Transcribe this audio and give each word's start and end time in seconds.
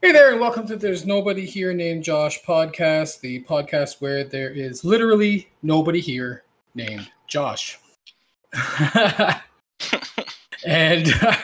Hey 0.00 0.12
there, 0.12 0.30
and 0.30 0.40
welcome 0.40 0.64
to 0.68 0.76
There's 0.76 1.04
Nobody 1.04 1.44
Here 1.44 1.72
Named 1.72 2.04
Josh 2.04 2.40
podcast, 2.44 3.20
the 3.20 3.42
podcast 3.44 4.00
where 4.00 4.22
there 4.24 4.50
is 4.50 4.84
literally 4.84 5.48
nobody 5.62 6.00
here 6.00 6.44
named 6.74 7.10
Josh. 7.26 7.78
and 10.64 11.12
uh, 11.20 11.36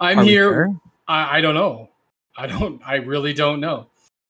I'm 0.00 0.18
Are 0.18 0.24
here. 0.24 0.52
sure? 0.52 0.80
I, 1.06 1.38
I 1.38 1.40
don't 1.40 1.54
know. 1.54 1.88
I 2.36 2.46
don't. 2.48 2.80
I 2.84 2.96
really 2.96 3.32
don't 3.32 3.60
know. 3.60 3.86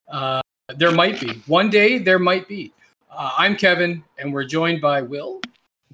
Uh, 0.07 0.41
there 0.75 0.91
might 0.91 1.19
be 1.19 1.41
one 1.47 1.69
day. 1.71 1.97
There 1.97 2.19
might 2.19 2.47
be. 2.47 2.71
Uh, 3.09 3.31
I'm 3.37 3.55
Kevin, 3.55 4.03
and 4.19 4.31
we're 4.31 4.43
joined 4.45 4.79
by 4.81 5.01
Will 5.01 5.41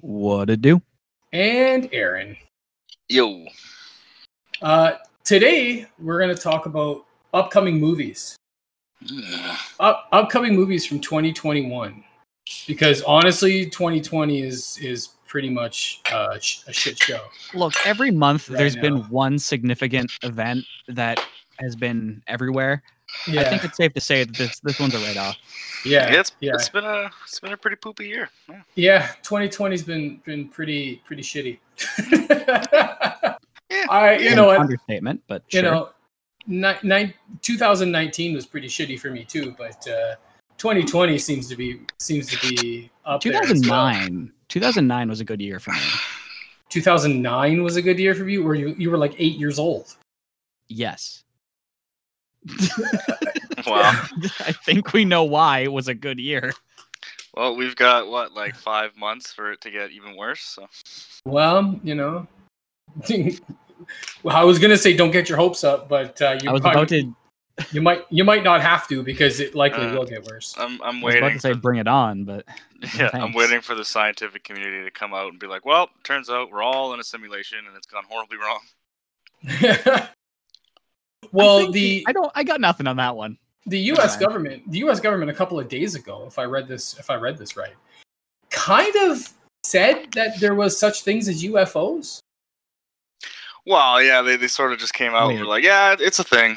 What 0.00 0.50
it 0.50 0.60
do? 0.60 0.82
and 1.32 1.88
Aaron. 1.92 2.36
Yo. 3.08 3.46
Uh, 4.60 4.92
today, 5.24 5.86
we're 5.98 6.18
going 6.18 6.34
to 6.34 6.40
talk 6.40 6.66
about 6.66 7.04
upcoming 7.32 7.78
movies. 7.80 8.36
Up, 9.78 10.08
upcoming 10.10 10.56
movies 10.56 10.84
from 10.84 10.98
2021 11.00 12.02
because 12.66 13.00
honestly 13.02 13.64
2020 13.66 14.42
is 14.42 14.76
is 14.82 15.10
pretty 15.28 15.48
much 15.50 16.00
uh, 16.10 16.36
sh- 16.40 16.62
a 16.66 16.72
shit 16.72 16.98
show 17.00 17.20
Look, 17.54 17.74
every 17.86 18.10
month 18.10 18.48
Right 18.50 18.58
there's 18.58 18.74
now. 18.74 18.82
been 18.82 18.96
one 19.08 19.38
significant 19.38 20.10
event 20.24 20.64
that 20.88 21.24
has 21.60 21.76
been 21.76 22.22
everywhere. 22.26 22.82
yeah 23.28 23.42
I 23.42 23.44
think 23.50 23.64
it's 23.66 23.76
safe 23.76 23.92
to 23.94 24.00
say 24.00 24.24
that 24.24 24.34
this 24.36 24.58
this 24.60 24.80
one's 24.80 24.94
a 24.94 24.98
write 24.98 25.16
off. 25.16 25.36
yeah 25.84 26.10
Yeah, 26.12 26.20
it's, 26.20 26.32
yeah 26.40 26.54
it's 26.54 26.68
been 26.68 26.84
a 26.84 27.08
it's 27.24 27.38
been 27.38 27.52
a 27.52 27.56
pretty 27.56 27.76
poopy 27.76 28.08
year. 28.08 28.28
Yeah. 28.48 28.62
yeah 28.74 29.08
2020's 29.22 29.84
been 29.84 30.20
been 30.24 30.48
pretty 30.48 31.02
pretty 31.06 31.22
shitty 31.22 31.58
Yeah. 33.70 33.84
i 33.90 34.16
you 34.16 34.34
know 34.34 34.46
what 34.46 34.58
understatement, 34.58 35.22
but 35.28 35.42
you 35.50 35.60
sure. 35.60 35.70
know 35.70 35.90
ni- 36.48 36.82
ni- 36.82 37.14
2019 37.42 38.34
was 38.34 38.46
pretty 38.46 38.66
shitty 38.68 38.98
for 38.98 39.10
me 39.10 39.22
too 39.24 39.54
but 39.56 39.86
uh 39.86 40.16
2020 40.56 41.16
seems 41.18 41.48
to 41.48 41.54
be 41.54 41.80
seems 42.00 42.26
to 42.26 42.36
be 42.48 42.90
up 43.04 43.22
there 43.22 43.34
as 43.44 43.64
well. 43.68 43.86
2009. 43.92 44.32
2009 44.48 45.08
was 45.08 45.20
a 45.20 45.24
good 45.24 45.40
year 45.40 45.60
for 45.60 45.70
me. 45.70 45.78
2009 46.70 47.62
was 47.62 47.76
a 47.76 47.82
good 47.82 47.98
year 47.98 48.14
for 48.14 48.28
you 48.28 48.42
where 48.44 48.56
you 48.56 48.74
you 48.76 48.90
were 48.90 48.98
like 48.98 49.14
eight 49.18 49.36
years 49.38 49.58
old 49.60 49.96
Yes. 50.68 51.22
Wow. 53.66 53.90
I 54.40 54.52
think 54.52 54.92
we 54.92 55.04
know 55.04 55.24
why 55.24 55.60
it 55.60 55.72
was 55.72 55.88
a 55.88 55.94
good 55.94 56.18
year. 56.18 56.52
well, 57.36 57.54
we've 57.56 57.76
got 57.76 58.08
what 58.08 58.32
like 58.32 58.54
five 58.54 58.96
months 58.96 59.32
for 59.32 59.52
it 59.52 59.60
to 59.62 59.70
get 59.70 59.90
even 59.90 60.16
worse. 60.16 60.40
So 60.42 60.66
Well, 61.26 61.78
you 61.82 61.94
know, 61.94 62.26
well, 63.08 63.30
I 64.28 64.44
was 64.44 64.58
gonna 64.58 64.76
say 64.76 64.96
don't 64.96 65.10
get 65.10 65.28
your 65.28 65.38
hopes 65.38 65.64
up, 65.64 65.88
but 65.88 66.20
uh, 66.22 66.38
you 66.42 66.50
I 66.50 66.52
was 66.52 66.60
probably- 66.60 66.80
about 66.80 66.88
to 66.88 67.14
you 67.72 67.82
might 67.82 68.04
you 68.10 68.22
might 68.22 68.44
not 68.44 68.60
have 68.60 68.86
to 68.88 69.02
because 69.02 69.40
it 69.40 69.54
likely 69.56 69.84
Uh, 69.84 69.94
will 69.94 70.04
get 70.04 70.24
worse. 70.24 70.54
I'm 70.56 70.80
I'm 70.80 71.02
I 71.02 71.04
was 71.06 71.14
about 71.16 71.22
waiting. 71.24 71.38
to 71.38 71.40
say 71.40 71.52
For, 71.54 71.58
bring 71.58 71.78
it 71.80 71.88
on, 71.88 72.22
but 72.24 72.44
yeah, 72.96 73.10
I'm 73.12 73.32
waiting 73.32 73.60
for 73.60 73.74
the 73.74 73.84
scientific 73.84 74.44
community 74.44 74.84
to 74.84 74.90
come 74.92 75.12
out 75.12 75.30
and 75.32 75.40
be 75.40 75.48
like, 75.48 75.64
well, 75.66 75.90
turns 76.04 76.30
out 76.30 76.52
we're 76.52 76.62
all 76.62 76.94
in 76.94 77.00
a 77.00 77.04
simulation 77.04 77.58
and 77.66 77.76
it's 77.76 77.86
gone 77.88 78.04
horribly 78.08 78.36
wrong. 78.38 78.60
Well, 81.32 81.58
think 81.58 81.74
the 81.74 82.04
I 82.06 82.12
don't 82.12 82.30
I 82.34 82.44
got 82.44 82.60
nothing 82.60 82.86
on 82.86 82.96
that 82.96 83.16
one. 83.16 83.36
the 83.66 83.78
U.S. 83.92 84.16
Okay. 84.16 84.24
government, 84.24 84.70
the 84.70 84.78
U.S. 84.78 85.00
government, 85.00 85.30
a 85.30 85.34
couple 85.34 85.58
of 85.58 85.68
days 85.68 85.94
ago, 85.94 86.24
if 86.26 86.38
I 86.38 86.44
read 86.44 86.68
this, 86.68 86.98
if 86.98 87.10
I 87.10 87.16
read 87.16 87.36
this 87.36 87.56
right, 87.56 87.74
kind 88.50 88.94
of 88.96 89.28
said 89.64 90.06
that 90.14 90.40
there 90.40 90.54
was 90.54 90.78
such 90.78 91.02
things 91.02 91.28
as 91.28 91.42
UFOs. 91.44 92.20
Well, 93.68 94.02
yeah, 94.02 94.22
they, 94.22 94.36
they 94.36 94.48
sort 94.48 94.72
of 94.72 94.78
just 94.78 94.94
came 94.94 95.12
out 95.12 95.30
and 95.30 95.38
were 95.38 95.46
like, 95.46 95.62
yeah, 95.62 95.94
it's 96.00 96.18
a 96.18 96.24
thing. 96.24 96.56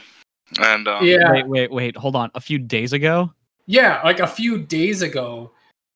And 0.60 0.88
um, 0.88 1.06
Yeah, 1.06 1.32
Wait, 1.32 1.48
wait, 1.48 1.72
wait, 1.72 1.98
hold 1.98 2.16
on. 2.16 2.32
A 2.36 2.40
few 2.42 2.58
days 2.58 2.94
ago? 2.94 3.32
Yeah, 3.68 4.00
like 4.04 4.20
a 4.20 4.28
few 4.28 4.58
days 4.60 5.02
ago, 5.02 5.52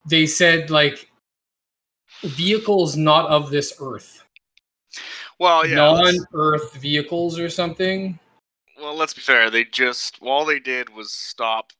they 0.08 0.26
said 0.26 0.70
like 0.70 1.10
vehicles 2.24 2.98
not 2.98 3.30
of 3.30 3.50
this 3.50 3.74
earth, 3.82 4.24
well, 5.40 5.66
yeah. 5.68 5.90
let's- 5.90 6.18
non-earth 6.18 6.74
vehicles 6.76 7.40
or 7.40 7.50
something. 7.50 8.20
well, 8.80 8.96
let's 8.96 9.14
be 9.14 9.22
fair. 9.22 9.50
They 9.50 9.66
just 9.66 10.18
all 10.22 10.46
they 10.46 10.60
did 10.60 10.90
was 10.90 11.12
stop 11.12 11.72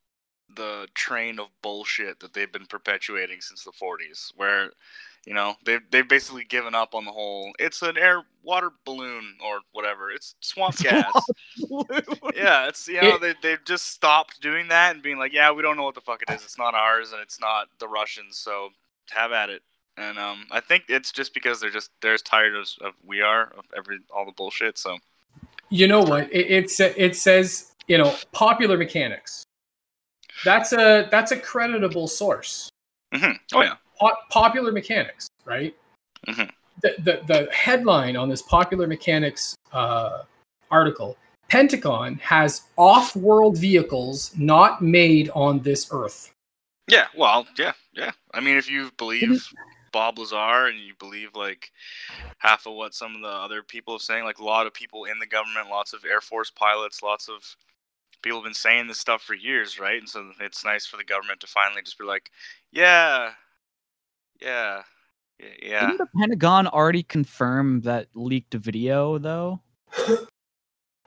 the 0.56 0.88
train 0.94 1.40
of 1.40 1.48
bullshit 1.62 2.20
that 2.22 2.34
they've 2.34 2.52
been 2.52 2.66
perpetuating 2.68 3.42
since 3.42 3.64
the 3.64 3.72
40s, 3.72 4.32
where 4.36 4.72
you 5.26 5.34
know 5.34 5.56
they've 5.66 5.82
they've 5.92 6.08
basically 6.08 6.44
given 6.46 6.76
up 6.76 6.94
on 6.96 7.06
the 7.06 7.12
whole. 7.12 7.52
It's 7.60 7.82
an 7.82 7.98
air 7.98 8.24
water 8.44 8.72
balloon 8.86 9.36
or 9.44 9.60
whatever. 9.72 10.12
It's 10.12 10.36
swamp 10.42 10.78
gas. 10.84 11.12
yeah, 12.36 12.68
it's 12.68 12.88
you 12.88 13.02
know 13.02 13.16
It- 13.16 13.22
they 13.22 13.34
they've 13.42 13.66
just 13.66 13.88
stopped 13.88 14.42
doing 14.42 14.68
that 14.70 14.94
and 14.94 15.04
being 15.04 15.18
like, 15.18 15.34
yeah, 15.34 15.52
we 15.52 15.62
don't 15.62 15.78
know 15.78 15.84
what 15.84 15.96
the 15.96 16.02
fuck 16.02 16.22
it 16.28 16.34
is. 16.34 16.44
It's 16.44 16.58
not 16.58 16.74
ours 16.76 17.12
and 17.12 17.22
it's 17.22 17.40
not 17.40 17.68
the 17.80 17.88
Russians. 17.88 18.38
So 18.38 18.70
have 19.12 19.32
at 19.32 19.50
it. 19.50 19.62
And 19.98 20.20
um, 20.20 20.46
I 20.52 20.60
think 20.60 20.84
it's 20.90 21.12
just 21.12 21.34
because 21.34 21.60
they're 21.62 21.70
just 21.70 21.90
they're 22.02 22.14
as 22.14 22.22
tired 22.22 22.56
of, 22.56 22.68
of 22.82 22.94
we 23.06 23.22
are 23.22 23.54
of 23.58 23.66
every 23.76 24.00
all 24.14 24.26
the 24.26 24.32
bullshit. 24.34 24.78
So 24.78 24.98
You 25.70 25.88
know 25.88 26.02
what? 26.02 26.32
It, 26.34 26.52
it 26.52 26.70
sa- 26.70 26.94
it 26.98 27.16
says 27.16 27.72
you 27.88 27.98
know 27.98 28.14
popular 28.32 28.78
mechanics. 28.78 29.44
That's 30.44 30.74
a 30.74 31.08
that's 31.10 31.32
a 31.32 31.38
creditable 31.38 32.08
source. 32.10 32.70
hmm 33.14 33.32
oh 33.54 33.62
yeah, 33.62 33.76
popular 34.30 34.72
mechanics, 34.72 35.30
right? 35.46 35.76
Mhm. 36.28 36.50
The, 36.82 36.96
the 37.00 37.22
the 37.28 37.52
headline 37.52 38.16
on 38.16 38.30
this 38.30 38.42
popular 38.42 38.88
mechanics 38.88 39.56
uh, 39.72 40.24
article: 40.72 41.18
Pentagon 41.50 42.16
has 42.16 42.64
off-world 42.78 43.58
vehicles 43.58 44.32
not 44.38 44.82
made 44.82 45.30
on 45.34 45.60
this 45.60 45.88
Earth. 45.92 46.34
Yeah, 46.88 47.08
well, 47.16 47.48
yeah, 47.58 47.74
yeah. 47.94 48.12
I 48.34 48.40
mean, 48.42 48.58
if 48.58 48.70
you 48.70 48.92
believe 48.98 49.48
Bob 49.92 50.20
Lazar 50.20 50.68
and 50.68 50.80
you 50.80 50.94
believe 51.00 51.30
like 51.36 51.72
half 52.38 52.68
of 52.68 52.74
what 52.74 52.94
some 52.94 53.16
of 53.16 53.22
the 53.22 53.28
other 53.28 53.64
people 53.64 53.96
are 53.96 54.00
saying, 54.00 54.24
like 54.26 54.40
a 54.40 54.44
lot 54.44 54.68
of 54.68 54.74
people 54.74 55.06
in 55.06 55.18
the 55.20 55.26
government, 55.26 55.70
lots 55.70 55.94
of 55.94 56.04
Air 56.04 56.22
Force 56.22 56.52
pilots, 56.52 57.02
lots 57.02 57.30
of 57.30 57.56
people 58.22 58.40
have 58.40 58.44
been 58.44 58.54
saying 58.54 58.88
this 58.88 59.00
stuff 59.00 59.22
for 59.22 59.36
years, 59.36 59.80
right? 59.80 60.00
And 60.00 60.10
so 60.10 60.32
it's 60.42 60.66
nice 60.66 60.86
for 60.86 60.98
the 60.98 61.04
government 61.04 61.40
to 61.40 61.48
finally 61.48 61.82
just 61.82 61.98
be 61.98 62.04
like, 62.04 62.30
yeah, 62.72 63.32
yeah, 64.42 64.82
yeah, 65.40 65.48
yeah. 65.62 65.80
Didn't 65.82 65.98
the 65.98 66.08
Pentagon 66.18 66.68
already 66.68 67.04
confirm 67.04 67.82
that 67.82 68.08
leaked 68.14 68.54
video 68.54 69.18
though? 69.18 69.62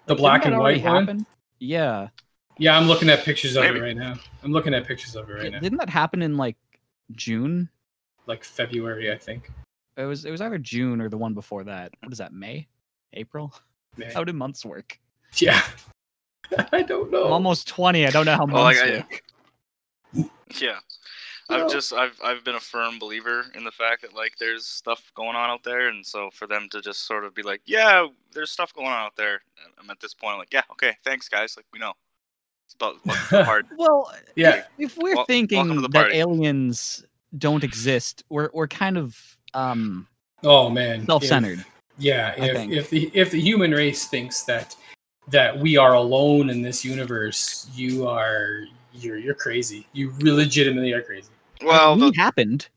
The 0.06 0.14
black 0.14 0.46
and 0.46 0.56
white 0.58 0.82
one. 0.82 0.94
happen? 1.06 1.26
Yeah. 1.58 2.08
Yeah, 2.56 2.78
I'm 2.78 2.86
looking 2.88 3.10
at 3.10 3.24
pictures 3.24 3.56
of 3.56 3.64
Maybe. 3.64 3.78
it 3.78 3.82
right 3.82 3.96
now. 3.96 4.14
I'm 4.42 4.52
looking 4.52 4.72
at 4.72 4.86
pictures 4.86 5.14
of 5.14 5.28
it 5.28 5.32
right 5.34 5.44
Yeah, 5.44 5.50
now. 5.50 5.58
Didn't 5.60 5.76
that 5.80 5.90
happen 5.90 6.22
in 6.22 6.38
like 6.38 6.56
June? 7.12 7.68
Like 8.26 8.42
February, 8.42 9.12
I 9.12 9.18
think. 9.18 9.50
It 9.98 10.04
was 10.04 10.24
it 10.24 10.30
was 10.30 10.40
either 10.40 10.56
June 10.56 11.02
or 11.02 11.10
the 11.10 11.18
one 11.18 11.34
before 11.34 11.62
that. 11.64 11.92
What 12.02 12.10
is 12.10 12.16
that? 12.18 12.32
May? 12.32 12.66
April? 13.12 13.52
May. 13.98 14.10
How 14.10 14.24
do 14.24 14.32
months 14.32 14.64
work? 14.64 14.98
Yeah. 15.36 15.60
I 16.72 16.80
don't 16.82 17.10
know. 17.10 17.26
I'm 17.26 17.32
almost 17.34 17.68
20. 17.68 18.06
I 18.06 18.10
don't 18.10 18.24
know 18.24 18.34
how 18.34 18.44
oh, 18.44 18.46
Well, 18.46 18.62
like, 18.62 18.76
months 18.78 19.06
I- 20.14 20.20
work. 20.20 20.30
Yeah. 20.58 20.78
Well- 21.48 21.64
I've 21.64 21.70
just 21.72 21.92
I've 21.92 22.18
I've 22.22 22.44
been 22.44 22.56
a 22.56 22.60
firm 22.60 22.98
believer 22.98 23.46
in 23.54 23.64
the 23.64 23.70
fact 23.70 24.02
that 24.02 24.14
like 24.14 24.32
there's 24.38 24.66
stuff 24.66 25.10
going 25.14 25.36
on 25.36 25.48
out 25.50 25.62
there, 25.64 25.88
and 25.88 26.04
so 26.04 26.30
for 26.30 26.46
them 26.46 26.68
to 26.72 26.80
just 26.80 27.06
sort 27.06 27.24
of 27.24 27.34
be 27.34 27.42
like, 27.42 27.62
yeah, 27.64 28.06
there's 28.32 28.50
stuff 28.50 28.72
going 28.74 28.88
on 28.88 28.92
out 29.06 29.16
there. 29.16 29.40
I'm 29.80 29.88
at 29.90 30.00
this 30.00 30.14
point 30.14 30.32
I'm 30.34 30.38
like, 30.38 30.52
yeah, 30.52 30.62
okay, 30.72 30.96
thanks 31.04 31.28
guys, 31.28 31.56
like 31.56 31.66
we 31.72 31.78
know. 31.78 31.92
It's 32.66 32.74
about 32.74 32.96
welcome 33.06 33.38
the 33.38 33.44
party. 33.44 33.68
Well, 33.78 34.12
Yeah. 34.36 34.64
if 34.78 34.96
we're 34.98 35.14
Wel- 35.14 35.16
welcome 35.16 35.24
to 35.24 35.32
thinking 35.32 35.82
that 35.82 35.92
party. 35.92 36.16
aliens 36.18 37.04
don't 37.38 37.64
exist, 37.64 38.24
we're 38.28 38.50
we're 38.52 38.68
kind 38.68 38.98
of 38.98 39.18
um 39.54 40.06
Oh 40.44 40.68
man. 40.68 41.06
self-centered. 41.06 41.60
If- 41.60 41.66
yeah, 42.00 42.34
if, 42.36 42.70
if 42.70 42.90
the 42.90 43.10
if 43.14 43.30
the 43.30 43.40
human 43.40 43.72
race 43.72 44.04
thinks 44.06 44.42
that 44.44 44.76
that 45.28 45.58
we 45.58 45.76
are 45.78 45.94
alone 45.94 46.48
in 46.50 46.60
this 46.62 46.84
universe, 46.84 47.68
you 47.74 48.06
are 48.06 48.64
you're 48.92 49.16
you're 49.16 49.34
crazy. 49.34 49.86
You 49.94 50.12
legitimately 50.20 50.92
are 50.92 51.02
crazy. 51.02 51.30
Well, 51.62 51.96
we 51.96 52.10
the, 52.10 52.12
happened. 52.16 52.68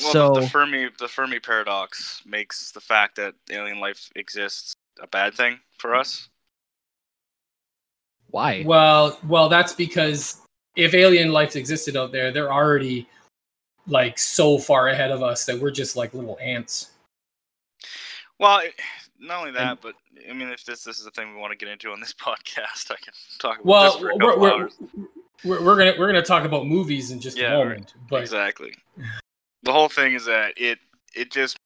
well 0.00 0.12
so 0.12 0.34
the, 0.34 0.40
the 0.40 0.48
Fermi 0.48 0.88
the 0.98 1.08
Fermi 1.08 1.40
paradox 1.40 2.22
makes 2.26 2.72
the 2.72 2.80
fact 2.80 3.16
that 3.16 3.34
alien 3.50 3.80
life 3.80 4.10
exists 4.16 4.74
a 5.00 5.06
bad 5.06 5.34
thing 5.34 5.58
for 5.78 5.94
us. 5.94 6.28
why? 8.30 8.62
Well, 8.66 9.18
well, 9.26 9.48
that's 9.48 9.72
because 9.72 10.40
if 10.76 10.94
alien 10.94 11.30
life 11.32 11.54
existed 11.56 11.96
out 11.96 12.10
there, 12.12 12.32
they're 12.32 12.52
already 12.52 13.08
like 13.86 14.18
so 14.18 14.58
far 14.58 14.88
ahead 14.88 15.10
of 15.10 15.22
us 15.22 15.44
that 15.46 15.58
we're 15.58 15.70
just 15.70 15.96
like 15.96 16.14
little 16.14 16.38
ants. 16.40 16.90
Well, 18.40 18.62
not 19.20 19.38
only 19.40 19.52
that, 19.52 19.80
but 19.80 19.94
I 20.28 20.32
mean, 20.32 20.48
if 20.48 20.64
this 20.64 20.82
this 20.84 20.98
is 20.98 21.04
the 21.04 21.10
thing 21.12 21.32
we 21.34 21.40
want 21.40 21.52
to 21.52 21.56
get 21.56 21.68
into 21.70 21.90
on 21.92 22.00
this 22.00 22.12
podcast, 22.20 22.90
I 22.90 22.96
can 22.96 23.12
talk 23.38 23.56
about 23.60 23.66
Well, 23.66 23.92
this 23.92 24.00
for 24.00 24.10
a 24.10 24.18
couple 24.18 24.40
we're, 24.40 24.52
hours. 24.52 24.72
we're, 24.96 25.04
we're 25.44 25.62
we're 25.62 25.76
gonna 25.76 25.94
we're 25.98 26.06
gonna 26.06 26.22
talk 26.22 26.44
about 26.44 26.66
movies 26.66 27.10
in 27.10 27.20
just 27.20 27.38
Yeah, 27.38 27.54
a 27.54 27.64
moment, 27.64 27.94
but 28.08 28.22
exactly. 28.22 28.74
The 29.62 29.72
whole 29.72 29.88
thing 29.88 30.14
is 30.14 30.26
that 30.26 30.54
it 30.56 30.78
it 31.14 31.30
just 31.30 31.56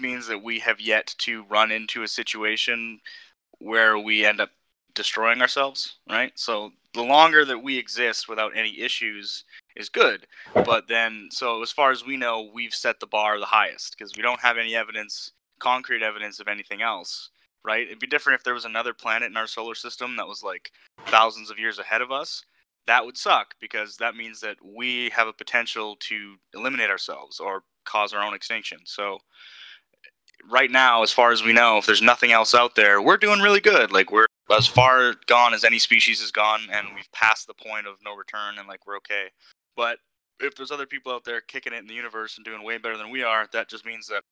means 0.00 0.26
that 0.28 0.42
we 0.42 0.60
have 0.60 0.80
yet 0.80 1.14
to 1.18 1.44
run 1.44 1.70
into 1.70 2.02
a 2.02 2.08
situation 2.08 3.00
where 3.58 3.98
we 3.98 4.24
end 4.24 4.40
up 4.40 4.50
destroying 4.94 5.40
ourselves, 5.40 5.96
right? 6.08 6.32
So 6.36 6.72
the 6.94 7.02
longer 7.02 7.44
that 7.44 7.62
we 7.62 7.78
exist 7.78 8.28
without 8.28 8.56
any 8.56 8.80
issues 8.80 9.44
is 9.76 9.88
good. 9.88 10.26
But 10.54 10.88
then, 10.88 11.28
so 11.30 11.62
as 11.62 11.72
far 11.72 11.90
as 11.90 12.04
we 12.04 12.16
know, 12.16 12.50
we've 12.52 12.74
set 12.74 13.00
the 13.00 13.06
bar 13.06 13.38
the 13.38 13.46
highest 13.46 13.96
because 13.96 14.16
we 14.16 14.22
don't 14.22 14.40
have 14.40 14.58
any 14.58 14.74
evidence, 14.74 15.32
concrete 15.60 16.02
evidence 16.02 16.40
of 16.40 16.48
anything 16.48 16.82
else, 16.82 17.30
right? 17.64 17.86
It'd 17.86 18.00
be 18.00 18.06
different 18.06 18.38
if 18.38 18.44
there 18.44 18.54
was 18.54 18.64
another 18.64 18.92
planet 18.92 19.30
in 19.30 19.36
our 19.36 19.46
solar 19.46 19.74
system 19.74 20.16
that 20.16 20.26
was 20.26 20.42
like 20.42 20.72
thousands 21.06 21.50
of 21.50 21.58
years 21.58 21.78
ahead 21.78 22.02
of 22.02 22.10
us. 22.10 22.44
That 22.88 23.04
would 23.04 23.18
suck 23.18 23.54
because 23.60 23.98
that 23.98 24.16
means 24.16 24.40
that 24.40 24.56
we 24.64 25.10
have 25.10 25.28
a 25.28 25.32
potential 25.32 25.96
to 26.00 26.36
eliminate 26.54 26.88
ourselves 26.88 27.38
or 27.38 27.62
cause 27.84 28.14
our 28.14 28.22
own 28.22 28.32
extinction. 28.32 28.78
So, 28.84 29.18
right 30.50 30.70
now, 30.70 31.02
as 31.02 31.12
far 31.12 31.30
as 31.30 31.44
we 31.44 31.52
know, 31.52 31.76
if 31.76 31.84
there's 31.84 32.00
nothing 32.00 32.32
else 32.32 32.54
out 32.54 32.76
there, 32.76 33.02
we're 33.02 33.18
doing 33.18 33.40
really 33.40 33.60
good. 33.60 33.92
Like 33.92 34.10
we're 34.10 34.24
as 34.50 34.66
far 34.66 35.14
gone 35.26 35.52
as 35.52 35.64
any 35.64 35.78
species 35.78 36.20
has 36.22 36.30
gone, 36.30 36.62
and 36.72 36.88
we've 36.94 37.12
passed 37.12 37.46
the 37.46 37.52
point 37.52 37.86
of 37.86 37.96
no 38.02 38.16
return, 38.16 38.58
and 38.58 38.66
like 38.66 38.86
we're 38.86 38.96
okay. 38.96 39.26
But 39.76 39.98
if 40.40 40.54
there's 40.54 40.70
other 40.70 40.86
people 40.86 41.12
out 41.12 41.24
there 41.24 41.42
kicking 41.42 41.74
it 41.74 41.80
in 41.80 41.86
the 41.86 41.94
universe 41.94 42.38
and 42.38 42.44
doing 42.44 42.64
way 42.64 42.78
better 42.78 42.96
than 42.96 43.10
we 43.10 43.22
are, 43.22 43.46
that 43.52 43.68
just 43.68 43.84
means 43.84 44.06
that 44.06 44.22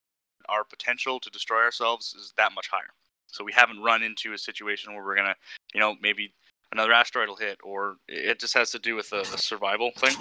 our 0.49 0.65
potential 0.65 1.21
to 1.21 1.29
destroy 1.29 1.59
ourselves 1.59 2.15
is 2.15 2.33
that 2.39 2.55
much 2.55 2.69
higher. 2.69 2.95
So 3.27 3.45
we 3.45 3.53
haven't 3.53 3.83
run 3.83 4.03
into 4.03 4.33
a 4.33 4.39
situation 4.39 4.95
where 4.95 5.05
we're 5.05 5.17
gonna, 5.17 5.37
you 5.75 5.81
know, 5.81 5.95
maybe 6.01 6.33
another 6.73 6.93
asteroid 6.93 7.29
will 7.29 7.37
hit, 7.37 7.59
or 7.63 7.97
it 8.09 8.39
just 8.41 8.55
has 8.55 8.71
to 8.71 8.79
do 8.79 8.95
with 8.95 9.11
the, 9.11 9.27
the 9.31 9.39
survival 9.39 9.91
thing. 9.97 10.17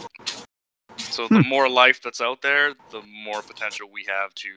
So 0.97 1.27
the 1.27 1.41
hmm. 1.41 1.49
more 1.49 1.69
life 1.69 2.01
that's 2.01 2.21
out 2.21 2.41
there, 2.41 2.73
the 2.91 3.01
more 3.23 3.41
potential 3.41 3.87
we 3.91 4.05
have 4.07 4.33
to 4.35 4.49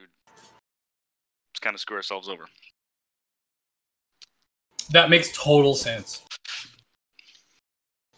kind 1.61 1.73
of 1.73 1.79
screw 1.79 1.97
ourselves 1.97 2.29
over. 2.29 2.45
That 4.91 5.09
makes 5.09 5.31
total 5.31 5.75
sense. 5.75 6.23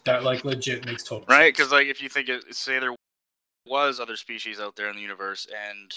That 0.04 0.24
like 0.24 0.44
legit 0.44 0.84
makes 0.84 1.04
total 1.04 1.24
right 1.28 1.54
because 1.54 1.70
like 1.70 1.86
if 1.86 2.02
you 2.02 2.08
think 2.08 2.28
it 2.28 2.54
say 2.54 2.80
there 2.80 2.94
was 3.66 4.00
other 4.00 4.16
species 4.16 4.58
out 4.58 4.74
there 4.74 4.90
in 4.90 4.96
the 4.96 5.02
universe 5.02 5.46
and 5.70 5.94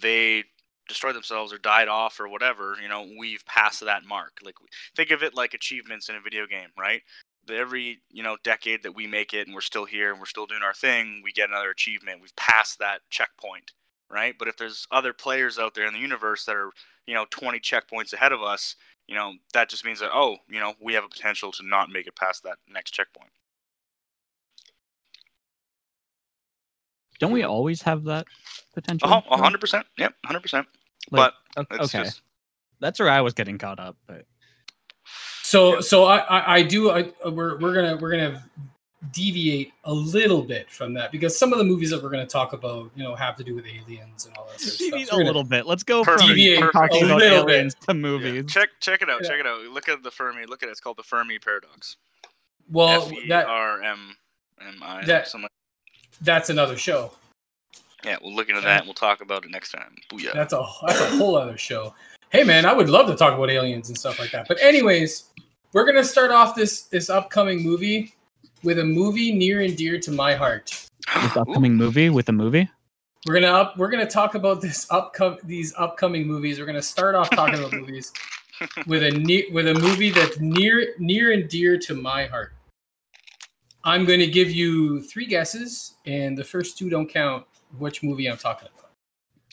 they 0.00 0.42
destroyed 0.88 1.14
themselves 1.14 1.52
or 1.52 1.58
died 1.58 1.88
off 1.88 2.18
or 2.18 2.28
whatever, 2.28 2.76
you 2.82 2.88
know, 2.88 3.06
we've 3.18 3.44
passed 3.46 3.84
that 3.84 4.04
mark. 4.04 4.38
Like 4.42 4.54
think 4.96 5.10
of 5.10 5.22
it 5.22 5.34
like 5.34 5.54
achievements 5.54 6.08
in 6.08 6.16
a 6.16 6.20
video 6.20 6.46
game, 6.46 6.68
right? 6.78 7.02
Every, 7.50 8.00
you 8.10 8.22
know, 8.22 8.36
decade 8.42 8.82
that 8.82 8.94
we 8.94 9.06
make 9.06 9.32
it 9.32 9.46
and 9.46 9.54
we're 9.54 9.60
still 9.60 9.84
here 9.84 10.10
and 10.10 10.18
we're 10.18 10.26
still 10.26 10.46
doing 10.46 10.62
our 10.62 10.74
thing, 10.74 11.20
we 11.22 11.32
get 11.32 11.48
another 11.48 11.70
achievement. 11.70 12.20
We've 12.20 12.36
passed 12.36 12.78
that 12.80 13.00
checkpoint, 13.10 13.72
right? 14.10 14.34
But 14.38 14.48
if 14.48 14.56
there's 14.56 14.86
other 14.90 15.12
players 15.12 15.58
out 15.58 15.74
there 15.74 15.86
in 15.86 15.94
the 15.94 16.00
universe 16.00 16.44
that 16.44 16.56
are, 16.56 16.70
you 17.06 17.14
know, 17.14 17.26
20 17.30 17.60
checkpoints 17.60 18.12
ahead 18.12 18.32
of 18.32 18.42
us, 18.42 18.76
you 19.06 19.14
know, 19.14 19.34
that 19.54 19.70
just 19.70 19.84
means 19.84 20.00
that 20.00 20.10
oh, 20.12 20.36
you 20.48 20.60
know, 20.60 20.74
we 20.80 20.94
have 20.94 21.04
a 21.04 21.08
potential 21.08 21.52
to 21.52 21.66
not 21.66 21.90
make 21.90 22.06
it 22.06 22.16
past 22.16 22.42
that 22.42 22.58
next 22.68 22.90
checkpoint. 22.90 23.30
Don't 27.18 27.32
we 27.32 27.42
always 27.42 27.82
have 27.82 28.04
that 28.04 28.26
potential? 28.74 29.08
Uh-huh, 29.08 29.22
oh, 29.30 29.36
100%. 29.36 29.84
Yep, 29.98 30.14
100%. 30.26 30.66
Like, 31.10 31.32
but 31.54 31.80
okay, 31.80 32.04
just... 32.04 32.22
that's 32.80 32.98
where 32.98 33.10
I 33.10 33.20
was 33.20 33.34
getting 33.34 33.58
caught 33.58 33.78
up. 33.78 33.96
But 34.06 34.24
so 35.42 35.80
so 35.80 36.04
I 36.04 36.18
I, 36.18 36.54
I 36.56 36.62
do 36.62 36.90
I, 36.90 37.10
we're 37.28 37.58
we're 37.58 37.74
gonna 37.74 37.96
we're 37.96 38.10
gonna 38.10 38.44
deviate 39.12 39.72
a 39.84 39.92
little 39.92 40.42
bit 40.42 40.68
from 40.70 40.92
that 40.94 41.12
because 41.12 41.38
some 41.38 41.52
of 41.52 41.58
the 41.58 41.64
movies 41.64 41.90
that 41.90 42.02
we're 42.02 42.10
going 42.10 42.26
to 42.26 42.30
talk 42.30 42.52
about, 42.52 42.90
you 42.96 43.04
know, 43.04 43.14
have 43.14 43.36
to 43.36 43.44
do 43.44 43.54
with 43.54 43.64
aliens 43.64 44.26
and 44.26 44.36
all 44.36 44.48
that. 44.50 44.60
Sort 44.60 44.92
of 44.92 45.00
stuff. 45.06 45.16
So 45.16 45.22
a 45.22 45.24
little 45.24 45.44
bit. 45.44 45.66
Let's 45.66 45.82
go 45.82 46.02
from 46.04 46.18
deviate 46.18 46.60
talking 46.72 47.04
about 47.04 47.22
aliens 47.22 47.74
bit. 47.74 47.86
to 47.86 47.94
movies. 47.94 48.34
Yeah. 48.34 48.42
Check 48.42 48.70
check 48.80 49.02
it 49.02 49.08
out. 49.08 49.22
Yeah. 49.22 49.28
Check 49.28 49.40
it 49.40 49.46
out. 49.46 49.60
Look 49.66 49.88
at 49.88 50.02
the 50.02 50.10
Fermi. 50.10 50.46
Look 50.46 50.62
at 50.62 50.68
it. 50.68 50.72
It's 50.72 50.80
called 50.80 50.96
the 50.96 51.02
Fermi 51.02 51.38
paradox. 51.38 51.96
Well, 52.70 53.06
F-E-R-M-M-I 53.06 55.04
that, 55.06 55.34
that's 56.20 56.50
another 56.50 56.76
show. 56.76 57.12
Yeah, 58.08 58.16
we'll 58.22 58.34
look 58.34 58.48
into 58.48 58.62
that. 58.62 58.78
and 58.78 58.86
We'll 58.86 58.94
talk 58.94 59.20
about 59.20 59.44
it 59.44 59.50
next 59.50 59.70
time. 59.72 59.94
Booyah. 60.10 60.32
That's 60.32 60.54
a 60.54 60.64
that's 60.86 61.00
a 61.00 61.16
whole 61.18 61.36
other 61.36 61.58
show. 61.58 61.94
Hey 62.30 62.42
man, 62.42 62.64
I 62.64 62.72
would 62.72 62.88
love 62.88 63.06
to 63.08 63.14
talk 63.14 63.34
about 63.34 63.50
aliens 63.50 63.90
and 63.90 63.98
stuff 63.98 64.18
like 64.18 64.30
that. 64.30 64.48
But 64.48 64.58
anyways, 64.62 65.24
we're 65.74 65.84
gonna 65.84 66.02
start 66.02 66.30
off 66.30 66.54
this 66.54 66.82
this 66.84 67.10
upcoming 67.10 67.62
movie 67.62 68.14
with 68.62 68.78
a 68.78 68.84
movie 68.84 69.32
near 69.32 69.60
and 69.60 69.76
dear 69.76 70.00
to 70.00 70.10
my 70.10 70.34
heart. 70.34 70.86
This 71.22 71.36
upcoming 71.36 71.74
movie 71.74 72.08
with 72.08 72.30
a 72.30 72.32
movie. 72.32 72.68
We're 73.26 73.34
gonna 73.34 73.52
up 73.52 73.76
we're 73.76 73.90
gonna 73.90 74.08
talk 74.08 74.34
about 74.34 74.62
this 74.62 74.86
upcom 74.86 75.42
these 75.42 75.74
upcoming 75.76 76.26
movies. 76.26 76.58
We're 76.58 76.66
gonna 76.66 76.80
start 76.80 77.14
off 77.14 77.28
talking 77.28 77.58
about 77.58 77.74
movies 77.74 78.10
with 78.86 79.02
a 79.02 79.10
ne- 79.10 79.50
with 79.52 79.68
a 79.68 79.74
movie 79.74 80.10
that's 80.10 80.40
near 80.40 80.94
near 80.98 81.32
and 81.32 81.46
dear 81.46 81.76
to 81.78 81.94
my 81.94 82.24
heart. 82.24 82.54
I'm 83.84 84.04
going 84.04 84.20
to 84.20 84.26
give 84.26 84.50
you 84.50 85.00
three 85.02 85.24
guesses, 85.24 85.94
and 86.04 86.36
the 86.36 86.44
first 86.44 86.76
two 86.76 86.90
don't 86.90 87.08
count. 87.08 87.46
Which 87.76 88.02
movie 88.02 88.26
I'm 88.26 88.38
talking 88.38 88.68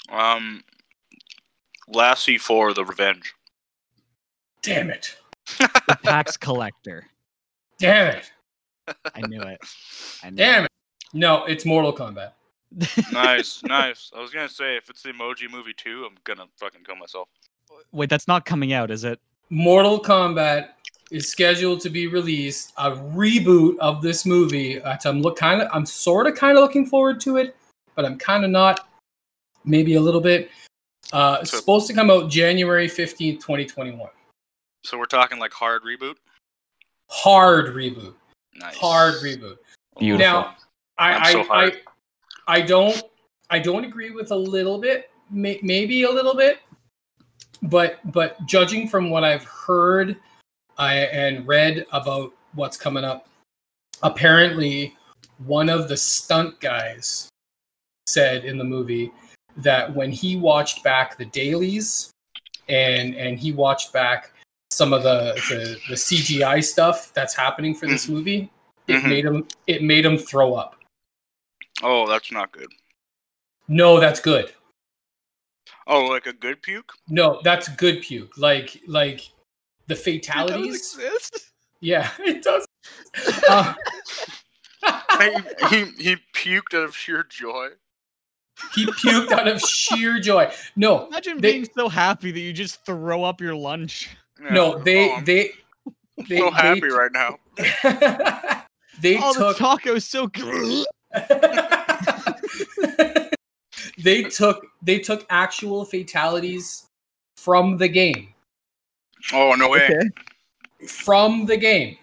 about? 0.10 0.36
Um, 0.38 0.64
Lassie 1.88 2.38
for 2.38 2.74
the 2.74 2.86
Revenge. 2.86 3.34
Damn 4.62 4.90
it! 4.90 5.16
The 5.60 5.98
tax 6.04 6.38
collector. 6.38 7.06
Damn 7.78 8.16
it! 8.16 8.32
I 9.14 9.22
knew 9.28 9.42
it. 9.42 9.60
I 10.24 10.30
knew 10.30 10.38
Damn 10.38 10.66
it! 10.66 10.72
No, 11.14 11.46
it's 11.46 11.66
Mortal 11.66 11.94
Kombat. 11.94 12.32
nice, 13.14 13.64
nice. 13.64 14.12
I 14.16 14.20
was 14.20 14.32
gonna 14.32 14.50
say 14.50 14.76
if 14.76 14.90
it's 14.90 15.02
the 15.02 15.10
Emoji 15.12 15.50
Movie 15.50 15.74
two, 15.76 16.06
I'm 16.06 16.18
gonna 16.24 16.46
fucking 16.58 16.84
kill 16.84 16.96
myself. 16.96 17.30
Wait, 17.92 18.10
that's 18.10 18.28
not 18.28 18.46
coming 18.46 18.74
out, 18.74 18.92
is 18.92 19.04
it? 19.04 19.20
Mortal 19.50 20.00
Kombat 20.00 20.70
is 21.12 21.30
scheduled 21.30 21.82
to 21.82 21.90
be 21.90 22.08
released. 22.08 22.74
A 22.78 22.92
reboot 22.92 23.78
of 23.80 24.02
this 24.02 24.26
movie. 24.26 24.84
I'm 24.84 25.22
look 25.22 25.38
kind 25.38 25.62
of, 25.62 25.70
I'm 25.74 25.86
sort 25.86 26.28
of 26.28 26.36
kind 26.36 26.58
of 26.58 26.62
looking 26.62 26.86
forward 26.86 27.20
to 27.22 27.38
it, 27.38 27.56
but 27.96 28.06
I'm 28.06 28.18
kind 28.18 28.44
of 28.46 28.52
not. 28.52 28.88
Maybe 29.64 29.96
a 29.96 30.02
little 30.02 30.22
bit. 30.22 30.52
Uh, 31.12 31.40
it's 31.42 31.52
So- 31.52 31.58
supposed 31.58 31.88
to 31.88 31.94
come 31.94 32.12
out 32.12 32.30
January 32.30 32.88
fifteenth, 32.88 33.44
twenty 33.44 33.66
twenty 33.66 33.92
one. 33.92 34.12
So 34.84 34.98
we're 34.98 35.06
talking 35.06 35.40
like 35.40 35.54
hard 35.54 35.84
reboot. 35.84 36.16
Hard 37.10 37.74
reboot. 37.74 38.14
Nice. 38.56 38.76
Hard 38.78 39.16
reboot. 39.16 39.58
Beautiful. 39.98 40.26
Now, 40.26 40.56
I, 40.98 41.14
I'm 41.14 41.42
I, 41.42 41.44
hard. 41.44 41.82
I, 42.48 42.58
I 42.58 42.62
don't, 42.62 43.02
I 43.50 43.60
don't 43.60 43.86
agree 43.86 44.12
with 44.12 44.32
a 44.32 44.36
little 44.36 44.78
bit, 44.78 45.10
may, 45.30 45.60
maybe 45.64 46.04
a 46.04 46.12
little 46.12 46.36
bit, 46.36 46.60
but 47.64 48.00
but 48.12 48.44
judging 48.46 48.88
from 48.88 49.10
what 49.10 49.24
I've 49.24 49.44
heard 49.46 50.18
I, 50.78 50.96
and 50.96 51.48
read 51.48 51.86
about 51.92 52.34
what's 52.54 52.78
coming 52.78 53.04
up, 53.04 53.28
apparently 54.04 54.96
one 55.46 55.70
of 55.70 55.90
the 55.90 55.98
stunt 55.98 56.60
guys 56.60 57.30
said 58.08 58.46
in 58.46 58.58
the 58.58 58.64
movie 58.64 59.12
that 59.58 59.94
when 59.94 60.12
he 60.12 60.36
watched 60.36 60.84
back 60.84 61.18
the 61.18 61.26
dailies 61.26 62.12
and 62.70 63.16
and 63.16 63.40
he 63.40 63.52
watched 63.52 63.94
back 63.94 64.32
some 64.72 64.94
of 64.94 65.04
the 65.04 65.34
the, 65.50 65.78
the 65.90 65.96
CGI 65.96 66.64
stuff 66.64 67.14
that's 67.14 67.34
happening 67.36 67.74
for 67.74 67.88
this 67.88 68.08
movie, 68.08 68.52
it 68.88 69.02
Mhm. 69.02 69.10
made 69.10 69.26
him 69.26 69.48
it 69.68 69.84
made 69.84 70.06
him 70.06 70.18
throw 70.18 70.56
up. 70.56 70.76
Oh, 71.82 72.08
that's 72.08 72.32
not 72.32 72.52
good. 72.52 72.72
No, 73.68 74.00
that's 74.00 74.20
good. 74.20 74.54
Oh, 75.88 76.06
like 76.06 76.26
a 76.26 76.34
good 76.34 76.62
puke? 76.62 76.94
No, 77.08 77.40
that's 77.44 77.68
good 77.70 78.02
puke. 78.02 78.38
Like 78.38 78.82
like 78.88 79.22
the 79.88 79.94
It 79.96 80.00
fatalities. 80.04 80.76
exist. 80.76 81.52
Yeah, 81.80 82.10
it 82.20 82.44
does. 82.44 82.66
Uh, 84.88 85.04
he, 85.20 85.66
he 85.70 85.86
he 85.98 86.16
puked 86.34 86.76
out 86.78 86.84
of 86.84 86.96
sheer 86.96 87.24
joy. 87.24 87.70
He 88.74 88.86
puked 88.86 89.32
out 89.32 89.48
of 89.48 89.60
sheer 89.62 90.20
joy. 90.20 90.52
No, 90.76 91.08
Imagine 91.08 91.42
They- 91.42 91.54
being 91.54 91.68
so 91.78 91.90
happy 91.90 92.32
that 92.32 92.40
you 92.40 92.54
just 92.54 92.86
throw 92.86 93.24
up 93.24 93.42
your 93.42 93.56
lunch. 93.56 94.10
Yeah. 94.42 94.50
no, 94.54 94.78
they 94.84 95.10
Oh, 95.12 95.22
they 95.22 95.52
they 96.30 96.38
so 96.38 96.52
happy 96.52 96.82
they, 96.82 96.88
right 96.88 97.12
now. 97.12 97.38
they 99.02 99.18
oh, 99.22 99.34
took 99.34 99.58
the 99.58 99.64
taco's 99.64 100.06
so 100.06 100.28
good. 100.28 100.86
they 103.98 104.24
took 104.24 104.66
they 104.82 105.00
took 105.00 105.26
actual 105.30 105.86
fatalities 105.86 106.88
from 107.38 107.78
the 107.78 107.88
game 107.88 108.30
Oh 109.34 109.54
no 109.58 109.70
way. 109.70 109.84
Okay. 109.86 110.10
from 110.88 111.46
the 111.46 111.58
game 111.58 111.98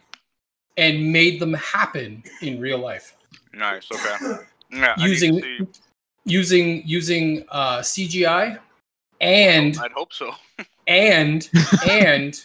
and 0.76 1.12
made 1.12 1.40
them 1.40 1.54
happen 1.54 2.22
in 2.40 2.60
real 2.60 2.78
life 2.78 3.16
Nice. 3.54 3.86
Okay. 3.92 4.36
Yeah. 4.70 4.94
I 4.96 5.06
need 5.06 5.18
to 5.18 5.26
using 5.26 5.40
see- 5.42 5.66
using 6.24 6.82
using 6.86 7.44
uh, 7.50 7.78
CGI 7.78 8.58
and 9.22 9.78
I'd 9.78 9.92
hope 9.92 10.12
so. 10.12 10.32
and 10.86 11.48
and 11.88 12.38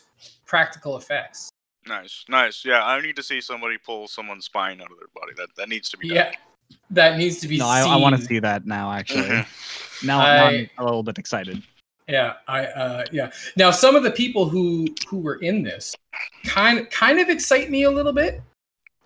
practical 0.45 0.97
effects. 0.97 1.49
Nice. 1.87 2.25
Nice. 2.29 2.63
Yeah. 2.63 2.85
I 2.85 3.01
need 3.01 3.15
to 3.15 3.23
see 3.23 3.41
somebody 3.41 3.77
pull 3.77 4.07
someone's 4.07 4.45
spine 4.45 4.81
out 4.81 4.91
of 4.91 4.97
their 4.97 5.07
body. 5.13 5.33
That 5.35 5.49
that 5.57 5.69
needs 5.69 5.89
to 5.89 5.97
be 5.97 6.09
done. 6.09 6.17
Yeah, 6.17 6.31
that 6.91 7.17
needs 7.17 7.39
to 7.41 7.47
be. 7.47 7.57
No, 7.57 7.67
I, 7.67 7.81
I 7.81 7.95
want 7.95 8.15
to 8.15 8.21
see 8.21 8.39
that 8.39 8.65
now. 8.65 8.91
Actually, 8.91 9.27
now, 10.03 10.19
now 10.19 10.45
I'm 10.45 10.69
a 10.77 10.83
little 10.83 11.03
bit 11.03 11.17
excited. 11.17 11.61
Yeah, 12.07 12.35
I 12.47 12.65
uh 12.65 13.05
yeah. 13.11 13.31
Now 13.57 13.71
some 13.71 13.95
of 13.95 14.03
the 14.03 14.11
people 14.11 14.47
who 14.47 14.87
who 15.07 15.19
were 15.19 15.35
in 15.35 15.63
this 15.63 15.95
kind 16.45 16.89
kind 16.89 17.19
of 17.19 17.29
excite 17.29 17.69
me 17.69 17.83
a 17.83 17.91
little 17.91 18.13
bit. 18.13 18.41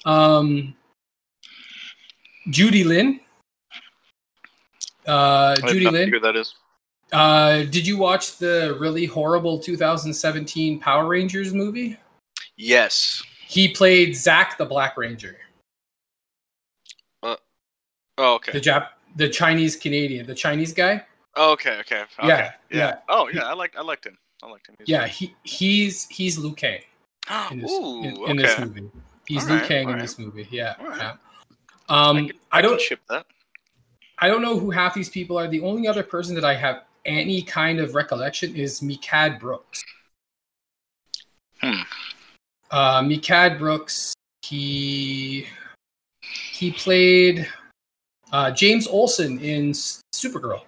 Um 0.06 0.76
Ludi 2.46 2.84
Lin. 2.84 3.20
Uh 5.06 5.56
Judy 5.68 5.86
no 5.86 5.92
Lynn. 5.92 6.10
who 6.10 6.20
that 6.20 6.36
is. 6.36 6.56
Uh 7.12 7.64
did 7.64 7.86
you 7.86 7.98
watch 7.98 8.38
the 8.38 8.78
really 8.80 9.06
horrible 9.06 9.60
2017 9.60 10.80
Power 10.80 11.08
Rangers 11.08 11.54
movie? 11.54 11.98
Yes. 12.58 13.24
He 13.48 13.70
played 13.70 14.16
Zack 14.16 14.58
the 14.58 14.66
Black 14.66 14.98
Ranger. 14.98 15.38
Oh, 18.18 18.36
okay. 18.36 18.52
The 18.52 18.62
Jap 18.62 18.90
the 19.16 19.28
Chinese 19.28 19.76
Canadian, 19.76 20.26
the 20.26 20.36
Chinese 20.36 20.74
guy. 20.74 21.04
Oh, 21.36 21.54
okay, 21.54 21.78
okay, 21.80 22.02
okay. 22.02 22.28
Yeah, 22.28 22.52
Yeah, 22.70 22.78
yeah. 22.78 22.96
Oh, 23.10 23.30
yeah. 23.34 23.44
I 23.44 23.54
like, 23.54 23.76
I 23.78 23.82
liked 23.82 24.06
him. 24.06 24.18
I 24.44 24.50
liked 24.50 24.68
him. 24.68 24.76
He 24.78 24.84
was 24.84 24.90
Yeah, 24.90 25.08
he 25.08 25.36
he's 25.44 26.08
he's 26.08 26.38
Liu 26.38 26.54
Kang. 26.54 26.82
in 27.52 27.62
this, 27.62 27.72
Ooh, 27.72 28.04
in, 28.04 28.18
okay. 28.18 28.32
in 28.32 28.38
this 28.38 28.60
movie. 28.60 28.92
He's 29.26 29.44
Alright, 29.44 29.62
Liu 29.62 29.68
Kang 29.68 29.90
in 29.90 29.98
this 30.00 30.20
movie. 30.20 30.48
Yeah. 30.52 30.76
Alright. 30.80 31.00
yeah. 31.00 31.16
Um, 31.90 32.18
I, 32.18 32.20
can, 32.28 32.32
I, 32.52 32.58
I, 32.60 32.62
don't. 32.62 32.80
ship 32.82 33.00
that. 33.10 33.26
I 34.22 34.28
don't 34.28 34.42
know 34.42 34.58
who 34.60 34.70
half 34.72 34.94
these 34.94 35.10
people 35.10 35.38
are. 35.38 35.48
The 35.48 35.62
only 35.62 35.88
other 35.88 36.04
person 36.04 36.36
that 36.36 36.46
I 36.46 36.54
have 36.56 36.84
any 37.06 37.42
kind 37.42 37.80
of 37.80 37.96
recollection 37.96 38.56
is 38.56 38.80
Mehcad 38.82 39.40
Brooks. 39.40 39.84
Hmm. 41.60 41.82
Uh, 42.70 43.02
Mehcad 43.02 43.58
Brooks. 43.58 44.14
He 44.44 45.48
he 46.22 46.72
played 46.72 47.48
uh, 48.32 48.52
James 48.52 48.88
Olsen 48.88 49.40
in 49.40 49.72
Supergirl. 49.72 50.62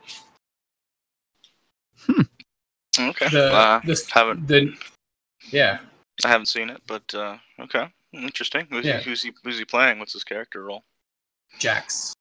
Okay. 3.00 3.28
The, 3.30 3.52
uh, 3.52 3.80
the 3.86 4.04
haven't- 4.14 4.48
the 4.48 4.76
yeah. 5.52 5.80
I 6.24 6.28
haven't 6.28 6.46
seen 6.46 6.70
it, 6.70 6.80
but 6.86 7.12
uh, 7.16 7.38
okay, 7.60 7.88
interesting. 8.14 8.68
Who's, 8.70 8.86
Yeah. 8.86 9.00
he, 9.00 9.04
who's 9.10 9.24
he? 9.24 9.32
Who's 9.44 9.58
he 9.58 9.66
playing? 9.66 9.98
What's 9.98 10.14
his 10.14 10.24
character 10.24 10.64
role? 10.64 10.84
Jax. 11.58 12.14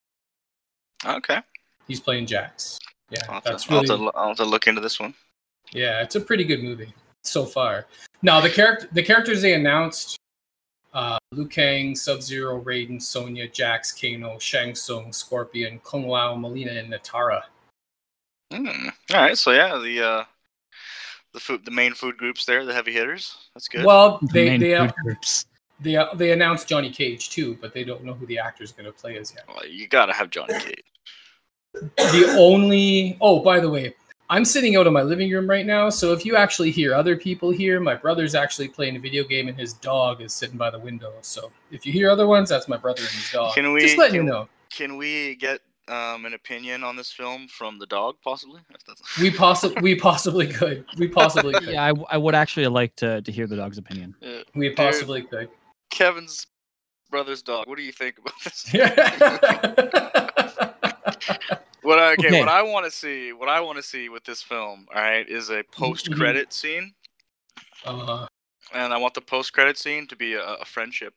Okay. 1.05 1.41
He's 1.89 2.01
playing 2.01 2.27
Jax. 2.27 2.79
Yeah, 3.11 3.19
I'll 3.29 3.35
have, 3.35 3.45
that's 3.45 3.65
to, 3.65 3.73
I'll, 3.75 3.81
really 3.83 4.05
have 4.05 4.13
to, 4.13 4.19
I'll 4.19 4.29
have 4.29 4.37
to 4.39 4.45
look 4.45 4.67
into 4.67 4.81
this 4.81 4.99
one. 4.99 5.15
Yeah, 5.73 6.03
it's 6.03 6.17
a 6.17 6.21
pretty 6.21 6.45
good 6.45 6.63
movie 6.63 6.93
so 7.23 7.45
far. 7.45 7.87
Now 8.23 8.41
the 8.41 8.51
character 8.51 8.89
the 8.93 9.03
characters 9.03 9.43
they 9.43 9.55
announced 9.55 10.19
uh 10.95 11.19
Liu 11.33 11.47
Kang, 11.47 11.95
Sub 11.97 12.23
Zero, 12.23 12.63
Raiden, 12.63 13.01
Sonya, 13.01 13.49
Jax, 13.49 13.93
Kano, 13.93 14.39
Shang 14.39 14.75
Tsung, 14.75 15.13
Scorpion, 15.13 15.81
Kung 15.85 16.07
Lao, 16.07 16.37
Mileena, 16.37 16.79
and 16.79 16.93
Nitara. 16.93 17.43
Hmm. 18.53 18.89
All 19.15 19.23
right. 19.23 19.39
So 19.39 19.53
yeah, 19.53 19.79
the 19.79 20.03
uh, 20.03 20.25
the 21.33 21.41
food, 21.41 21.65
the 21.65 21.71
main 21.71 21.95
food 21.95 22.17
groups 22.17 22.45
there, 22.45 22.65
the 22.65 22.75
heavy 22.75 22.93
hitters. 22.93 23.37
That's 23.55 23.69
good. 23.69 23.85
Well, 23.85 24.21
they 24.33 24.51
main 24.51 24.61
they 24.61 24.75
uh, 24.75 24.91
groups. 25.03 25.47
they 25.81 25.97
uh, 25.97 26.15
they 26.15 26.33
announced 26.33 26.69
Johnny 26.69 26.91
Cage 26.91 27.31
too, 27.31 27.57
but 27.61 27.73
they 27.73 27.85
don't 27.85 28.05
know 28.05 28.13
who 28.13 28.27
the 28.27 28.39
actor 28.39 28.63
is 28.63 28.73
going 28.73 28.87
to 28.87 28.93
play 28.93 29.17
as 29.17 29.33
yet. 29.35 29.45
Well, 29.49 29.67
you 29.67 29.89
gotta 29.89 30.13
have 30.13 30.31
Johnny 30.31 30.59
Cage. 30.59 30.85
The 31.75 32.35
only 32.39 33.17
oh, 33.21 33.41
by 33.41 33.59
the 33.61 33.69
way, 33.71 33.95
I'm 34.29 34.45
sitting 34.45 34.77
out 34.77 34.87
in 34.87 34.93
my 34.93 35.03
living 35.03 35.31
room 35.31 35.49
right 35.49 35.65
now, 35.67 35.89
so 35.91 36.13
if 36.13 36.25
you 36.25 36.37
actually 36.37 36.71
hear 36.71 36.95
other 36.95 37.17
people 37.17 37.51
here, 37.51 37.81
my 37.81 37.95
brother's 37.95 38.35
actually 38.35 38.69
playing 38.69 38.97
a 38.97 38.99
video 39.01 39.25
game 39.25 39.49
and 39.49 39.59
his 39.59 39.73
dog 39.75 40.21
is 40.21 40.33
sitting 40.33 40.57
by 40.57 40.71
the 40.71 40.79
window. 40.79 41.13
So 41.23 41.51
if 41.71 41.85
you 41.87 41.93
hear 41.93 42.11
other 42.11 42.27
ones, 42.27 42.49
that's 42.49 42.69
my 42.69 42.77
brother 42.77 43.01
and 43.01 43.11
his 43.11 43.31
dog. 43.31 43.55
Can 43.55 43.73
we- 43.73 43.81
Just 43.81 43.99
letting 43.99 44.15
you 44.17 44.23
know. 44.23 44.49
Can 44.71 44.97
we 44.97 45.35
get 45.37 45.61
um, 45.89 46.25
an 46.25 46.33
opinion 46.33 46.83
on 46.85 46.97
this 46.97 47.11
film 47.13 47.47
from 47.49 47.79
the 47.79 47.87
dog, 47.87 48.17
possibly? 48.25 48.61
We 49.21 49.31
possibly 49.31 49.83
we 49.83 49.95
possibly 49.95 50.47
could. 50.47 50.85
We 50.99 51.09
possibly 51.09 51.53
could. 51.59 51.65
Yeah, 51.69 51.85
I, 51.85 51.89
w- 51.89 52.07
I 52.11 52.17
would 52.17 52.35
actually 52.35 52.67
like 52.69 52.97
to, 52.97 53.21
to 53.21 53.33
hear 53.33 53.47
the 53.47 53.57
dog's 53.57 53.77
opinion. 53.79 54.15
Uh, 54.25 54.43
We 54.55 54.71
possibly 54.71 55.23
could. 55.23 55.49
Kevin's 55.91 56.47
brother's 57.11 57.43
dog. 57.43 57.67
What 57.67 57.77
do 57.77 57.83
you 57.83 57.93
think 57.93 58.17
about 58.19 58.33
this? 58.45 58.73
What 61.83 61.99
I, 61.99 62.13
okay, 62.15 62.29
Okay. 62.29 62.41
what 62.41 62.49
I 62.49 62.63
want 62.63 62.87
to 62.87 62.91
see, 62.93 63.33
what 63.33 63.49
I 63.49 63.61
want 63.61 63.77
to 63.79 63.83
see 63.83 64.09
with 64.09 64.25
this 64.25 64.43
film, 64.43 64.87
all 64.95 65.03
right, 65.03 65.29
is 65.29 65.51
a 65.51 65.65
post-credit 65.73 66.53
scene, 66.53 66.95
uh, 67.85 68.27
and 68.73 68.93
I 68.95 68.99
want 68.99 69.15
the 69.15 69.21
post-credit 69.21 69.79
scene 69.79 70.07
to 70.09 70.17
be 70.17 70.35
a, 70.35 70.45
a 70.45 70.65
friendship. 70.65 71.15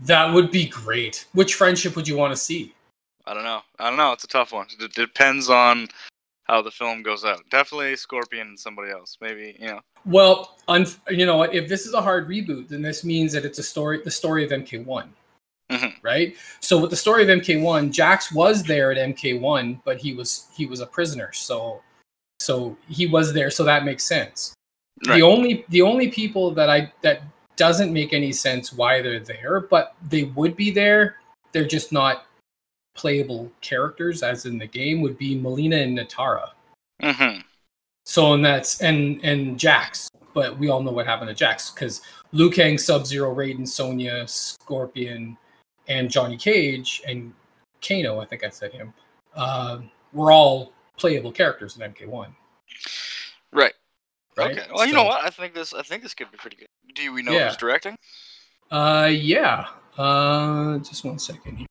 that 0.00 0.32
would 0.32 0.50
be 0.50 0.66
great. 0.66 1.26
Which 1.32 1.54
friendship 1.54 1.96
would 1.96 2.08
you 2.08 2.16
want 2.16 2.32
to 2.32 2.36
see? 2.36 2.74
I 3.26 3.34
don't 3.34 3.44
know. 3.44 3.60
I 3.78 3.88
don't 3.90 3.98
know. 3.98 4.12
It's 4.12 4.24
a 4.24 4.28
tough 4.28 4.52
one. 4.52 4.66
It 4.80 4.94
depends 4.94 5.50
on 5.50 5.88
how 6.44 6.62
the 6.62 6.70
film 6.70 7.02
goes 7.02 7.24
out. 7.24 7.42
Definitely 7.50 7.96
Scorpion 7.96 8.48
and 8.48 8.58
somebody 8.58 8.90
else. 8.90 9.18
Maybe 9.20 9.56
you 9.60 9.66
know. 9.68 9.80
Well, 10.06 10.56
un- 10.68 10.86
you 11.10 11.26
know 11.26 11.36
what? 11.36 11.54
If 11.54 11.68
this 11.68 11.86
is 11.86 11.94
a 11.94 12.00
hard 12.02 12.28
reboot, 12.28 12.68
then 12.68 12.82
this 12.82 13.04
means 13.04 13.32
that 13.34 13.44
it's 13.44 13.58
a 13.58 13.62
story, 13.62 14.00
the 14.04 14.10
story 14.10 14.44
of 14.44 14.50
MK1, 14.50 15.08
Mhm. 15.70 15.94
right? 16.02 16.36
So 16.60 16.78
with 16.78 16.90
the 16.90 16.96
story 16.96 17.22
of 17.22 17.28
MK1, 17.28 17.92
Jax 17.92 18.32
was 18.32 18.62
there 18.64 18.90
at 18.90 18.98
MK1, 18.98 19.80
but 19.84 19.98
he 19.98 20.14
was 20.14 20.48
he 20.54 20.66
was 20.66 20.80
a 20.80 20.86
prisoner, 20.86 21.32
so 21.32 21.82
so 22.40 22.76
he 22.88 23.06
was 23.06 23.32
there, 23.32 23.50
so 23.50 23.64
that 23.64 23.84
makes 23.84 24.04
sense. 24.04 24.54
Right. 25.06 25.16
The 25.16 25.22
only 25.22 25.64
the 25.68 25.82
only 25.82 26.08
people 26.08 26.50
that 26.52 26.68
I 26.68 26.92
that 27.02 27.22
doesn't 27.56 27.92
make 27.92 28.12
any 28.12 28.32
sense 28.32 28.72
why 28.72 29.02
they're 29.02 29.20
there, 29.20 29.60
but 29.60 29.94
they 30.08 30.24
would 30.24 30.56
be 30.56 30.70
there. 30.70 31.16
They're 31.52 31.66
just 31.66 31.92
not 31.92 32.26
playable 32.94 33.50
characters, 33.60 34.22
as 34.22 34.46
in 34.46 34.58
the 34.58 34.66
game, 34.66 35.00
would 35.02 35.18
be 35.18 35.38
Mileena 35.38 35.82
and 35.84 35.96
Nitara. 35.98 36.50
hmm 37.02 37.40
So 38.06 38.32
and 38.34 38.44
that's 38.44 38.80
and 38.80 39.20
and 39.22 39.58
Jax, 39.58 40.10
but 40.34 40.58
we 40.58 40.68
all 40.68 40.82
know 40.82 40.90
what 40.90 41.06
happened 41.06 41.28
to 41.28 41.34
Jax 41.34 41.70
because 41.70 42.02
Liu 42.32 42.50
Kang, 42.50 42.78
Sub 42.78 43.06
Zero, 43.06 43.34
Raiden, 43.34 43.66
Sonya, 43.68 44.26
Scorpion, 44.26 45.36
and 45.90 46.10
Johnny 46.10 46.36
Cage 46.38 47.02
and 47.06 47.34
Kano, 47.86 48.20
I 48.20 48.24
think 48.24 48.44
I 48.44 48.48
said 48.48 48.72
him, 48.72 48.94
uh, 49.34 49.80
were 50.12 50.32
all 50.32 50.72
playable 50.96 51.32
characters 51.32 51.76
in 51.76 51.82
MK1. 51.92 52.28
Right. 53.52 53.74
Right? 54.36 54.56
Okay. 54.58 54.66
Well, 54.72 54.86
you 54.86 54.94
know 54.94 55.04
what? 55.04 55.24
I 55.24 55.30
think 55.30 55.52
this. 55.54 55.74
I 55.74 55.82
think 55.82 56.02
this 56.02 56.14
could 56.14 56.30
be 56.30 56.38
pretty 56.38 56.56
good. 56.56 56.68
Do 56.94 57.12
we 57.12 57.22
know 57.22 57.32
Yeah. 57.32 57.48
who's 57.48 57.56
directing? 57.56 57.96
Uh, 58.70 59.10
yeah. 59.10 59.66
Uh, 59.98 60.78
just 60.78 61.04
one 61.04 61.18
second 61.18 61.56
here. 61.58 61.66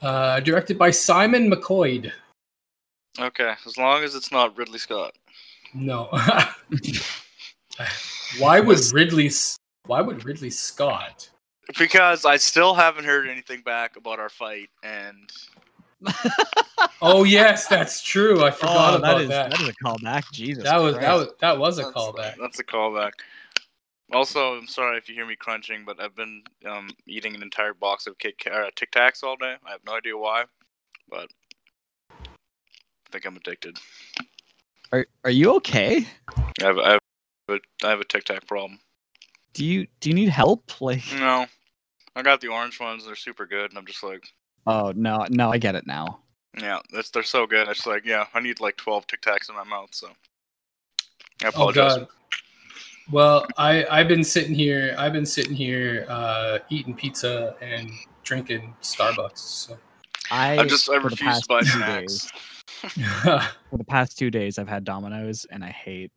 Uh, 0.00 0.38
directed 0.40 0.78
by 0.78 0.90
Simon 0.92 1.50
McQuoid. 1.50 2.12
Okay. 3.18 3.54
As 3.66 3.76
long 3.76 4.04
as 4.04 4.14
it's 4.14 4.30
not 4.30 4.56
Ridley 4.56 4.78
Scott. 4.78 5.16
No. 5.74 6.08
why 8.38 8.60
would 8.60 8.78
Ridley? 8.92 9.30
Why 9.86 10.00
would 10.00 10.24
Ridley 10.24 10.50
Scott? 10.50 11.28
Because 11.76 12.24
I 12.24 12.36
still 12.36 12.74
haven't 12.74 13.04
heard 13.04 13.28
anything 13.28 13.60
back 13.60 13.96
about 13.96 14.18
our 14.18 14.30
fight, 14.30 14.70
and 14.82 15.30
Oh 17.02 17.24
yes, 17.24 17.66
that's 17.66 18.02
true. 18.02 18.42
I 18.42 18.50
forgot 18.50 18.94
Oh, 18.94 18.98
about 18.98 19.16
that 19.16 19.22
is 19.22 19.28
that. 19.28 19.50
that 19.50 19.60
is 19.60 19.68
a 19.68 19.74
callback. 19.74 20.30
Jesus. 20.32 20.64
That 20.64 20.78
was 20.78 20.94
that 20.96 21.14
was 21.14 21.28
that 21.40 21.58
was 21.58 21.78
a 21.78 21.82
that's, 21.82 21.94
callback. 21.94 22.34
That's 22.40 22.58
a 22.58 22.64
callback. 22.64 23.12
Also, 24.12 24.56
I'm 24.56 24.66
sorry 24.66 24.96
if 24.96 25.08
you 25.08 25.14
hear 25.14 25.26
me 25.26 25.36
crunching, 25.36 25.84
but 25.84 26.00
I've 26.00 26.16
been 26.16 26.42
um, 26.66 26.88
eating 27.06 27.34
an 27.34 27.42
entire 27.42 27.74
box 27.74 28.06
of 28.06 28.18
Kit 28.18 28.36
uh, 28.50 28.70
Tic 28.74 28.90
Tacs 28.90 29.22
all 29.22 29.36
day. 29.36 29.56
I 29.66 29.70
have 29.70 29.80
no 29.86 29.96
idea 29.96 30.16
why, 30.16 30.44
but 31.08 31.28
I 32.10 33.10
think 33.12 33.26
I'm 33.26 33.36
addicted. 33.36 33.78
Are 34.92 35.06
are 35.24 35.30
you 35.30 35.54
okay? 35.56 36.06
I 36.60 36.64
have, 36.64 36.78
I 36.78 36.90
have, 36.92 37.00
a, 37.50 37.86
I 37.86 37.90
have 37.90 38.00
a 38.00 38.04
Tic 38.04 38.24
Tac 38.24 38.46
problem. 38.46 38.80
Do 39.52 39.64
you 39.64 39.86
do 40.00 40.08
you 40.08 40.14
need 40.14 40.30
help? 40.30 40.80
Like 40.80 41.02
No, 41.12 41.46
I 42.18 42.22
got 42.22 42.40
the 42.40 42.48
orange 42.48 42.80
ones. 42.80 43.06
They're 43.06 43.14
super 43.14 43.46
good, 43.46 43.70
and 43.70 43.78
I'm 43.78 43.86
just 43.86 44.02
like, 44.02 44.24
oh 44.66 44.92
no 44.96 45.24
no 45.30 45.50
I 45.52 45.58
get 45.58 45.76
it 45.76 45.86
now. 45.86 46.18
yeah, 46.60 46.80
that's 46.92 47.10
they're 47.10 47.22
so 47.22 47.46
good. 47.46 47.68
It's 47.68 47.86
like, 47.86 48.04
yeah, 48.04 48.26
I 48.34 48.40
need 48.40 48.58
like 48.60 48.76
12 48.76 49.06
Tic 49.06 49.20
Tacs 49.22 49.48
in 49.48 49.54
my 49.54 49.62
mouth. 49.62 49.90
So 49.94 50.08
I 51.44 51.52
Oh 51.54 51.70
god. 51.70 52.08
Well, 53.10 53.46
I 53.56 53.86
I've 53.86 54.08
been 54.08 54.24
sitting 54.24 54.52
here. 54.54 54.96
I've 54.98 55.12
been 55.12 55.24
sitting 55.26 55.54
here 55.54 56.06
uh, 56.08 56.58
eating 56.70 56.92
pizza 56.94 57.54
and 57.62 57.88
drinking 58.24 58.74
Starbucks. 58.82 59.38
So. 59.38 59.78
I 60.30 60.58
I 60.58 60.64
just 60.66 60.90
I 60.90 60.96
for 61.00 61.02
the 61.04 61.14
refuse 61.14 61.20
past 61.30 61.42
to 61.44 61.48
buy 61.48 61.60
two 61.60 61.66
snacks. 61.66 62.12
days- 62.24 62.32
For 63.70 63.76
the 63.78 63.84
past 63.84 64.18
two 64.18 64.30
days, 64.30 64.58
I've 64.58 64.68
had 64.68 64.84
Domino's, 64.84 65.46
and 65.50 65.64
I 65.64 65.70
hate 65.70 66.12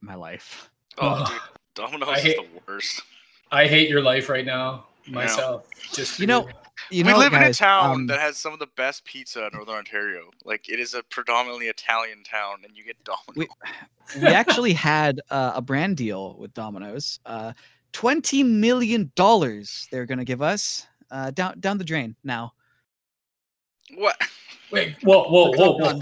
my 0.00 0.14
life. 0.14 0.70
Oh, 0.98 1.24
dude, 1.26 1.38
Domino's 1.74 2.08
I 2.08 2.14
is 2.18 2.22
hate- 2.22 2.36
the 2.36 2.60
worst. 2.66 3.02
I 3.50 3.66
hate 3.66 3.88
your 3.90 4.02
life 4.02 4.28
right 4.28 4.44
now 4.46 4.86
myself. 5.08 5.66
Just 5.92 6.18
You 6.18 6.26
know, 6.26 6.42
for 6.42 6.52
You 6.90 7.04
we 7.04 7.12
know, 7.12 7.18
live 7.18 7.32
in 7.32 7.42
a 7.42 7.52
town 7.52 7.90
um, 7.94 8.06
that 8.08 8.20
has 8.20 8.36
some 8.36 8.52
of 8.52 8.58
the 8.58 8.68
best 8.76 9.04
pizza 9.04 9.46
in 9.46 9.50
Northern 9.54 9.76
Ontario. 9.76 10.30
Like 10.44 10.68
it 10.68 10.78
is 10.80 10.94
a 10.94 11.02
predominantly 11.04 11.66
Italian 11.68 12.22
town, 12.22 12.58
and 12.64 12.76
you 12.76 12.84
get 12.84 12.96
Domino's. 13.04 13.36
We- 13.36 13.48
we 14.20 14.28
actually 14.28 14.72
had 14.92 15.20
uh, 15.30 15.52
a 15.56 15.60
brand 15.62 15.96
deal 15.96 16.36
with 16.38 16.54
Domino's. 16.54 17.18
Uh, 17.26 17.52
Twenty 17.92 18.42
million 18.42 19.10
dollars 19.16 19.88
they're 19.90 20.04
gonna 20.04 20.24
give 20.24 20.42
us 20.42 20.86
uh, 21.10 21.30
down 21.30 21.58
down 21.60 21.78
the 21.78 21.84
drain 21.84 22.14
now. 22.24 22.52
What? 23.94 24.20
Wait, 24.70 24.96
whoa, 25.02 25.24
whoa, 25.24 25.50
whoa, 25.52 25.72
whoa. 25.78 25.98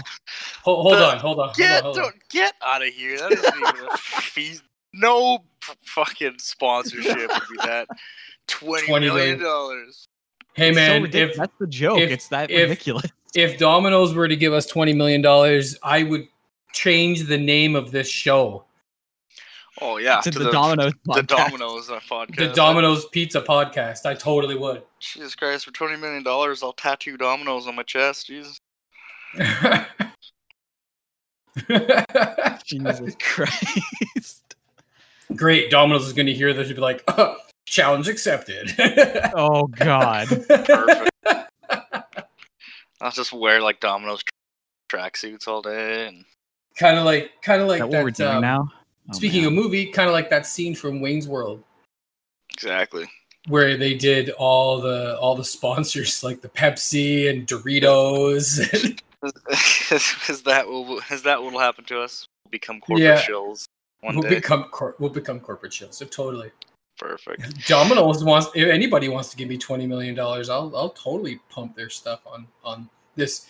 Hold, 0.63 0.81
hold 0.83 0.93
The- 0.93 1.05
on, 1.11 1.19
hold 1.19 1.39
on. 1.39 1.53
Get 1.55 1.83
hold 1.83 1.97
on, 1.97 2.03
hold 2.03 2.05
on. 2.07 2.11
don't, 2.11 2.29
get 2.29 2.53
out 2.65 2.81
of 2.81 2.89
here. 2.89 3.17
That 3.17 3.31
isn't 3.31 3.55
even 3.55 3.87
a 3.91 3.97
fee. 3.97 4.57
No 4.93 5.39
p- 5.61 5.73
fucking 5.83 6.35
sponsorship 6.39 7.15
would 7.15 7.29
be 7.49 7.57
that. 7.63 7.87
Twenty 8.47 8.87
20 8.87 9.05
million 9.07 9.15
million. 9.15 9.39
dollars. 9.43 10.07
Hey 10.53 10.69
It's 10.69 10.77
so 10.77 10.81
man, 10.85 11.05
if 11.13 11.35
that's 11.35 11.53
the 11.59 11.67
joke. 11.67 11.99
if- 11.99 12.11
it's 12.11 12.27
that 12.29 12.49
if- 12.51 12.69
ridiculous. 12.69 13.11
if 13.35 13.57
Domino's 13.57 14.13
were 14.13 14.27
to 14.27 14.35
give 14.35 14.53
us 14.53 14.65
twenty 14.65 14.93
million 14.93 15.21
dollars, 15.21 15.77
I 15.83 16.03
would 16.03 16.27
change 16.73 17.23
the 17.27 17.37
name 17.37 17.75
of 17.75 17.91
this 17.91 18.07
show. 18.09 18.65
Oh 19.81 19.97
yeah, 19.97 20.21
to, 20.21 20.31
to 20.31 20.39
the, 20.39 20.51
Domino's 20.51 20.93
the. 21.05 21.21
Domino's 21.23 21.89
uh, 21.89 21.99
podcast. 22.09 22.35
The 22.37 22.47
Domino's 22.53 23.05
Pizza 23.07 23.41
Podcast. 23.41 24.05
I 24.05 24.13
totally 24.13 24.55
would. 24.55 24.83
Jesus 24.99 25.35
Christ! 25.35 25.65
For 25.65 25.71
twenty 25.71 25.97
million 25.97 26.23
dollars, 26.23 26.63
I'll 26.63 26.71
tattoo 26.71 27.17
Domino's 27.17 27.67
on 27.67 27.75
my 27.75 27.83
chest. 27.83 28.27
Jesus. 28.27 28.57
Jesus 32.65 33.15
Christ. 33.19 34.55
Great. 35.35 35.69
Domino's 35.71 36.05
is 36.07 36.13
going 36.13 36.25
to 36.27 36.33
hear 36.33 36.53
this 36.53 36.67
and 36.67 36.75
be 36.75 36.81
like, 36.81 37.03
challenge 37.65 38.07
accepted. 38.07 38.73
Oh 39.37 39.67
God. 39.67 40.27
Perfect. 40.29 41.09
I'll 43.01 43.11
just 43.11 43.33
wear 43.33 43.61
like 43.61 43.79
Domino's 43.79 44.23
tra- 44.89 44.99
tracksuits 44.99 45.47
all 45.47 45.61
day. 45.61 46.07
And 46.07 46.25
kind 46.77 46.97
of 46.97 47.05
like, 47.05 47.31
kind 47.41 47.61
of 47.61 47.67
Is 47.67 47.71
like 47.71 47.79
that 47.81 47.91
that. 47.91 47.97
what 47.97 48.03
we're 48.05 48.11
doing 48.11 48.29
um, 48.35 48.41
now? 48.41 48.71
Oh, 49.09 49.13
speaking 49.13 49.41
man. 49.41 49.47
of 49.49 49.53
movie, 49.53 49.87
kind 49.87 50.07
of 50.07 50.13
like 50.13 50.29
that 50.29 50.45
scene 50.47 50.73
from 50.75 51.01
Wayne's 51.01 51.27
World 51.27 51.63
exactly. 52.53 53.05
where 53.47 53.77
they 53.77 53.93
did 53.93 54.29
all 54.31 54.79
the 54.81 55.17
all 55.19 55.35
the 55.35 55.43
sponsors 55.43 56.23
like 56.23 56.41
the 56.41 56.49
Pepsi 56.49 57.29
and 57.29 57.45
Doritos. 57.47 58.59
is 60.29 60.41
that 60.43 60.67
will 60.67 60.99
is 61.11 61.23
that 61.23 61.41
what 61.43 61.51
will 61.51 61.59
happen 61.59 61.83
to 61.85 61.99
us? 62.01 62.27
We'll 62.45 62.51
become 62.51 62.79
corporate 62.79 63.03
Yeah. 63.05 63.21
shills 63.21 63.65
one 64.01 64.15
we'll 64.15 64.23
day. 64.23 64.35
become 64.35 64.63
cor- 64.65 64.95
we'll 64.99 65.09
become 65.09 65.39
corporate 65.39 65.71
shills. 65.73 65.95
So 65.95 66.05
totally. 66.05 66.51
Perfect. 66.97 67.67
Domino's 67.67 68.23
wants 68.23 68.47
if 68.55 68.67
anybody 68.69 69.09
wants 69.09 69.29
to 69.29 69.37
give 69.37 69.49
me 69.49 69.57
twenty 69.57 69.85
million 69.87 70.15
dollars, 70.15 70.49
I'll 70.49 70.71
I'll 70.75 70.89
totally 70.91 71.39
pump 71.49 71.75
their 71.75 71.89
stuff 71.89 72.21
on 72.25 72.47
on 72.63 72.89
this 73.15 73.49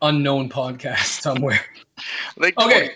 unknown 0.00 0.48
podcast 0.48 1.04
somewhere. 1.20 1.60
Like 2.36 2.58
Okay, 2.60 2.94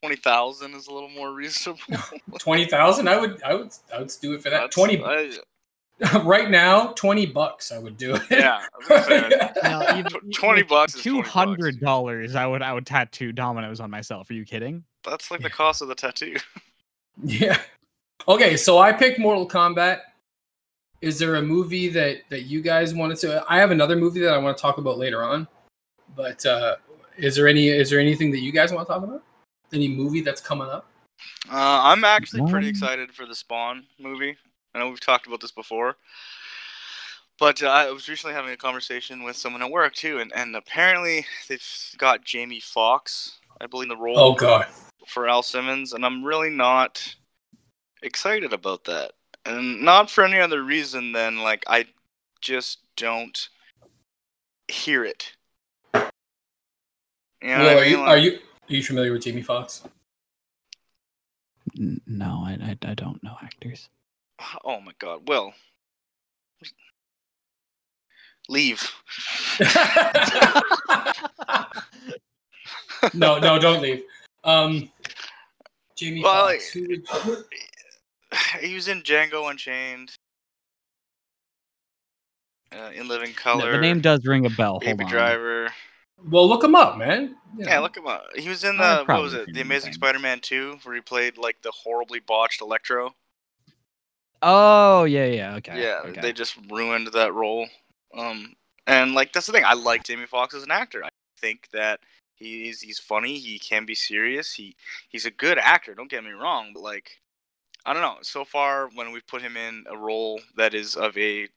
twenty 0.00 0.16
thousand 0.16 0.74
is 0.74 0.86
a 0.86 0.92
little 0.92 1.10
more 1.10 1.32
reasonable. 1.32 1.80
twenty 2.38 2.64
thousand. 2.66 3.08
I 3.08 3.18
would 3.18 3.42
I 3.42 3.54
would 3.54 3.70
I 3.94 3.98
would 3.98 4.12
do 4.20 4.34
it 4.34 4.42
for 4.42 4.50
that. 4.50 4.70
That's- 4.70 4.74
Twenty 4.74 5.02
I- 5.04 5.38
right 6.22 6.48
now, 6.48 6.92
twenty 6.92 7.26
bucks. 7.26 7.72
I 7.72 7.78
would 7.78 7.96
do 7.96 8.14
it. 8.14 8.22
yeah. 8.30 8.60
I 8.72 8.78
was 8.78 9.06
gonna 9.06 9.30
say, 9.30 9.50
Now, 9.64 9.98
even- 9.98 10.30
Tw- 10.30 10.32
20 10.32 10.62
bucks 10.62 10.94
is 10.94 11.02
20 11.02 11.16
Two 11.16 11.22
bucks. 11.22 11.28
hundred 11.34 11.80
dollars. 11.80 12.34
I 12.36 12.46
would. 12.46 12.62
I 12.62 12.72
would 12.72 12.86
tattoo 12.86 13.32
Domino's 13.32 13.80
on 13.80 13.90
myself. 13.90 14.30
Are 14.30 14.34
you 14.34 14.44
kidding? 14.44 14.84
That's 15.04 15.30
like 15.30 15.42
the 15.42 15.50
cost 15.50 15.82
of 15.82 15.88
the 15.88 15.94
tattoo. 15.96 16.36
yeah. 17.24 17.58
Okay, 18.26 18.56
so 18.56 18.78
I 18.78 18.92
picked 18.92 19.18
Mortal 19.18 19.48
Kombat. 19.48 20.00
Is 21.00 21.18
there 21.18 21.36
a 21.36 21.42
movie 21.42 21.88
that 21.90 22.18
that 22.28 22.42
you 22.42 22.60
guys 22.60 22.92
wanted 22.94 23.18
to? 23.18 23.44
I 23.48 23.58
have 23.58 23.70
another 23.70 23.94
movie 23.96 24.20
that 24.20 24.34
I 24.34 24.38
want 24.38 24.56
to 24.56 24.60
talk 24.60 24.78
about 24.78 24.98
later 24.98 25.22
on. 25.22 25.46
But 26.16 26.44
uh 26.44 26.76
is 27.16 27.36
there 27.36 27.46
any 27.48 27.68
is 27.68 27.90
there 27.90 28.00
anything 28.00 28.30
that 28.32 28.40
you 28.40 28.50
guys 28.52 28.72
want 28.72 28.86
to 28.88 28.92
talk 28.92 29.04
about? 29.04 29.22
Any 29.72 29.88
movie 29.88 30.20
that's 30.22 30.40
coming 30.40 30.68
up? 30.68 30.86
Uh, 31.50 31.54
I'm 31.84 32.04
actually 32.04 32.48
pretty 32.50 32.66
Um, 32.68 32.70
excited 32.70 33.12
for 33.12 33.26
the 33.26 33.34
Spawn 33.34 33.84
movie. 33.98 34.36
I 34.74 34.78
know 34.78 34.88
we've 34.88 35.00
talked 35.00 35.26
about 35.26 35.40
this 35.40 35.50
before, 35.50 35.96
but 37.38 37.62
uh, 37.62 37.68
I 37.68 37.90
was 37.90 38.08
recently 38.08 38.34
having 38.34 38.52
a 38.52 38.56
conversation 38.56 39.24
with 39.24 39.36
someone 39.36 39.62
at 39.62 39.70
work 39.70 39.94
too, 39.94 40.18
and, 40.20 40.32
and 40.34 40.54
apparently 40.54 41.26
they've 41.48 41.64
got 41.96 42.24
Jamie 42.24 42.60
Foxx, 42.60 43.38
I 43.60 43.66
believe, 43.66 43.90
in 43.90 43.96
the 43.96 44.02
role 44.02 44.18
Oh 44.18 44.34
god. 44.34 44.66
for 45.08 45.28
Al 45.28 45.42
Simmons, 45.42 45.92
and 45.92 46.04
I'm 46.06 46.22
really 46.24 46.50
not 46.50 47.14
excited 48.02 48.52
about 48.52 48.84
that, 48.84 49.12
and 49.44 49.82
not 49.82 50.10
for 50.10 50.24
any 50.24 50.38
other 50.38 50.62
reason 50.62 51.12
than 51.12 51.38
like 51.38 51.64
I 51.68 51.86
just 52.40 52.78
don't 52.96 53.48
hear 54.68 55.04
it. 55.04 55.32
You 55.94 56.00
know 57.42 57.58
Well, 57.58 57.74
what 57.74 57.76
are 57.76 57.78
I 57.78 57.82
mean? 57.82 57.90
you 57.90 57.98
Like- 57.98 58.08
are 58.08 58.18
you 58.18 58.32
are 58.32 58.74
you 58.74 58.82
familiar 58.82 59.12
with 59.12 59.22
Jamie 59.22 59.42
Foxx? 59.42 59.82
N- 61.78 62.00
No, 62.06 62.42
I, 62.46 62.52
I, 62.62 62.76
I 62.90 62.94
don't 62.94 63.22
know 63.22 63.36
actors. 63.42 63.88
Oh 64.64 64.80
my 64.80 64.92
God, 64.98 65.28
Will, 65.28 65.52
leave. 68.48 68.90
no, 73.14 73.38
no, 73.38 73.58
don't 73.58 73.82
leave. 73.82 74.02
Um 74.44 74.90
Jamie 75.96 76.22
Well, 76.22 76.46
Foxx. 76.48 76.68
Who 76.70 76.88
would, 76.88 77.04
he 78.60 78.74
was 78.74 78.88
in 78.88 79.02
Django 79.02 79.50
Unchained. 79.50 80.12
Uh, 82.70 82.90
in 82.94 83.08
Living 83.08 83.30
No, 83.30 83.34
Color. 83.36 83.72
the 83.72 83.78
name 83.78 84.00
does 84.00 84.26
ring 84.26 84.44
a 84.44 84.50
bell. 84.50 84.78
Baby 84.78 84.88
Hold 84.90 85.00
on. 85.04 85.10
Driver. 85.10 85.72
well, 86.30 86.46
look 86.46 86.62
him 86.62 86.74
up, 86.74 86.98
man. 86.98 87.34
You 87.56 87.64
Yeah, 87.66 87.78
look 87.78 87.96
him 87.96 88.06
up. 88.06 88.26
He 88.36 88.46
was 88.48 88.62
in 88.62 88.78
I've 88.78 89.06
the 89.06 89.12
what 89.12 89.22
was 89.22 89.32
it? 89.34 89.52
The 89.54 89.62
Amazing. 89.62 89.94
Spider-Man 89.94 90.40
2, 90.40 90.80
where 90.82 90.94
he 90.94 91.00
played 91.00 91.38
like 91.38 91.62
the 91.62 91.70
horribly 91.70 92.20
botched 92.20 92.60
Electro. 92.60 93.14
Oh 94.42 95.04
yeah, 95.04 95.24
yeah. 95.24 95.56
Okay. 95.56 95.80
yeah, 95.82 96.00
okay. 96.04 96.20
they 96.20 96.32
just 96.32 96.56
ruined 96.70 97.08
that 97.08 97.32
role. 97.34 97.66
Um, 98.14 98.54
and 98.86 99.14
like 99.14 99.32
that's 99.32 99.46
the 99.46 99.52
thing. 99.52 99.64
I 99.64 99.72
like 99.74 100.04
Jamie 100.04 100.26
Foxx 100.26 100.54
as 100.54 100.62
an 100.62 100.70
actor. 100.70 101.04
I 101.04 101.08
think 101.40 101.68
that 101.72 102.00
he's 102.36 102.82
he's 102.82 102.98
funny. 102.98 103.38
He 103.38 103.58
can 103.58 103.84
be 103.84 103.94
serious. 103.94 104.52
He 104.54 104.76
he's 105.08 105.24
a 105.26 105.30
good 105.30 105.58
actor. 105.58 105.94
Don't 105.94 106.10
get 106.10 106.22
me 106.22 106.30
wrong, 106.30 106.70
but 106.74 106.82
like 106.82 107.18
I 107.88 107.94
don't 107.94 108.02
know. 108.02 108.18
So 108.20 108.44
far, 108.44 108.90
when 108.94 109.12
we've 109.12 109.26
put 109.26 109.40
him 109.40 109.56
in 109.56 109.84
a 109.90 109.96
role 109.96 110.40
that 110.56 110.74
is 110.74 110.94
of 110.94 111.16
a 111.16 111.48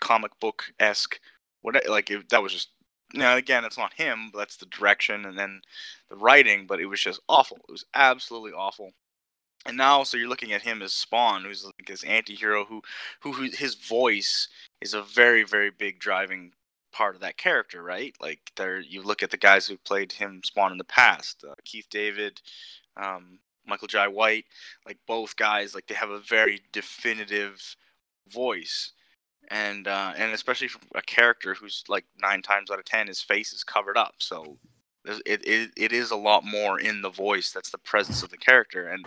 comic 0.00 0.30
book 0.38 0.64
esque, 0.78 1.18
what 1.62 1.74
like 1.88 2.10
it, 2.10 2.28
that 2.28 2.42
was 2.42 2.52
just. 2.52 2.68
Now 3.12 3.36
again, 3.36 3.64
it's 3.64 3.76
not 3.76 3.94
him. 3.94 4.30
But 4.32 4.38
that's 4.38 4.56
the 4.56 4.66
direction 4.66 5.24
and 5.24 5.36
then 5.36 5.62
the 6.08 6.16
writing. 6.16 6.66
But 6.68 6.80
it 6.80 6.86
was 6.86 7.00
just 7.00 7.20
awful. 7.28 7.56
It 7.68 7.72
was 7.72 7.84
absolutely 7.92 8.52
awful. 8.52 8.92
And 9.66 9.76
now, 9.76 10.04
so 10.04 10.16
you're 10.16 10.28
looking 10.28 10.52
at 10.52 10.62
him 10.62 10.80
as 10.80 10.94
Spawn, 10.94 11.44
who's 11.44 11.64
like 11.64 11.86
this 11.86 12.04
anti-hero 12.04 12.64
who, 12.64 12.82
who, 13.20 13.32
who 13.32 13.50
his 13.52 13.74
voice 13.74 14.48
is 14.80 14.94
a 14.94 15.02
very, 15.02 15.42
very 15.42 15.70
big 15.70 15.98
driving 15.98 16.52
part 16.92 17.14
of 17.14 17.20
that 17.20 17.36
character, 17.36 17.82
right? 17.82 18.14
Like 18.20 18.40
there, 18.56 18.80
you 18.80 19.02
look 19.02 19.22
at 19.22 19.30
the 19.30 19.36
guys 19.36 19.66
who 19.66 19.76
played 19.76 20.12
him 20.12 20.40
Spawn 20.44 20.72
in 20.72 20.78
the 20.78 20.84
past, 20.84 21.44
uh, 21.48 21.54
Keith 21.64 21.88
David, 21.90 22.40
um, 22.96 23.38
Michael 23.70 23.88
Jai 23.88 24.08
White, 24.08 24.44
like 24.86 24.98
both 25.06 25.36
guys, 25.36 25.74
like 25.74 25.86
they 25.86 25.94
have 25.94 26.10
a 26.10 26.20
very 26.20 26.60
definitive 26.72 27.76
voice, 28.28 28.92
and 29.48 29.88
uh, 29.88 30.12
and 30.16 30.32
especially 30.32 30.68
from 30.68 30.82
a 30.94 31.02
character 31.02 31.54
who's 31.54 31.84
like 31.88 32.04
nine 32.20 32.42
times 32.42 32.70
out 32.70 32.78
of 32.78 32.84
ten, 32.84 33.06
his 33.06 33.22
face 33.22 33.52
is 33.52 33.64
covered 33.64 33.96
up, 33.96 34.16
so 34.18 34.58
it, 35.04 35.46
it 35.46 35.70
it 35.76 35.92
is 35.92 36.10
a 36.10 36.16
lot 36.16 36.44
more 36.44 36.78
in 36.78 37.02
the 37.02 37.10
voice. 37.10 37.52
That's 37.52 37.70
the 37.70 37.78
presence 37.78 38.22
of 38.22 38.30
the 38.30 38.36
character, 38.36 38.88
and 38.88 39.06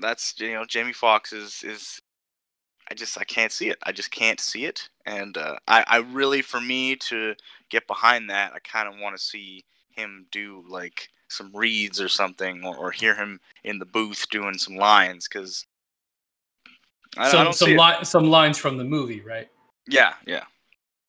that's 0.00 0.34
you 0.38 0.52
know 0.52 0.64
Jamie 0.64 0.92
Foxx 0.92 1.32
is 1.32 1.62
is 1.64 2.00
I 2.90 2.94
just 2.94 3.18
I 3.18 3.24
can't 3.24 3.52
see 3.52 3.68
it. 3.70 3.78
I 3.84 3.92
just 3.92 4.10
can't 4.10 4.40
see 4.40 4.64
it, 4.64 4.88
and 5.06 5.36
uh, 5.36 5.56
I 5.66 5.84
I 5.86 5.96
really 5.98 6.42
for 6.42 6.60
me 6.60 6.96
to 6.96 7.34
get 7.70 7.86
behind 7.86 8.30
that, 8.30 8.52
I 8.54 8.58
kind 8.60 8.88
of 8.88 9.00
want 9.00 9.16
to 9.16 9.22
see 9.22 9.64
him 9.90 10.26
do 10.30 10.64
like 10.68 11.08
some 11.30 11.50
reads 11.54 12.00
or 12.00 12.08
something, 12.08 12.64
or, 12.64 12.76
or 12.76 12.90
hear 12.90 13.14
him 13.14 13.40
in 13.64 13.78
the 13.78 13.86
booth 13.86 14.28
doing 14.30 14.58
some 14.58 14.76
lines, 14.76 15.28
because 15.28 15.64
some 17.14 17.44
don't 17.44 17.54
some 17.54 17.68
see 17.68 17.78
li- 17.78 18.04
some 18.04 18.24
lines 18.30 18.58
from 18.58 18.76
the 18.76 18.84
movie, 18.84 19.20
right? 19.20 19.48
Yeah, 19.88 20.14
yeah. 20.26 20.44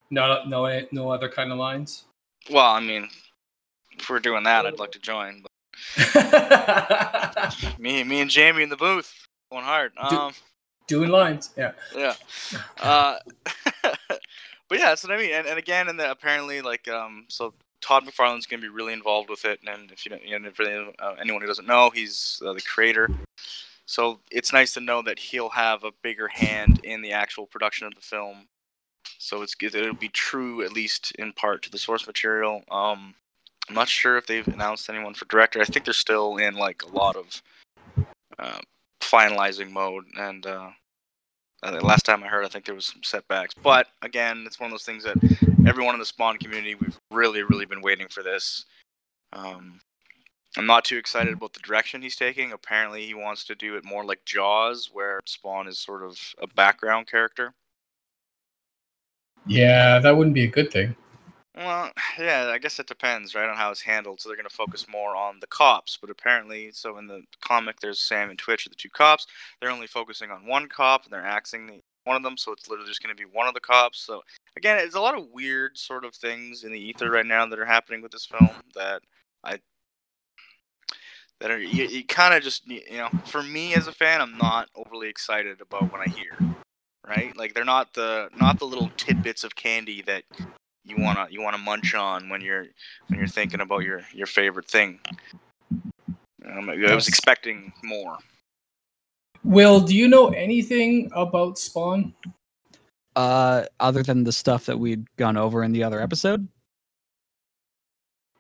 No, 0.09 0.43
no, 0.45 0.81
no 0.91 1.09
other 1.11 1.29
kind 1.29 1.51
of 1.51 1.57
lines. 1.57 2.05
Well, 2.49 2.65
I 2.65 2.79
mean, 2.79 3.09
if 3.97 4.09
we're 4.09 4.19
doing 4.19 4.43
that, 4.43 4.65
I'd 4.65 4.79
like 4.79 4.91
to 4.93 4.99
join. 4.99 5.43
But 5.43 5.51
me, 7.79 8.03
me 8.03 8.21
and 8.21 8.29
Jamie 8.29 8.63
in 8.63 8.69
the 8.69 8.77
booth 8.77 9.27
going 9.51 9.63
hard. 9.65 9.93
Do- 10.09 10.15
Um, 10.17 10.33
Doing 10.87 11.09
lines, 11.09 11.51
yeah. 11.57 11.71
yeah. 11.95 12.15
Uh, 12.81 13.17
but 13.83 14.79
yeah, 14.79 14.87
that's 14.89 15.03
what 15.05 15.13
I 15.13 15.17
mean. 15.17 15.31
And, 15.31 15.47
and 15.47 15.57
again, 15.57 15.87
and 15.87 15.97
the, 15.97 16.11
apparently, 16.11 16.61
like, 16.61 16.87
um, 16.89 17.25
so 17.29 17.53
Todd 17.81 18.05
McFarlane's 18.05 18.45
gonna 18.45 18.61
be 18.61 18.69
really 18.69 18.93
involved 18.93 19.29
with 19.29 19.45
it. 19.45 19.59
And 19.67 19.91
if 19.91 20.05
you 20.05 20.17
you 20.23 20.39
know, 20.39 20.93
uh, 20.99 21.15
anyone 21.19 21.41
who 21.41 21.47
doesn't 21.47 21.67
know, 21.67 21.89
he's 21.89 22.41
uh, 22.45 22.53
the 22.53 22.61
creator. 22.61 23.09
So 23.85 24.19
it's 24.31 24.53
nice 24.53 24.73
to 24.75 24.79
know 24.79 25.01
that 25.01 25.19
he'll 25.19 25.49
have 25.49 25.83
a 25.83 25.91
bigger 26.01 26.27
hand 26.27 26.79
in 26.83 27.01
the 27.01 27.11
actual 27.11 27.45
production 27.45 27.87
of 27.87 27.95
the 27.95 28.01
film. 28.01 28.47
So 29.17 29.41
it's 29.41 29.55
it'll 29.61 29.93
be 29.93 30.09
true 30.09 30.63
at 30.63 30.73
least 30.73 31.11
in 31.19 31.33
part 31.33 31.63
to 31.63 31.71
the 31.71 31.77
source 31.77 32.07
material. 32.07 32.63
Um, 32.71 33.15
I'm 33.67 33.75
not 33.75 33.89
sure 33.89 34.17
if 34.17 34.27
they've 34.27 34.47
announced 34.47 34.89
anyone 34.89 35.13
for 35.13 35.25
director. 35.25 35.61
I 35.61 35.65
think 35.65 35.85
they're 35.85 35.93
still 35.93 36.37
in 36.37 36.55
like 36.55 36.83
a 36.83 36.89
lot 36.89 37.15
of 37.15 37.41
uh, 38.39 38.59
finalizing 39.01 39.71
mode, 39.71 40.05
and 40.17 40.45
uh, 40.45 40.69
uh, 41.63 41.79
last 41.81 42.05
time 42.05 42.23
I 42.23 42.27
heard, 42.27 42.45
I 42.45 42.49
think 42.49 42.65
there 42.65 42.75
was 42.75 42.87
some 42.87 43.03
setbacks. 43.03 43.53
But 43.53 43.87
again, 44.01 44.43
it's 44.45 44.59
one 44.59 44.67
of 44.67 44.71
those 44.71 44.83
things 44.83 45.03
that 45.03 45.17
everyone 45.67 45.95
in 45.95 45.99
the 45.99 46.05
Spawn 46.05 46.37
community, 46.37 46.75
we've 46.75 46.99
really, 47.11 47.43
really 47.43 47.65
been 47.65 47.81
waiting 47.81 48.07
for 48.07 48.23
this. 48.23 48.65
Um, 49.33 49.79
I'm 50.57 50.65
not 50.65 50.83
too 50.83 50.97
excited 50.97 51.33
about 51.33 51.53
the 51.53 51.61
direction 51.61 52.01
he's 52.01 52.15
taking. 52.15 52.51
Apparently, 52.51 53.05
he 53.05 53.13
wants 53.13 53.45
to 53.45 53.55
do 53.55 53.75
it 53.75 53.85
more 53.85 54.03
like 54.03 54.25
Jaws, 54.25 54.89
where 54.91 55.21
Spawn 55.25 55.67
is 55.67 55.79
sort 55.79 56.03
of 56.03 56.19
a 56.41 56.47
background 56.47 57.07
character. 57.07 57.53
Yeah, 59.45 59.99
that 59.99 60.15
wouldn't 60.15 60.35
be 60.35 60.43
a 60.43 60.47
good 60.47 60.71
thing. 60.71 60.95
Well, 61.55 61.91
yeah, 62.17 62.49
I 62.53 62.57
guess 62.57 62.79
it 62.79 62.87
depends, 62.87 63.35
right, 63.35 63.49
on 63.49 63.57
how 63.57 63.71
it's 63.71 63.81
handled. 63.81 64.21
So 64.21 64.29
they're 64.29 64.37
going 64.37 64.47
to 64.47 64.55
focus 64.55 64.87
more 64.89 65.15
on 65.15 65.39
the 65.39 65.47
cops, 65.47 65.97
but 65.99 66.09
apparently, 66.09 66.71
so 66.71 66.97
in 66.97 67.07
the 67.07 67.23
comic, 67.41 67.79
there's 67.79 67.99
Sam 67.99 68.29
and 68.29 68.39
Twitch 68.39 68.65
are 68.65 68.69
the 68.69 68.75
two 68.75 68.89
cops. 68.89 69.27
They're 69.59 69.71
only 69.71 69.87
focusing 69.87 70.31
on 70.31 70.45
one 70.45 70.67
cop, 70.67 71.03
and 71.03 71.13
they're 71.13 71.25
axing 71.25 71.67
the, 71.67 71.81
one 72.03 72.15
of 72.15 72.23
them, 72.23 72.37
so 72.37 72.51
it's 72.51 72.67
literally 72.67 72.89
just 72.89 73.03
going 73.03 73.15
to 73.15 73.19
be 73.19 73.29
one 73.29 73.47
of 73.47 73.53
the 73.53 73.59
cops. 73.59 73.99
So 73.99 74.21
again, 74.57 74.77
it's 74.79 74.95
a 74.95 75.01
lot 75.01 75.17
of 75.17 75.27
weird 75.31 75.77
sort 75.77 76.05
of 76.05 76.15
things 76.15 76.63
in 76.63 76.71
the 76.71 76.79
ether 76.79 77.09
right 77.09 77.25
now 77.25 77.45
that 77.45 77.59
are 77.59 77.65
happening 77.65 78.01
with 78.01 78.11
this 78.11 78.25
film 78.25 78.49
that 78.75 79.01
I 79.43 79.59
that 81.39 81.51
are 81.51 81.59
you, 81.59 81.85
you 81.85 82.05
kind 82.05 82.33
of 82.33 82.43
just 82.43 82.67
you 82.67 82.81
know, 82.91 83.09
for 83.25 83.43
me 83.43 83.73
as 83.73 83.87
a 83.87 83.91
fan, 83.91 84.21
I'm 84.21 84.37
not 84.37 84.69
overly 84.75 85.09
excited 85.09 85.59
about 85.59 85.91
what 85.91 86.01
I 86.01 86.11
hear, 86.11 86.37
right? 87.07 87.35
Like 87.35 87.53
they're 87.53 87.65
not 87.65 87.93
the 87.93 88.29
not 88.39 88.59
the 88.59 88.65
little 88.65 88.91
tidbits 88.95 89.43
of 89.43 89.55
candy 89.55 90.01
that 90.03 90.23
you 90.85 90.95
wanna 90.97 91.27
you 91.29 91.41
wanna 91.41 91.57
munch 91.57 91.93
on 91.95 92.29
when 92.29 92.41
you're 92.41 92.67
when 93.07 93.19
you're 93.19 93.27
thinking 93.27 93.61
about 93.61 93.79
your 93.79 94.01
your 94.13 94.27
favorite 94.27 94.67
thing. 94.67 94.99
Um, 96.45 96.69
I 96.69 96.95
was 96.95 97.07
expecting 97.07 97.71
more. 97.83 98.17
Will, 99.43 99.79
do 99.79 99.95
you 99.95 100.07
know 100.07 100.29
anything 100.29 101.11
about 101.15 101.57
Spawn? 101.57 102.13
Uh, 103.15 103.63
other 103.79 104.03
than 104.03 104.23
the 104.23 104.31
stuff 104.31 104.65
that 104.65 104.79
we'd 104.79 105.05
gone 105.17 105.37
over 105.37 105.63
in 105.63 105.71
the 105.71 105.83
other 105.83 106.01
episode. 106.01 106.47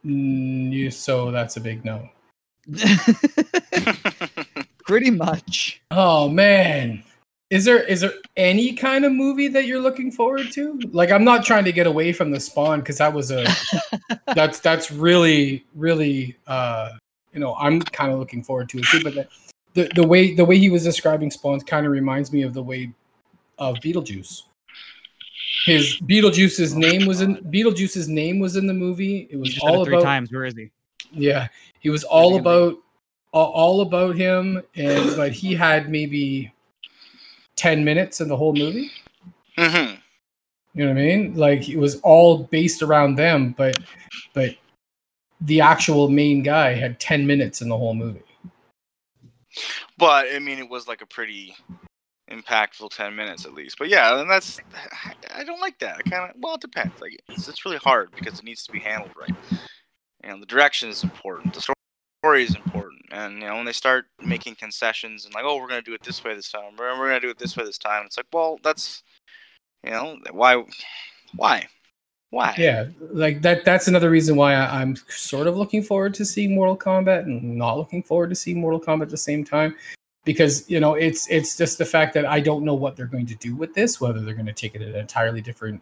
Mm, 0.05 0.71
you, 0.71 0.91
so 0.91 1.31
that's 1.31 1.57
a 1.57 1.61
big 1.61 1.83
no. 1.83 2.07
Pretty 4.85 5.11
much. 5.11 5.81
Oh 5.91 6.29
man. 6.29 7.03
Is 7.49 7.65
there 7.65 7.83
is 7.83 8.01
there 8.01 8.13
any 8.37 8.73
kind 8.73 9.03
of 9.03 9.11
movie 9.11 9.49
that 9.49 9.65
you're 9.65 9.81
looking 9.81 10.11
forward 10.11 10.51
to? 10.53 10.79
Like 10.91 11.11
I'm 11.11 11.25
not 11.25 11.43
trying 11.43 11.65
to 11.65 11.71
get 11.71 11.85
away 11.85 12.13
from 12.13 12.31
the 12.31 12.39
Spawn 12.39 12.79
because 12.79 12.97
that 12.99 13.13
was 13.13 13.29
a 13.29 13.45
that's 14.35 14.59
that's 14.59 14.89
really 14.89 15.65
really 15.75 16.37
uh 16.47 16.91
you 17.33 17.39
know 17.39 17.55
I'm 17.55 17.81
kind 17.81 18.11
of 18.11 18.19
looking 18.19 18.41
forward 18.41 18.69
to 18.69 18.79
it 18.79 18.85
too. 18.85 19.03
But 19.03 19.15
the, 19.15 19.27
the 19.73 19.89
the 19.95 20.05
way 20.05 20.33
the 20.35 20.45
way 20.45 20.57
he 20.57 20.69
was 20.69 20.83
describing 20.83 21.31
Spawn 21.31 21.59
kind 21.61 21.85
of 21.85 21.91
reminds 21.91 22.31
me 22.31 22.43
of 22.43 22.53
the 22.53 22.63
way 22.63 22.91
of 23.57 23.75
Beetlejuice. 23.77 24.43
His 25.65 25.99
Beetlejuice's 26.01 26.75
name 26.75 27.05
was 27.05 27.21
in 27.21 27.37
Beetlejuice's 27.37 28.07
name 28.07 28.39
was 28.39 28.55
in 28.55 28.67
the 28.67 28.73
movie. 28.73 29.27
It 29.29 29.37
was 29.37 29.49
You 29.49 29.53
just 29.53 29.65
said 29.65 29.75
all 29.75 29.81
it 29.81 29.85
three 29.85 29.95
about 29.95 30.03
times. 30.03 30.31
Where 30.31 30.45
is 30.45 30.55
he? 30.55 30.71
yeah, 31.13 31.47
he 31.79 31.89
was 31.89 32.03
all 32.03 32.37
about 32.37 32.77
all, 33.33 33.51
all 33.51 33.81
about 33.81 34.15
him, 34.15 34.61
and 34.75 35.15
but 35.15 35.31
he 35.31 35.53
had 35.53 35.89
maybe 35.89 36.51
ten 37.55 37.83
minutes 37.83 38.21
in 38.21 38.27
the 38.27 38.35
whole 38.37 38.53
movie. 38.53 38.89
hmm 39.57 39.93
You 40.73 40.85
know 40.85 40.87
what 40.87 40.99
I 40.99 41.05
mean? 41.05 41.35
Like 41.35 41.69
it 41.69 41.77
was 41.77 41.99
all 42.01 42.43
based 42.45 42.81
around 42.81 43.15
them, 43.15 43.53
but 43.57 43.79
but 44.33 44.55
the 45.41 45.61
actual 45.61 46.09
main 46.09 46.43
guy 46.43 46.73
had 46.73 46.99
ten 46.99 47.25
minutes 47.27 47.61
in 47.61 47.69
the 47.69 47.77
whole 47.77 47.93
movie. 47.93 48.23
But 49.97 50.27
I 50.33 50.39
mean, 50.39 50.59
it 50.59 50.69
was 50.69 50.87
like 50.87 51.01
a 51.01 51.05
pretty 51.05 51.55
impactful 52.29 52.89
ten 52.95 53.15
minutes 53.15 53.45
at 53.45 53.53
least. 53.53 53.77
But 53.77 53.89
yeah, 53.89 54.19
and 54.19 54.29
that's 54.29 54.59
I 55.33 55.43
don't 55.43 55.61
like 55.61 55.79
that. 55.79 55.97
I 55.97 56.09
kind 56.09 56.29
of 56.29 56.35
well, 56.39 56.55
it 56.55 56.61
depends. 56.61 56.99
Like 57.01 57.19
it's, 57.29 57.47
it's 57.47 57.65
really 57.65 57.77
hard 57.77 58.11
because 58.15 58.39
it 58.39 58.45
needs 58.45 58.63
to 58.65 58.71
be 58.71 58.79
handled 58.79 59.11
right. 59.19 59.35
And 60.23 60.41
the 60.41 60.47
direction 60.47 60.89
is 60.89 61.03
important. 61.03 61.53
The 61.53 61.73
story 62.23 62.43
is 62.43 62.55
important. 62.55 63.01
And 63.11 63.41
you 63.41 63.47
know, 63.47 63.55
when 63.55 63.65
they 63.65 63.71
start 63.71 64.05
making 64.21 64.55
concessions 64.55 65.25
and 65.25 65.33
like, 65.33 65.43
oh, 65.45 65.57
we're 65.57 65.67
gonna 65.67 65.81
do 65.81 65.93
it 65.93 66.03
this 66.03 66.23
way 66.23 66.35
this 66.35 66.51
time, 66.51 66.75
we're, 66.77 66.97
we're 66.97 67.07
gonna 67.07 67.19
do 67.19 67.29
it 67.29 67.39
this 67.39 67.57
way 67.57 67.65
this 67.65 67.77
time, 67.77 68.05
it's 68.05 68.17
like, 68.17 68.27
well, 68.31 68.59
that's 68.63 69.03
you 69.83 69.91
know, 69.91 70.17
why, 70.31 70.63
why, 71.35 71.67
why? 72.31 72.55
Yeah, 72.57 72.87
like 73.11 73.41
that. 73.41 73.65
That's 73.65 73.89
another 73.89 74.09
reason 74.09 74.37
why 74.37 74.53
I, 74.53 74.81
I'm 74.81 74.95
sort 75.09 75.47
of 75.47 75.57
looking 75.57 75.83
forward 75.83 76.13
to 76.13 76.25
seeing 76.25 76.55
Mortal 76.55 76.77
Kombat 76.77 77.23
and 77.23 77.57
not 77.57 77.77
looking 77.77 78.01
forward 78.01 78.29
to 78.29 78.35
seeing 78.35 78.59
Mortal 78.61 78.79
Kombat 78.79 79.03
at 79.03 79.09
the 79.09 79.17
same 79.17 79.43
time, 79.43 79.75
because 80.23 80.69
you 80.69 80.79
know 80.79 80.93
it's 80.93 81.29
it's 81.29 81.57
just 81.57 81.77
the 81.77 81.85
fact 81.85 82.13
that 82.13 82.25
I 82.25 82.39
don't 82.39 82.63
know 82.63 82.73
what 82.73 82.95
they're 82.95 83.05
going 83.05 83.25
to 83.25 83.35
do 83.35 83.53
with 83.53 83.73
this. 83.73 83.99
Whether 83.99 84.21
they're 84.21 84.33
going 84.33 84.45
to 84.45 84.53
take 84.53 84.75
it 84.75 84.81
an 84.81 84.95
entirely 84.95 85.41
different 85.41 85.81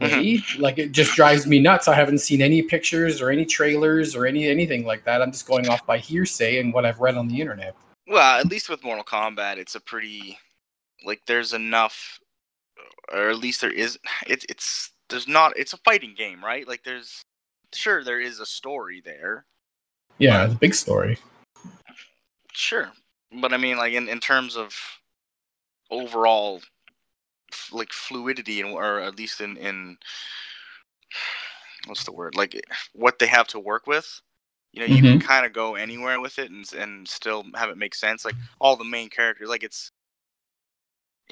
mm-hmm. 0.00 0.20
way, 0.20 0.42
like 0.58 0.78
it 0.78 0.92
just 0.92 1.12
drives 1.12 1.46
me 1.46 1.58
nuts. 1.58 1.86
I 1.86 1.94
haven't 1.94 2.18
seen 2.18 2.40
any 2.40 2.62
pictures 2.62 3.20
or 3.20 3.28
any 3.28 3.44
trailers 3.44 4.16
or 4.16 4.24
any 4.24 4.48
anything 4.48 4.86
like 4.86 5.04
that. 5.04 5.20
I'm 5.20 5.32
just 5.32 5.46
going 5.46 5.68
off 5.68 5.84
by 5.84 5.98
hearsay 5.98 6.60
and 6.60 6.72
what 6.72 6.86
I've 6.86 7.00
read 7.00 7.16
on 7.16 7.28
the 7.28 7.38
internet. 7.38 7.76
Well, 8.06 8.40
at 8.40 8.46
least 8.46 8.70
with 8.70 8.82
Mortal 8.82 9.04
Kombat, 9.04 9.58
it's 9.58 9.74
a 9.74 9.80
pretty 9.80 10.38
like 11.04 11.20
there's 11.26 11.52
enough, 11.52 12.18
or 13.12 13.28
at 13.28 13.36
least 13.36 13.60
there 13.60 13.70
is. 13.70 13.98
It's 14.26 14.46
it's 14.48 14.91
there's 15.12 15.28
not. 15.28 15.52
It's 15.56 15.72
a 15.72 15.78
fighting 15.78 16.14
game, 16.16 16.44
right? 16.44 16.66
Like 16.66 16.82
there's 16.82 17.24
sure 17.72 18.02
there 18.02 18.20
is 18.20 18.40
a 18.40 18.46
story 18.46 19.00
there, 19.04 19.46
Yeah, 20.18 20.46
the 20.46 20.54
big 20.54 20.74
story. 20.74 21.18
sure, 22.52 22.90
but 23.40 23.52
I 23.52 23.56
mean, 23.56 23.76
like 23.76 23.92
in 23.92 24.08
in 24.08 24.20
terms 24.20 24.56
of 24.56 24.74
overall, 25.90 26.60
like 27.70 27.92
fluidity 27.92 28.60
and 28.60 28.72
or 28.72 29.00
at 29.00 29.16
least 29.16 29.40
in 29.40 29.56
in 29.56 29.98
what's 31.86 32.04
the 32.04 32.12
word 32.12 32.34
like 32.36 32.60
what 32.94 33.18
they 33.18 33.26
have 33.26 33.46
to 33.48 33.60
work 33.60 33.86
with. 33.86 34.20
You 34.72 34.80
know, 34.80 34.86
you 34.86 35.02
can 35.02 35.18
mm-hmm. 35.18 35.28
kind 35.28 35.44
of 35.44 35.52
go 35.52 35.74
anywhere 35.74 36.18
with 36.20 36.38
it 36.38 36.50
and 36.50 36.70
and 36.72 37.06
still 37.06 37.44
have 37.54 37.68
it 37.68 37.76
make 37.76 37.94
sense. 37.94 38.24
Like 38.24 38.36
all 38.58 38.76
the 38.76 38.84
main 38.84 39.10
characters, 39.10 39.48
like 39.48 39.62
it's 39.62 39.92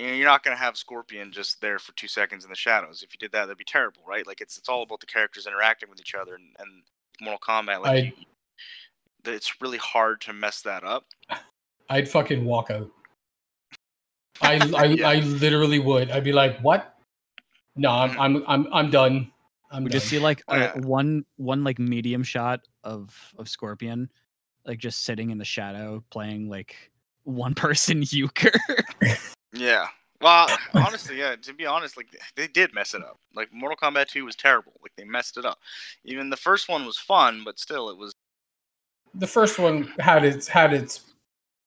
you 0.00 0.06
know, 0.08 0.14
you're 0.14 0.26
not 0.26 0.42
gonna 0.42 0.56
have 0.56 0.76
Scorpion 0.76 1.30
just 1.32 1.60
there 1.60 1.78
for 1.78 1.92
two 1.92 2.08
seconds 2.08 2.44
in 2.44 2.50
the 2.50 2.56
shadows. 2.56 3.02
If 3.02 3.12
you 3.12 3.18
did 3.18 3.32
that, 3.32 3.42
that'd 3.46 3.58
be 3.58 3.64
terrible, 3.64 4.02
right? 4.06 4.26
Like 4.26 4.40
it's 4.40 4.56
it's 4.58 4.68
all 4.68 4.82
about 4.82 5.00
the 5.00 5.06
characters 5.06 5.46
interacting 5.46 5.90
with 5.90 6.00
each 6.00 6.14
other, 6.14 6.34
and, 6.34 6.56
and 6.58 6.82
Mortal 7.20 7.40
Kombat, 7.46 7.82
like 7.82 7.90
I- 7.90 7.96
you, 7.96 8.12
it's 9.26 9.60
really 9.60 9.78
hard 9.78 10.20
to 10.22 10.32
mess 10.32 10.62
that 10.62 10.82
up. 10.84 11.04
I'd 11.90 12.08
fucking 12.08 12.44
walk 12.44 12.70
out. 12.70 12.88
I 14.40 14.54
I, 14.76 14.84
Yeah. 14.86 15.08
I 15.08 15.14
literally 15.16 15.78
would. 15.78 16.10
I'd 16.10 16.24
be 16.24 16.32
like, 16.32 16.58
"What? 16.60 16.96
No, 17.76 17.90
I'm 17.90 18.10
mm-hmm. 18.10 18.20
I'm 18.20 18.44
I'm, 18.46 18.68
I'm 18.72 18.90
done. 18.90 19.30
I'm 19.70 19.84
We 19.84 19.90
done." 19.90 20.00
just 20.00 20.08
see 20.10 20.18
like 20.18 20.42
oh, 20.48 20.54
a, 20.54 20.58
Yeah. 20.58 20.78
one 20.78 21.24
one 21.36 21.62
like 21.64 21.78
medium 21.78 22.22
shot 22.22 22.60
of 22.84 23.14
of 23.38 23.48
Scorpion, 23.48 24.10
like 24.64 24.78
just 24.78 25.04
sitting 25.04 25.30
in 25.30 25.38
the 25.38 25.44
shadow 25.44 26.02
playing 26.10 26.48
like 26.48 26.74
one 27.24 27.54
person 27.66 28.02
euchre. 28.08 28.52
Yeah. 29.52 29.86
Well, 30.20 30.48
honestly, 30.74 31.18
yeah. 31.18 31.36
To 31.36 31.54
be 31.54 31.66
honest, 31.66 31.96
like 31.96 32.08
they 32.36 32.46
did 32.46 32.74
mess 32.74 32.94
it 32.94 33.02
up. 33.02 33.18
Like 33.34 33.52
Mortal 33.52 33.76
Kombat 33.76 34.08
2 34.08 34.24
was 34.24 34.36
terrible. 34.36 34.72
Like 34.82 34.92
they 34.96 35.04
messed 35.04 35.36
it 35.36 35.44
up. 35.44 35.58
Even 36.04 36.30
the 36.30 36.36
first 36.36 36.68
one 36.68 36.84
was 36.86 36.98
fun, 36.98 37.42
but 37.44 37.58
still, 37.58 37.90
it 37.90 37.96
was. 37.96 38.12
the 39.14 39.26
first 39.26 39.58
one 39.58 39.92
had 39.98 40.24
its 40.24 40.46
had 40.48 40.72
its 40.72 41.04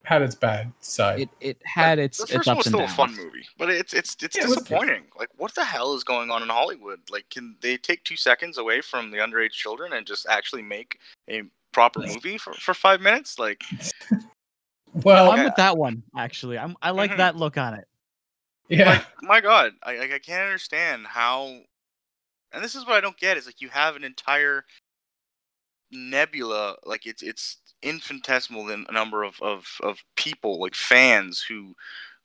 had 0.06 0.22
its 0.22 0.36
bad 0.36 0.72
side. 0.82 1.22
it 1.22 1.30
it 1.39 1.58
had 1.63 1.98
its 1.98 2.17
the 2.17 2.24
its 2.24 2.34
first 2.34 2.48
one 2.48 2.58
was 2.58 2.67
and 2.67 2.76
still 2.76 2.86
a 2.86 2.89
fun 2.89 3.15
movie, 3.15 3.46
but 3.58 3.69
it's 3.69 3.93
it's 3.93 4.15
it's 4.22 4.36
Yeah, 4.36 4.43
it 4.43 4.48
disappointing. 4.48 5.04
Like, 5.17 5.30
what 5.38 5.56
the 5.56 5.63
hell 5.63 5.96
is 5.96 6.04
going 6.04 6.30
on 6.30 6.43
in 6.43 6.50
Hollywood? 6.50 7.00
Like, 7.10 7.30
can 7.30 7.56
they 7.62 7.78
take 7.78 8.04
two 8.04 8.17
seconds 8.17 8.58
away 8.58 8.82
from 8.82 9.12
the 9.12 9.17
underage 9.17 9.52
children 9.52 9.93
and 9.93 10.06
just 10.06 10.28
actually 10.28 10.62
make 10.62 11.00
a 11.30 11.43
proper 11.72 12.02
movie 12.02 12.38
for, 12.38 12.54
for 12.54 12.74
five 12.74 13.02
minutes? 13.02 13.39
Like, 13.39 13.63
well, 14.93 15.32
I'm 15.32 15.43
with 15.43 15.56
that 15.56 15.77
one 15.77 16.03
actually. 16.17 16.58
I'm 16.58 16.75
I 16.82 16.91
like 16.91 17.12
Mhm. 17.12 17.17
that 17.17 17.36
look 17.36 17.58
on 17.58 17.75
it. 17.75 17.88
yeah, 18.69 18.86
like 18.89 19.08
my 19.21 19.41
god 19.41 19.73
I, 19.84 19.97
I 19.97 20.03
I 20.15 20.19
can't 20.19 20.43
understand 20.45 21.08
how 21.08 21.60
and 22.53 22.63
this 22.63 22.75
is 22.75 22.86
what 22.86 22.95
i 22.95 23.01
don't 23.01 23.17
get 23.17 23.38
is 23.38 23.45
like 23.45 23.62
you 23.62 23.69
have 23.69 23.95
an 23.95 24.03
entire 24.03 24.65
nebula 25.91 26.75
like 26.86 27.06
it's 27.06 27.21
it's 27.23 27.58
infinitesimal 27.84 28.69
in 28.69 28.86
a 28.89 28.91
number 28.93 29.23
of, 29.23 29.41
of 29.41 29.67
of 29.84 30.03
people 30.15 30.60
like 30.60 30.75
fans 30.75 31.41
who 31.47 31.75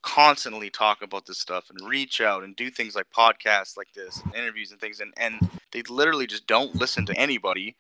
constantly 0.03 0.71
talk 0.71 1.03
about 1.03 1.27
this 1.27 1.41
stuff 1.41 1.67
and 1.71 1.89
reach 1.89 2.21
out 2.21 2.45
and 2.45 2.57
do 2.57 2.71
things 2.71 2.95
like 2.97 3.07
podcasts 3.17 3.77
like 3.77 3.93
this 3.95 4.23
and 4.23 4.35
interviews 4.35 4.73
and 4.73 4.81
things 4.81 5.01
and 5.01 5.13
and 5.17 5.43
they 5.73 5.83
literally 5.89 6.27
just 6.27 6.47
don't 6.47 6.75
listen 6.77 7.07
to 7.07 7.17
anybody 7.19 7.77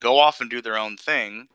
go 0.00 0.18
off 0.18 0.40
and 0.40 0.50
do 0.50 0.62
their 0.62 0.78
own 0.78 0.96
thing 0.96 1.48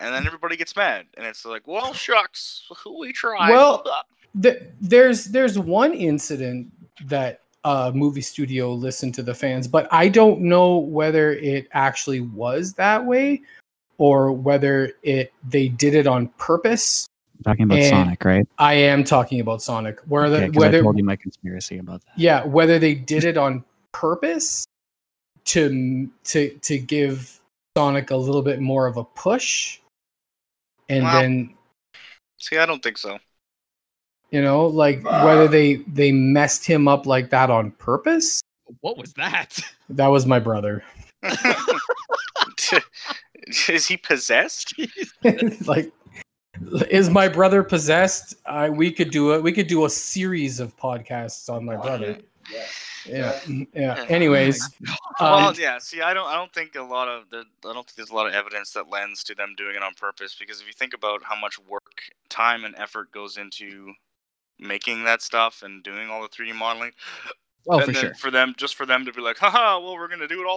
and 0.00 0.14
then 0.14 0.26
everybody 0.26 0.56
gets 0.56 0.74
mad 0.76 1.06
and 1.16 1.26
it's 1.26 1.44
like 1.44 1.66
well 1.68 1.92
shucks 1.92 2.68
we 2.98 3.12
tried 3.12 3.50
Well, 3.50 3.84
Th- 4.42 4.62
there's 4.80 5.26
there's 5.26 5.58
one 5.58 5.92
incident 5.92 6.70
that 7.06 7.40
a 7.64 7.90
movie 7.92 8.20
studio 8.20 8.72
listened 8.72 9.12
to 9.16 9.22
the 9.22 9.34
fans, 9.34 9.66
but 9.68 9.86
I 9.92 10.08
don't 10.08 10.40
know 10.42 10.78
whether 10.78 11.32
it 11.32 11.68
actually 11.72 12.20
was 12.20 12.72
that 12.74 13.04
way 13.04 13.42
or 13.98 14.30
whether 14.32 14.92
it 15.02 15.32
they 15.48 15.68
did 15.68 15.94
it 15.94 16.06
on 16.06 16.28
purpose. 16.38 17.06
talking 17.44 17.64
about 17.64 17.78
And- 17.78 17.88
Sonic, 17.88 18.24
right? 18.24 18.46
I 18.58 18.74
am 18.74 19.02
talking 19.04 19.40
about 19.40 19.62
Sonic. 19.62 19.98
Whether 20.06 20.36
Okay, 20.36 20.46
'cause 20.46 20.56
I 20.56 20.60
whether 20.60 20.82
told 20.82 20.96
you 20.96 21.04
my 21.04 21.16
conspiracy 21.16 21.78
about 21.78 22.00
that. 22.06 22.12
yeah, 22.16 22.44
whether 22.44 22.78
they 22.78 22.94
did 22.94 23.24
it 23.24 23.36
on 23.36 23.64
purpose 23.92 24.64
to 25.46 26.08
to 26.24 26.50
to 26.62 26.78
give 26.78 27.40
Sonic 27.76 28.10
a 28.12 28.16
little 28.16 28.42
bit 28.42 28.60
more 28.60 28.86
of 28.86 28.96
a 28.96 29.04
push, 29.04 29.80
and 30.90 31.04
Wow. 31.04 31.12
then 31.12 31.54
See, 32.38 32.56
I 32.58 32.66
don't 32.66 32.82
think 32.82 32.98
so. 32.98 33.18
you 34.30 34.42
know, 34.42 34.66
like 34.66 35.02
whether 35.04 35.46
they 35.48 35.76
they 35.86 36.10
messed 36.12 36.64
him 36.66 36.88
up 36.88 37.06
like 37.06 37.30
that 37.30 37.50
on 37.50 37.70
purpose. 37.72 38.40
What 38.80 38.96
was 38.98 39.12
that? 39.14 39.58
That 39.90 40.06
was 40.06 40.24
my 40.24 40.38
brother. 40.38 40.84
Is 43.68 43.86
he 43.88 43.96
possessed? 43.96 44.72
like, 45.66 45.90
is 46.90 47.10
my 47.10 47.26
brother 47.28 47.62
possessed? 47.64 48.34
I 48.46 48.70
we 48.70 48.92
could 48.92 49.10
do 49.10 49.34
it. 49.34 49.42
We 49.42 49.52
could 49.52 49.66
do 49.66 49.84
a 49.84 49.90
series 49.90 50.60
of 50.60 50.76
podcasts 50.76 51.48
on 51.52 51.64
my 51.64 51.76
brother. 51.76 52.18
Yeah, 52.52 52.66
mm, 53.06 53.66
yeah. 53.74 54.04
Anyways, 54.08 54.68
well, 55.20 55.48
um, 55.48 55.54
yeah. 55.58 55.78
See, 55.78 56.00
I 56.00 56.14
don't. 56.14 56.26
I 56.26 56.34
don't 56.34 56.52
think 56.52 56.74
a 56.76 56.82
lot 56.82 57.08
of. 57.08 57.30
The, 57.30 57.44
I 57.64 57.72
don't 57.72 57.86
think 57.86 57.96
there's 57.96 58.10
a 58.10 58.14
lot 58.14 58.26
of 58.26 58.34
evidence 58.34 58.72
that 58.72 58.88
lends 58.88 59.22
to 59.24 59.34
them 59.34 59.54
doing 59.56 59.76
it 59.76 59.82
on 59.82 59.94
purpose. 59.94 60.36
Because 60.38 60.60
if 60.60 60.66
you 60.66 60.72
think 60.72 60.94
about 60.94 61.22
how 61.24 61.36
much 61.38 61.58
work, 61.58 62.02
time, 62.28 62.64
and 62.64 62.74
effort 62.76 63.10
goes 63.12 63.36
into 63.36 63.92
making 64.58 65.04
that 65.04 65.22
stuff 65.22 65.62
and 65.62 65.82
doing 65.82 66.10
all 66.10 66.22
the 66.22 66.28
3D 66.28 66.54
modeling, 66.54 66.92
Oh, 67.68 67.78
and 67.78 67.86
for 67.86 67.92
then 67.92 68.02
sure. 68.02 68.14
for 68.14 68.30
them, 68.30 68.54
just 68.56 68.74
for 68.74 68.86
them 68.86 69.04
to 69.04 69.12
be 69.12 69.20
like, 69.20 69.38
haha, 69.38 69.78
well, 69.78 69.94
we're 69.94 70.08
gonna 70.08 70.28
do 70.28 70.40
it 70.40 70.46
all. 70.46 70.56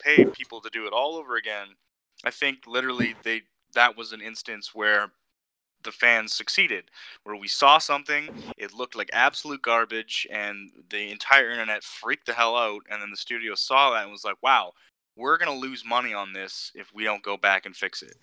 Pay 0.00 0.24
people 0.26 0.60
to 0.60 0.70
do 0.70 0.86
it 0.86 0.92
all 0.92 1.16
over 1.16 1.36
again. 1.36 1.68
I 2.24 2.30
think 2.30 2.66
literally 2.66 3.14
they 3.22 3.42
that 3.74 3.96
was 3.96 4.12
an 4.12 4.20
instance 4.20 4.74
where 4.74 5.12
the 5.84 5.92
fans 5.92 6.32
succeeded, 6.32 6.90
where 7.22 7.36
we 7.36 7.48
saw 7.48 7.78
something, 7.78 8.28
it 8.56 8.72
looked 8.72 8.96
like 8.96 9.10
absolute 9.12 9.62
garbage, 9.62 10.26
and 10.30 10.70
the 10.90 11.10
entire 11.10 11.50
internet 11.50 11.82
freaked 11.82 12.26
the 12.26 12.34
hell 12.34 12.56
out, 12.56 12.82
and 12.90 13.00
then 13.00 13.10
the 13.10 13.16
studio 13.16 13.54
saw 13.54 13.92
that 13.92 14.02
and 14.02 14.12
was 14.12 14.24
like, 14.24 14.42
wow, 14.42 14.72
we're 15.16 15.38
gonna 15.38 15.52
lose 15.52 15.84
money 15.84 16.12
on 16.12 16.32
this 16.32 16.72
if 16.74 16.92
we 16.94 17.04
don't 17.04 17.22
go 17.22 17.36
back 17.36 17.66
and 17.66 17.76
fix 17.76 18.02
it. 18.02 18.16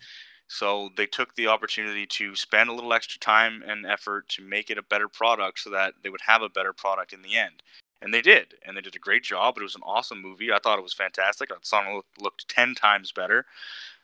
So 0.48 0.90
they 0.98 1.06
took 1.06 1.36
the 1.36 1.48
opportunity 1.48 2.06
to 2.08 2.36
spend 2.36 2.70
a 2.70 2.74
little 2.74 2.92
extra 2.92 3.18
time 3.20 3.64
and 3.66 3.86
effort 3.86 4.28
to 4.30 4.44
make 4.44 4.70
it 4.70 4.78
a 4.78 4.84
better 4.84 5.08
product 5.08 5.60
so 5.60 5.70
that 5.70 5.94
they 6.04 6.10
would 6.10 6.22
have 6.28 6.42
a 6.42 6.50
better 6.50 6.74
product 6.74 7.14
in 7.14 7.22
the 7.22 7.38
end. 7.38 7.64
And 8.02 8.14
they 8.14 8.22
did. 8.22 8.56
And 8.66 8.76
they 8.76 8.82
did 8.82 8.96
a 8.96 9.00
great 9.00 9.24
job. 9.24 9.58
It 9.58 9.64
was 9.64 9.76
an 9.76 9.82
awesome 9.86 10.22
movie. 10.22 10.52
I 10.52 10.60
thought 10.60 10.78
it 10.78 10.84
was 10.84 10.94
fantastic. 10.94 11.52
I 11.52 11.56
thought 11.64 11.94
looked, 11.94 12.22
looked 12.22 12.48
10 12.50 12.76
times 12.76 13.14
better. 13.14 13.46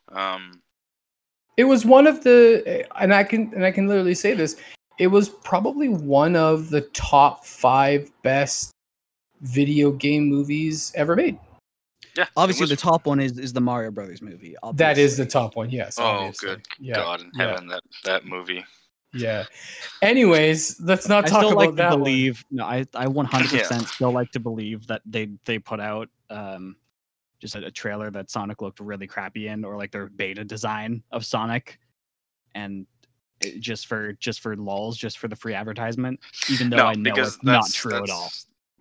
Um, 0.07 0.61
it 1.57 1.63
was 1.65 1.85
one 1.85 2.07
of 2.07 2.23
the, 2.23 2.85
and 3.01 3.13
I 3.13 3.23
can 3.23 3.51
and 3.53 3.65
I 3.65 3.71
can 3.71 3.87
literally 3.87 4.15
say 4.15 4.33
this. 4.33 4.55
It 4.99 5.07
was 5.07 5.29
probably 5.29 5.89
one 5.89 6.35
of 6.35 6.69
the 6.69 6.81
top 6.93 7.45
five 7.45 8.09
best 8.23 8.71
video 9.41 9.91
game 9.91 10.25
movies 10.27 10.91
ever 10.95 11.15
made. 11.15 11.37
yeah. 12.17 12.25
Obviously, 12.35 12.63
was- 12.63 12.69
the 12.71 12.75
top 12.77 13.05
one 13.05 13.19
is 13.19 13.37
is 13.37 13.53
the 13.53 13.61
Mario 13.61 13.91
Brothers 13.91 14.21
movie. 14.21 14.55
That 14.73 14.97
is 14.97 15.17
the 15.17 15.25
top 15.25 15.55
one. 15.55 15.69
Yes. 15.69 15.99
Oh, 15.99 16.03
obviously. 16.05 16.49
good 16.49 16.65
Yeah. 16.79 16.95
God 16.95 17.21
in 17.21 17.31
yeah. 17.35 17.47
heaven, 17.49 17.67
that, 17.67 17.83
that 18.05 18.25
movie. 18.25 18.65
Yeah. 19.13 19.45
Anyways, 20.01 20.79
let's 20.81 21.07
not 21.07 21.25
I 21.25 21.27
talk 21.29 21.39
still 21.39 21.49
about 21.53 21.57
like 21.59 21.69
to 21.71 21.75
that. 21.77 21.89
one. 21.91 21.99
believe. 21.99 22.43
No, 22.51 22.65
I 22.65 22.85
I 22.93 23.07
100 23.07 23.51
Yeah. 23.51 23.59
percent 23.59 23.87
still 23.87 24.11
like 24.11 24.31
to 24.31 24.39
believe 24.39 24.87
that 24.87 25.01
they 25.05 25.29
they 25.45 25.59
put 25.59 25.79
out 25.79 26.09
um 26.29 26.75
just 27.39 27.55
a, 27.55 27.65
a 27.65 27.71
trailer 27.71 28.09
that 28.11 28.29
Sonic 28.29 28.61
looked 28.61 28.79
really 28.79 29.07
crappy 29.07 29.47
in, 29.47 29.63
or 29.63 29.77
like 29.77 29.91
their 29.91 30.07
beta 30.07 30.43
design 30.43 31.03
of 31.11 31.25
Sonic, 31.25 31.79
and 32.55 32.85
it, 33.41 33.59
just 33.59 33.87
for 33.87 34.13
just 34.13 34.39
for 34.39 34.55
lulls, 34.55 34.97
just 34.97 35.19
for 35.19 35.27
the 35.27 35.35
free 35.35 35.53
advertisement, 35.53 36.19
even 36.49 36.69
though 36.69 36.77
I 36.87 36.93
know 36.93 37.13
it's 37.15 37.43
not 37.43 37.69
true 37.71 38.03
at 38.03 38.09
all. 38.09 38.31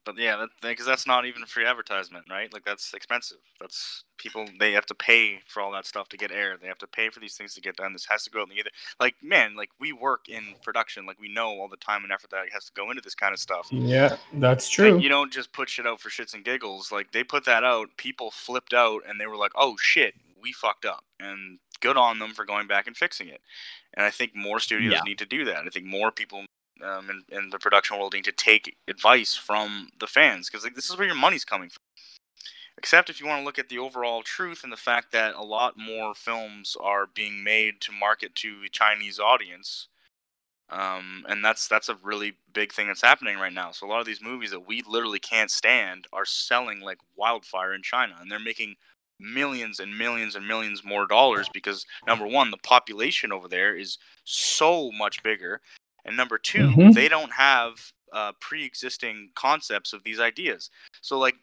That's- 0.07 0.15
But 0.17 0.23
yeah, 0.23 0.37
that, 0.37 0.49
because 0.63 0.87
that's 0.87 1.07
not 1.07 1.27
even 1.27 1.45
free 1.47 1.67
advertisement, 1.67 2.27
right? 2.31 2.53
Like 2.53 2.65
that's 2.65 2.95
expensive. 2.95 3.39
That's 3.61 4.05
people 4.19 4.47
they 4.59 4.73
have 4.73 4.87
to 4.87 4.95
pay 4.95 5.41
for 5.47 5.61
all 5.61 5.73
that 5.73 5.85
stuff 5.85 6.09
to 6.11 6.17
get 6.17 6.31
air. 6.33 6.57
They 6.61 6.69
have 6.69 6.79
to 6.79 6.87
pay 6.87 7.11
for 7.11 7.21
these 7.21 7.37
things 7.37 7.55
to 7.55 7.61
get 7.61 7.77
done. 7.77 7.93
This 7.93 8.07
has 8.07 8.25
to 8.25 8.31
go 8.31 8.41
out 8.41 8.45
in 8.45 8.55
the 8.55 8.61
ether. 8.61 8.71
Like 9.01 9.17
man, 9.23 9.57
like 9.57 9.71
we 9.81 9.93
work 9.93 10.29
in 10.29 10.55
production. 10.63 11.05
Like 11.07 11.19
we 11.21 11.29
know 11.29 11.49
all 11.49 11.69
the 11.69 11.77
time 11.77 12.03
and 12.05 12.13
effort 12.13 12.31
that 12.31 12.47
has 12.53 12.65
to 12.67 12.73
go 12.75 12.91
into 12.91 13.03
this 13.03 13.15
kind 13.15 13.33
of 13.35 13.39
stuff. 13.41 13.69
Yeah, 13.71 14.17
that's 14.35 14.67
Like, 14.79 14.89
true. 14.91 14.99
you 14.99 15.09
don't 15.09 15.33
just 15.33 15.53
put 15.53 15.69
shit 15.69 15.87
out 15.87 16.01
for 16.01 16.09
shits 16.09 16.35
and 16.35 16.45
giggles. 16.45 16.91
Like 16.93 17.13
they 17.13 17.25
put 17.25 17.45
that 17.45 17.65
out, 17.65 17.89
people 17.97 18.31
flipped 18.31 18.73
out, 18.73 19.03
and 19.09 19.21
they 19.21 19.27
were 19.27 19.37
like, 19.37 19.53
"Oh 19.55 19.77
shit, 19.79 20.15
we 20.41 20.53
fucked 20.53 20.85
up." 20.87 21.05
And 21.21 21.59
good 21.81 21.97
on 21.99 22.19
them 22.19 22.33
for 22.33 22.45
going 22.47 22.67
back 22.67 22.87
and 22.87 22.97
fixing 22.97 23.29
it. 23.29 23.41
And 23.95 24.05
I 24.07 24.11
think 24.11 24.35
more 24.35 24.61
studios 24.61 24.95
Yeah. 24.95 25.01
need 25.05 25.19
to 25.19 25.27
do 25.27 25.45
that. 25.45 25.65
I 25.67 25.69
think 25.69 25.85
more 25.87 26.11
people 26.11 26.45
um, 26.85 27.11
in, 27.11 27.23
in 27.37 27.51
the 27.51 27.59
production 27.59 27.99
world 27.99 28.15
need 28.15 28.25
to 28.25 28.33
take 28.33 28.77
advice 28.89 29.35
from 29.35 29.89
the 29.99 30.07
fans 30.07 30.49
because 30.49 30.65
like 30.65 30.75
this 30.75 30.91
is 30.91 30.97
where 30.99 31.07
your 31.07 31.17
money's 31.17 31.45
coming 31.45 31.69
from. 31.69 31.83
Except 32.79 33.09
if 33.09 33.21
you 33.21 33.27
want 33.27 33.41
to 33.41 33.45
look 33.45 33.59
at 33.59 33.71
the 33.71 33.79
overall 33.79 34.23
truth 34.23 34.63
and 34.63 34.73
the 34.73 34.77
fact 34.77 35.11
that 35.13 35.35
a 35.35 35.43
lot 35.43 35.79
more 35.79 36.15
films 36.15 36.77
are 36.79 37.07
being 37.07 37.43
made 37.43 37.81
to 37.81 37.93
market 37.93 38.35
to 38.37 38.59
a 38.67 38.69
Chinese 38.69 39.19
audience 39.19 39.89
um, 40.69 41.25
and 41.29 41.45
that's 41.45 41.69
that's 41.69 41.89
a 41.89 41.99
really 42.03 42.35
big 42.53 42.73
thing 42.73 42.89
that's 42.89 43.03
happening 43.03 43.39
right 43.39 43.53
now. 43.53 43.71
So 43.71 43.87
a 43.87 43.89
lot 43.89 44.01
of 44.01 44.07
these 44.07 44.23
movies 44.23 44.51
that 44.51 44.67
we 44.67 44.83
literally 44.87 45.21
can't 45.21 45.51
stand 45.51 46.07
are 46.13 46.25
selling 46.25 46.81
like 46.81 46.99
wildfire 47.17 47.73
in 47.75 47.83
China, 47.83 48.17
and 48.21 48.31
they're 48.31 48.41
making 48.41 48.75
millions 49.21 49.79
and 49.79 49.97
millions 49.97 50.35
and 50.35 50.47
millions 50.47 50.85
more 50.85 51.07
dollars 51.07 51.49
because 51.53 51.87
number 52.07 52.27
one, 52.27 52.51
the 52.51 52.57
population 52.59 53.33
over 53.33 53.49
there 53.49 53.77
is 53.77 53.99
so 54.25 54.91
much 54.93 55.23
bigger, 55.23 55.61
and 56.07 56.17
number 56.17 56.39
2 56.39 56.69
Mhm. 56.71 56.95
they 56.95 57.09
don't 57.09 57.33
have 57.33 57.93
uh, 58.13 58.33
pre-existing 58.41 59.31
concepts 59.35 59.93
of 59.93 60.03
these 60.05 60.21
ideas. 60.21 60.71
So 61.03 61.19
like, 61.19 61.37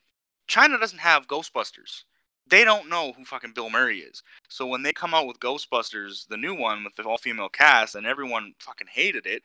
China 0.47 0.79
doesn't 0.79 0.99
have 0.99 1.27
Ghostbusters. 1.27 2.03
They 2.47 2.63
don't 2.65 2.89
know 2.89 3.11
who 3.13 3.25
fucking 3.25 3.53
Bill 3.53 3.69
Murray 3.69 3.99
is. 3.99 4.23
So 4.49 4.65
when 4.65 4.81
they 4.81 4.91
come 4.93 5.13
out 5.13 5.27
with 5.27 5.39
Ghostbusters, 5.39 6.27
the 6.27 6.37
new 6.37 6.55
one 6.55 6.83
with 6.83 6.95
the 6.95 7.03
all-female 7.03 7.49
cast, 7.49 7.95
and 7.95 8.07
everyone 8.07 8.55
fucking 8.59 8.87
hated 8.87 9.25
it, 9.25 9.43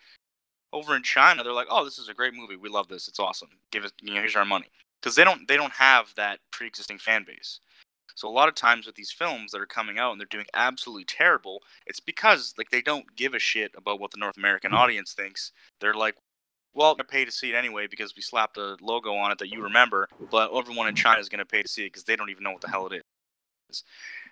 over 0.72 0.94
in 0.96 1.02
China 1.02 1.42
they're 1.42 1.52
like, 1.52 1.66
"Oh, 1.70 1.84
this 1.84 1.98
is 1.98 2.08
a 2.08 2.14
great 2.14 2.34
movie. 2.34 2.56
We 2.56 2.68
love 2.68 2.88
this. 2.88 3.08
It's 3.08 3.18
awesome. 3.20 3.48
Give 3.70 3.84
us, 3.84 3.92
you 4.00 4.12
know, 4.14 4.20
here's 4.20 4.36
our 4.36 4.44
money." 4.44 4.70
Because 5.00 5.14
they 5.14 5.24
don't 5.24 5.46
they 5.48 5.56
don't 5.56 5.72
have 5.72 6.14
that 6.16 6.40
pre-existing 6.50 6.98
fan 6.98 7.24
base. 7.24 7.60
So 8.18 8.28
a 8.28 8.30
lot 8.30 8.48
of 8.48 8.56
times 8.56 8.84
with 8.84 8.96
these 8.96 9.12
films 9.12 9.52
that 9.52 9.60
are 9.60 9.66
coming 9.66 9.96
out 9.96 10.10
and 10.10 10.20
they're 10.20 10.26
doing 10.28 10.46
absolutely 10.52 11.04
terrible, 11.04 11.62
it's 11.86 12.00
because 12.00 12.52
like 12.58 12.70
they 12.70 12.82
don't 12.82 13.14
give 13.14 13.32
a 13.32 13.38
shit 13.38 13.70
about 13.76 14.00
what 14.00 14.10
the 14.10 14.16
North 14.16 14.36
American 14.36 14.72
mm. 14.72 14.76
audience 14.76 15.12
thinks. 15.12 15.52
They're 15.80 15.94
like, 15.94 16.16
well, 16.74 16.96
they're 16.96 17.04
pay 17.04 17.24
to 17.24 17.30
see 17.30 17.50
it 17.50 17.54
anyway 17.54 17.86
because 17.86 18.16
we 18.16 18.22
slapped 18.22 18.56
a 18.56 18.76
logo 18.80 19.14
on 19.14 19.30
it 19.30 19.38
that 19.38 19.52
you 19.52 19.62
remember, 19.62 20.08
but 20.32 20.50
everyone 20.52 20.88
in 20.88 20.96
China 20.96 21.20
is 21.20 21.28
going 21.28 21.38
to 21.38 21.44
pay 21.44 21.62
to 21.62 21.68
see 21.68 21.82
it 21.82 21.92
because 21.92 22.02
they 22.02 22.16
don't 22.16 22.28
even 22.28 22.42
know 22.42 22.50
what 22.50 22.60
the 22.60 22.68
hell 22.68 22.88
it 22.88 23.04
is. 23.70 23.84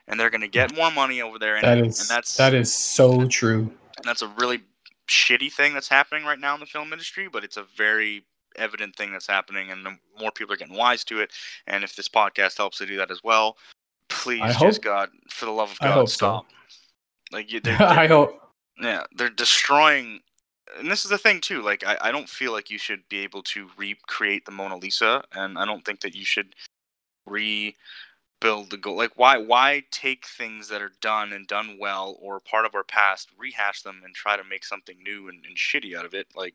And 0.09 0.19
they're 0.19 0.31
going 0.31 0.41
to 0.41 0.49
get 0.49 0.75
more 0.75 0.91
money 0.91 1.23
over 1.23 1.39
there, 1.39 1.63
that 1.63 1.79
is 1.79 2.01
and 2.01 2.09
that's 2.09 2.37
that 2.39 2.55
is 2.55 2.75
so 2.75 3.29
true. 3.29 3.73
and 3.99 4.05
that's 4.05 4.23
a 4.23 4.29
really 4.37 4.63
shitty 5.07 5.53
thing 5.53 5.75
that's 5.75 5.89
happening 5.89 6.25
right 6.25 6.41
now 6.41 6.55
in 6.55 6.61
the 6.61 6.67
film 6.67 6.93
industry, 6.93 7.29
but 7.29 7.45
it's 7.45 7.57
a 7.57 7.65
very 7.77 8.25
evident 8.57 8.97
thing 8.97 9.13
that's 9.13 9.27
happening, 9.27 9.71
and 9.71 9.87
the 9.87 9.97
more 10.21 10.33
people 10.33 10.53
are 10.53 10.57
getting 10.57 10.77
wise 10.77 11.05
to 11.05 11.21
it. 11.21 11.31
And 11.67 11.85
if 11.85 11.95
this 11.95 12.09
podcast 12.09 12.57
helps 12.57 12.79
to 12.79 12.87
do 12.87 12.97
that 12.97 13.11
as 13.11 13.23
well, 13.23 13.57
please, 14.27 14.43
I 14.43 14.53
just 14.53 14.59
hope- 14.59 14.83
God, 14.83 15.09
for 15.31 15.45
the 15.47 15.51
love 15.53 15.73
of 15.73 15.79
God, 15.79 15.93
hope 15.93 16.09
so. 16.09 16.15
stop. 16.15 16.47
Like 17.33 17.49
they're, 17.51 17.61
they're- 17.61 17.77
I 17.83 18.07
hope. 18.07 18.41
yeah, 18.81 19.05
they're 19.17 19.29
destroying. 19.31 20.21
And 20.79 20.91
this 20.91 21.05
is 21.05 21.11
the 21.11 21.19
thing 21.19 21.41
too. 21.41 21.63
Like, 21.63 21.87
I, 21.87 21.97
I 22.01 22.11
don't 22.13 22.29
feel 22.29 22.53
like 22.53 22.71
you 22.71 22.79
should 22.79 23.09
be 23.09 23.19
able 23.19 23.43
to 23.45 23.69
recreate 23.79 24.45
the 24.45 24.51
Mona 24.53 24.77
Lisa, 24.77 25.23
and 25.33 25.57
I 25.59 25.65
don't 25.65 25.85
think 25.85 26.01
that 26.01 26.15
you 26.15 26.25
should 26.25 26.55
rebuild 27.25 28.71
the 28.71 28.77
goal. 28.77 28.97
Like, 28.97 29.13
why 29.17 29.39
why 29.39 29.85
take 29.91 30.27
things 30.27 30.69
that 30.69 30.83
are 30.83 30.93
done 31.01 31.33
and 31.33 31.47
done 31.47 31.77
well 31.81 32.17
or 32.21 32.41
part 32.41 32.67
of 32.67 32.75
our 32.75 32.85
past, 32.85 33.29
rehash 33.39 33.83
them, 33.83 34.03
and 34.05 34.15
try 34.15 34.37
to 34.37 34.45
make 34.45 34.65
something 34.65 34.97
new 35.03 35.29
and, 35.29 35.45
and 35.47 35.57
shitty 35.57 35.97
out 35.97 36.05
of 36.05 36.15
it? 36.15 36.27
Like, 36.35 36.55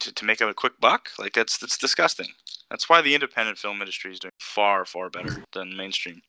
to, 0.00 0.12
to 0.12 0.24
make 0.24 0.40
a 0.40 0.52
quick 0.54 0.78
buck? 0.80 1.08
Like, 1.18 1.32
that's 1.32 1.58
that's 1.58 1.78
disgusting. 1.78 2.28
That's 2.70 2.88
why 2.88 3.00
the 3.02 3.14
independent 3.14 3.58
film 3.58 3.80
industry 3.80 4.12
is 4.12 4.18
doing 4.20 4.32
far 4.38 4.84
far 4.84 5.08
better 5.10 5.44
than 5.52 5.76
mainstream. 5.76 6.20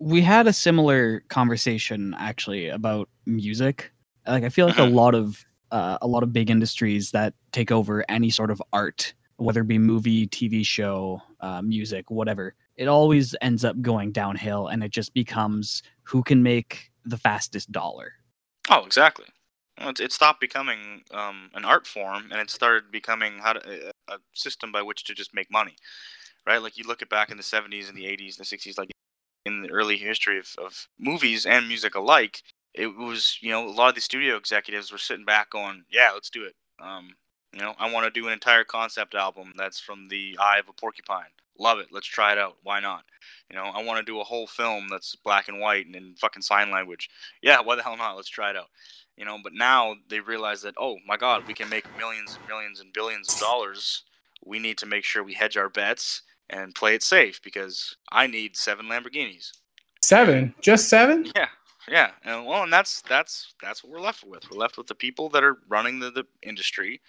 We 0.00 0.22
had 0.22 0.48
a 0.48 0.52
similar 0.54 1.22
conversation 1.28 2.14
actually 2.18 2.68
about 2.68 3.08
music. 3.26 3.92
Like 4.26 4.44
I 4.44 4.50
feel 4.50 4.66
like 4.66 4.78
a 4.78 4.84
Mhm. 4.84 4.94
lot 4.94 5.14
of 5.14 5.44
uh, 5.72 5.98
a 6.02 6.08
lot 6.08 6.24
of 6.24 6.32
big 6.32 6.50
industries 6.50 7.12
that 7.12 7.34
take 7.52 7.70
over 7.72 8.04
any 8.08 8.30
sort 8.30 8.50
of 8.50 8.62
art, 8.72 9.14
whether 9.36 9.60
it 9.62 9.68
be 9.68 9.78
movie, 9.78 10.26
TV 10.26 10.64
show, 10.64 11.22
uh, 11.40 11.62
music, 11.62 12.10
whatever, 12.10 12.54
it 12.76 12.88
always 12.88 13.36
ends 13.40 13.64
up 13.64 13.80
going 13.82 14.12
downhill, 14.12 14.68
and 14.68 14.82
it 14.84 14.90
just 14.90 15.14
becomes 15.14 15.82
who 16.04 16.22
can 16.24 16.42
make 16.42 16.90
the 17.04 17.18
fastest 17.18 17.70
dollar. 17.72 18.14
Oh, 18.70 18.84
exactly. 18.84 19.26
Well, 19.78 19.90
It, 19.90 20.00
it 20.00 20.12
stopped 20.12 20.40
becoming 20.40 21.02
um, 21.12 21.50
an 21.54 21.64
art 21.64 21.86
form, 21.86 22.30
and 22.32 22.40
it 22.40 22.50
started 22.50 22.90
becoming 22.90 23.38
how 23.38 23.54
to, 23.54 23.90
a, 24.08 24.14
a 24.14 24.18
system 24.34 24.72
by 24.72 24.82
which 24.82 25.04
to 25.04 25.14
just 25.14 25.34
make 25.34 25.50
money, 25.50 25.76
right? 26.46 26.62
Like 26.62 26.78
you 26.78 26.84
look 26.84 27.02
at 27.02 27.10
back 27.10 27.30
in 27.30 27.36
the 27.38 27.42
'70s 27.44 27.88
and 27.88 27.96
the 27.98 28.06
'80s 28.06 28.36
and 28.38 28.44
the 28.44 28.48
'60s, 28.48 28.78
like 28.78 28.90
in 29.50 29.62
the 29.62 29.70
early 29.70 29.96
history 29.96 30.38
of, 30.38 30.48
of 30.58 30.88
movies 30.98 31.46
and 31.46 31.68
music 31.68 31.94
alike, 31.94 32.42
it 32.74 32.96
was 32.96 33.38
you 33.40 33.50
know 33.50 33.66
a 33.66 33.70
lot 33.70 33.90
of 33.90 33.94
the 33.94 34.00
studio 34.00 34.36
executives 34.36 34.92
were 34.92 34.98
sitting 34.98 35.24
back 35.24 35.50
going, 35.50 35.84
"Yeah, 35.90 36.10
let's 36.14 36.30
do 36.30 36.44
it." 36.44 36.54
Um, 36.80 37.14
you 37.52 37.60
know, 37.60 37.74
I 37.78 37.90
want 37.90 38.04
to 38.06 38.20
do 38.20 38.26
an 38.26 38.32
entire 38.32 38.64
concept 38.64 39.14
album 39.14 39.52
that's 39.56 39.80
from 39.80 40.08
the 40.08 40.36
eye 40.40 40.58
of 40.58 40.68
a 40.68 40.72
porcupine. 40.72 41.32
Love 41.58 41.78
it. 41.78 41.88
Let's 41.90 42.06
try 42.06 42.32
it 42.32 42.38
out. 42.38 42.56
Why 42.62 42.80
not? 42.80 43.04
You 43.50 43.56
know, 43.56 43.64
I 43.64 43.82
want 43.82 43.98
to 43.98 44.10
do 44.10 44.20
a 44.20 44.24
whole 44.24 44.46
film 44.46 44.86
that's 44.88 45.16
black 45.16 45.48
and 45.48 45.60
white 45.60 45.86
and 45.86 45.96
in 45.96 46.14
fucking 46.14 46.42
sign 46.42 46.70
language. 46.70 47.10
Yeah, 47.42 47.60
why 47.60 47.76
the 47.76 47.82
hell 47.82 47.96
not? 47.96 48.16
Let's 48.16 48.28
try 48.28 48.50
it 48.50 48.56
out. 48.56 48.68
You 49.16 49.24
know, 49.24 49.38
but 49.42 49.52
now 49.52 49.96
they 50.08 50.20
realize 50.20 50.62
that, 50.62 50.74
oh 50.78 50.96
my 51.06 51.16
God, 51.16 51.46
we 51.46 51.52
can 51.52 51.68
make 51.68 51.84
millions 51.98 52.36
and 52.36 52.48
millions 52.48 52.80
and 52.80 52.92
billions 52.92 53.34
of 53.34 53.40
dollars. 53.40 54.04
We 54.44 54.58
need 54.58 54.78
to 54.78 54.86
make 54.86 55.04
sure 55.04 55.22
we 55.22 55.34
hedge 55.34 55.58
our 55.58 55.68
bets 55.68 56.22
and 56.50 56.74
play 56.74 56.94
it 56.94 57.02
safe 57.02 57.40
because 57.42 57.96
I 58.12 58.26
need 58.26 58.56
seven 58.56 58.86
Lamborghinis. 58.86 59.52
Seven, 60.02 60.54
just 60.60 60.88
seven. 60.88 61.26
Yeah, 61.36 61.48
yeah, 61.88 62.10
and 62.24 62.44
well, 62.46 62.62
and 62.62 62.72
that's 62.72 63.02
that's 63.02 63.54
that's 63.62 63.82
what 63.84 63.92
we're 63.92 64.00
left 64.00 64.24
with. 64.24 64.50
We're 64.50 64.58
left 64.58 64.76
with 64.78 64.86
the 64.86 64.94
people 64.94 65.28
that 65.30 65.44
are 65.44 65.58
running 65.68 65.98
the, 66.00 66.10
the 66.10 66.24
industry, 66.42 67.00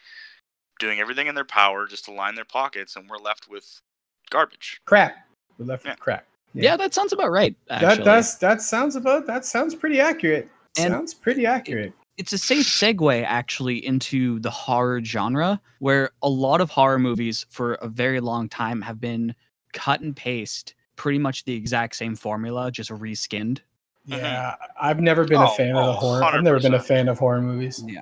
doing 0.79 0.99
everything 0.99 1.27
in 1.27 1.35
their 1.35 1.45
power 1.45 1.87
just 1.87 2.05
to 2.05 2.11
line 2.11 2.35
their 2.35 2.45
pockets, 2.45 2.95
and 2.95 3.09
we're 3.09 3.17
left 3.17 3.47
with 3.49 3.81
garbage. 4.29 4.81
Crap. 4.85 5.15
We're 5.57 5.65
left 5.65 5.85
Yeah. 5.85 5.91
with 5.91 5.99
crap. 5.99 6.25
Yeah, 6.53 6.75
that 6.77 6.93
sounds 6.93 7.13
about 7.13 7.31
right. 7.31 7.55
That 7.69 7.83
Actually. 7.83 8.05
that's 8.05 8.35
that 8.35 8.61
sounds 8.61 8.95
about 8.97 9.25
that 9.27 9.45
sounds 9.45 9.73
pretty 9.75 9.99
accurate. 10.01 10.49
And- 10.77 10.91
sounds 10.93 11.13
pretty 11.13 11.45
accurate. 11.45 11.93
It's 12.17 12.33
a 12.33 12.37
safe 12.37 12.65
segue 12.65 13.23
actually 13.25 13.83
into 13.85 14.39
the 14.39 14.49
horror 14.49 15.03
genre 15.03 15.59
where 15.79 16.11
a 16.21 16.29
lot 16.29 16.61
of 16.61 16.69
horror 16.69 16.99
movies 16.99 17.45
for 17.49 17.75
a 17.75 17.87
very 17.87 18.19
long 18.19 18.47
time 18.49 18.81
have 18.81 18.99
been 18.99 19.33
cut 19.73 20.01
and 20.01 20.15
paste 20.15 20.75
pretty 20.95 21.17
much 21.17 21.45
the 21.45 21.53
exact 21.53 21.95
same 21.95 22.15
formula 22.15 22.71
just 22.71 22.89
reskinned 22.91 23.59
Yeah, 24.05 24.55
I've 24.79 24.99
never 24.99 25.23
been 25.25 25.41
a 25.41 25.45
Oh, 25.49 25.55
fan 25.55 25.75
of 25.75 25.85
the 25.85 25.91
oh, 25.91 25.93
horror. 25.93 26.23
I've 26.23 26.43
never 26.43 26.59
been 26.59 26.73
a 26.73 26.79
fan 26.79 27.07
of 27.07 27.17
horror 27.19 27.41
movies. 27.41 27.83
yeah 27.87 28.01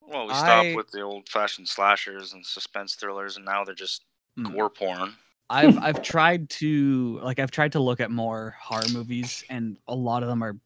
Well, 0.00 0.26
we 0.26 0.34
stopped 0.34 0.68
I- 0.68 0.74
with 0.74 0.90
the 0.90 1.02
old-fashioned 1.02 1.68
slashers 1.68 2.32
and 2.32 2.44
suspense 2.44 2.94
thrillers, 2.94 3.36
and 3.36 3.44
now 3.44 3.64
they're 3.64 3.74
just 3.74 4.04
Mm. 4.38 4.54
gore 4.54 4.70
porn. 4.70 5.14
i've 5.50 5.76
i've 5.82 6.00
tried 6.02 6.48
to 6.50 7.18
like 7.22 7.40
i've 7.40 7.50
tried 7.50 7.72
to 7.72 7.80
look 7.80 7.98
at 8.00 8.12
more 8.12 8.54
horror 8.60 8.88
movies 8.92 9.42
and 9.50 9.76
a 9.88 9.94
lot 9.94 10.22
of 10.22 10.28
them 10.28 10.40
are 10.44 10.56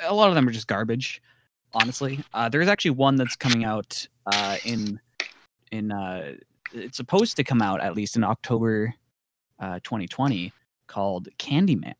a 0.00 0.14
lot 0.14 0.28
of 0.28 0.34
them 0.34 0.46
are 0.46 0.52
just 0.52 0.66
garbage 0.66 1.22
honestly 1.74 2.20
uh 2.34 2.48
there's 2.48 2.68
actually 2.68 2.90
one 2.92 3.16
that's 3.16 3.36
coming 3.36 3.64
out 3.64 4.06
uh 4.26 4.56
in 4.64 5.00
in 5.72 5.90
uh 5.92 6.32
it's 6.72 6.96
supposed 6.96 7.36
to 7.36 7.44
come 7.44 7.60
out 7.62 7.80
at 7.80 7.94
least 7.94 8.16
in 8.16 8.24
october 8.24 8.94
uh 9.60 9.78
2020 9.84 10.52
called 10.86 11.28
candyman 11.38 11.94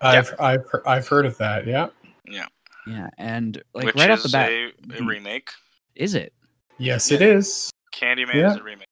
I've 0.00 0.34
I've 0.38 0.64
I've 0.86 1.08
heard 1.08 1.24
of 1.24 1.38
that. 1.38 1.66
Yeah. 1.66 1.86
Yeah, 2.26 2.46
Yeah, 2.86 3.08
and 3.16 3.62
like 3.72 3.86
which 3.86 3.94
right 3.94 4.10
is 4.10 4.18
off 4.18 4.22
the 4.24 4.28
bat, 4.36 4.50
a, 4.50 5.02
a 5.02 5.02
remake. 5.02 5.50
is 5.94 6.14
it? 6.14 6.32
Yes, 6.76 7.10
it 7.10 7.22
is. 7.22 7.70
Candyman 7.94 8.34
Yeah. 8.34 8.50
is 8.50 8.56
a 8.56 8.62
remake. 8.62 8.88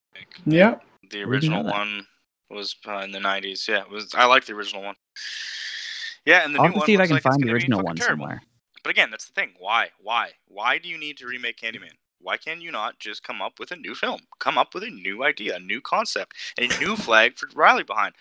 Yeah. 0.47 0.77
The 1.11 1.23
original 1.23 1.65
one 1.65 2.07
was 2.49 2.77
uh, 2.87 2.99
in 2.99 3.11
the 3.13 3.19
'90s. 3.19 3.69
Yeah, 3.69 3.81
it 3.83 3.91
was. 3.91 4.15
I 4.15 4.25
like 4.25 4.47
the 4.47 4.55
original 4.55 4.83
one. 4.83 4.95
Yeah, 6.25 6.45
and 6.45 6.55
the 6.55 6.61
I'll 6.61 6.69
new 6.69 6.69
have 6.69 6.73
to 6.75 6.79
one 6.79 6.87
see 6.87 6.95
if 6.95 7.01
I 7.01 7.07
can 7.07 7.15
like 7.17 7.23
find 7.25 7.43
the 7.43 7.51
original 7.53 7.83
one 7.83 7.97
terrible. 7.97 8.23
somewhere. 8.25 8.43
But 8.83 8.91
again, 8.91 9.11
that's 9.11 9.27
the 9.27 9.33
thing. 9.33 9.53
Why? 9.59 9.91
Why? 10.01 10.31
Why 10.49 10.79
do 10.79 10.89
you 10.89 10.99
need 10.99 11.19
to 11.19 11.27
remake 11.27 11.59
Candyman? 11.59 11.95
Why 12.21 12.37
can 12.37 12.61
you 12.61 12.71
not 12.71 12.99
just 12.99 13.23
come 13.25 13.43
up 13.43 13.59
with 13.59 13.73
a 13.73 13.77
new 13.77 13.95
film? 13.95 14.21
Come 14.39 14.57
up 14.59 14.75
with 14.75 14.85
a 14.85 14.91
new 14.91 15.25
idea, 15.25 15.57
a 15.57 15.61
new 15.61 15.81
concept, 15.81 16.37
a 16.59 16.69
new 16.81 16.97
flag 17.07 17.37
for 17.37 17.49
Riley 17.55 17.83
behind. 17.83 18.15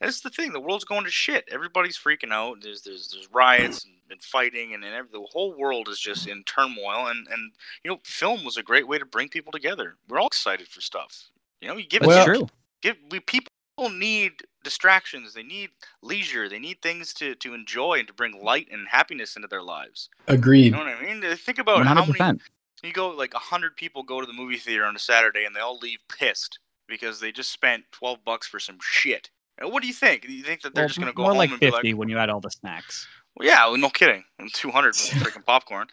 That's 0.00 0.20
the 0.20 0.30
thing. 0.30 0.52
The 0.52 0.60
world's 0.60 0.84
going 0.84 1.04
to 1.04 1.10
shit. 1.10 1.44
Everybody's 1.50 1.96
freaking 1.96 2.32
out. 2.32 2.60
There's 2.62 2.82
there's 2.82 3.08
there's 3.12 3.28
riots 3.32 3.84
and, 3.84 3.94
and 4.10 4.20
fighting, 4.22 4.74
and, 4.74 4.82
and 4.84 4.94
every, 4.94 5.10
the 5.12 5.24
whole 5.30 5.54
world 5.56 5.88
is 5.88 6.00
just 6.00 6.26
in 6.26 6.42
turmoil. 6.44 7.06
And 7.06 7.26
and 7.28 7.52
you 7.84 7.90
know, 7.90 8.00
film 8.02 8.44
was 8.44 8.56
a 8.56 8.62
great 8.64 8.88
way 8.88 8.98
to 8.98 9.04
bring 9.06 9.28
people 9.28 9.52
together. 9.52 9.94
We're 10.08 10.18
all 10.18 10.26
excited 10.26 10.66
for 10.66 10.80
stuff. 10.80 11.30
You 11.60 11.68
know, 11.68 11.76
you 11.76 11.86
give 11.86 12.02
That's 12.02 12.08
Well- 12.08 12.24
true. 12.24 12.46
give 12.80 12.96
we 13.10 13.20
people 13.20 13.51
need 13.90 14.32
distractions. 14.64 15.34
They 15.34 15.42
need 15.42 15.70
leisure. 16.02 16.48
They 16.48 16.58
need 16.58 16.82
things 16.82 17.12
to 17.14 17.34
to 17.36 17.54
enjoy 17.54 17.98
and 17.98 18.08
to 18.08 18.14
bring 18.14 18.42
light 18.42 18.68
and 18.70 18.88
happiness 18.88 19.36
into 19.36 19.48
their 19.48 19.62
lives. 19.62 20.08
agreed 20.28 20.66
You 20.66 20.70
know 20.72 20.78
what 20.78 20.88
I 20.88 21.02
mean? 21.02 21.36
Think 21.36 21.58
about 21.58 21.78
One 21.78 21.86
how 21.86 22.04
many 22.04 22.40
you 22.82 22.92
go 22.92 23.10
like 23.10 23.34
a 23.34 23.38
hundred 23.38 23.76
people 23.76 24.02
go 24.02 24.20
to 24.20 24.26
the 24.26 24.32
movie 24.32 24.56
theater 24.56 24.84
on 24.84 24.96
a 24.96 24.98
Saturday 24.98 25.44
and 25.44 25.54
they 25.54 25.60
all 25.60 25.78
leave 25.78 26.00
pissed 26.08 26.58
because 26.88 27.20
they 27.20 27.32
just 27.32 27.52
spent 27.52 27.84
twelve 27.92 28.24
bucks 28.24 28.46
for 28.46 28.58
some 28.58 28.78
shit. 28.80 29.30
And 29.58 29.70
what 29.70 29.82
do 29.82 29.88
you 29.88 29.94
think? 29.94 30.22
Do 30.22 30.32
you 30.32 30.42
think 30.42 30.62
that 30.62 30.74
they're 30.74 30.88
just 30.88 30.98
gonna 30.98 31.12
go 31.12 31.22
more 31.22 31.30
home 31.32 31.38
like 31.38 31.50
and 31.50 31.58
fifty 31.58 31.82
be 31.82 31.92
like, 31.92 31.98
when 31.98 32.08
you 32.08 32.18
add 32.18 32.30
all 32.30 32.40
the 32.40 32.50
snacks. 32.50 33.06
well, 33.36 33.46
"Yeah, 33.46 33.66
well, 33.66 33.76
no 33.76 33.90
kidding, 33.90 34.24
two 34.52 34.70
hundred 34.70 34.96
for 34.96 35.16
freaking 35.24 35.44
popcorn." 35.44 35.88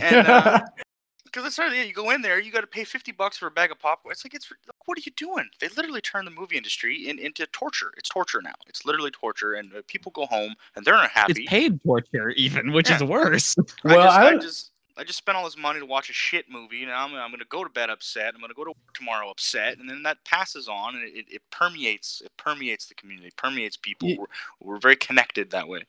And 0.00 0.26
uh, 0.26 0.60
because 1.30 1.46
it's 1.46 1.58
yeah, 1.58 1.82
you 1.82 1.92
go 1.92 2.10
in 2.10 2.22
there, 2.22 2.40
you 2.40 2.50
got 2.50 2.62
to 2.62 2.66
pay 2.66 2.84
fifty 2.84 3.12
bucks 3.12 3.38
for 3.38 3.46
a 3.46 3.50
bag 3.50 3.70
of 3.70 3.78
popcorn. 3.78 4.12
It's 4.12 4.24
like 4.24 4.34
it's 4.34 4.52
what 4.86 4.98
are 4.98 5.02
you 5.04 5.12
doing? 5.16 5.48
They 5.60 5.68
literally 5.68 6.00
turn 6.00 6.24
the 6.24 6.30
movie 6.30 6.56
industry 6.56 7.08
in, 7.08 7.18
into 7.18 7.46
torture. 7.46 7.92
It's 7.96 8.08
torture 8.08 8.42
now. 8.42 8.54
It's 8.66 8.84
literally 8.84 9.10
torture, 9.10 9.54
and 9.54 9.72
uh, 9.74 9.82
people 9.86 10.12
go 10.12 10.26
home 10.26 10.54
and 10.76 10.84
they're 10.84 10.94
not 10.94 11.10
happy. 11.10 11.42
It's 11.42 11.50
paid 11.50 11.82
torture, 11.84 12.30
even, 12.30 12.72
which 12.72 12.90
is 12.90 13.00
Yeah. 13.00 13.06
worse. 13.06 13.56
I 13.84 13.96
well, 13.96 14.02
just, 14.02 14.18
I 14.18 14.28
I, 14.28 14.36
just, 14.38 14.70
I 14.98 15.04
just 15.04 15.18
spent 15.18 15.36
all 15.36 15.44
this 15.44 15.56
money 15.56 15.80
to 15.80 15.86
watch 15.86 16.10
a 16.10 16.12
shit 16.12 16.50
movie. 16.50 16.84
Now 16.84 17.04
I'm, 17.04 17.14
I'm 17.14 17.30
gonna 17.30 17.44
go 17.48 17.64
to 17.64 17.70
bed 17.70 17.90
upset. 17.90 18.34
I'm 18.34 18.40
gonna 18.40 18.54
go 18.54 18.64
to 18.64 18.70
work 18.70 18.94
tomorrow 18.94 19.30
upset, 19.30 19.78
and 19.78 19.88
then 19.88 20.02
that 20.02 20.24
passes 20.24 20.68
on, 20.68 20.96
and 20.96 21.04
it, 21.04 21.26
it 21.30 21.42
permeates. 21.50 22.22
It 22.24 22.32
permeates 22.36 22.86
the 22.86 22.94
community. 22.94 23.28
It 23.28 23.36
permeates 23.36 23.76
people. 23.76 24.08
Ye- 24.08 24.18
We're, 24.18 24.26
we're 24.60 24.78
very 24.78 24.96
connected 24.96 25.50
that 25.50 25.68
way. 25.68 25.84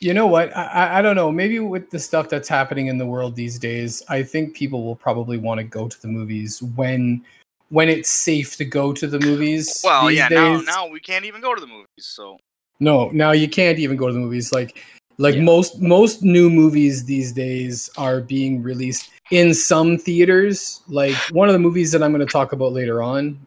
You 0.00 0.12
know 0.12 0.26
what? 0.26 0.54
I, 0.56 0.98
I- 0.98 1.02
don't 1.02 1.16
know. 1.16 1.32
Maybe 1.32 1.58
with 1.60 1.90
the 1.90 1.98
stuff 1.98 2.28
that's 2.28 2.48
happening 2.48 2.88
in 2.88 2.98
the 2.98 3.06
world 3.06 3.34
these 3.34 3.58
days, 3.58 4.02
I 4.08 4.22
think 4.22 4.54
people 4.54 4.84
will 4.84 4.96
probably 4.96 5.38
want 5.38 5.58
to 5.58 5.64
go 5.64 5.88
to 5.88 6.02
the 6.02 6.08
movies 6.08 6.62
when 6.62 7.24
when 7.70 7.88
it's 7.88 8.10
safe 8.10 8.56
to 8.56 8.64
go 8.64 8.92
to 8.92 9.06
the 9.06 9.18
movies. 9.20 9.80
Well, 9.82 10.10
yeah. 10.10 10.28
Now, 10.28 10.56
days. 10.58 10.66
now 10.66 10.86
we 10.86 11.00
can't 11.00 11.24
even 11.24 11.40
go 11.40 11.54
to 11.54 11.60
the 11.60 11.66
movies. 11.66 11.86
So 11.98 12.38
No, 12.80 13.08
now 13.10 13.32
you 13.32 13.48
can't 13.48 13.78
even 13.78 13.96
go 13.96 14.06
to 14.06 14.12
the 14.12 14.18
movies. 14.18 14.52
Like 14.52 14.84
like 15.18 15.36
Yeah. 15.36 15.42
most 15.42 15.80
most 15.80 16.22
new 16.22 16.50
movies 16.50 17.04
these 17.04 17.32
days 17.32 17.88
are 17.96 18.20
being 18.20 18.62
released 18.62 19.10
in 19.30 19.54
some 19.54 19.96
theaters. 19.96 20.82
Like 20.88 21.16
one 21.30 21.48
of 21.48 21.52
the 21.52 21.58
movies 21.58 21.92
that 21.92 22.02
I'm 22.02 22.12
going 22.12 22.26
to 22.26 22.30
talk 22.32 22.52
about 22.52 22.72
later 22.72 23.02
on, 23.02 23.38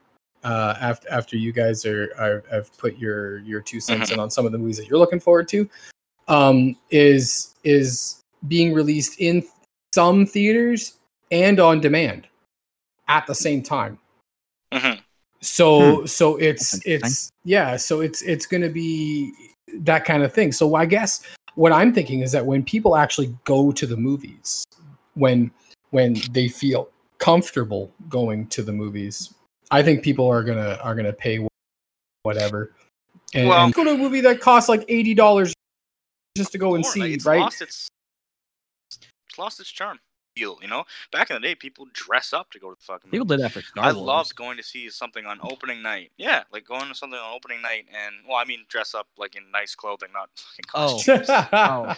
uh, 0.43 0.75
after 0.79 1.09
after 1.11 1.37
you 1.37 1.51
guys 1.51 1.85
are, 1.85 2.09
are 2.17 2.43
have 2.49 2.75
put 2.77 2.97
your 2.97 3.39
your 3.39 3.61
two 3.61 3.79
cents 3.79 4.11
in 4.11 4.19
on 4.19 4.31
some 4.31 4.45
of 4.45 4.51
the 4.51 4.57
movies 4.57 4.77
that 4.77 4.87
you're 4.87 4.99
looking 4.99 5.19
forward 5.19 5.47
to, 5.49 5.69
um, 6.27 6.75
is 6.91 7.55
is 7.63 8.21
being 8.47 8.73
released 8.73 9.19
in 9.19 9.43
some 9.93 10.25
theaters 10.25 10.93
and 11.31 11.59
on 11.59 11.81
demand 11.81 12.27
at 13.07 13.25
the 13.27 13.35
same 13.35 13.61
time. 13.63 13.99
Mhm. 14.73 14.99
so 15.41 16.05
so 16.05 16.35
it's 16.37 16.85
it's 16.85 17.29
yeah 17.45 17.77
so 17.77 18.01
it's 18.01 18.21
it's 18.23 18.45
going 18.45 18.61
to 18.63 18.69
be 18.69 19.31
that 19.73 20.03
kind 20.03 20.23
of 20.23 20.33
thing. 20.33 20.51
So 20.51 20.75
i 20.75 20.85
guess 20.85 21.21
what 21.55 21.71
i'm 21.71 21.93
thinking 21.93 22.19
is 22.21 22.31
that 22.33 22.45
when 22.45 22.63
people 22.63 22.95
actually 22.97 23.33
go 23.45 23.71
to 23.71 23.85
the 23.87 23.95
movies 23.97 24.63
when 25.15 25.49
when 25.91 26.15
they 26.31 26.47
feel 26.49 26.89
comfortable 27.19 27.91
going 28.09 28.45
to 28.47 28.61
the 28.61 28.71
movies 28.73 29.33
i 29.71 29.81
think 29.81 30.03
people 30.03 30.27
are 30.27 30.43
gonna 30.43 30.77
are 30.83 30.93
gonna 30.95 31.13
pay 31.13 31.39
whatever. 32.23 32.73
And, 33.33 33.47
Well- 33.49 33.65
and 33.65 33.73
go 33.73 33.83
to 33.83 33.91
a 33.91 33.97
movie 33.97 34.21
that 34.21 34.39
costs 34.41 34.69
like 34.69 34.85
$80 34.87 35.53
just 36.37 36.51
to 36.53 36.57
go 36.57 36.75
and 36.75 36.85
see 36.85 37.01
like, 37.01 37.11
it's 37.11 37.25
right 37.25 37.39
Lost 37.39 37.61
its, 37.61 37.89
it's 38.91 39.37
lost 39.37 39.59
its 39.59 39.69
charm. 39.69 39.99
Feel 40.35 40.59
you 40.61 40.67
know. 40.67 40.83
Back 41.11 41.31
in 41.31 41.35
the 41.35 41.39
day, 41.39 41.55
people 41.55 41.87
dress 41.93 42.31
up 42.31 42.51
to 42.51 42.59
go 42.59 42.69
to 42.69 42.75
the 42.79 42.83
fucking. 42.85 43.09
People 43.09 43.25
movies. 43.25 43.37
did 43.37 43.45
that 43.45 43.51
for 43.53 43.61
Star 43.63 43.83
I 43.85 43.91
Wars. 43.91 43.97
loved 44.05 44.35
going 44.35 44.57
to 44.57 44.63
see 44.63 44.87
something 44.89 45.25
on 45.25 45.39
opening 45.41 45.81
night. 45.81 46.11
Yeah, 46.17 46.43
like 46.51 46.65
going 46.65 46.87
to 46.87 46.93
something 46.95 47.17
on 47.19 47.35
opening 47.35 47.61
night, 47.61 47.85
and 47.91 48.15
well, 48.27 48.37
I 48.37 48.45
mean, 48.45 48.59
dress 48.69 48.93
up 48.93 49.07
like 49.17 49.35
in 49.35 49.49
nice 49.51 49.73
clothing, 49.73 50.09
not 50.13 50.29
fucking 50.35 50.65
Oh. 50.75 50.93
costumes. 50.93 51.27
Oh, 51.53 51.95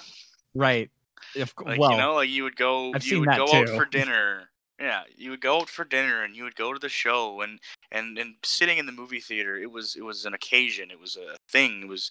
right. 0.55 0.89
If, 1.35 1.53
Like 1.63 1.79
well, 1.79 1.91
you 1.91 1.97
know, 1.97 2.13
like 2.15 2.29
you 2.29 2.43
would 2.43 2.55
go, 2.55 2.93
I've 2.93 3.03
you 3.03 3.19
would 3.19 3.29
that 3.29 3.37
go 3.37 3.51
out 3.53 3.67
for 3.69 3.83
dinner. 3.91 4.49
Yeah, 4.79 5.01
you 5.17 5.31
would 5.31 5.41
go 5.41 5.57
out 5.59 5.69
for 5.69 5.83
dinner, 5.83 6.23
and 6.23 6.33
you 6.33 6.45
would 6.45 6.55
go 6.55 6.71
to 6.71 6.79
the 6.79 6.87
show, 6.87 7.41
and 7.41 7.59
and 7.91 8.17
and 8.17 8.35
sitting 8.43 8.77
in 8.77 8.85
the 8.85 8.93
movie 8.93 9.19
theater, 9.19 9.57
it 9.57 9.69
was 9.69 9.97
it 9.97 10.03
was 10.05 10.23
an 10.23 10.33
occasion, 10.33 10.89
it 10.91 10.99
was 10.99 11.17
a 11.17 11.35
thing, 11.51 11.81
it 11.81 11.89
was, 11.89 12.09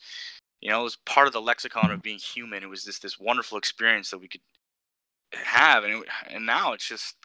you 0.61 0.71
know, 0.71 0.81
it 0.81 0.85
was 0.85 0.97
part 0.97 1.27
of 1.27 1.33
the 1.33 1.41
lexicon 1.41 1.91
of 1.91 2.03
being 2.03 2.19
human. 2.19 2.63
It 2.63 2.69
was 2.69 2.85
this 2.85 2.99
this 2.99 3.19
wonderful 3.19 3.59
experience 3.59 4.11
that 4.11 4.19
we 4.19 4.29
could 4.29 4.41
have, 5.33 5.85
and 5.85 5.95
it, 5.95 6.09
and 6.31 6.47
now 6.47 6.73
it's 6.73 6.87
just 6.87 7.17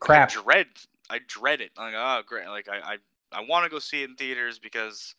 crap 0.00 0.30
I 0.30 0.42
dread. 0.42 0.66
I 1.10 1.20
dread 1.26 1.60
it. 1.60 1.72
Like 1.76 1.94
oh 1.96 2.22
great. 2.26 2.46
Like 2.48 2.68
I 2.68 2.94
I, 2.94 2.96
I 3.32 3.44
want 3.44 3.64
to 3.64 3.70
go 3.70 3.78
see 3.78 4.02
it 4.02 4.10
in 4.10 4.16
theaters 4.16 4.58
because 4.58 5.14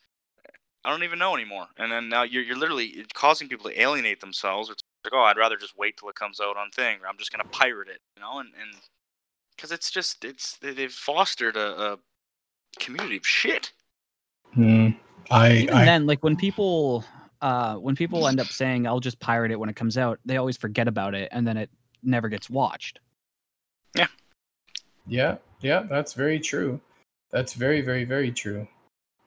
I 0.85 0.89
don't 0.89 1.03
even 1.03 1.19
know 1.19 1.35
anymore. 1.35 1.67
And 1.77 1.91
then 1.91 2.09
now 2.09 2.23
you're 2.23 2.43
you're 2.43 2.57
literally 2.57 3.05
causing 3.13 3.47
people 3.47 3.69
to 3.69 3.81
alienate 3.81 4.21
themselves. 4.21 4.69
It's 4.69 4.83
like 5.03 5.13
oh 5.13 5.23
I'd 5.23 5.37
rather 5.37 5.57
just 5.57 5.77
wait 5.77 5.97
till 5.97 6.09
it 6.09 6.15
comes 6.15 6.39
out 6.39 6.57
on 6.57 6.69
thing, 6.71 6.99
or 7.01 7.07
I'm 7.07 7.17
just 7.17 7.31
gonna 7.31 7.49
pirate 7.49 7.89
it. 7.89 7.99
You 8.15 8.21
know, 8.21 8.39
and 8.39 8.49
and 8.59 8.75
because 9.55 9.71
it's 9.71 9.91
just 9.91 10.25
it's 10.25 10.57
they, 10.57 10.73
they've 10.73 10.91
fostered 10.91 11.55
a, 11.55 11.93
a 11.93 11.99
community 12.79 13.17
of 13.17 13.25
shit. 13.25 13.71
Hmm. 14.53 14.89
i 15.31 15.51
even 15.51 15.73
i 15.73 15.85
then, 15.85 16.05
like 16.05 16.21
when 16.21 16.35
people, 16.35 17.03
uh, 17.43 17.75
when 17.75 17.95
people 17.95 18.27
end 18.27 18.39
up 18.39 18.47
saying, 18.47 18.87
"I'll 18.87 18.99
just 19.01 19.19
pirate 19.19 19.51
it 19.51 19.59
when 19.59 19.69
it 19.69 19.75
comes 19.75 19.97
out," 19.97 20.17
they 20.25 20.37
always 20.37 20.55
forget 20.57 20.87
about 20.87 21.13
it, 21.13 21.27
and 21.31 21.45
then 21.45 21.57
it 21.57 21.69
never 22.01 22.29
gets 22.29 22.49
watched. 22.49 22.99
Yeah, 23.95 24.07
yeah, 25.05 25.35
yeah, 25.61 25.83
that's 25.89 26.13
very 26.13 26.39
true. 26.39 26.79
That's 27.31 27.53
very, 27.53 27.81
very, 27.81 28.05
very 28.05 28.31
true. 28.31 28.67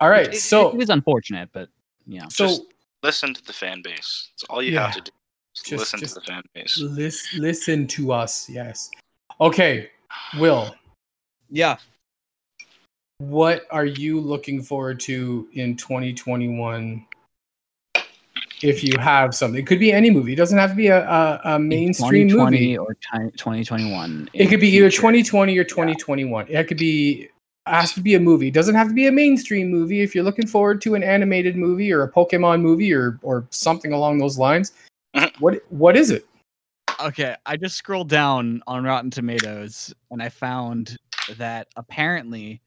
All 0.00 0.08
right, 0.08 0.26
It- 0.28 0.34
it- 0.34 0.40
so 0.40 0.70
it 0.70 0.76
was 0.76 0.90
unfortunate, 0.90 1.50
but 1.52 1.68
you 2.06 2.20
know. 2.20 2.28
so 2.30 2.46
Just 2.46 2.62
listen 3.02 3.34
to 3.34 3.44
the 3.44 3.52
fan 3.52 3.82
base. 3.82 4.30
That's 4.32 4.44
all 4.50 4.62
you 4.62 4.72
Yeah. 4.72 4.86
have 4.86 4.94
to 4.96 5.00
do. 5.02 5.12
Just, 5.54 5.66
Just- 5.68 5.80
listen 5.80 6.00
just- 6.00 6.14
to 6.14 6.20
the 6.20 6.26
fan 6.26 6.42
base. 6.54 6.76
lis- 6.78 7.34
listen 7.34 7.86
to 7.88 8.12
us. 8.12 8.48
Yes. 8.48 8.90
Okay, 9.40 9.90
Will, 10.38 10.74
yeah. 11.50 11.76
what 13.18 13.66
are 13.70 13.84
you 13.86 14.20
looking 14.20 14.62
forward 14.62 15.00
to 15.00 15.48
in 15.52 15.76
2021? 15.76 17.06
If 18.62 18.82
you 18.82 18.98
have 18.98 19.34
something, 19.34 19.60
it 19.60 19.66
could 19.66 19.78
be 19.78 19.92
any 19.92 20.10
movie. 20.10 20.32
It 20.32 20.36
doesn't 20.36 20.56
have 20.56 20.70
to 20.70 20.76
be 20.76 20.86
a, 20.88 21.06
a, 21.08 21.40
a 21.44 21.58
mainstream 21.58 22.28
2020 22.28 22.56
movie. 22.58 22.78
or 22.78 22.94
ti- 22.94 23.30
2021. 23.36 24.30
It 24.32 24.46
could 24.46 24.60
be 24.60 24.68
either 24.68 24.90
2020 24.90 25.58
or 25.58 25.64
2021. 25.64 26.46
It 26.48 26.64
could 26.66 26.78
be 26.78 27.22
it 27.22 27.30
has 27.66 27.92
to 27.94 28.00
be 28.00 28.14
a 28.14 28.20
movie. 28.20 28.48
It 28.48 28.54
doesn't 28.54 28.74
have 28.74 28.88
to 28.88 28.94
be 28.94 29.08
a 29.08 29.12
mainstream 29.12 29.70
movie. 29.70 30.00
If 30.00 30.14
you're 30.14 30.24
looking 30.24 30.46
forward 30.46 30.80
to 30.82 30.94
an 30.94 31.02
animated 31.02 31.56
movie 31.56 31.92
or 31.92 32.02
a 32.02 32.10
Pokemon 32.10 32.62
movie 32.62 32.92
or 32.92 33.18
or 33.22 33.46
something 33.50 33.92
along 33.92 34.18
those 34.18 34.38
lines, 34.38 34.72
what 35.38 35.60
what 35.70 35.96
is 35.96 36.10
it? 36.10 36.26
Okay, 37.02 37.36
I 37.44 37.56
just 37.58 37.76
scrolled 37.76 38.08
down 38.08 38.62
on 38.66 38.82
Rotten 38.84 39.10
Tomatoes 39.10 39.92
and 40.10 40.22
I 40.22 40.30
found 40.30 40.96
that 41.36 41.68
apparently 41.76 42.62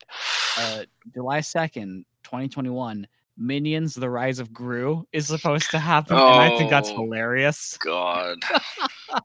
uh, 0.58 0.84
July 1.14 1.40
2nd, 1.40 2.04
2021, 2.24 3.08
Minions 3.40 3.96
The 3.96 4.10
Rise 4.10 4.40
of 4.40 4.54
Gru 4.54 5.08
is 5.14 5.28
supposed 5.28 5.72
to 5.72 5.80
happen. 5.80 6.18
And 6.18 6.24
I 6.26 6.50
think 6.58 6.70
that's 6.70 6.90
Oh. 6.90 6.96
hilarious. 6.98 7.78
God, 7.78 8.38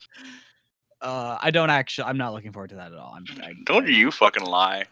Uh, 1.03 1.37
I 1.43 1.51
don't 1.51 1.69
actually, 1.69 2.05
I'm 2.05 2.17
not 2.17 2.33
looking 2.33 2.51
forward 2.51 2.71
to 2.71 2.77
that 2.77 2.91
at 2.93 2.99
all. 2.99 3.15
I'm, 3.15 3.25
I, 3.43 3.53
don't 3.65 3.87
you 3.87 4.11
fucking 4.11 4.45
lie. 4.45 4.85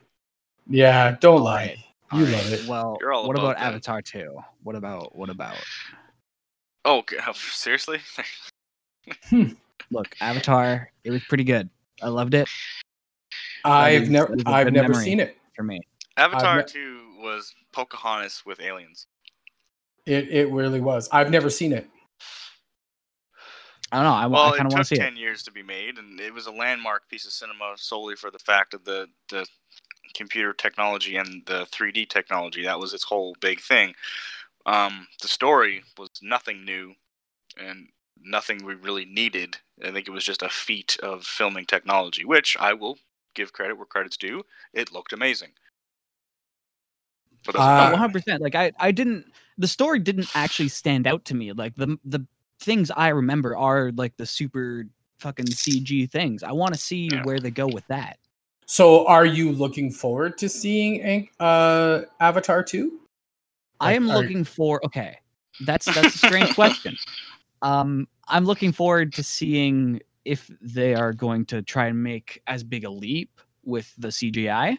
Yeah, 0.69 1.17
don't 1.21 1.39
All 1.39 1.45
lie. 1.45 1.55
right. 1.55 1.79
You 2.21 2.27
Alright, 2.27 2.33
love 2.45 2.53
it. 2.53 2.67
Well, 2.69 2.99
You're 3.01 3.13
all 3.15 3.27
what 3.27 3.39
about 3.39 3.53
about. 3.57 3.63
Avatar 3.69 4.03
2? 4.03 4.37
What 4.63 4.77
about, 4.77 5.17
what 5.17 5.31
about? 5.31 5.57
Oh, 6.85 7.03
g- 7.09 7.17
seriously? 7.35 8.01
Look, 9.91 10.15
Avatar, 10.21 10.91
it 11.05 11.11
was 11.11 11.23
pretty 11.25 11.45
good. 11.45 11.71
I 12.03 12.09
loved 12.09 12.35
it 12.35 12.47
I've 13.65 14.03
is- 14.03 14.11
never 14.11 14.37
that 14.37 14.39
is 14.41 14.45
a 14.45 14.51
I've 14.51 14.67
good 14.67 14.75
never 14.75 14.89
memory. 14.89 15.05
seen 15.05 15.21
it. 15.21 15.39
for 15.57 15.63
me. 15.63 15.81
Avatar 16.19 16.59
ne- 16.59 16.65
2 16.65 17.15
was 17.21 17.55
Pocahontas 17.73 18.43
with 18.45 18.61
aliens. 18.61 19.07
It 20.07 20.29
it 20.29 20.51
really 20.51 20.81
was. 20.81 21.09
I've 21.13 21.31
never 21.31 21.51
seen 21.51 21.73
it. 21.73 21.89
I 23.93 23.97
don't 23.97 24.05
know. 24.05 24.13
I, 24.13 24.27
Well, 24.27 24.55
I 24.55 24.57
kind 24.57 24.67
of 24.67 24.73
want 24.73 24.87
to 24.87 24.97
see 24.97 25.01
it. 25.01 25.05
10 25.05 25.17
years 25.17 25.43
to 25.43 25.53
be 25.53 25.63
made, 25.63 25.99
and 25.99 26.19
it 26.19 26.33
was 26.33 26.47
a 26.47 26.51
landmark 26.51 27.09
piece 27.09 27.27
of 27.27 27.33
cinema 27.33 27.75
solely 27.77 28.17
for 28.17 28.31
the 28.31 28.39
fact 28.39 28.73
of 28.73 28.85
the, 28.85 29.07
the 29.29 29.47
computer 30.15 30.55
technology 30.55 31.17
and 31.17 31.43
the 31.47 31.67
3D 31.67 32.09
technology. 32.09 32.65
That 32.65 32.81
was 32.81 32.95
its 32.95 33.05
whole 33.05 33.37
big 33.41 33.61
thing. 33.61 33.95
Um, 34.65 35.09
the 35.21 35.29
story 35.29 35.83
was 35.99 36.09
nothing 36.23 36.65
new 36.65 36.95
and 37.61 37.89
nothing 38.25 38.65
we 38.65 38.75
really 38.75 39.05
needed. 39.05 39.59
I 39.85 39.91
think 39.91 40.09
it 40.09 40.13
was 40.13 40.25
just 40.25 40.43
a 40.43 40.49
feat 40.49 40.97
of 41.03 41.25
filming 41.25 41.67
technology, 41.67 42.25
which 42.25 42.57
I 42.59 42.73
will 42.73 42.99
give 43.35 43.53
credit 43.53 43.77
where 43.77 43.87
credit's 43.87 44.17
due. 44.17 44.45
It 44.73 44.93
looked 44.93 45.13
amazing. 45.13 45.51
But 47.45 47.57
as 47.57 47.61
a 47.61 47.65
Uh, 47.65 47.91
one 47.91 47.99
hundred 47.99 48.13
percent. 48.13 48.43
Like 48.43 48.55
I, 48.55 48.73
I 48.79 48.93
didn't. 48.93 49.27
The 49.63 49.69
story 49.69 50.01
didn't 50.01 50.29
actually 50.35 50.69
stand 50.69 51.07
out 51.07 51.25
to 51.27 51.35
me. 51.37 51.53
Like 51.53 51.77
the 51.77 51.97
the 52.05 52.27
things 52.59 52.91
I 52.91 53.09
remember 53.09 53.57
are 53.57 53.93
like 53.93 54.17
the 54.17 54.27
super 54.27 54.87
fucking 55.19 55.47
CG 55.47 56.11
things. 56.11 56.43
I 56.43 56.51
want 56.51 56.75
to 56.75 56.81
see 56.81 57.11
Yeah. 57.13 57.23
where 57.23 57.39
they 57.39 57.53
go 57.53 57.69
with 57.69 57.87
that. 57.87 58.19
So, 58.67 59.07
are 59.07 59.25
you 59.25 59.53
looking 59.53 59.93
forward 59.93 60.37
to 60.39 60.49
seeing 60.49 61.29
uh, 61.39 62.03
Avatar 62.19 62.65
two? 62.65 63.03
I 63.79 63.95
am 63.95 64.09
looking 64.09 64.43
for. 64.43 64.85
Okay, 64.85 65.17
that's 65.61 65.87
that's 65.87 66.13
a 66.17 66.19
strange 66.19 66.53
question. 66.57 66.97
Um, 67.63 68.09
I'm 68.27 68.45
looking 68.45 68.73
forward 68.73 69.13
to 69.15 69.23
seeing 69.23 70.01
if 70.25 70.51
they 70.61 70.97
are 70.97 71.13
going 71.13 71.47
to 71.47 71.63
try 71.63 71.87
and 71.87 72.03
make 72.03 72.43
as 72.49 72.65
big 72.65 72.85
a 72.85 72.91
leap 72.91 73.41
with 73.65 73.95
the 73.97 74.09
CGI. 74.09 74.77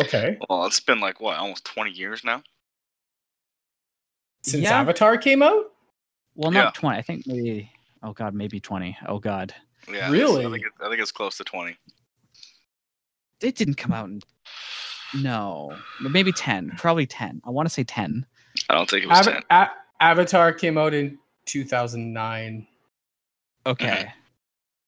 Okay, 0.00 0.38
well, 0.48 0.64
it's 0.66 0.80
been 0.80 1.00
like, 1.00 1.20
what, 1.20 1.36
almost 1.38 1.64
20 1.64 1.90
years 1.90 2.24
now? 2.24 2.42
since 4.42 4.62
Yeah. 4.64 4.80
Avatar 4.80 5.18
came 5.18 5.42
out. 5.42 5.66
Well, 6.34 6.52
Yeah. 6.52 6.62
not 6.64 6.74
twenty. 6.74 6.96
I 6.98 7.02
think 7.02 7.26
maybe. 7.26 7.70
Oh 8.02 8.12
god, 8.14 8.32
maybe 8.34 8.58
twenty. 8.60 8.96
Oh 9.06 9.18
god, 9.18 9.54
Yeah, 9.92 10.10
Really? 10.10 10.46
I 10.46 10.50
think, 10.50 10.64
it, 10.64 10.72
I 10.82 10.88
think 10.88 11.00
it's 11.02 11.12
close 11.12 11.36
to 11.36 11.44
20. 11.44 11.76
it 13.42 13.54
didn't 13.56 13.74
come 13.74 13.92
out 13.92 14.08
in. 14.08 14.22
No, 15.20 15.76
maybe 16.00 16.32
ten. 16.32 16.70
Probably 16.78 17.06
ten. 17.06 17.42
I 17.44 17.50
want 17.50 17.66
to 17.68 17.72
say 17.74 17.84
ten. 17.84 18.24
I 18.70 18.74
don't 18.74 18.88
think 18.88 19.04
it 19.04 19.08
was 19.08 19.26
Ava- 19.26 19.32
10. 19.32 19.42
A- 19.50 19.70
Avatar 20.00 20.52
came 20.54 20.78
out 20.78 20.94
in 20.94 21.18
two 21.44 21.64
thousand 21.64 22.12
nine. 22.14 22.66
Okay, 23.66 23.86
mm-hmm. 23.88 24.10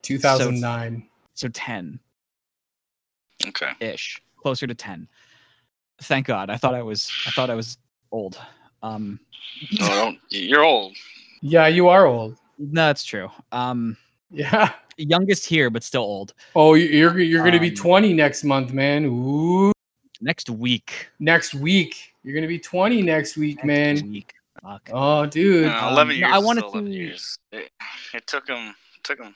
Two 0.02 0.18
thousand 0.18 0.60
nine. 0.60 1.06
so 1.34 1.48
ten 1.48 2.00
Okay. 3.46 3.72
ish, 3.80 4.22
closer 4.42 4.66
to 4.66 4.74
ten. 4.74 5.08
Thank 6.02 6.26
God. 6.26 6.50
I 6.50 6.56
thought 6.56 6.74
I 6.74 6.82
was. 6.82 7.10
I 7.26 7.30
thought 7.30 7.48
I 7.50 7.54
was 7.54 7.78
old. 8.10 8.38
Um, 8.82 9.20
No, 9.78 9.88
don't. 9.88 10.18
You're 10.30 10.64
old. 10.64 10.96
Yeah, 11.40 11.66
you 11.68 11.88
are 11.88 12.06
old. 12.06 12.36
no, 12.58 12.86
that's 12.86 13.04
true. 13.04 13.30
Um, 13.52 13.96
Yeah. 14.30 14.72
youngest 14.96 15.46
here, 15.46 15.70
but 15.70 15.82
still 15.82 16.02
old. 16.02 16.34
Oh, 16.56 16.74
you- 16.74 16.86
you're 16.88 17.18
you're 17.20 17.44
gonna 17.44 17.60
be 17.60 17.68
Um, 17.68 17.74
twenty 17.76 18.12
next 18.12 18.44
month, 18.44 18.72
man. 18.72 19.04
Ooh. 19.04 19.72
Next 20.20 20.50
week. 20.50 21.08
Next 21.18 21.54
week, 21.54 22.12
you're 22.22 22.34
gonna 22.34 22.46
be 22.48 22.58
twenty 22.58 23.02
next 23.02 23.36
week, 23.36 23.64
Next 23.64 24.02
man. 24.02 24.10
Week. 24.10 24.32
Fuck. 24.62 24.90
Oh, 24.92 25.26
dude. 25.26 25.66
Uh, 25.68 25.86
Um, 25.88 25.92
11 25.94 26.20
no. 26.20 26.26
I 26.28 26.38
is 26.38 26.44
wanted 26.44 26.64
11 26.64 26.84
to- 26.86 26.90
years. 26.92 27.36
It, 27.50 27.70
it 28.14 28.26
took 28.28 28.46
him. 28.48 28.74
Took 29.02 29.18
him. 29.20 29.34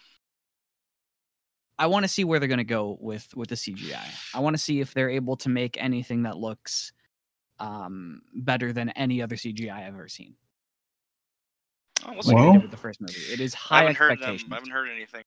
I 1.79 1.87
want 1.87 2.05
to 2.05 2.09
see 2.09 2.25
where 2.25 2.39
they're 2.39 2.49
going 2.49 2.59
to 2.59 2.65
go 2.65 2.97
with 3.01 3.35
with 3.37 3.49
the 3.51 3.55
CGI. 3.55 4.01
I 4.35 4.41
want 4.41 4.55
to 4.57 4.63
see 4.63 4.81
if 4.81 4.95
they're 4.95 5.11
able 5.11 5.37
to 5.39 5.49
make 5.49 5.77
anything 5.83 6.23
that 6.23 6.37
looks 6.39 6.93
um 7.59 8.21
better 8.35 8.73
than 8.73 8.91
any 8.91 9.23
other 9.23 9.37
CGI 9.37 9.73
I've 9.73 9.95
ever 9.95 10.09
seen. 10.09 10.35
Oh, 12.05 12.09
we'll 12.09 12.17
Like 12.17 12.25
see. 12.25 12.31
they 12.31 12.35
Well- 12.37 12.53
did 12.55 12.63
with 12.63 12.71
the 12.71 12.77
first 12.77 13.01
movie. 13.01 13.15
It 13.33 13.41
is 13.41 13.55
I 13.55 13.59
high 13.59 13.79
haven't 13.81 13.97
heard 13.97 14.21
them. 14.21 14.37
I 14.51 14.55
haven't 14.55 14.71
heard 14.71 14.89
anything. 14.91 15.23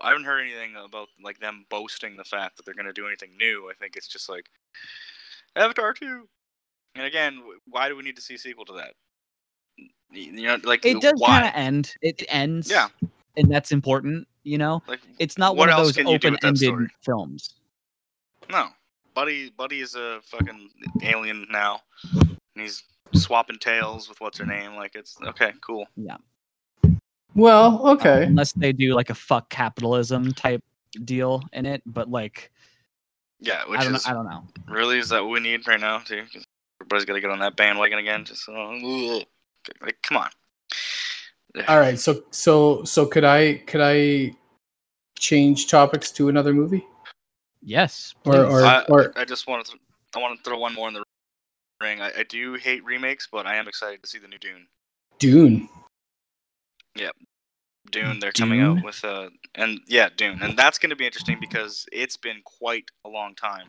I 0.00 0.08
haven't 0.08 0.24
heard 0.24 0.40
anything 0.40 0.74
about 0.76 1.08
like 1.22 1.38
them 1.38 1.66
boasting 1.70 2.16
the 2.16 2.24
fact 2.24 2.56
that 2.56 2.64
they're 2.66 2.74
going 2.74 2.86
to 2.86 2.92
do 2.92 3.06
anything 3.06 3.36
new. 3.36 3.68
I 3.70 3.74
think 3.74 3.96
it's 3.96 4.08
just 4.08 4.28
like 4.28 4.46
Avatar 5.56 5.92
two. 5.92 6.28
And 6.96 7.06
again, 7.06 7.40
why 7.66 7.88
do 7.88 7.96
we 7.96 8.02
need 8.02 8.16
to 8.16 8.22
see 8.22 8.34
a 8.34 8.38
sequel 8.38 8.64
to 8.66 8.72
that? 8.74 8.94
You 10.10 10.32
know, 10.42 10.58
like 10.64 10.84
it 10.84 11.00
does 11.00 11.14
why? 11.16 11.28
kind 11.40 11.46
of 11.48 11.52
end. 11.54 11.94
It 12.02 12.22
ends. 12.28 12.70
Yeah. 12.70 12.88
And 13.36 13.50
that's 13.52 13.72
important, 13.72 14.28
you 14.44 14.58
know? 14.58 14.82
Like 14.86 15.00
It's 15.18 15.36
not 15.38 15.56
one 15.56 15.68
of 15.70 15.76
those 15.76 15.96
can 15.96 16.06
you 16.06 16.18
do 16.18 16.30
with 16.30 16.40
that 16.40 16.48
open-ended 16.48 16.90
films. 17.02 17.54
no, 18.50 18.68
Buddy. 19.14 19.50
Buddy 19.50 19.80
is 19.80 19.94
a 19.94 20.20
fucking 20.24 20.70
alien 21.02 21.46
now. 21.50 21.80
And 22.12 22.38
he's 22.56 22.82
swapping 23.14 23.58
tails 23.58 24.08
with 24.08 24.20
what's 24.20 24.38
her 24.38 24.46
name. 24.46 24.74
Like 24.76 24.94
it's 24.94 25.16
okay, 25.22 25.52
cool. 25.60 25.86
Yeah. 25.96 26.16
Well, 27.34 27.88
okay. 27.88 28.24
unless 28.24 28.52
they 28.52 28.72
do 28.72 28.94
like 28.94 29.10
a 29.10 29.14
fuck 29.14 29.50
capitalism 29.50 30.32
type 30.32 30.62
deal 31.04 31.42
in 31.52 31.66
it, 31.66 31.82
but 31.86 32.08
like 32.10 32.52
Yeah, 33.40 33.64
which 33.68 33.80
I 33.80 33.84
don't 33.84 33.94
is 33.96 34.06
know, 34.06 34.10
I 34.10 34.14
don't 34.14 34.26
know. 34.26 34.44
really 34.68 34.98
is 34.98 35.08
that 35.08 35.22
what 35.22 35.30
we 35.30 35.40
need 35.40 35.66
right 35.66 35.80
now 35.80 35.98
too? 35.98 36.22
'Cause 36.32 36.44
Everybody's 36.80 37.04
got 37.06 37.14
to 37.14 37.20
get 37.20 37.30
on 37.30 37.38
that 37.38 37.56
bandwagon 37.56 37.98
again. 37.98 38.24
Just 38.24 38.48
uh, 38.48 38.52
like, 39.80 39.96
come 40.02 40.16
on. 40.18 40.28
All 41.68 41.78
right. 41.78 41.98
So 41.98 42.22
so 42.30 42.84
so 42.84 43.06
could 43.06 43.24
I 43.24 43.54
could 43.66 43.80
I 43.80 44.34
change 45.18 45.68
topics 45.68 46.10
to 46.12 46.28
another 46.28 46.52
movie? 46.52 46.84
Yes. 47.62 48.14
Or- 48.24 48.32
please. 48.32 48.84
or- 48.88 49.12
I, 49.16 49.22
I 49.22 49.24
just 49.24 49.46
want 49.46 49.66
to 49.66 49.78
I 50.16 50.18
want 50.20 50.36
to 50.36 50.42
throw 50.42 50.58
one 50.58 50.74
more 50.74 50.88
in 50.88 50.94
the 50.94 51.02
ring. 51.80 52.00
I, 52.00 52.10
I 52.18 52.22
do 52.28 52.54
hate 52.54 52.84
remakes, 52.84 53.28
but 53.30 53.46
I 53.46 53.56
am 53.56 53.68
excited 53.68 54.02
to 54.02 54.08
see 54.08 54.18
the 54.18 54.28
new 54.28 54.38
Dune. 54.38 54.66
Dune. 55.18 55.68
Yeah. 56.96 57.10
Dune, 57.90 58.18
they're 58.18 58.32
coming 58.32 58.62
out 58.62 58.82
with 58.82 59.04
a 59.04 59.30
and 59.54 59.78
yeah, 59.86 60.08
Dune, 60.16 60.42
and 60.42 60.58
that's 60.58 60.78
going 60.78 60.90
to 60.90 60.96
be 60.96 61.04
interesting 61.04 61.38
because 61.38 61.86
it's 61.92 62.16
been 62.16 62.40
quite 62.44 62.86
a 63.04 63.08
long 63.08 63.34
time 63.34 63.66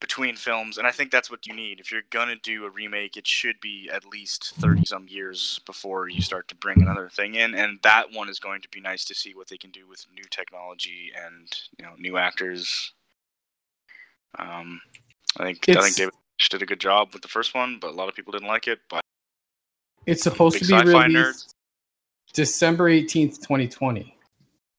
between 0.00 0.34
films, 0.34 0.78
and 0.78 0.86
I 0.86 0.90
think 0.90 1.10
that's 1.10 1.30
what 1.30 1.46
you 1.46 1.54
need. 1.54 1.78
If 1.78 1.92
you're 1.92 2.02
gonna 2.10 2.36
do 2.36 2.64
a 2.64 2.70
remake, 2.70 3.16
it 3.16 3.26
should 3.26 3.60
be 3.60 3.88
at 3.92 4.06
least 4.06 4.54
thirty 4.56 4.84
some 4.84 5.06
years 5.08 5.60
before 5.66 6.08
you 6.08 6.22
start 6.22 6.48
to 6.48 6.54
bring 6.54 6.80
another 6.80 7.08
thing 7.08 7.34
in, 7.34 7.54
and 7.54 7.78
that 7.82 8.10
one 8.12 8.28
is 8.28 8.38
going 8.38 8.62
to 8.62 8.68
be 8.70 8.80
nice 8.80 9.04
to 9.04 9.14
see 9.14 9.34
what 9.34 9.48
they 9.48 9.58
can 9.58 9.70
do 9.70 9.86
with 9.86 10.04
new 10.14 10.24
technology 10.30 11.12
and 11.14 11.48
you 11.78 11.84
know 11.84 11.92
new 11.98 12.16
actors. 12.16 12.92
Um, 14.38 14.80
I 15.36 15.44
think 15.44 15.68
I 15.68 15.82
think 15.82 15.96
David 15.96 16.14
did 16.50 16.62
a 16.62 16.66
good 16.66 16.80
job 16.80 17.10
with 17.12 17.22
the 17.22 17.28
first 17.28 17.54
one, 17.54 17.78
but 17.78 17.90
a 17.90 17.94
lot 17.94 18.08
of 18.08 18.14
people 18.14 18.32
didn't 18.32 18.48
like 18.48 18.68
it. 18.68 18.80
But 18.88 19.02
It's 20.06 20.22
supposed 20.22 20.58
to 20.58 20.66
be 20.66 20.90
released 20.90 21.54
December 22.32 22.88
eighteenth, 22.88 23.46
twenty 23.46 23.68
twenty. 23.68 24.16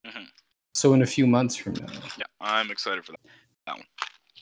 Mhm. 0.04 0.26
So 0.74 0.94
in 0.94 1.02
a 1.02 1.06
few 1.06 1.28
months 1.28 1.54
from 1.54 1.74
now. 1.74 1.86
yeah, 2.18 2.24
I'm 2.40 2.72
excited 2.72 3.04
for 3.04 3.12
that. 3.12 3.20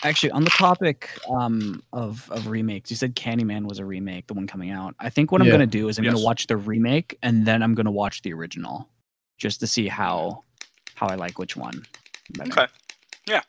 Actually, 0.03 0.30
on 0.30 0.44
the 0.44 0.51
topic 0.51 1.11
um, 1.28 1.82
of 1.92 2.26
of 2.30 2.46
remakes, 2.46 2.90
you 2.90 2.96
said 2.96 3.14
Candyman 3.14 3.68
was 3.68 3.78
a 3.78 3.84
remake, 3.84 4.26
the 4.26 4.34
one 4.34 4.46
coming 4.46 4.70
out. 4.70 4.94
I 4.98 5.11
think 5.11 5.30
what 5.30 5.40
I'm 5.42 5.51
gonna 5.51 5.66
do 5.66 5.88
is 5.88 5.98
I'm 5.98 6.05
Yes. 6.05 6.14
gonna 6.14 6.24
watch 6.24 6.46
the 6.46 6.57
remake 6.57 7.18
and 7.22 7.44
then 7.46 7.62
I'm 7.62 7.74
gonna 7.74 7.90
watch 7.90 8.22
the 8.22 8.32
original, 8.32 8.88
just 9.36 9.61
to 9.61 9.66
see 9.66 9.88
how 9.88 10.44
how 10.94 11.07
I 11.09 11.16
like 11.16 11.38
which 11.38 11.57
one. 11.57 11.84
better. 12.32 12.51
Okay. 12.51 12.66
Yeah. 13.26 13.42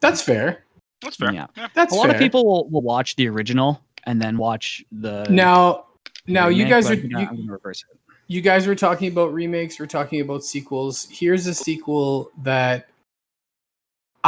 That's 0.00 0.22
fair. 0.22 0.64
That's 1.02 1.16
fair. 1.16 1.32
Yeah. 1.32 1.46
Yeah. 1.56 1.68
That's 1.74 1.92
a 1.92 1.96
lot 1.96 2.06
fair. 2.06 2.14
of 2.14 2.20
people 2.20 2.44
will, 2.44 2.68
will 2.68 2.82
watch 2.82 3.16
the 3.16 3.28
original 3.28 3.80
and 4.04 4.20
then 4.20 4.38
watch 4.38 4.84
the 4.92 5.26
now 5.30 5.86
now 6.26 6.48
you 6.48 6.66
guys 6.66 6.88
are 6.90 6.94
I'm 6.94 7.04
you, 7.10 7.18
I'm 7.18 7.36
gonna 7.36 7.52
reverse 7.52 7.84
it. 7.90 7.98
you 8.28 8.40
guys 8.40 8.66
were 8.66 8.74
talking 8.74 9.10
about 9.10 9.32
remakes 9.32 9.78
we're 9.80 9.86
talking 9.86 10.20
about 10.20 10.44
sequels 10.44 11.08
here's 11.10 11.46
a 11.46 11.54
sequel 11.54 12.30
that 12.42 12.88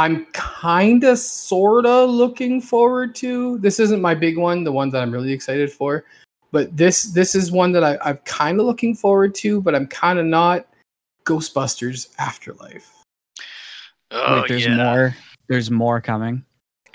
i'm 0.01 0.25
kind 0.33 1.03
of 1.03 1.17
sort 1.19 1.85
of 1.85 2.09
looking 2.09 2.59
forward 2.59 3.13
to 3.15 3.57
this 3.59 3.79
isn't 3.79 4.01
my 4.01 4.15
big 4.15 4.37
one 4.37 4.63
the 4.63 4.71
one 4.71 4.89
that 4.89 5.01
i'm 5.01 5.11
really 5.11 5.31
excited 5.31 5.71
for 5.71 6.03
but 6.51 6.75
this 6.75 7.03
this 7.13 7.35
is 7.35 7.51
one 7.51 7.71
that 7.71 7.83
I, 7.83 7.97
i'm 8.03 8.17
kind 8.25 8.59
of 8.59 8.65
looking 8.65 8.95
forward 8.95 9.35
to 9.35 9.61
but 9.61 9.75
i'm 9.75 9.87
kind 9.87 10.17
of 10.19 10.25
not 10.25 10.67
ghostbusters 11.25 12.09
afterlife 12.19 12.91
Oh, 14.13 14.41
Wait, 14.41 14.49
there's 14.49 14.65
yeah. 14.65 14.75
more. 14.75 15.15
There's 15.47 15.71
more 15.71 16.01
coming. 16.01 16.43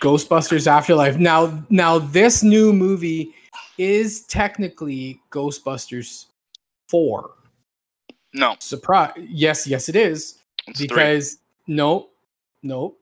ghostbusters 0.02 0.66
afterlife 0.66 1.16
now 1.16 1.64
now 1.70 1.98
this 1.98 2.42
new 2.42 2.72
movie 2.74 3.32
is 3.78 4.24
technically 4.26 5.18
ghostbusters 5.30 6.26
4 6.90 7.30
No, 8.34 8.56
surprise 8.60 9.12
yes 9.16 9.66
yes 9.66 9.88
it 9.88 9.96
is 9.96 10.38
it's 10.68 10.78
three. 10.80 10.88
because 10.88 11.38
no 11.66 12.08
no 12.66 12.94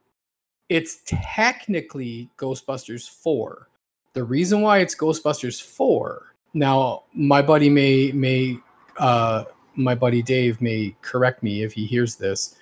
it's 0.69 0.99
technically 1.05 2.29
ghostbusters 2.37 3.09
4 3.09 3.67
the 4.13 4.23
reason 4.23 4.61
why 4.61 4.79
it's 4.79 4.95
ghostbusters 4.95 5.61
4 5.61 6.33
now 6.53 7.03
my 7.13 7.41
buddy 7.41 7.69
may 7.69 8.11
may 8.11 8.57
uh 8.97 9.43
my 9.75 9.93
buddy 9.93 10.21
dave 10.21 10.61
may 10.61 10.95
correct 11.01 11.43
me 11.43 11.63
if 11.63 11.73
he 11.73 11.85
hears 11.85 12.15
this 12.15 12.55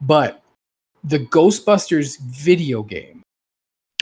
but 0.00 0.42
the 1.04 1.18
ghostbusters 1.18 2.20
video 2.20 2.82
game 2.82 3.22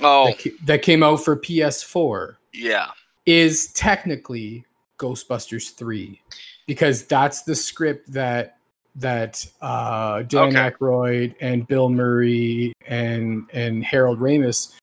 Oh, 0.03 0.26
that, 0.26 0.53
that 0.64 0.82
came 0.82 1.03
out 1.03 1.24
for 1.24 1.36
ps4 1.36 2.36
yeah. 2.53 2.90
is 3.26 3.72
technically 3.72 4.64
Ghostbusters 4.99 5.74
3 5.74 6.20
because 6.66 7.05
that's 7.05 7.42
the 7.42 7.55
script 7.55 8.12
that 8.12 8.57
that 8.97 9.45
uh 9.61 10.22
Dan 10.22 10.49
Okay. 10.57 10.70
Aykroyd 10.70 11.34
and 11.41 11.66
Bill 11.66 11.89
Murray 11.89 12.72
and 12.86 13.47
and 13.53 13.84
Harold 13.84 14.18
Ramis 14.18 14.74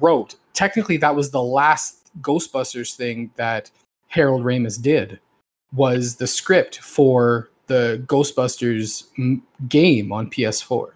wrote. 0.00 0.36
Technically 0.54 0.96
that 0.98 1.14
was 1.14 1.30
the 1.30 1.42
last 1.42 2.10
Ghostbusters 2.20 2.94
thing 2.96 3.30
that 3.36 3.70
Harold 4.08 4.42
Ramis 4.44 4.80
did 4.80 5.20
was 5.74 6.16
the 6.16 6.26
script 6.26 6.78
for 6.78 7.50
the 7.66 8.02
Ghostbusters 8.06 9.04
m- 9.18 9.42
game 9.68 10.12
on 10.12 10.30
PS4. 10.30 10.92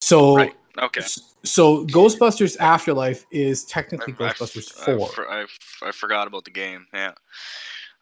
So 0.00 0.36
Right. 0.36 0.54
Okay. 0.78 1.02
so 1.44 1.84
Ghostbusters 1.86 2.56
Afterlife 2.58 3.24
is 3.30 3.64
technically 3.64 4.14
I- 4.18 4.24
I- 4.26 4.32
Ghostbusters 4.32 4.80
I, 4.82 4.96
4. 4.96 5.08
for- 5.08 5.30
I, 5.30 5.46
I 5.82 5.92
forgot 5.92 6.26
about 6.26 6.44
the 6.44 6.50
game. 6.50 6.86
Yeah. 6.92 7.08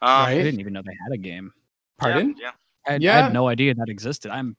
Um, 0.01 0.09
I 0.27 0.35
didn't 0.35 0.61
even 0.61 0.73
know 0.73 0.83
they 0.83 0.97
had 1.05 1.13
a 1.13 1.19
game. 1.19 1.53
Pardon? 1.99 2.35
Yeah. 2.41 2.53
I, 2.87 2.93
had- 2.93 3.05
I 3.05 3.23
had 3.25 3.33
no 3.33 3.49
idea 3.49 3.75
that 3.75 3.89
existed. 3.89 4.31
I'm 4.31 4.57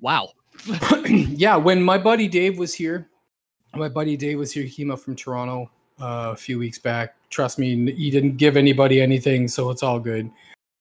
wow. 0.00 0.30
yeah, 1.06 1.56
when 1.56 1.82
my 1.82 1.98
buddy 1.98 2.28
Dave 2.28 2.58
was 2.58 2.74
here, 2.74 3.08
my 3.74 3.88
buddy 3.88 4.16
Dave 4.16 4.38
was 4.38 4.52
here. 4.52 4.64
He 4.64 4.70
came 4.70 4.90
up 4.90 5.00
from 5.00 5.14
Toronto 5.14 5.70
uh, 6.00 6.30
a 6.32 6.36
few 6.36 6.58
weeks 6.58 6.78
back. 6.78 7.14
Trust 7.30 7.58
me, 7.58 7.92
he 7.92 8.10
didn't 8.10 8.36
give 8.36 8.56
anybody 8.56 9.00
anything, 9.00 9.48
so 9.48 9.70
it's 9.70 9.82
all 9.82 10.00
good. 10.00 10.30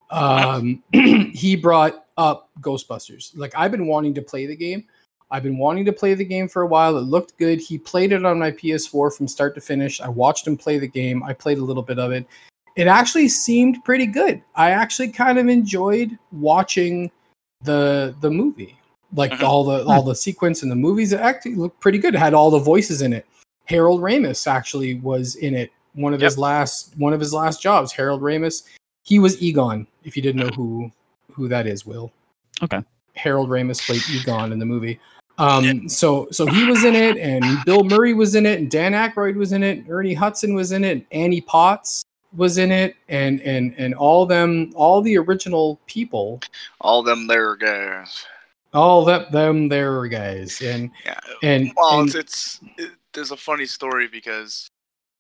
Um, 0.10 0.82
he 0.92 1.56
brought 1.56 2.06
up 2.18 2.50
Ghostbusters. 2.62 3.32
Like 3.36 3.54
I've 3.56 3.72
been 3.72 3.88
wanting 3.88 4.14
to 4.16 4.22
play 4.22 4.46
the 4.46 4.56
game. 4.56 4.86
I've 5.30 5.44
been 5.44 5.58
wanting 5.58 5.84
to 5.86 5.94
play 5.94 6.14
the 6.14 6.24
game 6.24 6.48
for 6.48 6.62
a 6.62 6.68
while. 6.68 6.98
It 6.98 7.02
looked 7.02 7.38
good. 7.38 7.60
He 7.60 7.78
played 7.78 8.14
it 8.14 8.26
on 8.26 8.40
my 8.40 8.52
PS4 8.52 9.14
from 9.16 9.28
start 9.28 9.56
to 9.56 9.62
finish. 9.62 10.00
I 10.00 10.08
watched 10.08 10.48
him 10.48 10.56
play 10.56 10.80
the 10.80 10.88
game. 10.88 11.22
I 11.24 11.34
played 11.34 11.58
a 11.58 11.64
little 11.64 11.84
bit 11.84 12.00
of 12.00 12.14
it. 12.14 12.26
It 12.78 12.86
actually 12.88 13.28
seemed 13.28 13.84
pretty 13.84 14.06
good. 14.06 14.42
I 14.56 14.70
actually 14.72 15.10
kind 15.10 15.38
of 15.40 15.48
enjoyed 15.48 16.18
watching 16.32 17.12
the 17.64 18.16
the 18.22 18.30
movie. 18.30 18.78
Like 19.16 19.32
Mhm. 19.32 19.44
all 19.44 19.64
the 19.64 19.84
all 19.86 20.04
the 20.04 20.16
sequence 20.16 20.64
in 20.64 20.70
the 20.70 20.76
movies 20.76 21.12
it 21.12 21.20
actually 21.20 21.56
looked 21.56 21.80
pretty 21.80 21.98
good. 21.98 22.14
It 22.14 22.20
had 22.20 22.34
all 22.34 22.52
the 22.52 22.60
voices 22.60 23.02
in 23.02 23.14
it. 23.14 23.26
Harold 23.66 24.02
ramis 24.02 24.46
actually 24.48 24.96
was 25.00 25.36
in 25.38 25.56
it. 25.56 25.72
One 25.96 26.14
of 26.14 26.22
his 26.22 26.38
last 26.38 26.94
one 26.98 27.14
of 27.14 27.20
his 27.20 27.34
last 27.34 27.62
jobs 27.62 27.92
harold 27.92 28.22
ramis. 28.22 28.64
He 29.04 29.18
was 29.20 29.42
egon 29.42 29.88
if 30.04 30.16
you 30.16 30.22
didn't 30.22 30.42
know 30.42 30.54
who 30.56 30.92
who 31.32 31.48
that 31.48 31.66
is 31.68 31.86
will. 31.86 32.12
Okay. 32.62 32.82
harold 33.16 33.50
ramis 33.50 33.84
played 33.84 34.04
egon 34.12 34.52
in 34.52 34.60
the 34.60 34.66
movie. 34.66 35.00
Um 35.40 35.90
so 35.90 36.28
so 36.32 36.46
he 36.46 36.66
was 36.66 36.84
in 36.84 36.96
it 36.96 37.18
and 37.18 37.44
bill 37.66 37.84
murray 37.84 38.14
was 38.14 38.36
in 38.36 38.46
it 38.46 38.60
and 38.60 38.70
dan 38.70 38.94
Aykroyd 38.94 39.36
was 39.36 39.52
in 39.54 39.64
it 39.64 39.86
ernie 39.90 40.14
hudson 40.14 40.54
was 40.54 40.72
in 40.72 40.84
it 40.84 41.06
annie 41.12 41.42
potts 41.42 42.04
was 42.36 42.58
in 42.58 42.72
it 42.72 42.96
and 43.10 43.42
and 43.42 43.74
and 43.78 43.94
all 43.96 44.26
them 44.26 44.72
all 44.76 45.02
the 45.02 45.18
original 45.18 45.80
people 45.88 46.42
All 46.82 47.02
them 47.04 47.28
there 47.28 47.56
guys. 47.56 48.26
all 48.74 49.06
that 49.06 49.32
them 49.32 49.70
there 49.70 50.06
guys 50.08 50.62
and 50.62 50.92
Yeah. 51.06 51.20
and, 51.42 51.72
Well, 51.76 52.00
and 52.02 52.08
it's, 52.10 52.16
it's 52.16 52.60
it, 52.78 52.92
there's 53.14 53.32
a 53.32 53.38
funny 53.38 53.66
story 53.66 54.08
because 54.08 54.68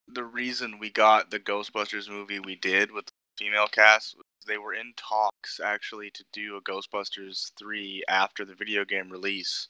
the 0.09 0.23
reason 0.23 0.79
we 0.79 0.89
got 0.89 1.31
the 1.31 1.39
Ghostbusters 1.39 2.09
movie 2.09 2.39
we 2.39 2.55
did 2.55 2.91
with 2.91 3.05
the 3.07 3.11
female 3.37 3.67
cast 3.67 4.15
they 4.47 4.57
were 4.57 4.73
in 4.73 4.93
talks 4.95 5.59
actually 5.59 6.09
to 6.11 6.23
do 6.33 6.55
a 6.55 6.61
Ghostbusters 6.61 7.51
3 7.59 8.03
after 8.07 8.45
the 8.45 8.55
video 8.55 8.85
game 8.85 9.09
release. 9.09 9.67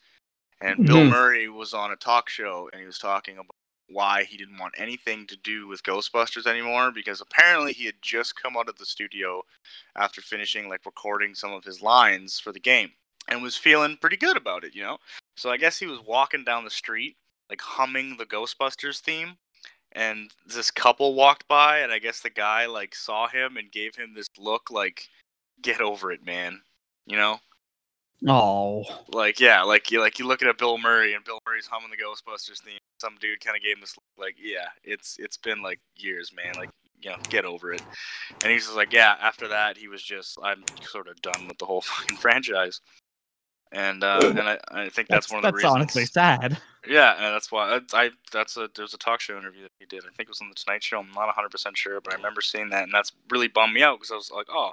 And 0.61 0.85
Bill 0.85 0.97
Mhm. 0.97 1.09
Murray 1.09 1.49
was 1.49 1.73
on 1.73 1.91
a 1.91 1.95
talk 1.95 2.29
show 2.29 2.69
and 2.71 2.79
he 2.79 2.85
was 2.85 2.99
talking 2.99 3.35
about 3.37 3.55
why 3.89 4.23
he 4.23 4.37
didn't 4.37 4.57
want 4.57 4.73
anything 4.77 5.25
to 5.27 5.37
do 5.37 5.67
with 5.67 5.83
Ghostbusters 5.83 6.45
anymore 6.45 6.91
because 6.91 7.21
apparently 7.21 7.73
he 7.73 7.85
had 7.85 7.95
just 8.01 8.41
come 8.41 8.57
out 8.57 8.69
of 8.69 8.77
the 8.77 8.85
studio 8.85 9.41
after 9.95 10.21
finishing 10.21 10.69
like 10.69 10.85
recording 10.85 11.33
some 11.33 11.53
of 11.53 11.63
his 11.63 11.81
lines 11.81 12.39
for 12.39 12.51
the 12.51 12.59
game 12.59 12.91
and 13.27 13.41
was 13.41 13.55
feeling 13.55 13.97
pretty 13.97 14.17
good 14.17 14.37
about 14.37 14.63
it, 14.63 14.75
you 14.75 14.81
know? 14.83 14.97
So 15.35 15.49
I 15.49 15.57
guess 15.57 15.77
he 15.77 15.87
was 15.87 15.99
walking 16.05 16.43
down 16.43 16.63
the 16.63 16.69
street, 16.69 17.17
like 17.49 17.61
humming 17.61 18.17
the 18.17 18.25
Ghostbusters 18.25 18.99
theme, 18.99 19.37
and 19.93 20.31
this 20.45 20.71
couple 20.71 21.13
walked 21.13 21.47
by, 21.47 21.79
and 21.79 21.91
I 21.91 21.99
guess 21.99 22.19
the 22.21 22.29
guy 22.29 22.65
like 22.65 22.95
saw 22.95 23.27
him 23.27 23.57
and 23.57 23.71
gave 23.71 23.95
him 23.95 24.13
this 24.13 24.27
look 24.37 24.69
like, 24.69 25.09
"Get 25.61 25.81
over 25.81 26.11
it, 26.11 26.23
man," 26.23 26.61
you 27.05 27.17
know? 27.17 27.39
Oh, 28.25 28.83
Like 29.09 29.39
yeah, 29.39 29.63
like 29.63 29.91
you 29.91 30.01
like 30.01 30.19
you 30.19 30.27
look 30.27 30.41
at 30.43 30.57
Bill 30.57 30.77
Murray, 30.77 31.13
and 31.13 31.23
Bill 31.23 31.39
Murray's 31.47 31.67
humming 31.67 31.91
the 31.91 31.97
Ghostbusters 31.97 32.61
theme. 32.63 32.79
Some 33.01 33.15
dude 33.21 33.41
kind 33.43 33.55
of 33.57 33.63
gave 33.63 33.75
him 33.77 33.81
this 33.81 33.95
like, 34.17 34.35
"Yeah, 34.41 34.67
it's 34.83 35.17
it's 35.19 35.37
been 35.37 35.61
like 35.63 35.79
years, 35.95 36.33
man. 36.35 36.55
Like 36.57 36.71
you 37.01 37.11
know, 37.11 37.17
get 37.29 37.45
over 37.45 37.73
it." 37.73 37.83
And 38.43 38.51
he's 38.51 38.65
just 38.65 38.75
like, 38.77 38.93
"Yeah." 38.93 39.15
After 39.21 39.47
that, 39.49 39.77
he 39.77 39.87
was 39.87 40.03
just, 40.03 40.37
"I'm 40.43 40.65
sort 40.81 41.07
of 41.07 41.21
done 41.21 41.47
with 41.47 41.57
the 41.59 41.65
whole 41.65 41.81
fucking 41.83 42.17
franchise." 42.17 42.81
And 43.71 44.03
uh, 44.03 44.19
and 44.23 44.41
I, 44.41 44.59
I 44.71 44.89
think 44.89 45.07
that's, 45.09 45.27
that's, 45.27 45.31
one 45.31 45.39
of 45.39 45.41
the 45.43 45.47
that's 45.47 45.63
reasons. 45.63 45.73
honestly 45.73 46.05
sad. 46.05 46.57
Yeah, 46.87 47.15
and 47.15 47.35
that's 47.35 47.51
why 47.51 47.79
I, 47.93 48.01
I 48.01 48.09
that's 48.31 48.55
a 48.55 48.69
there's 48.75 48.93
a 48.93 48.97
talk 48.97 49.19
show 49.19 49.37
interview 49.37 49.63
that 49.63 49.71
he 49.79 49.85
did. 49.85 50.03
I 50.05 50.09
think 50.15 50.21
it 50.21 50.29
was 50.29 50.41
on 50.41 50.49
the 50.49 50.55
Tonight 50.55 50.83
Show. 50.83 50.99
I'm 50.99 51.07
not 51.07 51.25
100 51.25 51.49
percent 51.49 51.77
sure, 51.77 51.99
but 51.99 52.13
I 52.13 52.15
remember 52.15 52.41
seeing 52.41 52.69
that, 52.69 52.83
and 52.83 52.93
that's 52.93 53.11
really 53.29 53.47
bummed 53.47 53.73
me 53.73 53.83
out 53.83 53.99
because 53.99 54.11
I 54.11 54.15
was 54.15 54.31
like, 54.31 54.47
oh, 54.49 54.71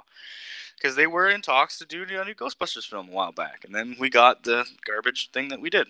because 0.77 0.95
they 0.95 1.07
were 1.07 1.29
in 1.29 1.41
talks 1.41 1.77
to 1.79 1.85
do 1.85 2.03
a 2.03 2.25
new 2.25 2.33
Ghostbusters 2.33 2.87
film 2.87 3.09
a 3.09 3.11
while 3.11 3.31
back, 3.31 3.63
and 3.65 3.75
then 3.75 3.95
we 3.99 4.09
got 4.09 4.43
the 4.43 4.65
garbage 4.85 5.31
thing 5.31 5.49
that 5.49 5.59
we 5.59 5.69
did. 5.69 5.87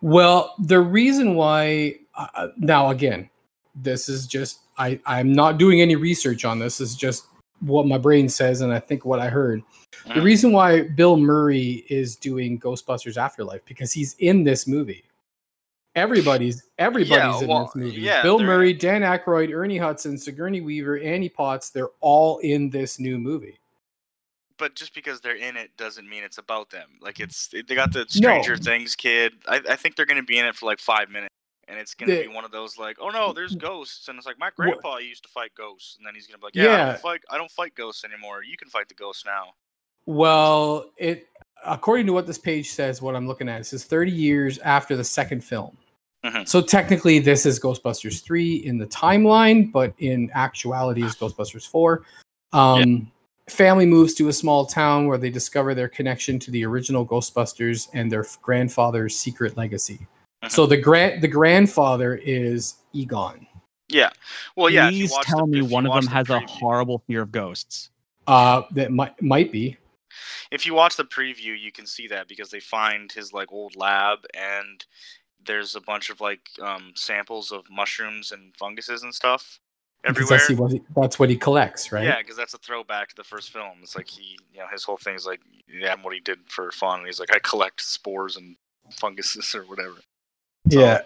Well, 0.00 0.54
the 0.58 0.80
reason 0.80 1.34
why 1.34 1.96
uh, 2.14 2.48
now 2.56 2.90
again, 2.90 3.28
this 3.74 4.08
is 4.08 4.26
just 4.26 4.60
I 4.78 4.98
I'm 5.04 5.32
not 5.32 5.58
doing 5.58 5.80
any 5.82 5.96
research 5.96 6.44
on 6.44 6.58
this. 6.58 6.78
This 6.78 6.90
is 6.90 6.96
just 6.96 7.26
what 7.60 7.86
my 7.86 7.98
brain 7.98 8.28
says 8.28 8.60
and 8.60 8.72
I 8.72 8.78
think 8.80 9.04
what 9.04 9.20
I 9.20 9.28
heard. 9.28 9.62
The 10.06 10.14
Mm. 10.14 10.22
reason 10.22 10.52
why 10.52 10.82
Bill 10.82 11.16
Murray 11.16 11.84
is 11.90 12.16
doing 12.16 12.58
Ghostbusters 12.58 13.16
Afterlife 13.16 13.64
because 13.66 13.92
he's 13.92 14.14
in 14.18 14.44
this 14.44 14.66
movie. 14.66 15.04
Everybody's 15.96 16.68
everybody's 16.78 17.42
in 17.42 17.48
well, 17.48 17.66
this 17.66 17.74
movie. 17.74 18.00
yeah, 18.00 18.22
Bill 18.22 18.38
Murray, 18.38 18.72
Dan 18.72 19.02
Aykroyd, 19.02 19.52
Ernie 19.52 19.76
Hudson, 19.76 20.16
Sigourney 20.16 20.60
Weaver, 20.60 20.98
Annie 21.00 21.28
Potts, 21.28 21.70
they're 21.70 21.90
all 22.00 22.38
in 22.38 22.70
this 22.70 23.00
new 23.00 23.18
movie. 23.18 23.58
But 24.56 24.76
just 24.76 24.94
because 24.94 25.20
they're 25.20 25.36
in 25.36 25.56
it 25.56 25.76
doesn't 25.76 26.08
mean 26.08 26.22
it's 26.22 26.38
about 26.38 26.70
them. 26.70 26.90
Like 27.00 27.18
it's 27.18 27.48
they 27.48 27.74
got 27.74 27.92
the 27.92 28.06
Stranger 28.08 28.56
Things 28.56 28.94
kid. 28.94 29.32
I, 29.48 29.60
I 29.70 29.76
think 29.76 29.96
they're 29.96 30.06
gonna 30.06 30.22
be 30.22 30.38
in 30.38 30.46
it 30.46 30.54
for 30.54 30.66
like 30.66 30.78
five 30.78 31.10
minutes. 31.10 31.34
And 31.70 31.78
it's 31.78 31.94
gonna 31.94 32.12
The- 32.12 32.22
be 32.22 32.28
one 32.28 32.44
of 32.44 32.50
those 32.50 32.76
like, 32.78 32.96
oh 33.00 33.10
no, 33.10 33.32
there's 33.32 33.54
ghosts, 33.54 34.08
and 34.08 34.18
it's 34.18 34.26
like 34.26 34.38
my 34.40 34.50
grandpa 34.56 34.96
used 34.96 35.22
to 35.22 35.28
fight 35.28 35.52
ghosts, 35.56 35.96
and 35.96 36.04
then 36.06 36.16
he's 36.16 36.26
gonna 36.26 36.38
be 36.38 36.46
like, 36.46 36.54
yeah, 36.56 36.64
I 36.64 36.86
don't 36.88 37.00
fight, 37.00 37.20
I 37.30 37.38
don't 37.38 37.50
fight 37.50 37.74
ghosts 37.76 38.04
anymore. 38.04 38.42
You 38.42 38.56
can 38.56 38.68
fight 38.68 38.88
the 38.88 38.94
ghosts 38.94 39.24
now. 39.24 39.54
Well, 40.04 40.90
it 40.96 41.28
according 41.64 42.06
to 42.06 42.12
what 42.12 42.26
this 42.26 42.38
page 42.38 42.70
says, 42.70 43.00
what 43.00 43.14
I'm 43.14 43.28
looking 43.28 43.48
at, 43.48 43.60
it 43.60 43.64
says 43.64 43.84
30 43.84 44.10
years 44.10 44.58
after 44.58 44.96
the 44.96 45.04
second 45.04 45.44
film. 45.44 45.76
Mhm. 46.24 46.48
So 46.48 46.60
technically, 46.60 47.18
this 47.18 47.46
is 47.46 47.60
Ghostbusters 47.60 48.22
three 48.22 48.56
in 48.56 48.76
the 48.78 48.86
timeline, 48.86 49.70
but 49.70 49.94
in 49.98 50.30
actuality, 50.34 51.04
is 51.04 51.14
Ghostbusters 51.14 51.66
four. 51.66 52.04
Um, 52.52 53.12
Family 53.48 53.84
moves 53.84 54.14
to 54.14 54.28
a 54.28 54.32
small 54.32 54.64
town 54.64 55.06
where 55.08 55.18
they 55.18 55.28
discover 55.30 55.74
their 55.74 55.88
connection 55.88 56.38
to 56.38 56.52
the 56.52 56.64
original 56.64 57.04
Ghostbusters 57.04 57.88
and 57.94 58.10
their 58.10 58.24
grandfather's 58.42 59.18
secret 59.18 59.56
legacy. 59.56 60.06
So 60.50 60.66
the 60.66 60.76
grand 60.76 61.22
the 61.22 61.28
grandfather 61.28 62.16
is 62.16 62.74
Egon. 62.92 63.46
Yeah. 63.88 64.10
Well, 64.56 64.70
yeah. 64.70 64.88
Please 64.90 65.12
tell 65.22 65.46
the- 65.46 65.52
me 65.58 65.62
one 65.62 65.86
of 65.86 65.94
them 65.94 66.04
the 66.04 66.10
has 66.10 66.30
a 66.30 66.40
horrible 66.40 67.02
fear 67.06 67.22
of 67.22 67.32
ghosts. 67.32 67.90
Uh, 68.26 68.62
that 68.72 68.92
might 68.92 69.20
might 69.22 69.50
be. 69.52 69.76
If 70.50 70.66
you 70.66 70.74
watch 70.74 70.96
the 70.96 71.04
preview, 71.04 71.58
you 71.58 71.70
can 71.72 71.86
see 71.86 72.08
that 72.08 72.28
because 72.28 72.50
they 72.50 72.60
find 72.60 73.10
his 73.10 73.32
like 73.32 73.52
old 73.52 73.76
lab 73.76 74.18
and 74.34 74.84
there's 75.46 75.74
a 75.76 75.80
bunch 75.80 76.10
of 76.10 76.20
like 76.20 76.40
um, 76.60 76.92
samples 76.96 77.52
of 77.52 77.64
mushrooms 77.70 78.32
and 78.32 78.54
funguses 78.56 79.02
and 79.04 79.14
stuff 79.14 79.58
Because 80.02 80.30
everywhere. 80.30 80.38
that's, 80.38 80.60
what 80.60 80.72
he- 80.72 80.82
that's 80.96 81.18
what 81.18 81.30
he 81.30 81.36
collects, 81.36 81.92
right? 81.92 82.04
Yeah, 82.04 82.18
because 82.18 82.36
that's 82.36 82.54
a 82.54 82.58
throwback 82.58 83.08
to 83.10 83.16
the 83.16 83.24
first 83.24 83.50
film. 83.50 83.78
It's 83.82 83.96
like 83.96 84.08
he, 84.08 84.36
you 84.52 84.58
know, 84.58 84.66
his 84.70 84.82
whole 84.84 84.98
thing 84.98 85.14
is 85.14 85.24
like, 85.26 85.40
yeah, 85.68 85.94
what 86.02 86.12
he 86.12 86.20
did 86.20 86.40
for 86.48 86.70
fun. 86.72 86.98
And 86.98 87.06
he's 87.06 87.20
like, 87.20 87.34
I 87.34 87.38
collect 87.38 87.80
spores 87.80 88.36
and 88.36 88.56
funguses 88.92 89.54
or 89.54 89.62
whatever. 89.62 89.96
Yeah. 90.66 91.02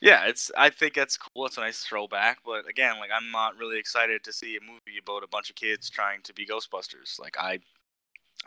Yeah, 0.00 0.26
it's. 0.26 0.50
I 0.56 0.70
think 0.70 0.94
that's 0.94 1.16
cool. 1.16 1.46
It's 1.46 1.56
a 1.56 1.60
nice 1.60 1.80
throwback. 1.82 2.38
But 2.44 2.68
again, 2.68 2.98
like, 3.00 3.10
I'm 3.12 3.30
not 3.32 3.56
really 3.58 3.78
excited 3.78 4.22
to 4.24 4.32
see 4.32 4.56
a 4.56 4.60
movie 4.60 4.98
about 5.02 5.24
a 5.24 5.28
bunch 5.28 5.50
of 5.50 5.56
kids 5.56 5.90
trying 5.90 6.22
to 6.22 6.32
be 6.32 6.46
Ghostbusters. 6.46 7.18
Like, 7.18 7.36
I, 7.36 7.58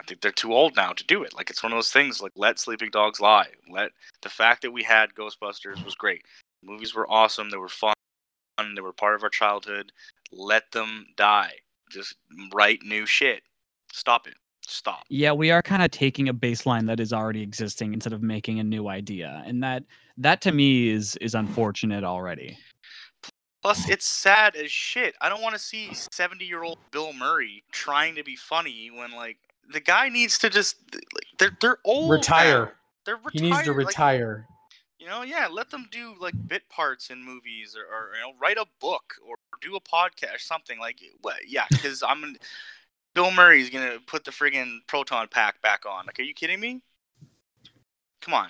I 0.00 0.04
think 0.06 0.22
they're 0.22 0.32
too 0.32 0.54
old 0.54 0.76
now 0.76 0.92
to 0.92 1.04
do 1.04 1.22
it. 1.24 1.34
Like, 1.34 1.50
it's 1.50 1.62
one 1.62 1.72
of 1.72 1.76
those 1.76 1.92
things. 1.92 2.22
Like, 2.22 2.32
let 2.36 2.58
sleeping 2.58 2.88
dogs 2.90 3.20
lie. 3.20 3.48
Let 3.70 3.90
the 4.22 4.30
fact 4.30 4.62
that 4.62 4.70
we 4.72 4.82
had 4.82 5.14
Ghostbusters 5.14 5.84
was 5.84 5.94
great. 5.94 6.22
movies 6.62 6.94
were 6.94 7.10
awesome. 7.10 7.50
They 7.50 7.58
were 7.58 7.68
fun. 7.68 7.94
They 8.74 8.80
were 8.80 8.92
part 8.92 9.14
of 9.14 9.22
our 9.22 9.28
childhood. 9.28 9.92
Let 10.30 10.70
them 10.72 11.06
die. 11.16 11.52
Just 11.90 12.16
write 12.54 12.82
new 12.82 13.04
shit. 13.04 13.42
Stop 13.92 14.26
it. 14.26 14.34
Stop. 14.72 15.04
Yeah, 15.10 15.32
we 15.32 15.50
are 15.50 15.62
kind 15.62 15.82
of 15.82 15.90
taking 15.90 16.28
a 16.28 16.34
baseline 16.34 16.86
that 16.86 16.98
is 16.98 17.12
already 17.12 17.42
existing 17.42 17.92
instead 17.92 18.14
of 18.14 18.22
making 18.22 18.58
a 18.58 18.64
new 18.64 18.88
idea, 18.88 19.42
and 19.46 19.62
that 19.62 19.84
that 20.16 20.40
to 20.42 20.52
me 20.52 20.88
is 20.88 21.16
is 21.16 21.34
unfortunate 21.34 22.04
already. 22.04 22.56
Plus, 23.60 23.88
it's 23.88 24.06
sad 24.06 24.56
as 24.56 24.72
shit. 24.72 25.14
I 25.20 25.28
don't 25.28 25.42
want 25.42 25.54
to 25.54 25.58
see 25.58 25.90
70 25.92 26.44
year 26.44 26.64
old 26.64 26.78
Bill 26.90 27.12
Murray 27.12 27.62
trying 27.70 28.14
to 28.16 28.24
be 28.24 28.34
funny 28.34 28.90
when, 28.90 29.12
like, 29.12 29.36
the 29.72 29.78
guy 29.78 30.08
needs 30.08 30.38
to 30.38 30.50
just. 30.50 30.76
Like, 30.94 31.26
they're, 31.38 31.56
they're 31.60 31.78
old. 31.84 32.08
now. 32.08 32.16
retire. 32.16 32.72
They're 33.04 33.16
retired. 33.16 33.34
He 33.34 33.40
needs 33.40 33.62
to 33.62 33.72
like, 33.72 33.86
retire. 33.86 34.46
you 34.98 35.06
know, 35.06 35.22
yeah, 35.22 35.48
let 35.48 35.70
them 35.70 35.86
do, 35.92 36.14
like, 36.18 36.34
bit 36.48 36.68
parts 36.70 37.10
in 37.10 37.22
movies 37.22 37.76
or, 37.76 37.82
or 37.82 38.14
you 38.14 38.20
know, 38.22 38.36
write 38.40 38.56
a 38.56 38.66
book 38.80 39.14
or 39.28 39.36
do 39.60 39.76
a 39.76 39.80
podcast, 39.80 40.34
or 40.34 40.38
something. 40.38 40.78
Like, 40.80 41.00
what? 41.20 41.36
Yeah, 41.46 41.66
because 41.70 42.02
I'm. 42.02 42.36
Gonna- 43.14 43.28
Bill 43.28 43.34
Murray's 43.34 43.70
going 43.70 43.90
to 43.90 44.00
put 44.06 44.24
the 44.24 44.30
friggin' 44.30 44.78
proton 44.86 45.28
pack 45.28 45.60
back 45.62 45.84
on. 45.86 46.06
Like, 46.06 46.18
are 46.18 46.22
you 46.22 46.34
kidding 46.34 46.60
me? 46.60 46.82
Come 48.20 48.34
on. 48.34 48.48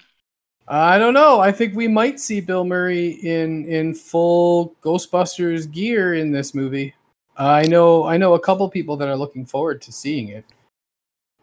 I 0.69 0.99
don't 0.99 1.15
know. 1.15 1.41
I 1.41 1.51
think 1.51 1.75
we 1.75 1.89
might 1.89 2.21
see 2.21 2.41
Bill 2.41 2.65
Murray 2.65 3.11
in 3.25 3.65
in 3.67 3.95
full 3.95 4.77
Ghostbusters 4.81 5.69
gear 5.71 6.15
in 6.15 6.31
this 6.31 6.55
movie. 6.55 6.95
I 7.37 7.63
know. 7.67 8.05
I 8.05 8.17
know 8.17 8.35
a 8.35 8.41
couple 8.41 8.69
people 8.69 8.97
that 8.99 9.09
are 9.09 9.17
looking 9.17 9.45
forward 9.45 9.83
to 9.83 9.91
seeing 9.93 10.29
it, 10.29 10.45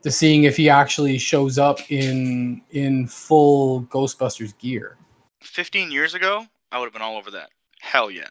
to 0.03 0.11
seeing 0.11 0.45
if 0.45 0.55
he 0.55 0.69
actually 0.69 1.17
shows 1.17 1.57
up 1.57 1.79
in 1.91 2.61
in 2.71 3.07
full 3.07 3.81
Ghostbusters 3.83 4.57
gear. 4.57 4.95
15 5.41 5.91
years 5.91 6.13
ago, 6.13 6.45
I 6.71 6.79
would 6.79 6.85
have 6.85 6.93
been 6.93 7.01
all 7.01 7.17
over 7.17 7.31
that. 7.31 7.49
Hell 7.81 8.09
yeah. 8.09 8.29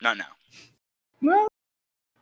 Not 0.00 0.16
now. 0.16 0.32
Well, 1.20 1.48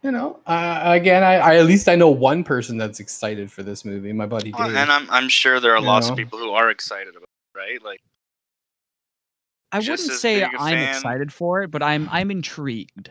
you 0.02 0.10
know, 0.12 0.40
uh, 0.46 0.82
again, 0.84 1.22
I, 1.24 1.34
I 1.36 1.56
at 1.56 1.66
least 1.66 1.88
I 1.88 1.96
know 1.96 2.10
one 2.10 2.44
person 2.44 2.76
that's 2.78 3.00
excited 3.00 3.50
for 3.52 3.62
this 3.62 3.84
movie. 3.84 4.12
My 4.12 4.26
buddy 4.26 4.52
Well, 4.52 4.68
Dave. 4.68 4.76
and 4.76 4.92
I'm 4.92 5.10
I'm 5.10 5.28
sure 5.28 5.60
there 5.60 5.74
are 5.74 5.80
You 5.80 5.86
lots 5.86 6.06
know? 6.06 6.12
of 6.12 6.16
people 6.18 6.38
who 6.38 6.50
are 6.52 6.70
excited 6.70 7.16
about 7.16 7.22
it, 7.54 7.58
right? 7.58 7.82
Like 7.82 8.00
I 9.72 9.78
wouldn't 9.80 9.98
say 10.20 10.40
big 10.40 10.54
a 10.54 10.58
I'm 10.58 10.72
fan- 10.72 10.88
excited 10.96 11.32
for 11.32 11.62
it, 11.62 11.70
but 11.70 11.82
I'm 11.82 12.08
I'm 12.10 12.30
intrigued. 12.30 13.10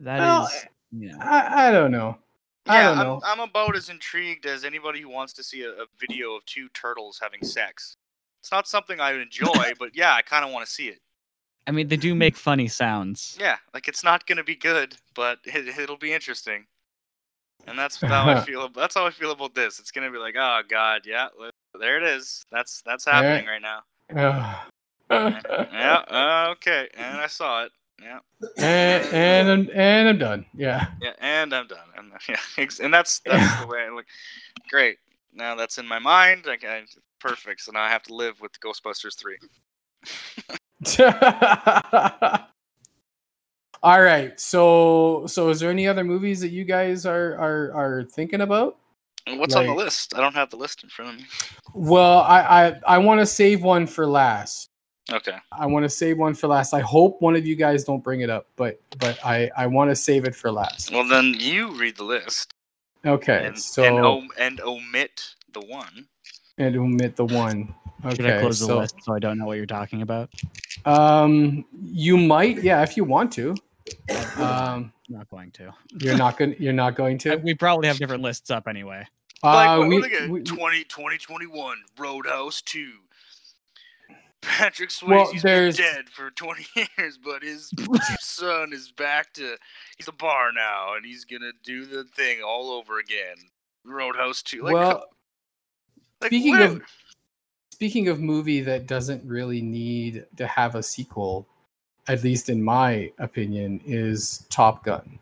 That 0.00 0.18
is, 0.18 0.20
Well, 0.20 0.50
you 0.92 1.12
know, 1.12 1.18
I, 1.20 1.68
I 1.68 1.70
don't 1.72 1.90
know. 1.90 2.18
I 2.66 2.82
yeah, 2.82 2.82
don't 2.82 2.98
know. 2.98 3.20
I'm 3.24 3.40
I'm 3.40 3.48
about 3.48 3.76
as 3.76 3.88
intrigued 3.88 4.46
as 4.46 4.64
anybody 4.64 5.00
who 5.00 5.08
wants 5.08 5.32
to 5.34 5.42
see 5.44 5.62
a, 5.62 5.70
a 5.70 5.86
video 5.98 6.34
of 6.36 6.44
two 6.46 6.68
turtles 6.74 7.18
having 7.20 7.42
sex. 7.42 7.96
It's 8.40 8.52
not 8.52 8.68
something 8.68 9.00
I 9.00 9.12
enjoy, 9.20 9.74
but 9.78 9.96
yeah, 9.96 10.14
I 10.14 10.22
kind 10.22 10.44
of 10.44 10.52
want 10.52 10.64
to 10.66 10.70
see 10.72 10.88
it. 10.88 11.00
I 11.68 11.70
mean, 11.70 11.88
they 11.88 11.98
do 11.98 12.14
make 12.14 12.34
funny 12.34 12.66
sounds. 12.66 13.36
Yeah, 13.38 13.56
like 13.74 13.88
it's 13.88 14.02
not 14.02 14.26
gonna 14.26 14.42
be 14.42 14.56
good, 14.56 14.96
but 15.14 15.38
it, 15.44 15.68
it'll 15.78 15.98
be 15.98 16.14
interesting. 16.14 16.64
And 17.66 17.78
that's 17.78 18.00
how 18.00 18.26
I 18.26 18.40
feel. 18.40 18.70
That's 18.70 18.94
how 18.94 19.06
I 19.06 19.10
feel 19.10 19.32
about 19.32 19.54
this. 19.54 19.78
It's 19.78 19.90
gonna 19.90 20.10
be 20.10 20.16
like, 20.16 20.34
oh 20.38 20.62
god, 20.66 21.02
yeah, 21.04 21.28
li- 21.38 21.50
there 21.78 21.98
it 21.98 22.04
is. 22.04 22.42
That's 22.50 22.82
that's 22.86 23.04
happening 23.04 23.46
right 23.46 23.62
now. 23.62 24.54
Yeah, 25.10 26.02
uh, 26.10 26.48
okay, 26.52 26.86
and 26.94 27.16
I 27.16 27.28
saw 27.28 27.64
it. 27.64 27.72
Yeah, 28.02 28.18
and 28.58 29.14
and 29.14 29.48
I'm, 29.50 29.70
and 29.74 30.08
I'm 30.10 30.18
done. 30.18 30.44
Yeah. 30.54 30.88
yeah, 31.00 31.12
and 31.18 31.54
I'm 31.54 31.66
done. 31.66 31.88
And 31.96 32.12
yeah, 32.28 32.66
and 32.82 32.92
that's 32.92 33.20
that's 33.20 33.60
the 33.62 33.66
way. 33.66 33.86
I 33.86 33.88
look. 33.88 34.04
Great. 34.68 34.98
Now 35.32 35.54
that's 35.54 35.78
in 35.78 35.88
my 35.88 35.98
mind. 35.98 36.44
Like, 36.44 36.62
I, 36.62 36.82
perfect. 37.20 37.62
So 37.62 37.72
now 37.72 37.82
I 37.82 37.88
have 37.88 38.02
to 38.04 38.14
live 38.14 38.38
with 38.42 38.52
Ghostbusters 38.60 39.16
three. 39.18 39.38
All 43.82 44.02
right. 44.02 44.38
So 44.40 45.24
so 45.26 45.50
is 45.50 45.60
there 45.60 45.70
any 45.70 45.86
other 45.86 46.04
movies 46.04 46.40
that 46.40 46.48
you 46.50 46.64
guys 46.64 47.06
are 47.06 47.34
are 47.36 47.72
are 47.74 48.04
thinking 48.04 48.40
about? 48.40 48.76
What's 49.28 49.54
on 49.54 49.66
the 49.66 49.74
list? 49.74 50.14
I 50.16 50.20
don't 50.20 50.34
have 50.34 50.50
the 50.50 50.56
list 50.56 50.82
in 50.82 50.88
front 50.88 51.12
of 51.12 51.18
me. 51.18 51.26
Well, 51.74 52.20
I 52.20 52.40
I, 52.40 52.80
I 52.86 52.98
want 52.98 53.20
to 53.20 53.26
save 53.26 53.62
one 53.62 53.86
for 53.86 54.06
last. 54.06 54.70
Okay. 55.10 55.36
I 55.52 55.66
want 55.66 55.84
to 55.84 55.88
save 55.88 56.18
one 56.18 56.34
for 56.34 56.48
last. 56.48 56.74
I 56.74 56.80
hope 56.80 57.20
one 57.22 57.34
of 57.36 57.46
you 57.46 57.54
guys 57.56 57.84
don't 57.84 58.02
bring 58.02 58.20
it 58.22 58.30
up, 58.30 58.46
but 58.56 58.80
but 58.98 59.18
I 59.24 59.50
I 59.56 59.66
want 59.66 59.90
to 59.90 59.96
save 59.96 60.24
it 60.24 60.34
for 60.34 60.50
last. 60.50 60.90
Well, 60.92 61.06
then 61.06 61.34
you 61.38 61.70
read 61.78 61.96
the 61.96 62.04
list 62.04 62.52
Okay. 63.06 63.46
and 63.46 63.58
so 63.58 63.84
and, 63.84 63.98
om- 64.04 64.28
and 64.38 64.60
omit 64.60 65.34
the 65.52 65.60
one. 65.60 66.06
And 66.58 66.76
omit 66.76 67.16
the 67.16 67.24
one. 67.24 67.74
Okay. 68.04 68.14
Should 68.16 68.26
I 68.26 68.40
close 68.40 68.60
the 68.60 68.66
so, 68.66 68.78
list 68.78 68.96
so 69.02 69.12
I 69.14 69.18
don't 69.18 69.38
know 69.38 69.46
what 69.46 69.56
you're 69.56 69.66
talking 69.66 70.02
about? 70.02 70.30
Um, 70.84 71.64
you 71.82 72.16
might, 72.16 72.62
yeah, 72.62 72.82
if 72.82 72.96
you 72.96 73.04
want 73.04 73.32
to. 73.32 73.56
Um, 74.36 74.92
not 75.08 75.28
going 75.30 75.50
to. 75.52 75.72
you're 75.98 76.16
not 76.16 76.36
going. 76.38 76.54
You're 76.58 76.72
not 76.74 76.94
going 76.94 77.14
I- 77.16 77.18
to. 77.18 77.36
we 77.36 77.54
probably 77.54 77.88
have 77.88 77.96
different 77.98 78.22
lists 78.22 78.50
up 78.50 78.68
anyway. 78.68 79.04
Like, 79.42 79.68
Uh, 79.68 79.78
what, 79.78 79.88
we, 79.88 79.98
look 80.00 80.12
at 80.12 80.28
we- 80.28 80.42
20, 80.42 80.84
2021 80.84 81.78
Roadhouse 81.96 82.60
2. 82.62 82.90
Patrick 84.40 84.90
Well, 85.04 85.26
Swayze's 85.26 85.42
there's- 85.42 85.76
been 85.76 85.86
dead 85.86 86.08
for 86.10 86.30
20 86.30 86.66
years, 86.98 87.18
but 87.18 87.42
his 87.42 87.72
son 88.20 88.72
is 88.72 88.92
back 88.92 89.32
to. 89.34 89.56
He's 89.96 90.08
a 90.08 90.12
bar 90.12 90.52
now, 90.52 90.94
and 90.94 91.04
he's 91.04 91.24
going 91.24 91.42
to 91.42 91.52
do 91.64 91.84
the 91.86 92.04
thing 92.04 92.42
all 92.42 92.70
over 92.70 92.98
again. 92.98 93.36
Roadhouse 93.84 94.42
2. 94.42 94.62
Like, 94.62 94.74
well, 94.74 95.04
like, 96.20 96.28
speaking 96.30 96.52
what- 96.58 96.62
of 96.62 96.82
speaking 97.72 98.08
of 98.08 98.18
movie 98.20 98.60
that 98.60 98.86
doesn't 98.86 99.24
really 99.24 99.62
need 99.62 100.26
to 100.36 100.46
have 100.46 100.74
a 100.74 100.82
sequel, 100.82 101.46
at 102.08 102.24
least 102.24 102.48
in 102.48 102.62
my 102.62 103.12
opinion, 103.18 103.80
is 103.86 104.44
Top 104.50 104.84
Gun. 104.84 105.18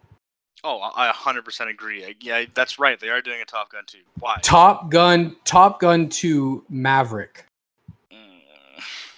Oh, 0.65 0.79
I 0.79 1.09
I 1.09 1.13
100% 1.13 1.69
agree. 1.69 2.05
I- 2.05 2.15
Yeah, 2.21 2.45
that's 2.55 2.79
right. 2.79 2.99
They 2.99 3.11
are 3.11 3.21
doing 3.21 3.41
a 3.43 3.45
Top 3.45 3.71
Gun 3.71 3.85
2. 3.87 3.99
Why? 4.21 4.39
Top 4.43 4.91
Gun, 4.91 5.37
Top 5.45 5.81
Gun 5.81 6.09
2 6.09 6.65
Maverick. 6.71 7.45
Mm, 8.11 8.41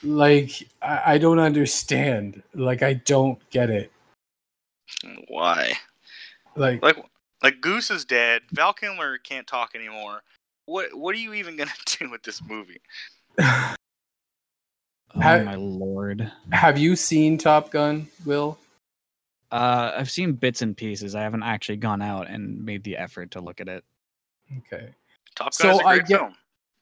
Like 0.02 0.50
I, 0.82 1.14
I 1.14 1.18
don't 1.18 1.38
understand. 1.38 2.42
Like 2.54 2.82
I 2.82 2.94
don't 2.94 3.38
get 3.50 3.70
it. 3.70 3.92
Why? 5.28 5.74
Like 6.56 6.82
Like, 6.82 6.96
like 7.42 7.60
Goose 7.60 7.90
is 7.90 8.04
dead. 8.04 8.42
Val 8.50 8.72
Kilmer 8.72 9.16
can't 9.18 9.46
talk 9.46 9.74
anymore. 9.76 10.22
What 10.68 10.92
What 10.94 11.14
are 11.14 11.18
you 11.18 11.32
even 11.32 11.56
gonna 11.56 11.70
do 11.98 12.10
with 12.10 12.22
this 12.22 12.42
movie? 12.42 12.80
Oh 15.14 15.20
Ha- 15.22 15.42
my 15.42 15.54
lord. 15.54 16.30
have 16.52 16.76
you 16.78 16.94
seen 16.94 17.38
Top 17.38 17.70
Gun, 17.70 18.06
Will? 18.26 18.58
Uh, 19.50 19.92
I've 19.96 20.10
seen 20.10 20.32
bits 20.34 20.60
and 20.60 20.76
pieces. 20.76 21.14
I 21.14 21.22
haven't 21.22 21.42
actually 21.44 21.76
gone 21.78 22.02
out 22.02 22.28
and 22.28 22.62
made 22.62 22.84
the 22.84 22.98
effort 22.98 23.30
to 23.30 23.40
look 23.40 23.58
at 23.62 23.68
it. 23.68 23.82
Okay. 24.58 24.90
Top 25.34 25.54
So 25.54 25.64
Gun 25.64 25.74
is 25.76 25.80
a 25.80 25.86
I 25.86 25.94
great 25.96 26.06
get- 26.08 26.18
film. 26.18 26.34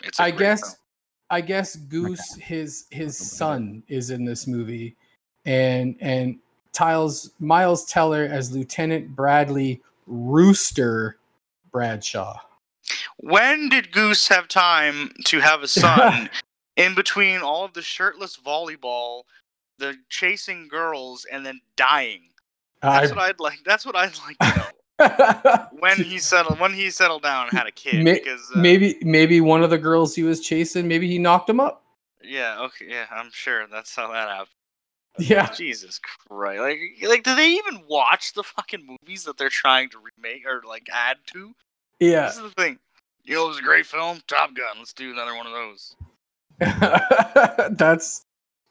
It's 0.02 0.18
a 0.18 0.22
I 0.24 0.30
great 0.32 0.38
guess 0.40 0.60
film. 0.62 0.74
I 1.30 1.40
guess 1.40 1.76
Goose 1.76 2.34
his 2.34 2.86
his 2.90 3.20
Look 3.20 3.26
at 3.28 3.32
it. 3.32 3.36
son 3.36 3.82
is 3.86 4.10
in 4.10 4.24
this 4.24 4.48
movie 4.48 4.96
and 5.44 5.96
and 6.00 6.40
Tiles 6.72 7.30
Miles 7.38 7.84
Teller 7.84 8.24
as 8.24 8.50
Lieutenant 8.52 9.14
Bradley 9.14 9.80
Rooster 10.08 11.16
Bradshaw. 11.70 12.40
When 13.18 13.68
did 13.68 13.92
Goose 13.92 14.28
have 14.28 14.48
time 14.48 15.10
to 15.26 15.40
have 15.40 15.62
a 15.62 15.68
son 15.68 16.28
in 16.76 16.94
between 16.94 17.40
all 17.40 17.64
of 17.64 17.72
the 17.72 17.82
shirtless 17.82 18.36
volleyball, 18.36 19.22
the 19.78 19.96
chasing 20.08 20.68
girls, 20.68 21.26
and 21.30 21.44
then 21.44 21.60
dying. 21.76 22.22
That's 22.82 23.10
I- 23.10 23.14
what 23.14 23.24
I'd 23.24 23.40
like. 23.40 23.60
That's 23.64 23.86
what 23.86 23.96
I'd 23.96 24.12
like 24.26 24.38
to 24.38 24.56
know. 24.58 24.66
when 25.78 25.96
he 25.98 26.18
settled, 26.18 26.58
when 26.58 26.72
he 26.72 26.88
settled 26.90 27.22
down 27.22 27.48
and 27.48 27.58
had 27.58 27.66
a 27.66 27.72
kid, 27.72 28.02
May- 28.04 28.14
because 28.14 28.50
uh, 28.54 28.58
maybe 28.58 28.96
maybe 29.02 29.40
one 29.42 29.62
of 29.62 29.68
the 29.70 29.76
girls 29.78 30.14
he 30.14 30.22
was 30.22 30.40
chasing, 30.40 30.88
maybe 30.88 31.06
he 31.08 31.18
knocked 31.18 31.50
him 31.50 31.60
up. 31.60 31.84
yeah, 32.24 32.60
okay, 32.60 32.86
yeah, 32.88 33.04
I'm 33.10 33.30
sure 33.32 33.66
that's 33.66 33.94
how 33.94 34.10
that 34.12 34.28
happened. 34.28 34.48
Yeah. 35.18 35.50
Jesus 35.52 35.98
Christ! 35.98 36.60
Like, 36.60 36.78
like, 37.08 37.22
do 37.24 37.34
they 37.34 37.48
even 37.50 37.82
watch 37.88 38.32
the 38.34 38.42
fucking 38.42 38.86
movies 38.86 39.24
that 39.24 39.36
they're 39.38 39.48
trying 39.48 39.88
to 39.90 39.98
remake 39.98 40.46
or 40.46 40.62
like 40.66 40.88
add 40.92 41.16
to? 41.32 41.54
Yeah. 42.00 42.26
This 42.26 42.36
is 42.36 42.42
the 42.42 42.50
thing. 42.50 42.78
You 43.26 43.34
know, 43.34 43.44
it 43.46 43.48
was 43.48 43.58
a 43.58 43.62
great 43.62 43.86
film, 43.86 44.20
Top 44.28 44.54
Gun. 44.54 44.78
Let's 44.78 44.92
do 44.92 45.10
another 45.10 45.34
one 45.34 45.46
of 45.46 45.52
those. 45.52 45.96
That's 47.76 48.22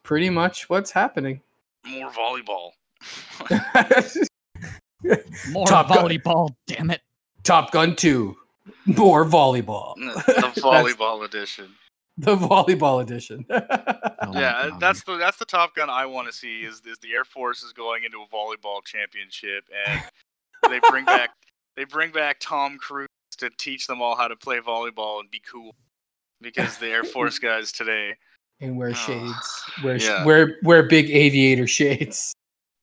pretty 0.03 0.29
much 0.29 0.69
what's 0.69 0.91
happening. 0.91 1.41
More 1.85 2.09
volleyball. 2.09 2.71
More 5.51 5.65
Top 5.67 5.89
Gun. 5.89 5.97
volleyball, 6.07 6.55
damn 6.67 6.89
it. 6.89 7.01
Top 7.43 7.71
Gun 7.71 7.95
2. 7.95 8.35
More 8.85 9.25
volleyball. 9.25 9.93
the 9.95 10.61
volleyball 10.61 11.25
edition. 11.25 11.69
the 12.17 12.35
volleyball 12.35 13.01
edition. 13.03 13.45
Oh 13.49 13.59
Yeah, 14.33 14.53
uh, 14.55 14.69
God. 14.69 14.79
that's 14.79 15.03
the 15.03 15.17
that's 15.17 15.37
the 15.37 15.45
Top 15.45 15.75
Gun 15.75 15.89
I 15.89 16.05
want 16.05 16.27
to 16.27 16.33
see. 16.33 16.61
Is 16.61 16.81
is 16.85 16.97
the 16.99 17.11
Air 17.13 17.25
Force 17.25 17.61
is 17.61 17.73
going 17.73 18.03
into 18.05 18.19
a 18.21 18.27
volleyball 18.33 18.83
championship 18.83 19.65
and 19.87 20.01
they 20.69 20.79
bring 20.89 21.05
back 21.05 21.31
they 21.75 21.83
bring 21.83 22.11
back 22.11 22.37
Tom 22.39 22.77
Cruise 22.79 23.07
to 23.37 23.49
teach 23.57 23.87
them 23.87 24.01
all 24.01 24.15
how 24.15 24.27
to 24.27 24.35
play 24.35 24.59
volleyball 24.59 25.19
and 25.19 25.29
be 25.31 25.41
cool 25.49 25.75
because 26.41 26.77
the 26.77 26.87
Air 26.87 27.03
Force 27.03 27.39
guys 27.49 27.71
today. 27.71 28.15
and 28.61 28.77
wear 28.77 28.93
shades. 28.93 29.63
Wear, 29.83 29.99
sh- 29.99 30.03
yeah. 30.05 30.23
wear 30.25 30.57
wear 30.63 30.83
big 30.83 31.09
aviator 31.09 31.67
shades. 31.67 32.33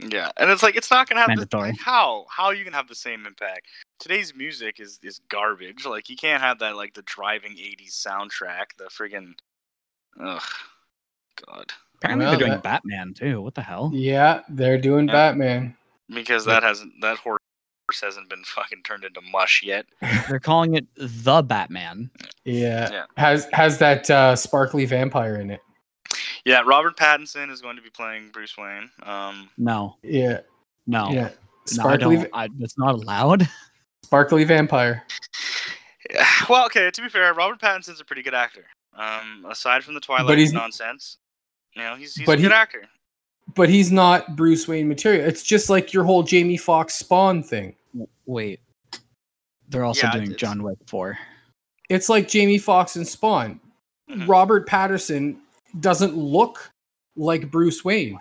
Yeah, 0.00 0.30
and 0.36 0.50
it's 0.50 0.62
like 0.64 0.74
it's 0.76 0.90
not 0.90 1.08
gonna 1.08 1.20
have 1.20 1.28
the, 1.28 1.36
Mandatory. 1.36 1.70
like, 1.70 1.80
how 1.80 2.26
how 2.28 2.46
are 2.46 2.54
you 2.54 2.64
gonna 2.64 2.76
have 2.76 2.88
the 2.88 2.94
same 2.94 3.24
impact? 3.24 3.68
Today's 4.00 4.34
music 4.34 4.80
is 4.80 4.98
is 5.02 5.20
garbage. 5.28 5.86
Like 5.86 6.08
you 6.10 6.16
can't 6.16 6.42
have 6.42 6.58
that 6.58 6.74
like 6.76 6.94
the 6.94 7.02
driving 7.02 7.52
'80s 7.52 8.04
soundtrack. 8.04 8.66
The 8.78 8.84
friggin' 8.86 9.34
ugh, 10.20 10.42
God, 11.46 11.72
Apparently 11.96 12.24
Well, 12.26 12.32
they're 12.32 12.40
doing 12.40 12.52
that- 12.52 12.62
Batman 12.64 13.14
too. 13.14 13.40
What 13.42 13.54
the 13.54 13.62
hell? 13.62 13.90
Yeah, 13.94 14.40
they're 14.48 14.78
doing 14.78 15.06
Yeah. 15.06 15.12
Batman. 15.14 15.76
because 16.12 16.44
that 16.46 16.64
hasn't 16.64 16.94
that 17.00 17.18
horse 17.18 17.38
hasn't 18.00 18.28
been 18.30 18.42
fucking 18.44 18.82
turned 18.84 19.04
into 19.04 19.20
mush 19.20 19.62
yet. 19.64 19.86
They're 20.28 20.40
calling 20.40 20.74
it 20.74 20.86
the 20.96 21.42
Batman. 21.42 22.10
Yeah. 22.44 22.88
Yeah. 22.90 23.04
Has 23.16 23.46
has 23.52 23.78
that 23.78 24.08
uh, 24.10 24.34
sparkly 24.36 24.84
vampire 24.84 25.36
in 25.36 25.50
it. 25.50 25.60
Yeah, 26.44 26.62
Robert 26.66 26.96
Pattinson 26.96 27.50
is 27.50 27.60
going 27.60 27.76
to 27.76 27.82
be 27.82 27.90
playing 27.90 28.30
Bruce 28.32 28.56
Wayne. 28.58 28.90
Um, 29.04 29.48
No, 29.56 29.96
Yeah. 30.02 30.40
no, 30.86 31.08
Yeah. 31.10 31.20
no. 31.22 31.26
I 31.26 31.30
Sparkly 31.66 32.16
don't. 32.16 32.28
I, 32.32 32.48
it's 32.60 32.76
not 32.76 32.94
allowed. 32.96 33.48
sparkly 34.04 34.42
vampire. 34.44 35.04
well, 36.48 36.66
okay. 36.66 36.90
To 36.90 37.02
be 37.02 37.08
fair, 37.08 37.32
Robert 37.34 37.60
Pattinson's 37.60 38.00
a 38.00 38.04
pretty 38.04 38.22
good 38.22 38.34
actor. 38.34 38.64
Um, 38.96 39.46
aside 39.48 39.84
from 39.84 39.94
the 39.94 40.00
But 40.00 40.06
Twilight 40.06 40.38
he's- 40.38 40.52
nonsense, 40.52 41.18
you 41.74 41.82
know, 41.82 41.94
he's 41.94 42.14
he's 42.14 42.26
But 42.26 42.38
a 42.38 42.42
good 42.42 42.50
he- 42.50 42.56
actor. 42.56 42.82
But 43.54 43.68
he's 43.68 43.90
not 43.92 44.36
Bruce 44.36 44.66
Wayne 44.68 44.88
material. 44.88 45.24
It's 45.26 45.42
just 45.42 45.68
like 45.68 45.92
your 45.92 46.04
whole 46.04 46.22
Jamie 46.22 46.56
Foxx 46.56 46.94
Spawn 46.94 47.42
thing. 47.42 47.74
Wait, 48.26 48.60
they're 49.68 49.84
also 49.84 50.06
Yeah, 50.06 50.12
doing 50.12 50.36
John 50.36 50.62
Wick 50.62 50.78
four. 50.86 51.18
It's 51.88 52.08
like 52.08 52.28
Jamie 52.28 52.58
Foxx 52.58 52.96
and 52.96 53.06
Spawn. 53.06 53.60
Mhm. 54.10 54.28
Robert 54.28 54.66
Patterson 54.66 55.40
doesn't 55.80 56.16
look 56.16 56.72
like 57.16 57.50
Bruce 57.50 57.84
Wayne. 57.84 58.18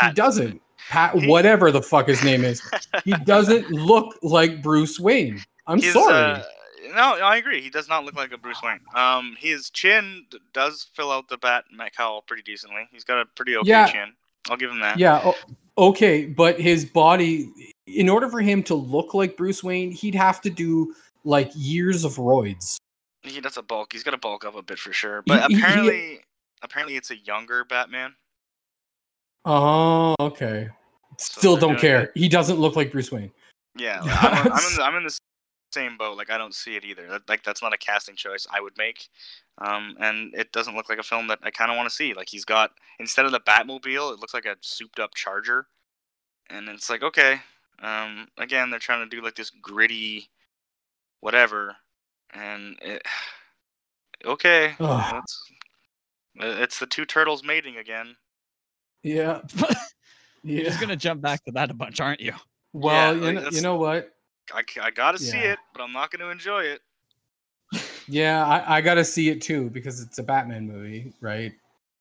He 0.00 0.12
doesn't. 0.12 0.60
Pat, 0.88 1.14
He- 1.18 1.26
whatever 1.28 1.70
the 1.70 1.80
fuck 1.82 2.08
his 2.08 2.22
name 2.22 2.44
is, 2.44 2.60
he 3.04 3.12
doesn't 3.24 3.70
look 3.70 4.16
like 4.22 4.62
Bruce 4.62 5.00
Wayne. 5.00 5.42
I'm 5.66 5.80
He's, 5.80 5.94
sorry. 5.94 6.12
uh, 6.40 6.42
no, 6.94 7.14
I 7.22 7.36
agree. 7.36 7.62
He 7.62 7.70
does 7.70 7.88
not 7.88 8.04
look 8.04 8.14
like 8.14 8.32
a 8.32 8.38
Bruce 8.38 8.60
Wayne. 8.62 8.80
Um, 8.94 9.34
his 9.38 9.70
chin 9.70 10.26
does 10.52 10.90
fill 10.94 11.10
out 11.10 11.28
the 11.28 11.38
bat 11.38 11.64
cowl 11.96 12.20
pretty 12.22 12.42
decently. 12.42 12.86
He's 12.92 13.04
got 13.04 13.18
a 13.20 13.24
pretty 13.24 13.56
okay 13.56 13.68
Yeah. 13.70 13.86
chin. 13.90 14.12
I'll 14.50 14.58
give 14.58 14.70
him 14.70 14.80
that. 14.80 14.98
yeah, 14.98 15.22
o- 15.24 15.34
okay, 15.78 16.26
but 16.26 16.60
his 16.60 16.84
body, 16.84 17.50
in 17.86 18.08
order 18.08 18.28
for 18.28 18.40
him 18.40 18.62
to 18.64 18.74
look 18.74 19.14
like 19.14 19.36
Bruce 19.36 19.62
Wayne, 19.64 19.90
he'd 19.90 20.14
have 20.14 20.40
to 20.42 20.50
do 20.50 20.94
like 21.24 21.50
years 21.54 22.04
of 22.04 22.16
roids. 22.16 22.76
He 23.22 23.40
does 23.40 23.56
a 23.56 23.62
bulk. 23.62 23.92
He's 23.92 24.02
got 24.02 24.10
to 24.10 24.18
bulk 24.18 24.44
up 24.44 24.54
a 24.54 24.62
bit 24.62 24.78
for 24.78 24.92
sure. 24.92 25.22
But 25.26 25.50
He- 25.50 25.54
he- 25.54 25.60
he- 25.60 25.62
apparently, 25.62 26.20
apparently, 26.62 26.96
it's 26.96 27.10
a 27.10 27.16
younger 27.16 27.64
Batman. 27.64 28.14
Oh, 29.44 30.14
okay. 30.20 30.68
So 31.18 31.38
Still 31.40 31.56
don't 31.56 31.78
care. 31.78 32.10
He 32.14 32.28
doesn't 32.28 32.58
look 32.58 32.76
like 32.76 32.90
Bruce 32.92 33.12
Wayne. 33.12 33.30
Yeah, 33.76 34.00
like, 34.00 34.22
I'm, 34.22 34.52
I'm 34.52 34.70
in 34.70 34.76
the, 34.76 34.82
I'm 34.82 34.94
in 34.96 35.04
the 35.04 35.18
same 35.72 35.96
boat. 35.96 36.16
Like 36.16 36.30
I 36.30 36.38
don't 36.38 36.54
see 36.54 36.76
it 36.76 36.84
either. 36.84 37.20
Like 37.28 37.42
that's 37.44 37.62
not 37.62 37.72
a 37.72 37.78
casting 37.78 38.16
choice 38.16 38.46
I 38.52 38.60
would 38.60 38.76
make. 38.76 39.08
Um, 39.58 39.96
and 40.00 40.34
it 40.34 40.50
doesn't 40.52 40.74
look 40.74 40.88
like 40.88 40.98
a 40.98 41.02
film 41.04 41.28
that 41.28 41.38
I 41.42 41.50
kind 41.50 41.70
of 41.70 41.76
want 41.76 41.88
to 41.88 41.94
see. 41.94 42.12
Like 42.14 42.28
he's 42.28 42.44
got 42.44 42.72
instead 42.98 43.24
of 43.24 43.32
the 43.32 43.40
Batmobile, 43.40 44.12
it 44.12 44.18
looks 44.20 44.34
like 44.34 44.46
a 44.46 44.56
souped 44.62 44.98
up 44.98 45.14
Charger, 45.14 45.66
and 46.50 46.68
it's 46.68 46.90
like 46.90 47.02
okay. 47.02 47.40
Um, 47.82 48.28
again, 48.38 48.70
they're 48.70 48.78
trying 48.78 49.08
to 49.08 49.16
do 49.16 49.22
like 49.22 49.34
this 49.36 49.50
gritty, 49.50 50.30
whatever, 51.20 51.76
and 52.32 52.76
it, 52.82 53.02
okay, 54.24 54.74
Ugh. 54.80 55.12
that's, 55.12 55.42
it's 56.36 56.78
the 56.78 56.86
two 56.86 57.04
turtles 57.04 57.44
mating 57.44 57.76
again. 57.76 58.16
Yeah. 59.02 59.42
You're 60.42 60.64
just 60.64 60.80
gonna 60.80 60.96
jump 60.96 61.20
back 61.22 61.44
to 61.44 61.52
that 61.52 61.70
a 61.70 61.74
bunch, 61.74 62.00
aren't 62.00 62.20
you? 62.20 62.32
Well, 62.72 63.14
Yeah, 63.14 63.20
you, 63.20 63.24
like, 63.24 63.34
know, 63.34 63.40
that's- 63.40 63.56
you 63.56 63.62
know 63.62 63.76
what? 63.76 64.10
I, 64.52 64.62
c- 64.68 64.80
I 64.80 64.90
gotta 64.90 65.18
see 65.18 65.38
it, 65.38 65.58
but 65.72 65.82
I'm 65.82 65.92
not 65.92 66.10
gonna 66.10 66.30
enjoy 66.30 66.64
it. 66.64 66.80
Yeah, 68.08 68.46
I, 68.46 68.76
I 68.76 68.80
got 68.80 68.94
to 68.94 69.04
see 69.04 69.30
it 69.30 69.40
too 69.40 69.70
because 69.70 70.00
it's 70.00 70.18
a 70.18 70.22
Batman 70.22 70.66
movie, 70.66 71.12
right? 71.20 71.52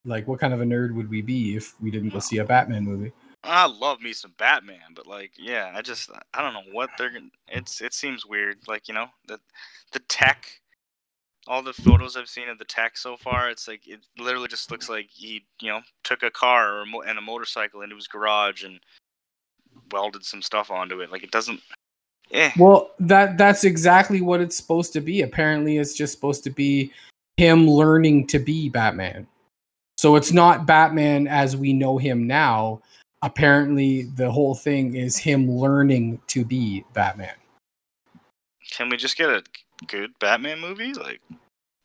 Like, 0.06 0.28
what 0.28 0.40
kind 0.40 0.54
of 0.54 0.62
a 0.62 0.66
nerd 0.66 0.94
would 0.96 1.10
we 1.10 1.22
be 1.22 1.56
if 1.56 1.80
we 1.82 1.90
didn't 1.92 2.10
go 2.10 2.20
see 2.20 2.40
a 2.40 2.44
Batman 2.44 2.84
movie? 2.84 3.14
I 3.44 3.66
love 3.66 4.02
me 4.02 4.14
some 4.14 4.34
Batman, 4.38 4.94
but 4.96 5.06
like, 5.06 5.32
yeah, 5.38 5.72
I 5.76 5.82
just 5.82 6.10
I 6.34 6.42
don't 6.42 6.54
know 6.54 6.72
what 6.72 6.92
they're 6.98 7.12
gonna. 7.12 7.30
It's 7.50 7.82
it 7.82 7.94
seems 7.94 8.26
weird, 8.26 8.60
like 8.68 8.88
you 8.88 8.94
know 8.94 9.08
the 9.28 9.40
the 9.92 10.00
tech, 10.00 10.48
all 11.48 11.62
the 11.62 11.74
photos 11.74 12.16
I've 12.16 12.30
seen 12.30 12.48
of 12.48 12.58
the 12.58 12.66
tech 12.66 12.98
so 12.98 13.18
far, 13.18 13.50
it's 13.50 13.68
like 13.68 13.86
it 13.86 14.00
literally 14.18 14.48
just 14.48 14.72
looks 14.72 14.88
like 14.88 15.10
he 15.10 15.46
you 15.60 15.70
know 15.70 15.82
took 16.04 16.24
a 16.24 16.32
car 16.32 16.80
or 16.80 16.86
and 17.06 17.18
a 17.20 17.22
motorcycle 17.22 17.82
into 17.82 17.98
his 17.98 18.08
garage 18.08 18.64
and 18.64 18.80
welded 19.92 20.24
some 20.24 20.42
stuff 20.42 20.72
onto 20.72 21.02
it. 21.02 21.12
Like 21.12 21.24
it 21.24 21.32
doesn't. 21.32 21.60
Eh. 22.34 22.52
Well, 22.58 22.92
that 23.00 23.38
that's 23.38 23.64
exactly 23.64 24.22
what 24.22 24.42
it's 24.42 24.56
supposed 24.56 24.92
to 24.94 25.02
be. 25.02 25.22
Apparently, 25.22 25.78
it's 25.78 25.94
just 25.94 26.14
supposed 26.14 26.44
to 26.44 26.50
be 26.50 26.92
him 27.38 27.68
learning 27.68 28.28
to 28.28 28.40
be 28.40 28.70
Batman. 28.70 29.28
So 29.98 30.16
it's 30.16 30.32
not 30.32 30.66
Batman 30.66 31.28
as 31.28 31.56
we 31.56 31.74
know 31.74 31.98
him 31.98 32.26
now. 32.28 32.82
Apparently, 33.22 34.04
the 34.04 34.30
whole 34.30 34.56
thing 34.56 34.96
is 34.96 35.16
him 35.16 35.50
learning 35.50 36.20
to 36.28 36.44
be 36.44 36.84
Batman. 36.94 37.36
Can 38.72 38.90
we 38.90 38.98
just 38.98 39.16
get 39.16 39.30
a 39.30 39.44
good 39.88 40.12
Batman 40.20 40.60
movie? 40.60 40.94
Like. 40.94 41.22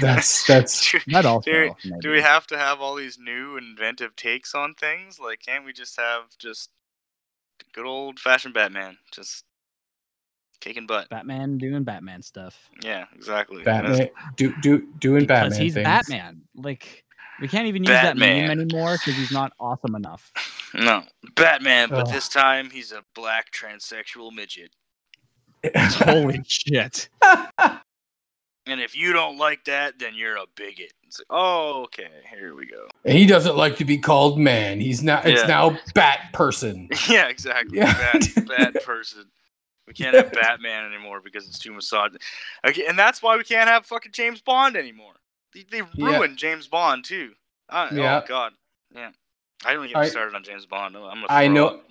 That's 0.01 0.45
that's 0.45 0.91
do, 0.91 0.99
That 1.07 1.25
also. 1.25 1.51
do, 1.51 1.73
do 2.01 2.11
we 2.11 2.21
have 2.21 2.47
to 2.47 2.57
have 2.57 2.81
all 2.81 2.95
these 2.95 3.17
new 3.17 3.57
inventive 3.57 4.15
takes 4.15 4.53
on 4.53 4.73
things? 4.73 5.19
Like, 5.19 5.41
can't 5.45 5.65
we 5.65 5.71
just 5.71 5.95
have 5.97 6.23
just 6.37 6.69
good 7.73 7.85
old 7.85 8.19
fashioned 8.19 8.53
Batman? 8.53 8.97
Just 9.11 9.45
kicking 10.59 10.85
butt. 10.85 11.09
Batman 11.09 11.57
doing 11.57 11.83
Batman 11.83 12.21
stuff? 12.21 12.57
Yeah, 12.83 13.05
exactly. 13.15 13.63
Batman 13.63 14.09
do 14.35 14.53
do 14.61 14.87
doing 14.99 15.21
Because 15.23 15.49
Batman 15.51 15.61
he's 15.61 15.73
things. 15.73 15.85
Batman. 15.85 16.41
Like 16.55 17.03
we 17.41 17.47
can't 17.47 17.67
even 17.67 17.83
use 17.83 17.89
that 17.89 18.17
Batman. 18.17 18.47
meme 18.47 18.59
anymore 18.59 18.93
because 18.93 19.15
he's 19.15 19.31
not 19.31 19.53
awesome 19.59 19.95
enough. 19.95 20.31
No, 20.71 21.01
Batman, 21.35 21.89
but 21.89 22.07
Ugh. 22.07 22.13
this 22.13 22.29
time 22.29 22.69
he's 22.69 22.91
a 22.91 23.03
black 23.15 23.51
transsexual 23.51 24.31
midget. 24.31 24.75
Holy 25.75 26.43
shit! 26.47 27.09
And 28.65 28.79
if 28.79 28.95
you 28.95 29.13
don't 29.13 29.37
like 29.37 29.65
that, 29.65 29.97
then 29.99 30.13
you're 30.15 30.35
a 30.37 30.45
bigot. 30.55 30.93
It's 31.07 31.19
like, 31.19 31.27
oh, 31.31 31.83
okay, 31.85 32.09
here 32.29 32.53
we 32.55 32.67
go. 32.67 32.87
And 33.03 33.17
he 33.17 33.25
doesn't 33.25 33.55
like 33.57 33.77
to 33.77 33.85
be 33.85 33.97
called 33.97 34.37
man. 34.39 34.79
He's 34.79 35.01
now 35.01 35.21
it's 35.23 35.41
Yeah. 35.41 35.47
now 35.47 35.77
Bat 35.95 36.33
person. 36.33 36.87
yeah, 37.09 37.27
exactly. 37.29 37.77
Yeah. 37.79 37.93
Bad, 38.13 38.47
bad 38.47 38.83
person. 38.83 39.25
We 39.87 39.93
can't 39.93 40.15
have 40.15 40.31
Batman 40.31 40.85
anymore 40.93 41.19
because 41.19 41.47
it's 41.47 41.57
too 41.57 41.73
misogynist. 41.73 42.23
Okay, 42.67 42.85
and 42.85 42.99
that's 42.99 43.23
why 43.23 43.37
we 43.37 43.43
can't 43.43 43.67
have 43.67 43.87
fucking 43.87 44.11
James 44.11 44.39
Bond 44.39 44.75
anymore. 44.77 45.13
They, 45.53 45.63
they 45.71 45.81
Yeah. 45.95 46.17
ruined 46.17 46.37
James 46.37 46.67
Bond 46.67 47.05
too. 47.05 47.31
Uh, 47.69 47.89
Yeah. 47.91 48.21
Oh 48.23 48.27
God. 48.27 48.53
Yeah. 48.93 49.09
I 49.65 49.73
don't 49.73 49.85
I- 49.95 50.03
get 50.03 50.11
started 50.11 50.35
on 50.35 50.43
James 50.43 50.67
Bond. 50.67 50.95
I'm 50.95 51.01
gonna 51.01 51.25
I 51.29 51.47
know- 51.47 51.67
up. 51.69 51.85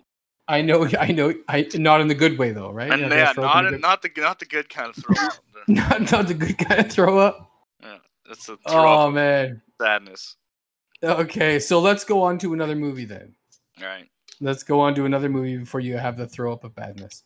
I 0.49 0.63
know, 0.63 0.89
I 0.99 1.13
know, 1.13 1.35
I 1.49 1.69
not 1.75 2.01
in 2.01 2.09
the 2.09 2.15
good 2.15 2.39
way 2.39 2.53
though, 2.53 2.71
right? 2.71 2.91
And 2.91 3.03
Yeah, 3.03 3.15
yeah, 3.15 3.33
not 3.37 3.67
in 3.67 3.75
in, 3.75 3.81
not 3.81 4.01
the 4.03 4.11
not 4.17 4.39
the 4.39 4.47
good 4.47 4.69
kind 4.71 4.89
of 4.89 4.97
throw 4.97 5.15
up. 5.27 5.33
Not 5.69 6.11
not 6.11 6.27
the 6.29 6.35
good 6.35 6.57
kind 6.57 6.81
of 6.81 6.91
throw 6.91 7.19
up. 7.19 7.51
yeah. 7.83 7.99
It's 8.31 8.49
a 8.49 8.57
throw 8.57 8.89
Oh 8.89 9.09
up 9.09 9.15
man. 9.15 9.61
sadness. 9.81 10.37
Okay, 11.03 11.59
so 11.59 11.79
let's 11.81 12.05
go 12.05 12.23
on 12.23 12.39
to 12.39 12.55
another 12.55 12.75
movie 12.75 13.05
then. 13.05 13.35
All 13.81 13.87
right. 13.87 14.09
Let's 14.41 14.63
go 14.63 14.81
on 14.81 14.95
to 14.95 15.05
another 15.05 15.29
movie 15.29 15.59
before 15.59 15.81
you 15.81 15.99
have 15.99 16.17
the 16.17 16.27
throw 16.27 16.53
up 16.53 16.65
of 16.65 16.75
badness. 16.75 17.25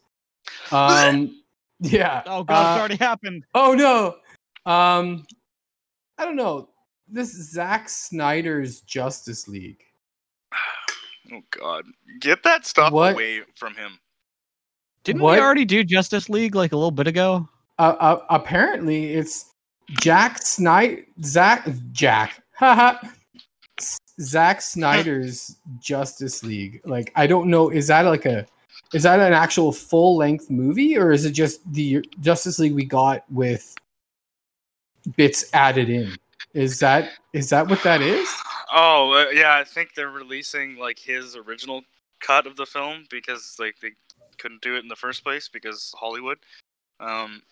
Um, 0.72 1.40
yeah. 1.80 2.22
Oh 2.26 2.42
god, 2.42 2.72
it's 2.72 2.76
uh, 2.76 2.80
already 2.80 2.96
happened. 2.96 3.44
Oh 3.54 3.74
no. 3.74 4.16
Um, 4.70 5.24
I 6.18 6.24
don't 6.24 6.36
know. 6.36 6.70
This 7.08 7.32
Zack 7.52 7.88
Snyder's 7.88 8.80
Justice 8.80 9.46
League. 9.46 9.84
Oh 11.32 11.40
God, 11.50 11.84
get 12.20 12.42
that 12.42 12.66
stuff 12.66 12.92
What? 12.92 13.14
away 13.14 13.40
from 13.56 13.74
him. 13.74 13.98
Didn't 15.04 15.22
what? 15.22 15.34
we 15.34 15.40
already 15.40 15.64
do 15.64 15.82
Justice 15.82 16.28
League 16.28 16.54
like 16.54 16.72
a 16.72 16.76
little 16.76 16.90
bit 16.90 17.06
ago? 17.06 17.48
Uh, 17.78 17.94
uh, 17.98 18.24
apparently, 18.30 19.14
it's 19.14 19.52
Jack 19.90 20.42
Snyder. 20.42 21.02
Zack 21.24 21.68
Jack. 21.92 22.42
Haha. 22.54 22.98
Zack 24.20 24.60
Snyder's 24.60 25.56
Justice 25.80 26.44
League. 26.44 26.80
Like, 26.84 27.12
I 27.16 27.26
don't 27.26 27.48
know. 27.48 27.70
Is 27.70 27.86
that 27.88 28.02
like 28.02 28.26
a? 28.26 28.46
Is 28.92 29.04
that 29.04 29.20
an 29.20 29.32
actual 29.32 29.72
full 29.72 30.16
length 30.18 30.50
movie, 30.50 30.98
or 30.98 31.12
is 31.12 31.24
it 31.24 31.32
just 31.32 31.60
the 31.72 32.06
Justice 32.20 32.58
League 32.58 32.74
we 32.74 32.84
got 32.84 33.24
with 33.30 33.74
bits 35.16 35.46
added 35.54 35.88
in? 35.88 36.14
Is 36.52 36.78
that 36.80 37.10
is 37.32 37.48
that 37.50 37.68
what 37.68 37.82
that 37.82 38.02
is? 38.02 38.28
Oh 38.72 39.12
uh, 39.12 39.30
yeah, 39.30 39.56
I 39.56 39.64
think 39.64 39.94
they're 39.94 40.10
releasing 40.10 40.76
like 40.76 40.98
his 40.98 41.36
original 41.36 41.82
cut 42.20 42.46
of 42.46 42.56
the 42.56 42.66
film 42.66 43.04
because 43.10 43.56
like 43.58 43.76
they 43.80 43.90
couldn't 44.38 44.62
do 44.62 44.76
it 44.76 44.82
in 44.82 44.88
the 44.88 44.96
first 44.96 45.22
place 45.22 45.48
because 45.48 45.94
Hollywood. 45.96 46.38
Um, 47.00 47.42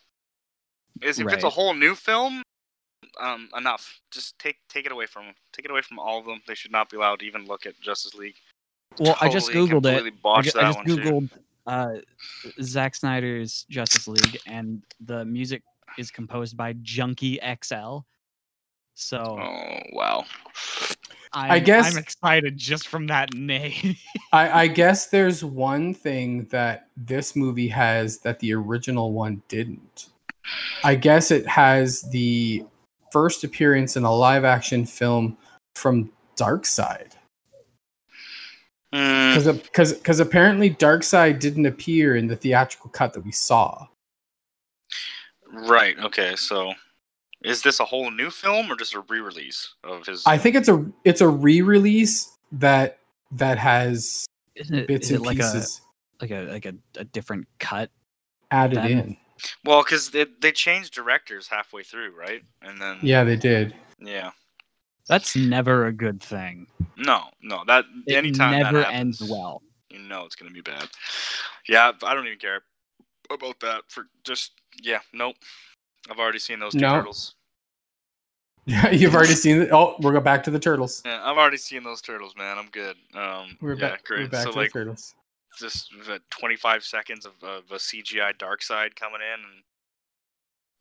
is 1.02 1.18
if 1.18 1.32
it's 1.32 1.44
a 1.44 1.50
whole 1.50 1.74
new 1.74 1.94
film, 1.94 2.42
um, 3.20 3.48
enough. 3.56 4.00
Just 4.10 4.38
take 4.38 4.56
take 4.68 4.86
it 4.86 4.92
away 4.92 5.06
from 5.06 5.26
them. 5.26 5.34
Take 5.52 5.64
it 5.64 5.70
away 5.70 5.82
from 5.82 5.98
all 5.98 6.18
of 6.18 6.26
them. 6.26 6.40
They 6.46 6.54
should 6.54 6.72
not 6.72 6.90
be 6.90 6.96
allowed 6.96 7.20
to 7.20 7.26
even 7.26 7.46
look 7.46 7.66
at 7.66 7.78
Justice 7.80 8.14
League. 8.14 8.36
Well, 8.98 9.16
I 9.20 9.28
just 9.28 9.50
googled 9.50 9.86
it. 9.86 10.04
I 10.04 10.10
botched 10.22 10.46
ju- 10.46 10.50
that 10.54 10.64
I 10.64 10.72
just 10.72 10.86
too. 10.86 10.96
googled 10.96 11.30
uh, 11.66 11.94
Zack 12.62 12.94
Snyder's 12.94 13.64
Justice 13.68 14.08
League, 14.08 14.38
and 14.46 14.82
the 15.00 15.24
music 15.24 15.62
is 15.98 16.10
composed 16.10 16.56
by 16.56 16.74
Junkie 16.82 17.38
XL. 17.62 17.98
So 19.00 19.18
Oh 19.18 19.78
wow. 19.92 20.24
I'm, 21.32 21.62
guess- 21.64 21.92
I'm 21.92 21.98
excited 22.02 22.56
just 22.56 22.88
from 22.88 23.06
that 23.06 23.34
name. 23.34 23.96
I, 24.32 24.62
I 24.62 24.66
guess 24.66 25.06
there's 25.06 25.42
one 25.44 25.94
thing 25.94 26.44
that 26.50 26.88
this 26.96 27.34
movie 27.36 27.68
has 27.68 28.18
that 28.18 28.40
the 28.40 28.52
original 28.52 29.12
one 29.12 29.42
didn't. 29.48 30.08
I 30.84 30.96
guess 30.96 31.30
it 31.30 31.46
has 31.46 32.02
the 32.10 32.64
first 33.12 33.44
appearance 33.44 33.96
in 33.96 34.04
a 34.04 34.12
live 34.14 34.44
action 34.44 34.84
film 34.84 35.38
from 35.76 36.10
Darkseid. 36.36 37.12
Mm, 38.94 39.34
Because 39.34 39.56
because 39.62 39.92
because 39.94 40.20
apparently 40.20 40.68
Darkseid 40.70 41.38
didn't 41.38 41.66
appear 41.66 42.16
in 42.16 42.26
the 42.26 42.36
theatrical 42.36 42.90
cut 42.90 43.12
that 43.14 43.24
we 43.24 43.32
saw. 43.32 43.86
right. 45.52 45.96
Okay. 45.98 46.34
So, 46.36 46.72
is 47.42 47.62
this 47.62 47.80
a 47.80 47.84
whole 47.84 48.10
new 48.10 48.30
film 48.30 48.70
or 48.70 48.76
just 48.76 48.94
a 48.94 49.00
re-release 49.08 49.74
of 49.84 50.06
his? 50.06 50.22
I 50.26 50.38
think 50.38 50.56
it's 50.56 50.68
a 50.68 50.84
it's 51.04 51.20
a 51.20 51.28
re-release 51.28 52.36
that 52.52 52.98
that 53.32 53.58
has 53.58 54.26
Isn't 54.54 54.74
it, 54.74 54.88
bits 54.88 55.06
is 55.06 55.12
it 55.12 55.16
and 55.16 55.26
like 55.26 55.36
pieces 55.38 55.80
a 56.20 56.22
like 56.24 56.30
a 56.30 56.50
like 56.52 56.66
a, 56.66 56.74
a 56.96 57.04
different 57.04 57.46
cut? 57.58 57.90
added 58.50 58.78
then- 58.78 58.90
in. 58.90 59.16
Well, 59.64 59.82
because 59.82 60.10
they, 60.10 60.26
they 60.42 60.52
changed 60.52 60.92
directors 60.92 61.48
halfway 61.48 61.82
through, 61.82 62.14
right? 62.14 62.42
And 62.60 62.78
then 62.78 62.98
Yeah, 63.00 63.24
they 63.24 63.36
did. 63.36 63.74
yeah. 63.98 64.32
That's 65.08 65.34
never 65.34 65.86
a 65.86 65.92
good 65.92 66.22
thing. 66.22 66.66
No, 66.98 67.24
no. 67.40 67.64
That 67.66 67.86
It 68.06 68.16
anytime 68.16 68.58
never 68.60 68.80
that 68.80 68.92
happens, 68.92 69.22
ends 69.22 69.32
well. 69.32 69.62
you 69.88 69.98
know 70.00 70.26
it's 70.26 70.34
gonna 70.36 70.50
be 70.50 70.60
bad. 70.60 70.86
Yeah, 71.66 71.92
I 72.02 72.14
don't 72.14 72.26
even 72.26 72.38
care 72.38 72.60
about 73.30 73.58
that. 73.60 73.84
For 73.88 74.08
just 74.24 74.52
yeah, 74.82 74.98
nope. 75.14 75.36
I've 76.08 76.18
already 76.18 76.38
seen 76.38 76.60
those 76.60 76.72
two 76.72 76.78
No. 76.80 76.94
turtles. 76.96 77.34
Yeah, 78.66 78.90
you've 78.92 79.14
already 79.14 79.34
seen 79.34 79.62
it. 79.62 79.70
Oh, 79.72 79.96
we're 80.00 80.12
go 80.12 80.20
back 80.20 80.44
to 80.44 80.50
the 80.50 80.58
turtles. 80.58 81.02
Yeah, 81.04 81.20
I've 81.22 81.36
already 81.38 81.56
seen 81.56 81.82
those 81.82 82.00
turtles, 82.00 82.34
man. 82.36 82.58
I'm 82.58 82.68
good. 82.70 82.96
Um, 83.14 83.56
We're 83.60 83.74
yeah, 83.74 83.90
back. 83.90 84.04
great. 84.04 84.20
We're 84.24 84.28
back 84.28 84.44
so 84.44 84.52
to 84.52 84.58
like, 84.58 84.72
the 84.72 84.80
turtles. 84.80 85.14
just 85.58 85.90
the 86.06 86.20
25 86.30 86.84
seconds 86.84 87.26
of, 87.26 87.32
of 87.42 87.64
a 87.72 87.76
CGI 87.76 88.34
Darkseid 88.38 88.94
coming 88.96 89.20
in, 89.20 89.40
and 89.44 89.62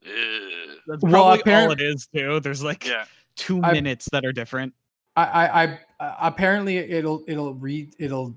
Ugh. 0.05 0.77
That's 0.87 1.01
Well, 1.03 1.37
probably 1.41 1.53
all 1.53 1.71
it 1.71 1.81
is 1.81 2.07
too. 2.13 2.39
There's 2.39 2.63
like 2.63 2.85
yeah, 2.85 3.05
two 3.35 3.61
I- 3.63 3.73
minutes 3.73 4.07
that 4.11 4.25
are 4.25 4.31
different. 4.31 4.73
I, 5.15 5.23
I, 5.23 5.63
I 5.63 5.79
uh, 5.99 6.15
apparently 6.21 6.77
it'll 6.77 7.23
it'll 7.27 7.53
read 7.55 7.93
it'll 7.99 8.33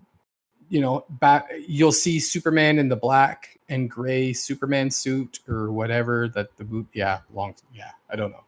you 0.68 0.80
know 0.80 1.04
back 1.08 1.48
you'll 1.68 1.92
see 1.92 2.18
Superman 2.18 2.78
in 2.78 2.88
the 2.88 2.96
black 2.96 3.56
and 3.72 3.90
gray 3.90 4.32
Superman 4.32 4.90
suit 4.90 5.40
or 5.48 5.72
whatever 5.72 6.28
that 6.34 6.56
the 6.58 6.64
boot 6.64 6.86
yeah 6.92 7.20
long 7.32 7.54
yeah 7.74 7.90
I 8.10 8.16
don't 8.16 8.30
know 8.30 8.44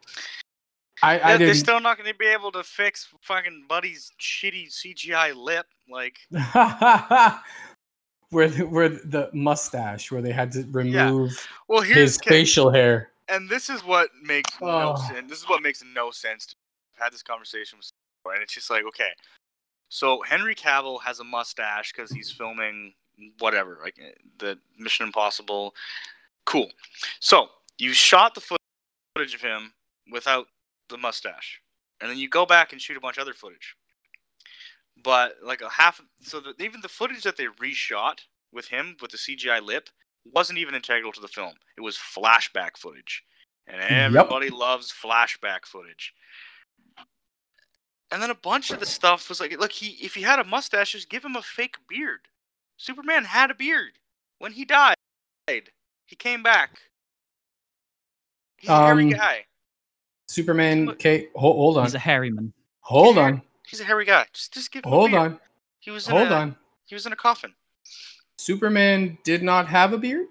I 1.03 1.19
I 1.33 1.37
They're- 1.37 1.53
still 1.53 1.79
not 1.81 1.97
going 1.97 2.09
to 2.09 2.15
be 2.17 2.27
able 2.27 2.51
to 2.53 2.63
fix 2.63 3.07
fucking 3.21 3.65
Buddy's 3.67 4.11
shitty 4.19 4.67
CGI 4.71 5.35
lip. 5.35 5.65
Like, 5.89 6.17
where 8.31 8.49
the, 8.49 8.63
where 8.65 8.89
the 8.89 9.29
mustache 9.33 10.11
where 10.11 10.21
they 10.21 10.31
had 10.31 10.51
to 10.53 10.65
remove 10.71 11.31
well, 11.67 11.81
here's 11.81 12.13
his 12.13 12.19
facial 12.25 12.71
hair 12.71 13.09
and 13.27 13.49
this 13.49 13.69
is 13.69 13.83
what 13.83 14.09
makes 14.23 14.51
no 14.61 14.93
Oh. 14.97 15.07
sense. 15.07 15.29
This 15.29 15.39
is 15.39 15.49
what 15.49 15.61
makes 15.61 15.83
no 15.95 16.11
sense. 16.11 16.45
To 16.47 16.55
I've 16.97 17.03
had 17.05 17.13
this 17.13 17.23
conversation 17.23 17.77
with, 17.79 17.89
and 18.33 18.41
it's 18.43 18.53
just 18.53 18.69
like, 18.69 18.83
okay, 18.85 19.09
so 19.89 20.21
Henry 20.21 20.55
Cavill 20.55 21.01
has 21.03 21.19
a 21.19 21.23
mustache 21.23 21.91
because 21.91 22.11
he's 22.11 22.31
filming 22.31 22.93
whatever, 23.39 23.79
like 23.83 23.95
eh, 23.99 24.11
the 24.39 24.57
Mission 24.77 25.05
Impossible. 25.05 25.73
Cool. 26.45 26.71
So 27.19 27.47
you 27.77 27.93
shot 27.93 28.35
the 28.35 28.41
footage 28.41 29.33
of 29.33 29.41
him 29.41 29.73
without 30.11 30.47
the 30.89 30.97
mustache, 30.97 31.61
and 32.01 32.09
then 32.09 32.17
you 32.17 32.29
go 32.29 32.45
back 32.45 32.71
and 32.71 32.81
shoot 32.81 32.97
a 32.97 33.01
bunch 33.01 33.17
of 33.17 33.21
other 33.21 33.33
footage. 33.33 33.75
But 35.03 35.35
like 35.43 35.61
a 35.61 35.69
half, 35.69 36.01
so 36.21 36.39
the, 36.39 36.53
even 36.63 36.81
the 36.81 36.89
footage 36.89 37.23
that 37.23 37.37
they 37.37 37.47
reshot 37.61 38.19
with 38.53 38.67
him 38.67 38.95
with 39.01 39.11
the 39.11 39.17
CGI 39.17 39.61
lip 39.61 39.89
wasn't 40.25 40.59
even 40.59 40.75
integral 40.75 41.11
to 41.11 41.21
the 41.21 41.27
film. 41.27 41.53
It 41.77 41.81
was 41.81 41.97
flashback 41.97 42.77
footage, 42.77 43.23
and 43.67 43.81
everybody 43.81 44.49
loves 44.49 44.93
flashback 44.93 45.65
footage. 45.65 46.13
And 48.11 48.21
then 48.21 48.29
a 48.29 48.35
bunch 48.35 48.71
of 48.71 48.79
the 48.79 48.85
stuff 48.85 49.27
was 49.29 49.39
like, 49.39 49.59
look, 49.59 49.71
he 49.71 50.03
if 50.05 50.15
he 50.15 50.21
had 50.21 50.39
a 50.39 50.43
mustache, 50.43 50.93
just 50.93 51.09
give 51.09 51.25
him 51.25 51.35
a 51.35 51.41
fake 51.41 51.75
beard. 51.89 52.21
Superman 52.77 53.23
had 53.25 53.51
a 53.51 53.55
beard 53.55 53.93
when 54.39 54.51
he 54.51 54.65
died. 54.65 54.95
He 55.47 56.15
came 56.17 56.43
back. 56.43 56.79
He's 58.57 58.69
a 58.69 58.75
hairy 58.77 59.03
Um, 59.05 59.09
guy. 59.11 59.45
Superman 60.27 60.89
okay 60.89 61.29
hold, 61.35 61.55
hold 61.55 61.77
on 61.77 61.83
He's 61.85 61.93
a 61.93 61.99
hairy 61.99 62.31
man. 62.31 62.51
hold 62.81 63.15
he's 63.15 63.17
a- 63.17 63.21
on 63.21 63.41
He's 63.67 63.79
a 63.81 63.83
hairy 63.83 64.05
guy. 64.05 64.25
Just 64.33 64.53
just 64.53 64.71
give 64.71 64.83
him 64.85 64.91
a 64.91 64.95
hold 64.95 65.11
beard. 65.11 65.31
on 65.33 65.39
He 65.79 65.91
was 65.91 66.07
in 66.07 66.15
hold 66.15 66.31
a, 66.31 66.35
on 66.35 66.55
He 66.85 66.95
was 66.95 67.05
in 67.05 67.13
a 67.13 67.15
coffin. 67.15 67.53
Superman 68.37 69.17
did 69.23 69.43
not 69.43 69.67
have 69.67 69.93
a 69.93 69.97
beard 69.97 70.27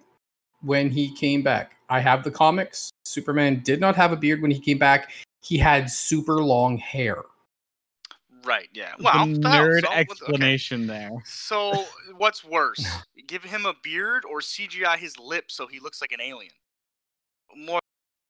when 0.63 0.91
he 0.91 1.15
came 1.15 1.43
back. 1.43 1.77
I 1.89 2.01
have 2.01 2.23
the 2.25 2.31
comics. 2.31 2.91
Superman 3.05 3.61
did 3.65 3.81
not 3.81 3.97
have 3.97 4.13
a 4.13 4.17
beard 4.17 4.43
when 4.43 4.51
he 4.51 4.61
came 4.61 4.79
back. 4.79 5.11
He 5.43 5.59
had 5.59 5.91
super 5.91 6.43
long 6.43 6.79
hair. 6.79 7.23
Right. 8.45 8.69
Yeah. 8.73 8.95
The 8.99 9.05
Wow. 9.05 9.27
what 9.27 9.45
hell? 9.53 9.67
nerd 9.67 9.81
So, 9.81 9.89
what 9.89 9.91
the- 9.91 9.93
okay. 9.93 10.01
explanation 10.01 10.87
there. 10.87 11.11
So 11.25 11.87
what's 12.17 12.45
worse? 12.45 12.85
Give 13.27 13.43
him 13.43 13.67
a 13.67 13.75
beard 13.83 14.25
or 14.25 14.41
CGI 14.41 14.97
his 14.99 15.19
lips 15.19 15.55
so 15.55 15.67
he 15.67 15.81
looks 15.81 16.01
like 16.01 16.13
an 16.13 16.21
alien? 16.21 16.53
More 17.55 17.81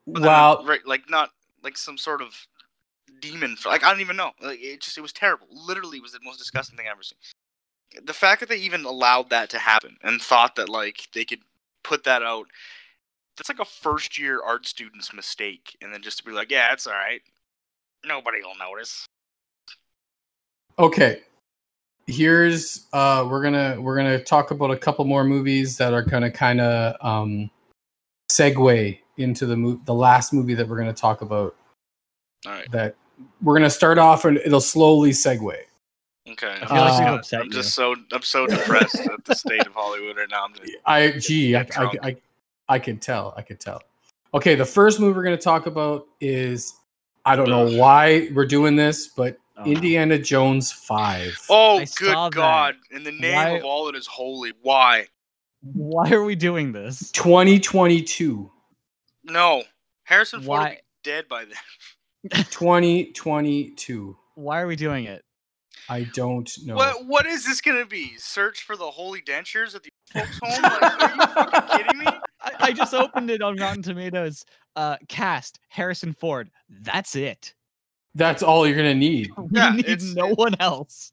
than 0.06 0.22
right, 0.22 0.86
like 0.86 1.08
not 1.08 1.30
like 1.62 1.76
some 1.78 1.96
sort 1.98 2.20
of 2.22 2.34
demon. 3.20 3.56
Like 3.64 3.82
I 3.82 3.90
don't 3.90 4.00
even 4.00 4.16
know. 4.16 4.32
Like 4.40 4.60
it 4.60 4.80
just 4.82 4.98
it 4.98 5.00
was 5.00 5.12
terrible. 5.12 5.46
Literally, 5.50 5.98
it 5.98 6.02
was 6.02 6.12
the 6.12 6.20
most 6.22 6.38
disgusting 6.38 6.76
thing 6.76 6.86
I've 6.86 6.92
ever 6.92 7.02
seen. 7.02 7.18
The 8.04 8.12
fact 8.12 8.40
that 8.40 8.48
they 8.48 8.56
even 8.56 8.84
allowed 8.84 9.30
that 9.30 9.50
to 9.50 9.58
happen 9.58 9.96
and 10.02 10.20
thought 10.20 10.56
that 10.56 10.68
like 10.68 11.08
they 11.12 11.24
could 11.24 11.40
put 11.82 12.04
that 12.04 12.22
out. 12.22 12.46
That's 13.36 13.48
like 13.48 13.58
a 13.60 13.64
first 13.64 14.16
year 14.18 14.40
art 14.44 14.66
student's 14.66 15.12
mistake, 15.12 15.76
and 15.80 15.92
then 15.92 16.02
just 16.02 16.18
to 16.18 16.24
be 16.24 16.30
like, 16.32 16.50
yeah, 16.50 16.72
it's 16.72 16.86
all 16.86 16.92
right. 16.92 17.22
Nobody 18.04 18.42
will 18.42 18.54
notice. 18.56 19.06
Okay. 20.79 21.20
Here's 22.07 22.87
uh 22.93 23.27
we're 23.31 23.43
gonna 23.43 23.77
we're 23.81 23.97
gonna 23.97 24.22
talk 24.22 24.51
about 24.51 24.70
a 24.70 24.77
couple 24.77 25.05
more 25.07 25.25
movies 25.25 25.79
that 25.79 25.95
are 25.95 26.03
gonna 26.03 26.31
kind 26.31 26.61
of 26.61 26.97
um 27.01 27.51
segue 28.31 28.99
into 29.16 29.47
the 29.47 29.57
mo- 29.57 29.81
the 29.87 29.95
last 29.95 30.33
movie 30.33 30.55
that 30.55 30.68
we're 30.68 30.77
gonna 30.77 30.93
talk 30.93 31.22
about. 31.22 31.57
All 32.47 32.53
right. 32.53 32.70
That 32.72 32.97
we're 33.43 33.57
gonna 33.57 33.70
start 33.70 33.97
off 33.97 34.27
and 34.27 34.37
it'll 34.39 34.61
slowly 34.61 35.12
segue. 35.12 35.57
Okay. 36.29 36.47
I 36.47 36.66
I'm 36.66 36.77
like 36.77 36.89
just, 36.89 37.01
we've 37.01 37.09
upset 37.09 37.41
I'm 37.41 37.47
you. 37.47 37.53
just 37.53 37.75
so 37.75 37.95
I'm 38.12 38.22
so 38.22 38.47
depressed 38.47 38.97
at 38.97 39.25
the 39.25 39.35
state 39.35 39.66
of 39.66 39.72
Hollywood 39.72 40.16
right 40.16 40.29
now. 40.31 40.45
I'm 40.45 40.55
just, 40.55 40.72
I 40.85 41.11
gee, 41.12 41.57
I, 41.57 41.62
Get 41.64 41.79
I. 41.79 41.91
I, 42.03 42.16
I 42.68 42.79
could 42.79 43.01
tell. 43.01 43.35
I 43.37 43.43
can 43.43 43.57
tell. 43.57 43.83
Okay, 44.35 44.55
the 44.55 44.64
first 44.64 45.01
movie 45.01 45.16
we're 45.16 45.22
going 45.22 45.37
to 45.37 45.43
talk 45.43 45.66
about 45.66 46.07
is 46.20 46.75
I 47.25 47.37
don't 47.37 47.49
know 47.49 47.70
why 47.79 48.31
we're 48.35 48.47
doing 48.47 48.75
this, 48.75 49.09
but 49.09 49.39
Oh. 49.57 49.64
Indiana 49.64 50.18
Jones 50.18 50.72
5. 50.72 51.46
Oh, 51.48 51.76
I 51.76 51.78
good 51.80 51.88
saw 51.88 52.28
that. 52.28 52.34
God! 52.34 52.74
In 52.90 53.05
the 53.05 53.12
name 53.12 53.34
Why- 53.34 53.48
of 53.50 53.64
all 53.64 53.86
that 53.86 53.94
is 53.94 54.07
holy, 54.07 54.52
why? 54.62 55.07
Why 55.62 56.11
are 56.11 56.24
we 56.24 56.34
doing 56.34 56.72
this? 56.72 57.11
2022. 57.12 58.50
No, 59.24 59.62
Harrison 60.02 60.40
Ford 60.42 60.48
will 60.59 60.64
Why? 60.64 60.70
be 60.70 60.80
dead 61.05 61.28
by 61.28 61.44
then. 61.44 62.44
2022. 62.50 64.16
Why 64.34 64.61
are 64.61 64.66
we 64.66 64.76
doing 64.76 65.05
it? 65.05 65.22
I 65.88 66.05
don't 66.14 66.50
know. 66.64 66.74
What 66.76 67.07
What 67.07 67.26
is 67.26 67.44
this 67.44 67.61
gonna 67.61 67.86
be? 67.86 68.16
Search 68.16 68.62
for 68.62 68.76
the 68.76 68.90
holy 68.90 69.20
dentures 69.22 69.74
at 69.74 69.82
the 69.82 69.90
folks' 70.12 70.38
home? 70.42 70.62
Like, 70.62 70.82
are 70.82 71.11
you 71.11 71.26
fucking 71.34 71.78
kidding 71.78 71.98
me? 72.00 72.07
I, 72.40 72.52
I 72.61 72.72
just 72.72 72.94
opened 72.94 73.30
it 73.30 73.42
on 73.42 73.57
Rotten 73.57 73.82
Tomatoes. 73.82 74.44
Uh, 74.76 74.96
cast 75.09 75.61
Harrison 75.68 76.12
Ford. 76.12 76.50
That's 76.68 77.14
it. 77.16 77.55
That's 78.14 78.42
all 78.42 78.66
you're 78.66 78.76
gonna 78.76 78.94
need. 78.94 79.30
We 79.36 79.48
Yeah, 79.58 79.70
need 79.70 79.86
it's- 79.86 80.14
no 80.14 80.28
it- 80.30 80.38
one 80.38 80.54
else. 80.60 81.12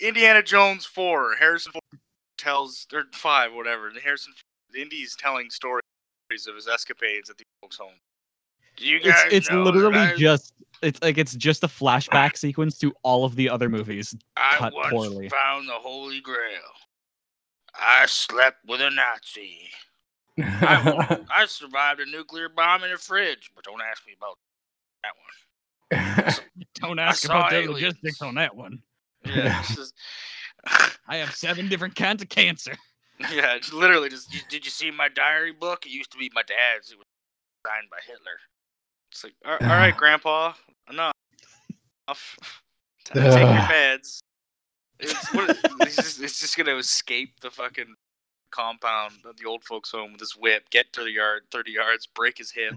Indiana 0.00 0.42
Jones 0.42 0.84
four. 0.84 1.36
Harrison 1.36 1.72
Ford 1.72 2.00
tells 2.38 2.86
or 2.92 3.04
five, 3.12 3.52
whatever. 3.52 3.90
Harrison 4.02 4.32
Indy's 4.76 5.14
telling 5.16 5.50
stories 5.50 5.82
of 6.48 6.54
his 6.56 6.66
escapades 6.66 7.30
at 7.30 7.38
the 7.38 7.44
folks' 7.60 7.76
home. 7.76 7.92
Do 8.76 8.86
you 8.86 8.96
It's 8.96 9.06
guys 9.06 9.28
it's 9.32 9.50
know 9.50 9.62
literally 9.62 9.98
I- 9.98 10.16
just 10.16 10.54
it's 10.82 11.00
like 11.02 11.18
it's 11.18 11.34
just 11.36 11.62
a 11.62 11.68
flashback 11.68 12.36
sequence 12.36 12.78
to 12.78 12.92
all 13.04 13.24
of 13.24 13.36
the 13.36 13.48
other 13.48 13.68
movies. 13.68 14.16
I 14.36 14.56
cut 14.56 14.74
once 14.74 14.90
poorly. 14.90 15.28
found 15.28 15.68
the 15.68 15.74
Holy 15.74 16.20
Grail. 16.20 16.72
I 17.78 18.06
slept 18.06 18.58
with 18.66 18.80
a 18.80 18.90
Nazi. 18.90 19.68
I, 20.38 21.18
I 21.34 21.46
survived 21.46 22.00
a 22.00 22.06
nuclear 22.06 22.48
bomb 22.48 22.82
in 22.84 22.90
a 22.92 22.96
fridge, 22.98 23.50
but 23.54 23.64
don't 23.64 23.80
ask 23.82 24.04
me 24.06 24.14
about 24.16 24.36
that 25.04 25.12
one. 25.14 25.34
Don't 26.74 26.98
ask 26.98 27.22
saw 27.26 27.38
about 27.38 27.50
the 27.50 27.56
aliens. 27.56 27.74
logistics 27.82 28.22
on 28.22 28.34
that 28.36 28.54
one. 28.56 28.82
Yeah, 29.24 29.60
it's 29.60 29.76
just, 29.76 29.94
I 31.06 31.16
have 31.18 31.32
seven 31.34 31.68
different 31.68 31.94
kinds 31.94 32.22
of 32.22 32.28
cancer. 32.28 32.74
yeah, 33.32 33.54
it's 33.54 33.72
literally 33.72 34.08
just. 34.08 34.34
"You- 34.34 34.40
Did 34.50 34.64
you 34.64 34.70
see 34.72 34.90
my 34.90 35.08
diary 35.08 35.52
book? 35.52 35.86
It 35.86 35.90
used 35.92 36.10
to 36.12 36.18
be 36.18 36.28
my 36.34 36.42
dad's. 36.42 36.90
It 36.90 36.98
was 36.98 37.06
signed 37.64 37.88
by 37.88 37.98
Hitler. 38.04 38.38
It's 39.12 39.22
like, 39.22 39.34
all 39.44 39.58
all 39.60 39.76
right, 39.76 39.96
Grandpa, 39.96 40.54
enough. 40.90 41.12
Enough. 42.08 42.36
Time 43.04 43.22
to 43.22 43.30
take 43.30 43.40
your 43.40 43.48
meds. 43.76 44.18
It's, 44.98 45.34
what, 45.34 45.50
it's, 45.82 45.96
just, 45.96 46.20
it's 46.22 46.40
just 46.40 46.56
gonna 46.56 46.76
escape 46.76 47.38
the 47.40 47.50
fucking 47.50 47.94
compound 48.50 49.14
of 49.24 49.36
the 49.36 49.44
old 49.46 49.62
folks' 49.64 49.90
home 49.92 50.12
with 50.12 50.20
his 50.20 50.36
whip, 50.36 50.68
get 50.70 50.92
to 50.94 51.02
the 51.04 51.10
yard, 51.12 51.42
thirty 51.52 51.70
yards, 51.72 52.06
break 52.08 52.38
his 52.38 52.50
hip, 52.50 52.74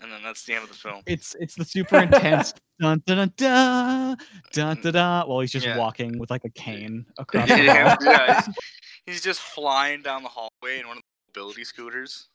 and 0.00 0.12
then 0.12 0.22
that's 0.22 0.44
the 0.44 0.54
end 0.54 0.64
of 0.64 0.68
the 0.68 0.76
film. 0.76 1.02
It's 1.06 1.34
it's 1.40 1.54
the 1.54 1.64
super 1.64 1.98
intense 1.98 2.52
dun 2.80 3.02
dun 3.06 3.16
dun 3.16 3.32
dun 3.36 4.16
dun 4.52 4.80
dun 4.82 4.92
dun 4.92 5.28
while 5.28 5.40
he's 5.40 5.52
just 5.52 5.66
Yeah. 5.66 5.78
walking 5.78 6.18
with 6.18 6.30
like 6.30 6.44
a 6.44 6.50
cane 6.50 7.06
across 7.18 7.48
the 7.48 7.64
yeah, 7.64 7.96
yeah, 8.00 8.34
he's, 8.34 8.54
he's 9.06 9.20
just 9.22 9.40
flying 9.40 10.02
down 10.02 10.22
the 10.22 10.28
hallway 10.28 10.80
in 10.80 10.88
one 10.88 10.98
of 10.98 11.02
the 11.02 11.40
mobility 11.40 11.64
scooters. 11.64 12.28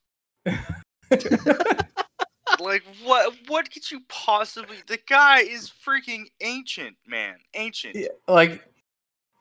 Like 2.60 2.84
what? 3.04 3.36
What 3.48 3.72
could 3.72 3.90
you 3.90 4.02
possibly? 4.08 4.78
The 4.88 5.00
guy 5.08 5.40
is 5.40 5.72
freaking 5.72 6.26
ancient, 6.42 6.96
man. 7.08 7.36
Ancient. 7.54 7.96
Yeah, 7.96 8.08
like 8.28 8.64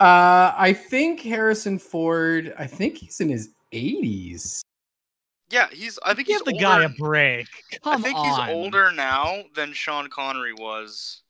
uh 0.00 0.54
I 0.56 0.72
think 0.72 1.20
Harrison 1.20 1.78
Ford, 1.78 2.54
I 2.58 2.66
think 2.66 2.96
he's 2.96 3.20
in 3.20 3.28
his 3.28 3.50
80s. 3.72 4.60
Yeah, 5.51 5.68
he's. 5.72 5.98
I 6.05 6.14
think 6.14 6.28
Give 6.28 6.36
he's 6.36 6.44
the 6.44 6.53
older, 6.53 6.64
guy 6.64 6.84
a 6.84 6.88
break. 6.90 7.48
Come 7.82 7.94
I 7.94 8.03
think 8.03 8.16
on. 8.16 8.24
he's 8.48 8.55
older 8.57 8.92
now 8.92 9.42
than 9.55 9.72
Sean 9.72 10.09
Connery 10.09 10.53
was 10.55 11.22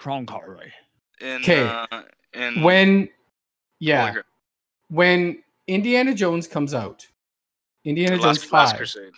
Sean 0.00 0.26
Connery. 0.26 0.72
in. 1.20 1.42
'Kay. 1.42 1.62
Uh, 1.62 2.02
in 2.34 2.62
When 2.62 3.08
yeah, 3.78 4.12
Grail. 4.12 4.24
when 4.88 5.42
Indiana 5.66 6.14
Jones 6.14 6.46
comes 6.48 6.74
out. 6.74 7.06
Indiana 7.84 8.14
Last, 8.16 8.22
Jones 8.42 8.44
5 8.44 8.76
Crusade. 8.76 9.12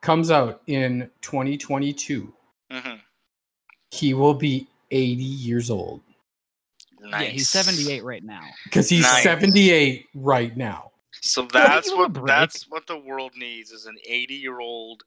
comes 0.00 0.30
out 0.30 0.62
in 0.68 1.10
2022. 1.22 2.32
Mm-hmm. 2.72 2.94
He 3.90 4.14
will 4.14 4.34
be 4.34 4.68
80 4.92 5.22
years 5.22 5.70
old 5.70 6.02
Nice. 7.00 7.22
Yeah, 7.24 7.28
he's 7.30 7.48
78 7.50 8.04
right 8.04 8.22
now. 8.24 8.42
because 8.64 8.88
he's 8.88 9.02
Nice. 9.02 9.22
78 9.22 10.06
right 10.14 10.56
now. 10.56 10.90
So 11.22 11.48
that's 11.52 11.88
give 11.90 11.98
him 11.98 12.04
a 12.04 12.08
what 12.20 12.26
that's 12.26 12.64
what 12.68 12.86
the 12.86 12.98
world 12.98 13.32
needs 13.36 13.70
is 13.70 13.86
an 13.86 13.96
80 14.06 14.34
year 14.34 14.60
old 14.60 15.02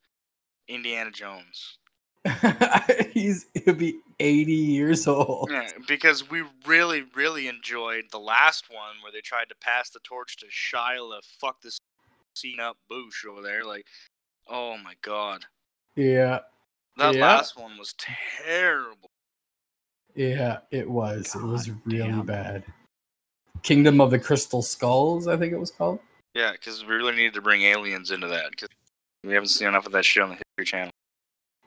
Indiana 0.68 1.12
Jones. 1.12 1.78
he's 3.14 3.46
he'll 3.54 3.74
be 3.76 4.00
80 4.20 4.52
years 4.52 5.08
old. 5.08 5.50
Yeah, 5.52 5.70
because 5.88 6.30
we 6.30 6.44
really, 6.66 7.04
really 7.16 7.48
enjoyed 7.48 8.06
the 8.12 8.20
last 8.20 8.66
one 8.70 8.96
where 9.02 9.12
they 9.12 9.22
tried 9.22 9.50
to 9.50 9.56
pass 9.62 9.90
the 9.90 10.00
torch 10.04 10.38
to 10.38 10.48
Shia 10.48 11.20
fuck 11.40 11.62
this 11.62 11.80
scene 12.36 12.60
up 12.60 12.78
Boosh 12.92 13.26
over 13.30 13.42
there. 13.42 13.64
Like, 13.64 13.86
oh 14.48 14.78
my 14.78 14.96
god. 15.02 15.46
Yeah, 15.96 16.40
That 16.98 17.16
Yeah. 17.16 17.26
last 17.36 17.58
one 17.58 17.78
was 17.78 17.94
terrible. 17.98 19.10
yeah, 20.16 20.60
it 20.72 20.90
was. 20.90 21.34
it 21.36 21.42
was 21.42 21.70
really 21.86 22.00
damn. 22.10 22.26
bad. 22.26 22.64
Kingdom 23.64 24.02
of 24.02 24.12
the 24.12 24.20
Crystal 24.20 24.62
Skulls, 24.62 25.28
I 25.28 25.38
think 25.38 25.54
it 25.54 25.60
was 25.60 25.72
called. 25.72 26.00
Yeah, 26.34 26.52
because 26.52 26.86
we 26.86 26.94
really 26.94 27.16
needed 27.16 27.34
to 27.36 27.42
bring 27.42 27.62
aliens 27.64 28.12
into 28.12 28.28
that 28.28 28.52
because 28.52 28.70
we 29.24 29.34
haven't 29.34 29.50
seen 29.50 29.68
enough 29.68 29.86
of 29.86 29.92
that 29.94 30.06
shit 30.06 30.24
on 30.24 30.30
the 30.30 30.36
History 30.36 30.66
Channel. 30.66 30.92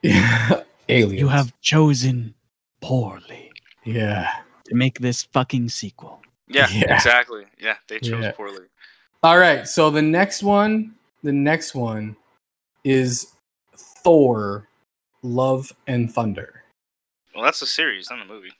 Yeah, 0.02 0.62
aliens. 0.88 1.20
You 1.20 1.28
have 1.28 1.52
chosen 1.60 2.34
poorly 2.80 3.52
yeah. 3.84 4.30
to 4.64 4.74
make 4.74 4.98
this 5.00 5.24
fucking 5.24 5.68
sequel. 5.68 6.22
Yeah, 6.48 6.68
Yeah. 6.70 6.94
exactly. 6.94 7.44
Yeah, 7.58 7.76
they 7.88 7.98
chose 8.00 8.22
Yeah. 8.22 8.32
poorly. 8.32 8.66
All 9.22 9.38
right, 9.38 9.66
so 9.68 9.90
the 9.90 10.02
next 10.02 10.42
one, 10.42 10.94
the 11.22 11.32
next 11.32 11.74
one 11.74 12.16
is 12.84 13.32
Thor: 13.76 14.66
Love 15.22 15.72
and 15.86 16.12
Thunder. 16.12 16.64
Well, 17.34 17.44
that's 17.44 17.62
a 17.62 17.66
series, 17.66 18.10
not 18.10 18.20
a 18.20 18.24
movie. 18.24 18.52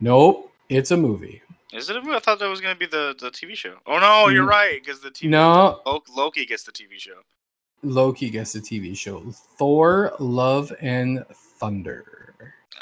Nope, 0.00 0.50
it's 0.70 0.90
a 0.90 0.96
movie. 0.96 1.42
Is 1.72 1.88
it 1.90 1.96
a 1.96 2.00
movie? 2.02 2.16
I 2.16 2.18
thought 2.18 2.38
that 2.40 2.48
was 2.48 2.60
going 2.60 2.74
to 2.74 2.78
be 2.78 2.86
the, 2.86 3.14
the 3.18 3.30
TV 3.30 3.54
show. 3.54 3.76
Oh, 3.86 3.98
no, 3.98 4.28
you're 4.28 4.44
Mm. 4.44 4.48
right, 4.50 4.80
because 4.84 5.00
the 5.00 5.10
TV 5.10 5.28
No, 5.30 5.80
Lo- 5.86 6.02
Loki 6.16 6.44
gets 6.44 6.64
the 6.64 6.72
TV 6.72 6.98
show. 6.98 7.20
Loki 7.82 8.28
gets 8.28 8.52
the 8.52 8.60
TV 8.60 8.96
show. 8.96 9.22
Thor: 9.56 10.14
Love 10.18 10.72
and 10.80 11.24
Thunder. 11.58 12.34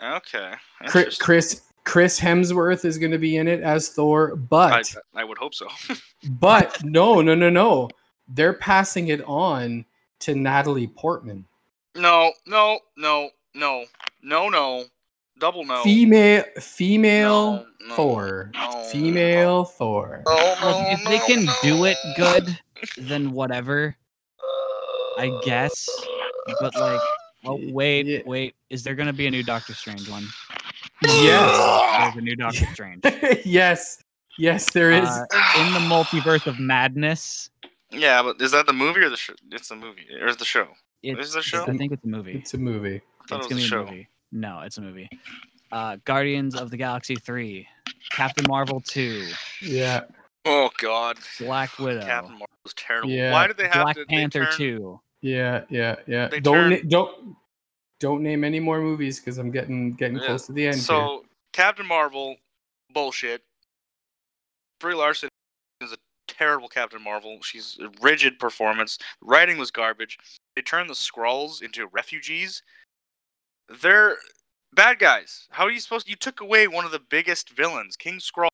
Okay. 0.03 0.53
Chris. 0.87 1.19
Chris, 1.19 1.63
Chris 1.85 2.19
Hemsworth 2.21 2.85
is 2.85 2.99
going 2.99 3.13
to 3.13 3.19
be 3.19 3.37
in 3.37 3.47
it 3.47 3.61
as 3.63 3.91
Thor, 3.91 4.33
I, 4.33 4.37
but 4.37 4.95
I 5.15 5.25
would 5.25 5.39
hope 5.39 5.55
so. 5.55 5.69
but 6.41 6.83
no, 6.85 7.21
no, 7.21 7.35
no, 7.35 7.49
no. 7.51 7.89
They're 8.29 8.53
passing 8.55 9.09
it 9.09 9.23
on 9.25 9.85
to 10.21 10.35
Natalie 10.35 10.89
Portman. 10.89 11.45
no, 11.95 12.33
no, 12.47 12.81
no, 12.97 13.31
no, 13.55 13.85
no, 14.23 14.49
no. 14.49 14.85
Double 15.39 15.65
no. 15.65 15.83
Female 15.83 16.45
female 16.61 17.67
No, 17.81 17.89
no, 17.89 17.95
Thor. 17.95 18.51
no, 18.55 18.83
Female 18.93 19.65
Thor. 19.65 20.23
No, 20.27 20.33
Look, 20.35 20.61
no, 20.61 20.87
if 20.91 21.05
they 21.05 21.19
can 21.33 21.45
no. 21.45 21.53
do 21.63 21.85
it 21.85 21.97
good, 22.17 22.59
then 22.97 23.33
whatever, 23.33 23.95
I 25.19 25.39
guess. 25.45 25.89
But 26.61 26.75
like, 26.75 27.01
oh 27.45 27.59
wait, 27.73 28.07
Yeah. 28.07 28.21
wait, 28.27 28.55
is 28.71 28.83
there 28.83 28.95
gonna 28.95 29.13
be 29.13 29.27
a 29.27 29.31
new 29.31 29.43
Doctor 29.43 29.75
Strange 29.75 30.09
one? 30.09 30.25
Yes. 31.05 32.15
There's 32.15 32.17
a 32.17 32.21
new 32.21 32.37
Doctor 32.45 32.67
Strange. 32.73 33.03
yes. 33.45 34.03
Yes, 34.39 34.71
there 34.73 34.93
is. 34.93 35.09
Uh, 35.09 35.27
in 35.59 35.73
the 35.73 35.81
multiverse 35.81 36.47
of 36.47 36.61
madness. 36.61 37.51
Yeah, 37.91 38.23
but 38.23 38.41
is 38.41 38.53
that 38.53 38.67
the 38.67 38.73
movie 38.73 39.01
or 39.01 39.11
the 39.11 39.17
show? 39.17 39.33
It's 39.51 39.69
the 39.69 39.77
movie 39.77 40.07
or 40.21 40.33
the 40.35 40.45
show? 40.45 40.69
It's, 41.03 41.29
Is 41.29 41.35
it 41.37 41.39
a 41.39 41.43
show? 41.43 41.63
I 41.63 41.77
think 41.77 41.93
it's 41.93 42.05
a 42.05 42.09
movie. 42.09 42.33
it's 42.35 42.55
a 42.55 42.59
movie. 42.59 43.01
I 43.23 43.27
thought 43.29 43.39
it's 43.39 43.47
it 43.47 43.51
gonna 43.51 43.63
was 43.63 43.71
be 43.71 43.77
a 43.77 43.81
a 43.81 43.85
movie. 43.85 44.09
No, 44.33 44.61
it's 44.61 44.79
a 44.79 44.81
movie. 44.83 45.09
Uh, 45.73 45.97
Guardians 46.05 46.55
of 46.55 46.71
the 46.71 46.77
Galaxy 46.77 47.15
three, 47.17 47.67
Captain 48.13 48.45
Marvel 48.49 48.81
two, 48.81 49.27
Yeah. 49.63 50.03
Oh 50.45 50.71
God, 50.79 51.19
Black 51.41 51.79
Widow, 51.79 52.01
Captain 52.01 52.33
Marvel 52.33 52.47
was 52.65 52.73
terrible. 52.75 53.11
Yeah. 53.11 53.33
Why 53.33 53.47
did 53.47 53.57
they 53.59 53.65
have 53.69 53.85
Black 53.85 53.97
to? 53.97 54.05
they 54.09 54.15
Panther 54.17 54.45
turn- 54.47 54.57
two. 54.57 55.01
Yeah, 55.21 55.65
yeah, 55.69 55.97
yeah. 56.07 56.29
They 56.29 56.41
don't 56.41 56.55
turn- 56.55 56.71
na- 56.71 56.79
don't 56.89 57.37
don't 58.01 58.23
name 58.23 58.45
any 58.45 58.61
more 58.61 58.81
movies 58.81 59.19
because 59.21 59.39
I'm 59.39 59.51
getting 59.51 59.93
getting 59.95 60.17
Yeah, 60.19 60.27
close 60.27 60.47
to 60.47 60.53
the 60.53 60.67
end. 60.67 60.77
here. 60.77 60.83
So 60.85 61.25
Captain 61.53 61.87
Marvel, 61.87 62.37
bullshit. 62.93 63.43
Brie 64.81 64.95
Larson 64.95 65.29
is 65.83 65.93
a 65.93 65.97
terrible 66.29 66.69
Captain 66.69 67.03
Marvel. 67.03 67.41
She's 67.43 67.79
a 67.81 67.91
rigid 68.01 68.39
performance. 68.39 68.99
Writing 69.21 69.59
was 69.59 69.71
garbage. 69.73 70.19
They 70.55 70.63
turned 70.63 70.89
the 70.89 70.95
Skrulls 70.95 71.61
into 71.63 71.87
refugees. 71.89 72.63
They're 73.69 74.17
bad 74.73 74.99
guys. 74.99 75.47
How 75.51 75.65
are 75.65 75.71
you 75.71 75.81
supposed? 75.81 76.09
You 76.09 76.17
took 76.17 76.41
away 76.41 76.67
one 76.67 76.85
of 76.85 76.91
the 76.91 77.01
biggest 77.01 77.51
villains. 77.51 77.97
King 77.97 78.19
Skrull 78.19 78.49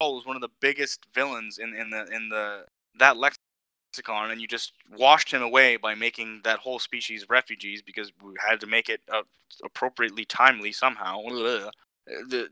was 0.00 0.26
one 0.26 0.36
of 0.36 0.42
the 0.42 0.48
biggest 0.60 1.06
villains 1.14 1.58
in, 1.58 1.74
in 1.74 1.90
the 1.90 2.06
in 2.14 2.28
the 2.28 2.64
that 2.98 3.16
lexicon 3.16 4.30
and 4.30 4.40
you 4.40 4.46
just 4.46 4.72
washed 4.96 5.30
him 5.32 5.42
away 5.42 5.76
by 5.76 5.94
making 5.94 6.40
that 6.44 6.58
whole 6.60 6.78
species 6.78 7.26
refugees 7.28 7.82
because 7.82 8.12
we 8.22 8.32
had 8.48 8.60
to 8.60 8.66
make 8.66 8.88
it 8.88 9.00
uh, 9.12 9.22
appropriately 9.64 10.24
timely 10.24 10.72
somehow. 10.72 11.20
Ugh. 11.26 11.70
The 12.28 12.48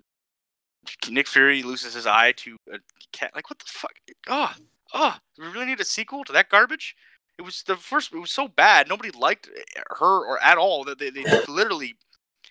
Nick 1.11 1.29
Fury 1.29 1.63
loses 1.63 1.95
his 1.95 2.07
eye 2.07 2.33
to 2.33 2.57
a 2.73 2.79
cat. 3.13 3.33
Like 3.35 3.51
what 3.51 3.59
the 3.59 3.65
fuck? 3.67 3.93
Oh, 4.29 4.53
oh, 4.95 5.17
we 5.39 5.47
really 5.47 5.67
need 5.67 5.81
a 5.81 5.85
sequel 5.85 6.25
to 6.25 6.33
that 6.33 6.49
garbage. 6.49 6.95
It 7.39 7.43
was 7.45 7.63
the 7.65 7.77
first. 7.77 8.15
It 8.15 8.19
was 8.19 8.33
so 8.33 8.49
bad. 8.49 8.89
Nobody 8.89 9.11
liked 9.13 9.51
her 9.99 10.27
or 10.27 10.43
at 10.43 10.59
all 10.59 10.85
that 10.85 10.99
they, 10.99 11.11
they 11.11 11.27
literally, 11.49 11.97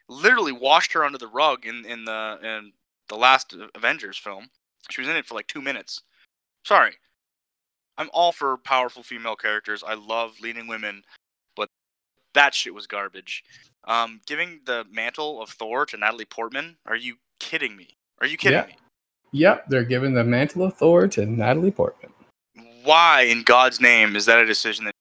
literally 0.10 0.54
washed 0.54 0.94
her 0.94 1.06
under 1.06 1.18
the 1.20 1.28
rug 1.28 1.66
in 1.66 1.86
in 1.86 2.06
the 2.06 2.40
in 2.44 2.74
the 3.10 3.18
last 3.18 3.56
Avengers 3.76 4.18
film. 4.18 4.48
She 4.92 5.02
was 5.02 5.10
in 5.10 5.18
it 5.18 5.26
for 5.28 5.36
like 5.36 5.48
two 5.48 5.62
minutes. 5.62 6.02
Sorry, 6.66 6.94
I'm 7.98 8.10
all 8.14 8.32
for 8.34 8.58
powerful 8.58 9.04
female 9.04 9.38
characters. 9.38 9.84
I 9.88 9.96
love 9.96 10.36
leading 10.42 10.68
women, 10.68 11.04
but 11.56 11.70
that 12.36 12.54
shit 12.56 12.74
was 12.76 12.88
garbage. 12.88 13.44
Um, 13.88 14.22
giving 14.28 14.62
the 14.66 14.86
mantle 14.92 15.42
of 15.42 15.50
Thor 15.52 15.86
to 15.88 15.98
Natalie 15.98 16.26
Portman? 16.26 16.78
Are 16.86 16.96
you 16.98 17.18
kidding 17.40 17.78
me? 17.78 17.98
Are 18.22 18.28
you 18.28 18.38
kidding 18.38 18.60
Yeah. 18.60 18.66
me? 18.66 18.78
Yep, 19.34 19.66
they're 19.70 19.86
giving 19.86 20.14
the 20.16 20.24
mantle 20.26 20.64
of 20.64 20.76
Thor 20.76 21.08
to 21.10 21.26
Natalie 21.26 21.72
Portman. 21.72 22.12
Why 22.88 23.24
in 23.24 23.44
God's 23.44 23.82
name 23.82 24.16
is 24.16 24.26
that 24.28 24.40
a 24.40 24.46
decision 24.46 24.86
that? 24.86 24.96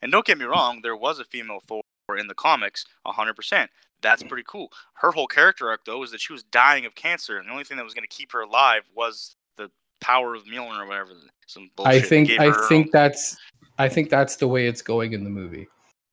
And 0.00 0.10
don't 0.10 0.24
get 0.24 0.38
me 0.38 0.46
wrong, 0.46 0.80
there 0.82 0.96
was 0.96 1.18
a 1.18 1.24
female 1.24 1.60
Thor 1.68 1.82
in 2.18 2.26
the 2.26 2.34
comics, 2.34 2.86
100%. 3.06 3.68
That's 4.00 4.22
pretty 4.22 4.44
cool. 4.48 4.72
Her 4.94 5.12
whole 5.12 5.26
character 5.26 5.68
arc, 5.68 5.84
though, 5.84 6.02
is 6.02 6.10
that 6.10 6.20
she 6.22 6.32
was 6.32 6.42
dying 6.42 6.86
of 6.86 6.94
cancer, 6.94 7.36
and 7.36 7.46
the 7.46 7.52
only 7.52 7.64
thing 7.64 7.76
that 7.76 7.84
was 7.84 7.92
going 7.92 8.08
to 8.08 8.14
keep 8.14 8.32
her 8.32 8.40
alive 8.40 8.82
was 8.96 9.36
the 9.58 9.70
power 10.00 10.34
of 10.34 10.44
Mjolnir 10.44 10.80
or 10.80 10.86
whatever. 10.86 11.10
Some 11.46 11.70
bullshit. 11.76 11.94
I 11.94 12.00
think 12.00 12.30
I 12.30 12.50
think 12.66 12.90
that's 12.92 13.36
I 13.78 13.90
think 13.90 14.08
that's 14.08 14.36
the 14.36 14.48
way 14.48 14.66
it's 14.66 14.80
going 14.80 15.12
in 15.12 15.22
the 15.22 15.30
movie. 15.30 15.68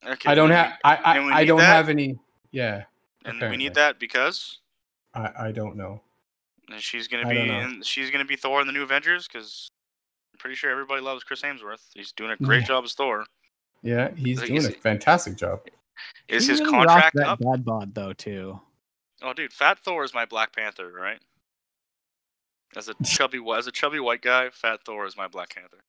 Okay, 0.05 0.29
I 0.29 0.35
don't 0.35 0.51
have 0.51 0.73
I 0.83 0.95
I, 0.97 1.39
I 1.39 1.45
don't 1.45 1.59
that? 1.59 1.65
have 1.65 1.87
any 1.87 2.19
yeah. 2.51 2.83
and 3.23 3.41
we 3.41 3.55
need 3.55 3.73
that 3.75 3.99
because 3.99 4.59
I, 5.13 5.31
I 5.39 5.51
don't 5.51 5.77
know. 5.77 6.01
and 6.69 6.81
she's 6.81 7.07
going 7.07 7.23
to 7.23 7.29
be 7.29 7.39
in, 7.39 7.81
she's 7.83 8.11
to 8.11 8.25
be 8.25 8.35
Thor 8.35 8.61
in 8.61 8.67
the 8.67 8.73
new 8.73 8.83
Avengers 8.83 9.27
because 9.27 9.71
pretty 10.37 10.55
sure 10.55 10.71
everybody 10.71 11.01
loves 11.01 11.23
Chris 11.23 11.41
Hemsworth. 11.41 11.81
He's 11.93 12.11
doing 12.11 12.31
a 12.31 12.37
great 12.37 12.61
Yeah. 12.61 12.67
job 12.67 12.83
as 12.85 12.93
Thor. 12.93 13.25
Yeah, 13.81 14.13
he's 14.15 14.39
Like, 14.39 14.47
doing 14.47 14.57
is 14.57 14.67
a 14.67 14.71
fantastic 14.71 15.35
job. 15.37 15.61
Is 16.27 16.45
He 16.45 16.51
his 16.51 16.59
really 16.61 16.71
contract 16.71 17.15
that 17.15 17.27
up? 17.27 17.39
dad 17.39 17.65
bod 17.65 17.93
though 17.95 18.13
too. 18.13 18.59
Oh, 19.21 19.33
dude, 19.33 19.51
Fat 19.51 19.79
Thor 19.79 20.03
is 20.05 20.13
my 20.13 20.25
Black 20.25 20.53
Panther, 20.53 20.91
right? 20.91 21.21
As 22.75 22.87
a 22.87 22.93
chubby, 23.03 23.41
as 23.57 23.67
a 23.67 23.71
chubby 23.71 23.99
white 23.99 24.21
guy, 24.21 24.49
Fat 24.49 24.79
Thor 24.85 25.05
is 25.05 25.17
my 25.17 25.27
Black 25.27 25.53
Panther. 25.55 25.79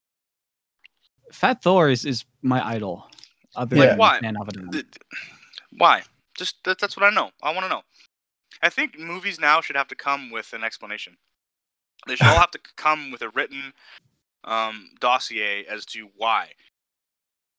Fat 1.32 1.62
Thor 1.62 1.88
is, 1.91 2.05
is 2.05 2.24
my 2.43 2.64
idol. 2.66 3.09
Other 3.55 3.76
Yeah. 3.76 3.86
than 3.91 3.99
Why? 3.99 4.20
Dan 4.20 4.34
Avedon. 4.36 4.72
Th- 4.72 4.86
Why? 5.76 6.03
Just 6.36 6.62
that, 6.64 6.78
that's 6.78 6.97
what 6.97 7.05
I 7.07 7.11
know. 7.14 7.30
I 7.43 7.53
want 7.53 7.64
to 7.64 7.68
know. 7.68 7.82
I 8.62 8.68
think 8.68 8.99
movies 8.99 9.38
now 9.38 9.61
should 9.61 9.76
have 9.76 9.88
to 9.88 9.95
come 9.95 10.30
with 10.30 10.53
an 10.53 10.64
explanation. 10.64 11.16
They 12.07 12.16
should 12.16 12.26
all 12.26 12.38
have 12.41 12.51
to 12.53 12.61
come 12.76 13.11
with 13.11 13.22
a 13.22 13.28
written 13.30 13.72
um, 14.45 14.91
dossier 15.01 15.64
as 15.66 15.84
to 15.86 16.09
why. 16.16 16.49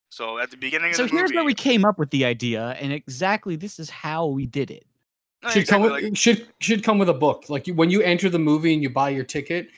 So 0.09 0.39
at 0.39 0.51
the 0.51 0.57
beginning 0.57 0.93
So 0.93 1.03
of 1.05 1.09
the 1.09 1.15
here's 1.17 1.29
movie, 1.29 1.35
where 1.37 1.45
we 1.45 1.53
came 1.53 1.85
up 1.85 1.97
with 1.97 2.09
the 2.09 2.25
idea, 2.25 2.75
and 2.81 2.91
exactly 2.91 3.55
this 3.55 3.79
is 3.79 3.89
how 3.89 4.25
we 4.27 4.45
did 4.45 4.69
it. 4.71 4.85
No, 5.43 5.49
should 5.49 5.67
come 5.67 5.81
with 5.81 5.91
like- 5.91 6.17
should 6.17 6.47
should 6.59 6.83
come 6.83 6.99
with 6.99 7.09
a 7.09 7.13
book. 7.13 7.45
Like 7.49 7.65
you, 7.67 7.73
when 7.73 7.89
you 7.89 8.01
enter 8.01 8.29
the 8.29 8.39
movie 8.39 8.73
and 8.73 8.83
you 8.83 8.89
buy 8.89 9.09
your 9.09 9.23
ticket, 9.23 9.69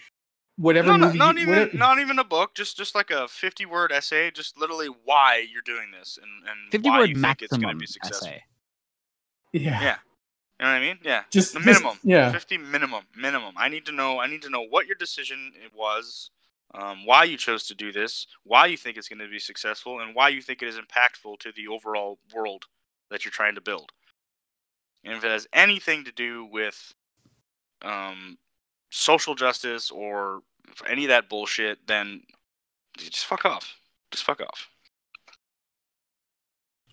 whatever 0.58 0.88
no, 0.88 0.98
no, 0.98 1.06
movie 1.08 1.18
not 1.20 1.36
you, 1.36 1.42
even 1.44 1.54
whatever- 1.54 1.78
not 1.78 2.00
even 2.00 2.20
a 2.20 2.24
book, 2.24 2.56
just 2.56 2.76
just 2.78 2.96
like 2.96 3.12
a 3.12 3.28
fifty 3.28 3.66
word 3.66 3.92
essay, 3.92 4.32
just 4.32 4.58
literally 4.58 4.88
why 5.06 5.46
you're 5.52 5.62
doing 5.62 5.92
this 5.92 6.18
and 6.22 6.50
and 6.50 6.72
Fifty 6.72 6.90
why 6.90 7.00
word 7.00 7.10
you 7.10 7.22
think 7.22 7.42
it's 7.44 7.56
going 7.56 7.70
to 7.70 7.76
be 7.76 7.86
successful. 7.86 8.28
essay. 8.30 8.44
yeah, 9.54 9.82
Yeah. 9.82 9.96
You 10.60 10.66
know 10.66 10.72
what 10.72 10.78
I 10.78 10.80
mean? 10.80 11.00
Yeah. 11.04 11.24
just 11.32 11.54
The 11.54 11.60
just- 11.60 11.66
minimum. 11.82 12.00
yeah, 12.04 12.32
50 12.32 12.58
minimum. 12.58 13.04
Minimum. 13.16 13.54
I 13.58 13.70
need 13.70 13.86
to 13.86 13.92
know 13.92 14.20
I 14.20 14.28
need 14.28 14.42
to 14.44 14.50
know 14.50 14.62
what 14.64 14.88
your 14.88 14.96
decision 14.96 15.52
was, 15.76 16.30
um, 16.74 17.06
why 17.06 17.24
you 17.24 17.38
chose 17.38 17.68
to 17.68 17.76
do 17.76 17.92
this, 17.92 18.26
why 18.44 18.66
you 18.66 18.78
think 18.78 18.98
it's 18.98 19.10
going 19.10 19.20
to 19.20 19.30
be 19.30 19.40
successful, 19.40 20.00
and 20.00 20.16
why 20.16 20.30
you 20.30 20.42
think 20.42 20.62
it 20.62 20.68
is 20.68 20.78
impactful 20.78 21.40
to 21.40 21.52
the 21.56 21.68
overall 21.68 22.20
world 22.34 22.66
that 23.10 23.24
you're 23.26 23.32
trying 23.32 23.56
to 23.56 23.62
build. 23.62 23.92
And 25.04 25.16
if 25.16 25.24
it 25.24 25.32
has 25.32 25.48
anything 25.54 26.06
to 26.06 26.12
do 26.12 26.46
with 26.46 26.94
um, 27.82 28.38
social 28.90 29.36
justice 29.36 29.92
or 29.92 30.42
any 30.88 31.06
of 31.06 31.10
that 31.10 31.30
bullshit, 31.30 31.86
then 31.88 32.22
just 32.98 33.26
fuck 33.26 33.46
off. 33.46 33.76
Just 34.12 34.24
fuck 34.24 34.42
off. 34.42 34.70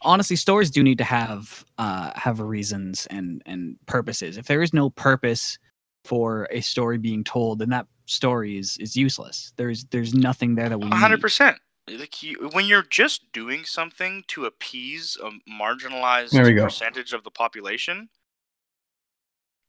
honestly 0.02 0.36
stories 0.36 0.70
do 0.70 0.82
need 0.82 0.98
to 0.98 1.04
have 1.04 1.64
uh 1.78 2.10
have 2.14 2.40
reasons 2.40 3.06
and 3.10 3.42
and 3.46 3.76
purposes 3.86 4.36
if 4.36 4.46
there 4.46 4.62
is 4.62 4.72
no 4.72 4.90
purpose 4.90 5.58
for 6.04 6.48
a 6.50 6.60
story 6.60 6.98
being 6.98 7.22
told 7.22 7.58
then 7.58 7.68
that 7.68 7.86
story 8.10 8.58
is 8.58 8.76
is 8.78 8.96
useless 8.96 9.52
there's 9.56 9.84
there's 9.86 10.14
nothing 10.14 10.54
there 10.56 10.68
that 10.68 10.78
we 10.78 10.88
A 10.90 10.94
hundred 10.96 11.16
need. 11.16 11.22
percent. 11.22 11.56
Like 11.88 12.22
you, 12.22 12.50
when 12.52 12.66
you're 12.66 12.82
just 12.84 13.32
doing 13.32 13.64
something 13.64 14.22
to 14.28 14.44
appease 14.44 15.16
a 15.22 15.30
marginalized 15.50 16.30
There 16.30 16.44
we 16.44 16.52
go. 16.54 16.64
percentage 16.64 17.12
of 17.12 17.24
the 17.24 17.30
population, 17.32 18.08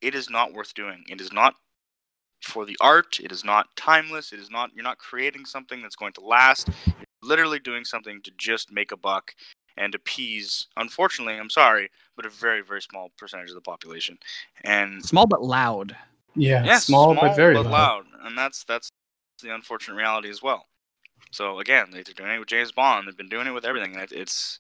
it 0.02 0.14
is 0.16 0.30
not 0.30 0.54
worth 0.54 0.74
doing. 0.76 1.04
It 1.10 1.20
is 1.22 1.32
not 1.34 1.56
for 2.44 2.66
the 2.66 2.78
art. 2.82 3.20
It 3.20 3.32
is 3.32 3.44
not 3.44 3.68
timeless. 3.76 4.34
It 4.34 4.40
is 4.40 4.52
not. 4.52 4.72
You're 4.76 4.84
not 4.84 4.98
creating 5.00 5.46
something 5.46 5.82
that's 5.82 5.96
going 5.96 6.14
to 6.14 6.22
last. 6.22 6.70
You're 6.86 6.96
literally 7.24 7.60
doing 7.60 7.86
something 7.86 8.22
to 8.24 8.32
just 8.38 8.72
make 8.72 8.92
a 8.92 8.98
buck 8.98 9.34
and 9.78 9.96
appease. 9.96 10.68
Unfortunately, 10.78 11.36
I'm 11.40 11.50
sorry, 11.50 11.90
but 12.16 12.26
a 12.26 12.30
very 12.30 12.62
very 12.62 12.82
small 12.82 13.10
percentage 13.18 13.50
of 13.50 13.56
the 13.56 13.62
population. 13.62 14.18
And 14.64 15.04
small 15.04 15.26
but 15.28 15.42
loud 15.44 15.96
yeah, 16.36 16.64
yeah, 16.64 16.80
small, 16.80 17.14
but 17.16 17.36
very 17.36 17.56
loud. 17.56 17.66
loud. 17.68 18.06
and 18.24 18.38
that's 18.38 18.64
that's 18.64 18.90
the 19.42 19.54
unfortunate 19.54 19.96
reality 19.96 20.30
as 20.30 20.42
well. 20.42 20.66
So 21.32 21.60
again, 21.60 21.88
they're 21.92 22.04
doing 22.04 22.32
it 22.32 22.40
with 22.40 22.48
James 22.48 22.72
Bond. 22.72 23.08
They've 23.08 23.18
been 23.18 23.30
doing 23.30 23.48
it 23.48 23.52
with 23.52 23.66
everything. 23.66 23.96
It's 24.12 24.60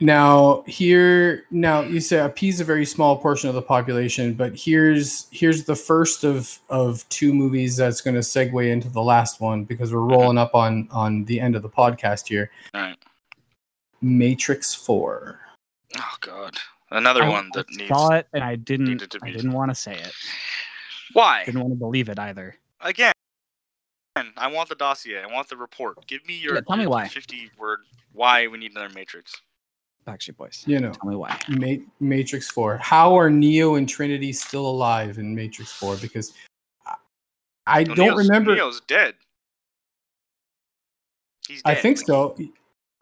Now 0.00 0.64
here, 0.66 1.44
now 1.50 1.80
you 1.80 2.00
say 2.00 2.18
appease 2.18 2.60
a 2.60 2.64
very 2.64 2.84
small 2.84 3.16
portion 3.16 3.48
of 3.48 3.54
the 3.54 3.62
population, 3.62 4.34
but 4.34 4.54
here's 4.54 5.26
here's 5.30 5.64
the 5.64 5.76
first 5.76 6.24
of 6.24 6.58
of 6.68 7.08
two 7.08 7.32
movies 7.32 7.76
that's 7.76 8.00
going 8.00 8.14
to 8.14 8.20
segue 8.20 8.70
into 8.70 8.88
the 8.88 9.02
last 9.02 9.40
one 9.40 9.64
because 9.64 9.92
we're 9.92 10.00
mm-hmm. 10.00 10.10
rolling 10.10 10.38
up 10.38 10.54
on 10.54 10.88
on 10.90 11.24
the 11.24 11.40
end 11.40 11.56
of 11.56 11.62
the 11.62 11.70
podcast 11.70 12.28
here. 12.28 12.50
Alright. 12.74 12.98
Matrix 14.02 14.74
Four. 14.74 15.40
oh 15.98 16.16
god, 16.20 16.58
another 16.90 17.22
I- 17.22 17.28
one 17.28 17.50
that 17.54 17.66
I 17.70 17.76
needs. 17.76 17.88
saw 17.88 18.10
it 18.10 18.26
and 18.34 18.44
i 18.44 18.56
didn't 18.56 18.86
needed 18.86 19.10
to 19.12 19.18
i 19.22 19.30
didn't 19.30 19.52
want 19.52 19.70
to 19.70 19.74
say 19.74 19.94
it 19.94 20.12
Why 21.14 21.44
didn't 21.46 21.60
want 21.60 21.72
to 21.72 21.78
believe 21.78 22.08
it 22.10 22.18
either 22.18 22.56
again? 22.80 23.12
I 24.36 24.46
want 24.46 24.68
the 24.68 24.74
dossier. 24.76 25.20
I 25.20 25.26
want 25.26 25.48
the 25.48 25.56
report. 25.56 26.06
Give 26.06 26.24
me 26.26 26.36
your 26.36 26.54
Yeah, 26.56 26.60
tell 26.60 26.76
me 26.76 26.86
why. 26.86 27.08
fifty 27.08 27.50
word 27.58 27.80
why 28.12 28.46
we 28.46 28.58
need 28.58 28.70
another 28.72 28.94
Matrix. 28.94 29.34
backstreet 30.06 30.36
boys 30.36 30.62
You 30.66 30.78
know, 30.80 30.92
tell 30.92 31.10
me 31.10 31.16
why 31.16 31.36
Ma- 31.48 31.82
Matrix 31.98 32.48
Four. 32.50 32.76
How 32.76 33.16
are 33.18 33.30
Neo 33.30 33.74
and 33.76 33.88
Trinity 33.88 34.32
still 34.32 34.66
alive 34.66 35.18
in 35.18 35.34
Matrix 35.34 35.72
Four? 35.72 35.96
Because 35.96 36.32
I, 36.86 36.94
I 37.66 37.82
No, 37.84 37.94
don't 37.94 38.06
Neo's- 38.08 38.18
remember. 38.28 38.54
Neo's 38.54 38.80
dead. 38.82 39.14
He's 41.48 41.62
I 41.64 41.74
think 41.74 41.98
so. 41.98 42.36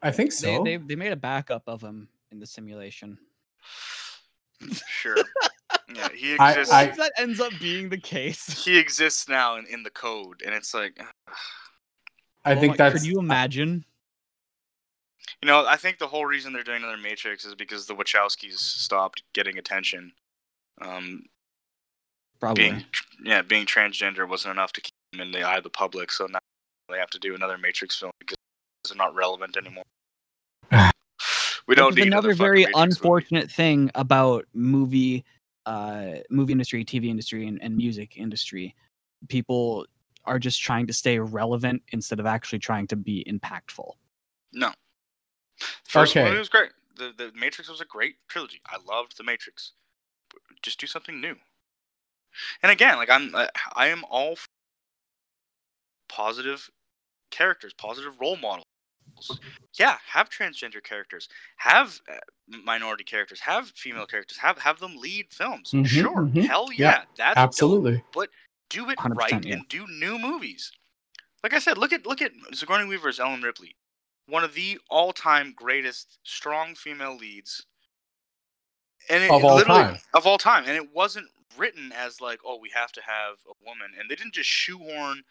I 0.02 0.10
think 0.10 0.30
they, 0.30 0.36
so. 0.56 0.64
they, 0.64 0.76
they 0.78 0.96
made 0.96 1.12
a 1.12 1.16
backup 1.16 1.62
of 1.68 1.80
him 1.82 2.08
in 2.30 2.38
the 2.40 2.46
simulation 2.46 3.18
Sure. 4.88 5.16
yeah, 5.94 6.08
he 6.14 6.34
exists. 6.34 6.72
I- 6.72 6.84
If 6.84 6.96
that 6.96 7.12
ends 7.18 7.40
up 7.40 7.52
being 7.60 7.88
the 7.88 7.98
case 7.98 8.64
he 8.64 8.78
exists 8.78 9.28
now 9.28 9.56
in, 9.56 9.66
in 9.66 9.82
the 9.82 9.90
code, 9.90 10.42
and 10.44 10.54
it's 10.54 10.72
like. 10.74 10.98
I 12.44 12.54
Oh 12.54 12.60
think 12.60 12.72
my- 12.72 12.76
that's. 12.76 12.94
could 13.02 13.04
you 13.06 13.18
imagine 13.20 13.84
You 15.42 15.46
know, 15.48 15.64
I 15.66 15.76
think 15.76 15.98
the 15.98 16.06
whole 16.06 16.26
reason 16.26 16.52
they're 16.52 16.62
doing 16.64 16.82
another 16.82 16.96
Matrix 16.96 17.44
is 17.44 17.54
because 17.54 17.86
the 17.86 17.94
Wachowskis 17.94 18.54
stopped 18.58 19.22
getting 19.34 19.58
attention. 19.58 20.12
Um, 20.80 21.24
probably 22.40 22.70
being 22.70 22.84
yeah, 23.24 23.42
being 23.42 23.66
transgender 23.66 24.28
wasn't 24.28 24.52
enough 24.52 24.72
to 24.74 24.80
keep 24.80 24.92
them 25.12 25.20
in 25.20 25.30
the 25.32 25.42
eye 25.42 25.58
of 25.58 25.62
the 25.64 25.70
public, 25.70 26.10
so 26.10 26.26
now 26.26 26.38
they 26.88 26.98
have 26.98 27.10
to 27.10 27.18
do 27.18 27.34
another 27.34 27.58
Matrix 27.58 27.96
film 27.98 28.12
because 28.18 28.36
they're 28.88 28.96
not 28.96 29.14
relevant 29.14 29.56
anymore. 29.56 29.84
we 31.68 31.74
don't 31.76 31.94
Which 31.94 31.96
need 31.96 32.06
another 32.08 32.30
fucking 32.30 32.38
very 32.44 32.58
Matrix 32.60 32.76
movie. 32.76 32.82
unfortunate 32.90 33.50
thing 33.50 33.90
about 33.94 34.46
movie 34.54 35.24
uh 35.66 36.14
movie 36.30 36.52
industry 36.52 36.84
tv 36.84 37.08
industry 37.08 37.46
and, 37.46 37.62
and 37.62 37.76
music 37.76 38.16
industry 38.16 38.74
people 39.28 39.86
are 40.24 40.38
just 40.38 40.60
trying 40.60 40.86
to 40.86 40.92
stay 40.92 41.18
relevant 41.18 41.82
instead 41.92 42.20
of 42.20 42.26
actually 42.26 42.58
trying 42.58 42.86
to 42.86 42.96
be 42.96 43.24
impactful 43.28 43.92
No, 44.52 44.72
first 45.84 46.16
Okay. 46.16 46.24
movie 46.24 46.38
was 46.38 46.48
great. 46.48 46.70
The 46.96 47.12
the 47.16 47.32
Matrix 47.34 47.70
was 47.70 47.80
a 47.80 47.86
great 47.86 48.16
trilogy. 48.28 48.60
I 48.66 48.76
loved 48.86 49.16
the 49.16 49.24
Matrix. 49.24 49.72
Just 50.62 50.80
do 50.80 50.86
something 50.86 51.20
new. 51.20 51.36
And 52.62 52.72
again, 52.72 52.96
like 52.96 53.10
I'm, 53.10 53.34
I, 53.34 53.48
I 53.74 53.88
am 53.88 54.04
all 54.10 54.36
for 54.36 54.46
positive 56.08 56.70
characters, 57.30 57.72
positive 57.74 58.14
role 58.20 58.36
models. 58.36 58.64
Roles. 59.30 59.40
Yeah, 59.78 59.96
have 60.08 60.28
transgender 60.30 60.82
characters, 60.82 61.28
have 61.56 62.00
uh, 62.10 62.16
minority 62.64 63.04
characters, 63.04 63.40
have 63.40 63.68
female 63.70 64.06
characters, 64.06 64.38
have 64.38 64.58
have 64.58 64.78
them 64.80 64.96
lead 64.96 65.26
films. 65.30 65.70
Mhm, 65.72 65.86
sure, 65.86 66.22
mhm. 66.26 66.46
hell 66.46 66.68
yeah, 66.72 66.76
Yeah, 66.76 67.04
that's 67.16 67.34
dope. 67.36 67.44
Absolutely. 67.44 68.04
Do 68.70 68.88
it 68.88 68.98
100%, 68.98 69.16
right 69.16 69.44
yeah. 69.44 69.54
and 69.56 69.68
do 69.68 69.86
new 69.86 70.18
movies. 70.18 70.72
Like 71.42 71.52
I 71.52 71.58
said, 71.58 71.76
look 71.76 71.92
at 71.92 72.06
look 72.06 72.22
at 72.22 72.32
Sigourney 72.54 72.86
Weaver's 72.88 73.20
Ellen 73.20 73.42
Ripley, 73.42 73.76
one 74.28 74.44
of 74.44 74.54
the 74.54 74.78
all-time 74.88 75.52
greatest 75.54 76.18
strong 76.22 76.74
female 76.74 77.14
leads, 77.16 77.66
and 79.10 79.24
it, 79.24 79.30
Of 79.30 79.44
all 79.44 79.56
literally- 79.56 79.82
time. 79.82 79.98
of 80.14 80.26
all 80.26 80.38
time, 80.38 80.64
and 80.66 80.74
it 80.76 80.92
wasn't 80.94 81.26
written 81.58 81.92
as 81.92 82.20
like, 82.20 82.40
oh, 82.46 82.56
we 82.56 82.70
have 82.70 82.92
to 82.92 83.02
have 83.02 83.34
a 83.46 83.52
woman, 83.66 83.92
and 83.98 84.08
they 84.08 84.14
didn't 84.14 84.32
just 84.34 84.48
shoehorn 84.48 85.18
her 85.18 85.22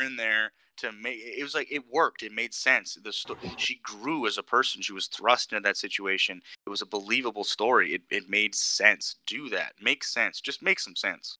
in 0.00 0.16
there 0.16 0.52
to 0.78 0.92
make. 0.92 1.18
It 1.18 1.42
was 1.42 1.54
like 1.54 1.70
it 1.70 1.82
worked. 1.90 2.22
It 2.22 2.32
made 2.32 2.54
sense. 2.54 2.96
The 3.02 3.12
sto- 3.12 3.36
she 3.58 3.80
grew 3.82 4.26
as 4.26 4.38
a 4.38 4.42
person. 4.42 4.80
She 4.80 4.92
was 4.92 5.06
thrust 5.06 5.52
into 5.52 5.62
that 5.62 5.76
situation. 5.76 6.40
It 6.66 6.70
was 6.70 6.82
a 6.82 6.86
believable 6.86 7.44
story. 7.44 7.94
It 7.94 8.02
it 8.10 8.30
made 8.30 8.54
sense. 8.54 9.16
Do 9.26 9.48
that. 9.50 9.74
Make 9.82 10.04
sense. 10.04 10.40
Just 10.40 10.62
make 10.62 10.80
some 10.80 10.96
sense. 10.96 11.38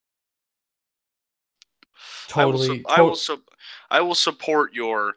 Totally. 2.29 2.85
I 2.89 3.01
will, 3.01 3.15
su- 3.17 3.37
I 3.37 3.37
will, 3.37 3.39
su- 3.39 3.45
I 3.91 4.01
will 4.01 4.15
support 4.15 4.75
your 4.75 5.15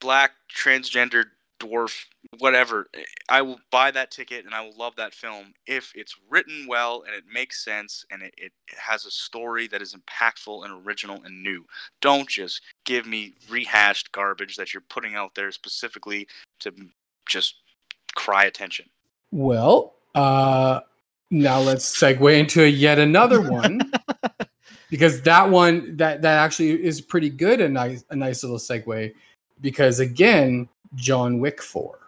black 0.00 0.32
transgender 0.54 1.24
dwarf 1.58 2.04
whatever. 2.38 2.88
I 3.28 3.42
will 3.42 3.60
buy 3.70 3.90
that 3.90 4.10
ticket 4.10 4.44
and 4.44 4.54
I 4.54 4.60
will 4.62 4.76
love 4.76 4.96
that 4.96 5.14
film 5.14 5.54
if 5.66 5.92
it's 5.94 6.16
written 6.28 6.66
well 6.68 7.04
and 7.06 7.14
it 7.14 7.24
makes 7.32 7.64
sense 7.64 8.04
and 8.10 8.22
it, 8.22 8.34
it 8.36 8.52
has 8.76 9.06
a 9.06 9.10
story 9.10 9.66
that 9.68 9.82
is 9.82 9.94
impactful 9.94 10.64
and 10.64 10.86
original 10.86 11.22
and 11.24 11.42
new. 11.42 11.64
Don't 12.00 12.28
just 12.28 12.62
give 12.84 13.06
me 13.06 13.34
rehashed 13.48 14.12
garbage 14.12 14.56
that 14.56 14.74
you're 14.74 14.82
putting 14.88 15.14
out 15.14 15.34
there 15.34 15.50
specifically 15.50 16.26
to 16.60 16.72
just 17.28 17.56
cry 18.14 18.44
attention. 18.44 18.86
Well, 19.30 19.94
uh, 20.14 20.80
now 21.30 21.60
let's 21.60 21.98
segue 21.98 22.38
into 22.38 22.62
a 22.62 22.68
yet 22.68 22.98
another 22.98 23.40
one 23.40 23.80
because 24.90 25.22
that 25.22 25.50
one 25.50 25.96
that 25.96 26.22
that 26.22 26.38
actually 26.38 26.84
is 26.84 27.00
pretty 27.00 27.30
good. 27.30 27.60
A 27.60 27.68
nice 27.68 28.04
a 28.10 28.16
nice 28.16 28.42
little 28.42 28.58
segue 28.58 29.12
because 29.60 30.00
again, 30.00 30.68
John 30.96 31.38
Wick 31.38 31.62
Four. 31.62 31.98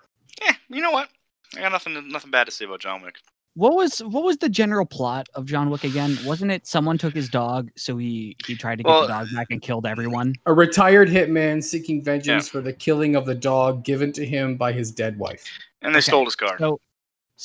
Yeah, 0.43 0.53
you 0.69 0.81
know 0.83 0.91
what? 0.91 1.09
I 1.57 1.61
got 1.61 1.73
nothing 1.73 2.09
nothing 2.09 2.31
bad 2.31 2.45
to 2.45 2.51
say 2.51 2.65
about 2.65 2.81
John 2.81 3.03
Wick. 3.03 3.17
What 3.55 3.75
was 3.75 3.99
what 4.05 4.23
was 4.25 4.37
the 4.39 4.49
general 4.49 4.87
plot 4.87 5.29
of 5.35 5.45
John 5.47 5.71
Wick 5.71 5.83
again? 5.85 6.17
Wasn't 6.25 6.51
it 6.51 6.67
someone 6.67 6.97
took 6.99 7.15
his 7.15 7.29
dog, 7.29 7.71
so 7.77 7.97
he 7.97 8.37
he 8.47 8.55
tried 8.55 8.77
to 8.77 8.83
get 8.85 8.89
Well- 8.91 9.03
the 9.03 9.09
dog 9.09 9.29
back 9.35 9.49
and 9.51 9.61
killed 9.61 9.87
everyone? 9.87 10.35
A 10.47 10.53
retired 10.53 11.09
hitman 11.09 11.63
seeking 11.65 12.03
vengeance 12.05 12.49
for 12.49 12.61
the 12.61 12.73
killing 12.73 13.17
of 13.17 13.27
the 13.27 13.35
dog 13.35 13.83
given 13.85 14.13
to 14.13 14.25
him 14.25 14.57
by 14.57 14.73
his 14.73 14.93
dead 14.93 15.19
wife. 15.19 15.45
And 15.83 15.95
they 15.95 15.99
Okay, 15.99 16.07
stole 16.07 16.25
his 16.25 16.37
car. 16.37 16.57
So 16.59 16.81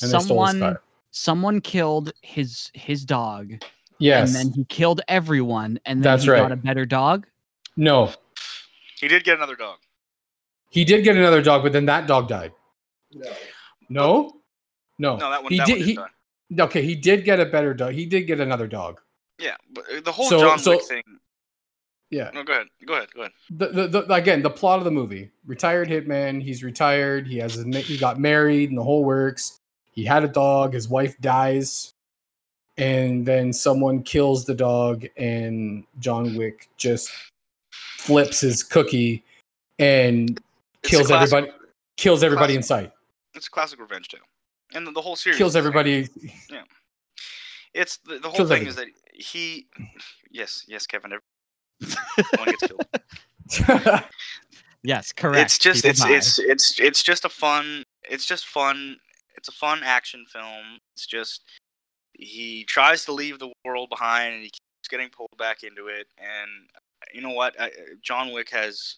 And 0.02 0.12
they 0.12 0.18
stole 0.20 0.20
his 0.20 0.26
someone 0.28 0.60
car. 0.60 0.82
someone 1.10 1.60
killed 1.60 2.12
his 2.22 2.70
his 2.74 3.04
dog, 3.04 3.54
Yes. 3.98 4.28
and 4.28 4.36
then 4.36 4.52
he 4.54 4.64
killed 4.66 5.00
everyone, 5.08 5.80
and 5.84 5.98
then 5.98 6.12
That's 6.12 6.24
he 6.24 6.30
right. 6.30 6.38
got 6.42 6.52
a 6.52 6.56
better 6.56 6.84
dog. 6.86 7.26
no. 7.76 8.12
He 9.00 9.08
did 9.08 9.24
get 9.24 9.36
another 9.36 9.56
dog. 9.56 9.78
He 10.74 10.84
did 10.84 11.04
get 11.04 11.16
another 11.16 11.40
dog, 11.40 11.62
but 11.62 11.72
then 11.72 11.86
that 11.86 12.08
dog 12.08 12.26
died. 12.26 12.50
No. 13.88 14.32
No. 14.98 15.16
No, 15.16 15.30
that 15.30 15.40
one. 15.40 15.52
He 15.52 15.58
that 15.58 15.66
did. 15.68 15.78
one 15.78 15.86
he 15.86 15.94
die. 15.94 16.64
okay. 16.64 16.82
He 16.82 16.96
did 16.96 17.24
get 17.24 17.38
a 17.38 17.46
better 17.46 17.74
dog. 17.74 17.92
He 17.92 18.06
did 18.06 18.22
get 18.22 18.40
another 18.40 18.66
dog. 18.66 19.00
Yeah, 19.38 19.54
but 19.72 19.84
uh, 19.88 20.00
the 20.00 20.10
whole 20.10 20.28
So- 20.28 20.40
John 20.40 20.58
so- 20.58 20.72
Wick 20.72 20.82
thing. 20.82 21.02
Yeah. 22.10 22.30
No, 22.34 22.42
go 22.42 22.54
ahead. 22.54 22.66
Go 22.84 22.94
ahead. 22.94 23.08
Go 23.14 23.20
ahead. 23.20 23.32
The, 23.50 23.68
the, 23.68 23.86
the 24.02 24.14
again 24.14 24.42
the 24.42 24.50
plot 24.50 24.78
of 24.78 24.84
the 24.84 24.90
movie: 24.90 25.30
retired 25.46 25.88
hitman. 25.88 26.42
He's 26.42 26.64
retired. 26.64 27.26
He 27.28 27.38
has 27.38 27.54
his, 27.54 27.66
ma- 27.66 27.78
he 27.78 27.96
got 27.96 28.18
married 28.18 28.70
and 28.70 28.76
the 28.78 28.82
whole 28.82 29.04
works. 29.04 29.60
He 29.92 30.04
had 30.04 30.24
a 30.24 30.28
dog. 30.28 30.74
His 30.74 30.88
wife 30.88 31.16
dies, 31.20 31.92
and 32.78 33.24
then 33.24 33.52
someone 33.52 34.02
kills 34.02 34.44
the 34.44 34.54
dog, 34.54 35.06
and 35.16 35.84
John 36.00 36.36
Wick 36.36 36.68
just 36.76 37.10
flips 37.70 38.40
his 38.40 38.62
cookie 38.64 39.22
and 39.78 40.30
It's 40.30 40.40
kills 40.84 41.06
classic- 41.08 41.32
everybody. 41.34 41.58
Kills 41.96 42.22
everybody 42.22 42.54
in 42.56 42.62
sight. 42.62 42.90
It's 43.34 43.46
a 43.46 43.50
classic 43.50 43.80
revenge 43.80 44.08
tale, 44.08 44.20
and 44.74 44.86
the, 44.86 44.90
the 44.92 45.00
whole 45.00 45.16
series 45.16 45.38
Kills 45.38 45.56
everybody. 45.56 46.08
Yeah, 46.50 46.62
It's 47.72 47.98
the, 47.98 48.18
the 48.18 48.28
whole 48.28 48.36
kills 48.36 48.48
thing 48.48 48.66
is 48.66 48.76
that 48.76 48.88
he. 49.12 49.66
Yes, 50.30 50.64
yes, 50.68 50.86
Kevin. 50.86 51.12
Everyone 52.18 52.46
gets 52.46 52.66
killed. 52.66 54.04
Yes, 54.86 55.12
correct. 55.12 55.46
It's 55.46 55.58
just 55.58 55.82
people 55.82 55.90
it's 55.90 56.00
die. 56.00 56.12
it's 56.12 56.38
it's 56.38 56.78
it's 56.78 57.02
just 57.02 57.24
a 57.24 57.30
fun. 57.30 57.84
It's 58.08 58.26
just 58.26 58.46
fun. 58.46 58.98
It's 59.34 59.48
a 59.48 59.52
fun 59.52 59.80
action 59.82 60.26
film. 60.30 60.78
It's 60.94 61.06
just 61.06 61.42
he 62.12 62.64
tries 62.64 63.06
to 63.06 63.12
leave 63.12 63.38
the 63.38 63.50
world 63.64 63.88
behind 63.88 64.34
and 64.34 64.42
he 64.42 64.50
keeps 64.50 64.88
getting 64.90 65.08
pulled 65.08 65.30
back 65.38 65.62
into 65.62 65.86
it. 65.86 66.06
And 66.18 66.50
you 67.14 67.22
know 67.22 67.30
what? 67.30 67.58
I, 67.58 67.70
John 68.02 68.32
Wick 68.32 68.50
has. 68.50 68.96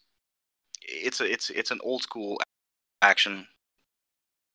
It's 0.89 1.21
a 1.21 1.31
it's 1.31 1.51
it's 1.51 1.71
an 1.71 1.81
old 1.83 2.03
school 2.03 2.39
action 3.03 3.47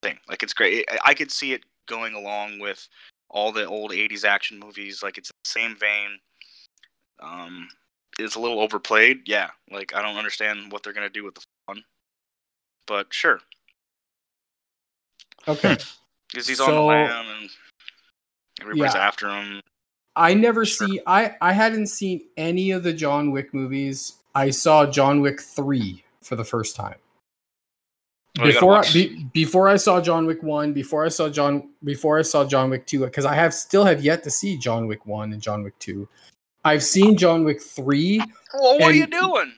thing. 0.01 0.17
Like 0.29 0.43
it's 0.43 0.53
great. 0.53 0.85
I, 0.89 0.99
I 1.07 1.13
could 1.13 1.31
see 1.31 1.53
it 1.53 1.63
going 1.87 2.13
along 2.13 2.59
with 2.59 2.87
all 3.29 3.51
the 3.51 3.65
old 3.65 3.91
'80s 3.91 4.23
action 4.25 4.59
movies. 4.59 5.03
Like 5.03 5.17
it's 5.17 5.29
the 5.29 5.49
same 5.49 5.75
vein. 5.75 6.19
Um, 7.21 7.67
it's 8.19 8.35
a 8.35 8.39
little 8.39 8.59
overplayed. 8.59 9.27
Yeah, 9.27 9.49
like 9.71 9.93
I 9.95 10.01
don't 10.01 10.17
understand 10.17 10.71
what 10.71 10.83
they're 10.83 10.93
gonna 10.93 11.09
do 11.09 11.23
with 11.23 11.35
the 11.35 11.43
fun, 11.67 11.83
but 12.87 13.07
sure, 13.13 13.39
okay. 15.47 15.77
because 16.31 16.47
he's 16.47 16.59
on 16.59 16.69
the 16.71 16.75
So- 16.75 16.85
lam 16.85 17.25
and 17.27 17.49
everybody's 18.61 18.93
Yeah. 18.95 19.07
after 19.07 19.29
him. 19.29 19.61
I 20.15 20.33
never 20.33 20.65
Sure. 20.65 20.87
see 20.87 21.01
I 21.07 21.37
I 21.41 21.53
hadn't 21.53 21.87
seen 21.87 22.27
any 22.37 22.71
of 22.71 22.83
the 22.83 22.93
John 22.93 23.31
Wick 23.31 23.53
movies. 23.53 24.17
I 24.35 24.49
saw 24.49 24.85
John 24.85 25.21
Wick 25.21 25.41
3 25.41 26.03
for 26.21 26.35
the 26.35 26.43
first 26.43 26.75
time. 26.75 26.95
Oh, 28.39 28.45
before 28.45 28.77
I, 28.77 28.91
be, 28.93 29.25
before 29.33 29.67
I 29.67 29.75
saw 29.75 29.99
John 29.99 30.25
Wick 30.25 30.41
1, 30.41 30.71
before 30.71 31.05
I 31.05 31.09
saw 31.09 31.27
John 31.27 31.69
before 31.83 32.17
I 32.17 32.21
saw 32.21 32.45
John 32.45 32.69
Wick 32.69 32.85
2 32.85 33.05
cuz 33.09 33.25
I 33.25 33.35
have 33.35 33.53
still 33.53 33.83
have 33.83 34.01
yet 34.01 34.23
to 34.23 34.31
see 34.31 34.57
John 34.57 34.87
Wick 34.87 35.05
1 35.05 35.33
and 35.33 35.41
John 35.41 35.63
Wick 35.63 35.77
2. 35.79 36.07
I've 36.63 36.83
seen 36.83 37.17
John 37.17 37.43
Wick 37.43 37.61
3. 37.61 38.19
well, 38.53 38.79
what 38.79 38.83
are 38.83 38.93
you 38.93 39.07
doing? 39.07 39.51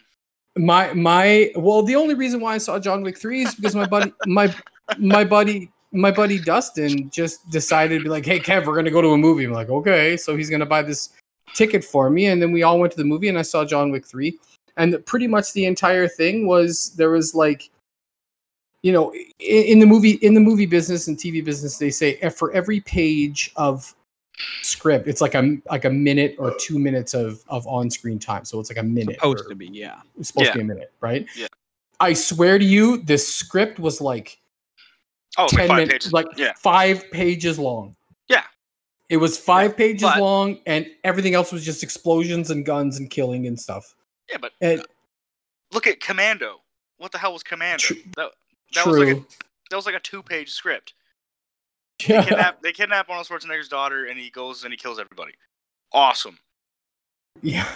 My 0.58 0.92
my 0.94 1.52
well 1.56 1.84
the 1.84 1.96
only 1.96 2.16
reason 2.16 2.40
why 2.40 2.56
I 2.56 2.58
saw 2.58 2.80
John 2.80 3.04
Wick 3.04 3.18
3 3.18 3.44
is 3.44 3.56
because 3.56 3.76
my 3.76 3.86
buddy 3.86 4.12
my 4.26 4.54
my 4.98 5.24
buddy 5.24 5.72
my 5.92 6.10
buddy 6.10 6.40
Dustin 6.40 7.12
just 7.12 7.48
decided 7.52 8.00
to 8.00 8.04
be 8.04 8.10
like, 8.10 8.26
"Hey 8.26 8.40
Kev, 8.40 8.66
we're 8.66 8.74
going 8.74 8.86
to 8.86 8.92
go 8.92 9.04
to 9.04 9.10
a 9.10 9.18
movie." 9.18 9.44
I'm 9.44 9.52
like, 9.52 9.70
"Okay." 9.70 10.18
So 10.18 10.36
he's 10.36 10.50
going 10.50 10.62
to 10.62 10.66
buy 10.66 10.82
this 10.82 11.10
ticket 11.54 11.84
for 11.84 12.10
me 12.10 12.26
and 12.26 12.42
then 12.42 12.52
we 12.52 12.64
all 12.64 12.80
went 12.80 12.92
to 12.92 12.98
the 12.98 13.06
movie 13.06 13.30
and 13.30 13.38
I 13.38 13.44
saw 13.44 13.64
John 13.64 13.92
Wick 13.92 14.08
3 14.08 14.36
and 14.78 15.06
pretty 15.06 15.28
much 15.28 15.54
the 15.54 15.66
entire 15.66 16.08
thing 16.08 16.48
was 16.48 16.94
there 16.96 17.10
was 17.12 17.36
like 17.36 17.70
you 18.82 18.92
know 18.92 19.14
in, 19.14 19.64
in 19.64 19.80
the 19.80 19.86
movie 19.86 20.12
in 20.22 20.34
the 20.34 20.40
movie 20.40 20.66
business 20.66 21.08
and 21.08 21.18
TV 21.18 21.44
business 21.44 21.78
they 21.78 21.90
say 21.90 22.16
eh, 22.22 22.30
for 22.30 22.52
every 22.54 22.80
page 22.82 23.52
of 23.56 23.94
script 24.64 25.08
it's 25.08 25.22
like 25.22 25.36
a 25.36 25.58
like 25.70 25.86
a 25.86 25.90
minute 25.90 26.36
or 26.40 26.54
2 26.60 26.80
minutes 26.80 27.14
of 27.14 27.44
of 27.50 27.66
on-screen 27.68 28.18
time 28.18 28.44
so 28.46 28.60
it's 28.60 28.70
like 28.70 28.80
a 28.80 28.84
minute 28.84 29.16
supposed 29.16 29.48
to 29.48 29.56
be. 29.56 29.68
Yeah. 29.68 30.02
it's 30.20 30.30
supposed 30.30 30.48
Yeah. 30.48 30.54
to 30.54 30.58
be 30.60 30.64
a 30.64 30.68
minute 30.68 30.92
right 31.02 31.26
Yeah. 31.36 31.48
I 32.00 32.14
swear 32.14 32.58
to 32.58 32.66
you 32.66 32.98
this 32.98 33.26
script 33.34 33.80
was 33.80 34.02
like 34.02 34.40
Oh, 35.38 35.46
it's 35.46 35.54
like 35.54 35.62
10 35.62 35.68
five 35.68 35.78
minutes 35.88 36.06
pages. 36.06 36.14
like 36.14 36.28
yeah, 36.36 36.54
5 36.58 37.12
pages 37.12 37.60
long 37.60 37.96
Yeah. 38.28 38.44
it 39.10 39.18
was 39.18 39.38
5 39.38 39.78
pages 39.78 40.02
but- 40.04 40.20
long 40.20 40.58
and 40.66 40.88
everything 41.04 41.36
else 41.36 41.52
was 41.52 41.64
just 41.64 41.84
explosions 41.84 42.50
and 42.50 42.66
guns 42.66 42.98
and 42.98 43.10
killing 43.12 43.46
and 43.48 43.58
stuff 43.60 43.96
yeah, 44.30 44.38
but 44.40 44.52
and 44.62 44.86
look 45.72 45.88
at 45.88 46.00
Commando. 46.00 46.62
What 46.98 47.12
the 47.12 47.18
hell 47.18 47.34
was 47.34 47.44
Commando? 47.44 47.78
Tr- 47.82 47.94
that 48.18 48.32
that 48.76 48.86
was 48.86 48.98
like 48.98 49.08
a 49.10 49.14
true 49.14 49.26
that 49.70 49.76
was 49.76 49.86
like 49.86 49.96
a 49.96 50.00
two-page 50.00 50.52
script. 50.52 50.94
yeah. 52.08 52.22
They 52.22 52.28
kidnap, 52.30 52.62
they 52.62 52.72
kidnap 52.72 53.10
Arnold 53.10 53.28
Schwarzenegger's 53.28 53.68
daughter, 53.70 54.06
and 54.06 54.20
he 54.20 54.30
goes 54.30 54.64
and 54.64 54.72
he 54.74 54.78
kills 54.78 55.00
everybody. 55.00 55.34
Awesome. 55.92 56.38
Yeah, 57.42 57.68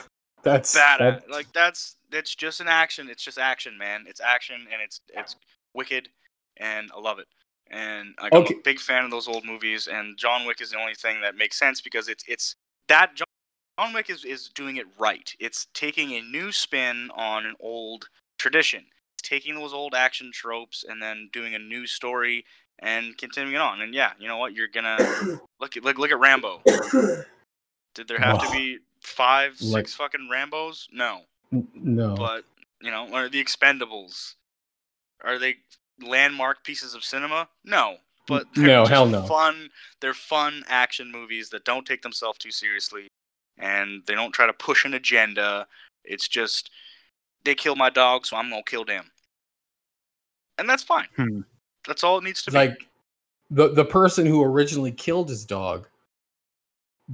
that's 0.44 0.74
bad 0.74 1.00
that- 1.00 1.30
like 1.30 1.52
that's 1.54 1.96
that's 2.10 2.34
just 2.36 2.62
an 2.62 2.68
action 2.70 3.10
it's 3.10 3.22
just 3.24 3.38
action 3.38 3.78
man 3.78 4.06
it's 4.08 4.22
action 4.22 4.56
and 4.72 4.82
it's 4.82 5.02
it's 5.14 5.36
wicked 5.74 6.08
and 6.56 6.90
i 6.96 7.00
love 7.02 7.20
it 7.20 7.28
and 7.70 8.16
like, 8.22 8.32
Okay. 8.32 8.54
i'm 8.54 8.60
a 8.60 8.64
big 8.64 8.80
fan 8.80 9.04
of 9.04 9.12
those 9.12 9.28
old 9.28 9.44
movies 9.44 9.88
and 9.92 10.18
john 10.18 10.46
wick 10.46 10.62
is 10.62 10.72
the 10.72 10.80
only 10.80 10.94
thing 10.96 11.20
that 11.22 11.36
makes 11.36 11.60
sense 11.60 11.82
because 11.82 12.08
it's 12.08 12.24
it's 12.26 12.56
that 12.88 13.14
john, 13.80 13.94
wick 13.94 14.10
is, 14.10 14.26
is 14.26 14.50
doing 14.50 14.78
it 14.78 14.86
right 15.00 15.36
it's 15.40 15.68
taking 15.74 16.12
a 16.14 16.22
new 16.22 16.52
spin 16.52 17.10
on 17.16 17.46
an 17.46 17.56
old 17.60 18.10
tradition 18.38 18.84
it's 19.18 19.28
taking 19.28 19.56
those 19.56 19.74
old 19.74 19.94
action 19.94 20.32
tropes 20.34 20.84
and 20.88 21.02
then 21.02 21.30
doing 21.34 21.56
a 21.56 21.60
new 21.60 21.86
story 21.86 22.46
and 22.80 23.18
continuing 23.18 23.58
on 23.58 23.82
and 23.82 23.94
yeah 23.94 24.12
you 24.20 24.28
know 24.28 24.38
what 24.38 24.54
you're 24.54 24.68
gonna 24.68 24.98
look 25.60 25.76
at 25.78 25.84
look, 25.84 25.98
look 25.98 26.12
at 26.12 26.20
rambo 26.20 26.62
did 27.96 28.08
there 28.08 28.20
have 28.20 28.40
to 28.40 28.48
Oh. 28.48 28.52
be 28.52 28.80
five 29.02 29.56
Like- 29.62 29.88
six 29.88 29.96
fucking 29.96 30.30
rambos 30.32 30.88
no 30.92 31.22
no 31.52 32.16
but 32.16 32.44
You 32.82 32.92
know, 32.92 33.08
or 33.12 33.28
the 33.28 33.44
Expendables. 33.44 34.36
Are 35.24 35.40
they 35.40 35.56
landmark 36.00 36.64
pieces 36.64 36.94
of 36.94 37.04
cinema? 37.04 37.50
No, 37.66 37.98
but 38.28 38.46
they're 38.54 38.68
No, 38.68 38.86
hell 38.86 39.08
no. 39.08 39.24
Fun. 39.26 39.72
They're 40.00 40.14
fun 40.14 40.64
action 40.68 41.12
movies 41.12 41.50
that 41.50 41.66
don't 41.66 41.88
take 41.88 42.04
themselves 42.04 42.38
too 42.38 42.52
seriously, 42.52 43.08
and 43.58 44.04
they 44.06 44.16
don't 44.16 44.34
try 44.34 44.46
to 44.46 44.54
push 44.54 44.86
an 44.86 44.94
agenda. 44.94 45.68
It's 46.04 46.28
just 46.28 46.72
they 47.44 47.56
kill 47.56 47.76
my 47.76 47.90
dog, 47.90 48.26
so 48.26 48.38
I'm 48.38 48.50
gonna 48.50 48.64
kill 48.66 48.86
them, 48.86 49.12
and 50.58 50.70
that's 50.70 50.84
fine. 50.84 51.08
Hmm. 51.16 51.42
That's 51.88 52.04
all 52.04 52.18
it 52.18 52.24
needs 52.24 52.44
to 52.44 52.52
be. 52.52 52.58
like 52.58 52.78
the 53.50 53.70
the 53.70 53.86
person 53.86 54.26
who 54.26 54.44
originally 54.44 54.92
killed 54.92 55.30
his 55.30 55.46
dog 55.46 55.88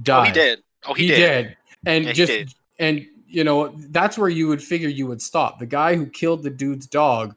died. 0.02 0.20
oh, 0.20 0.24
he 0.24 0.32
did. 0.32 0.62
Oh, 0.86 0.94
he, 0.94 1.06
did. 1.06 1.56
And 1.86 2.04
Yeah, 2.04 2.10
he 2.10 2.14
just 2.14 2.32
did. 2.32 2.54
and 2.78 3.06
you 3.26 3.44
know 3.44 3.74
that's 3.90 4.18
where 4.18 4.28
you 4.28 4.48
would 4.48 4.62
figure 4.62 4.88
you 4.88 5.06
would 5.06 5.22
stop. 5.22 5.58
The 5.58 5.66
guy 5.66 5.96
who 5.96 6.06
killed 6.06 6.42
the 6.42 6.50
dude's 6.50 6.86
dog, 6.86 7.34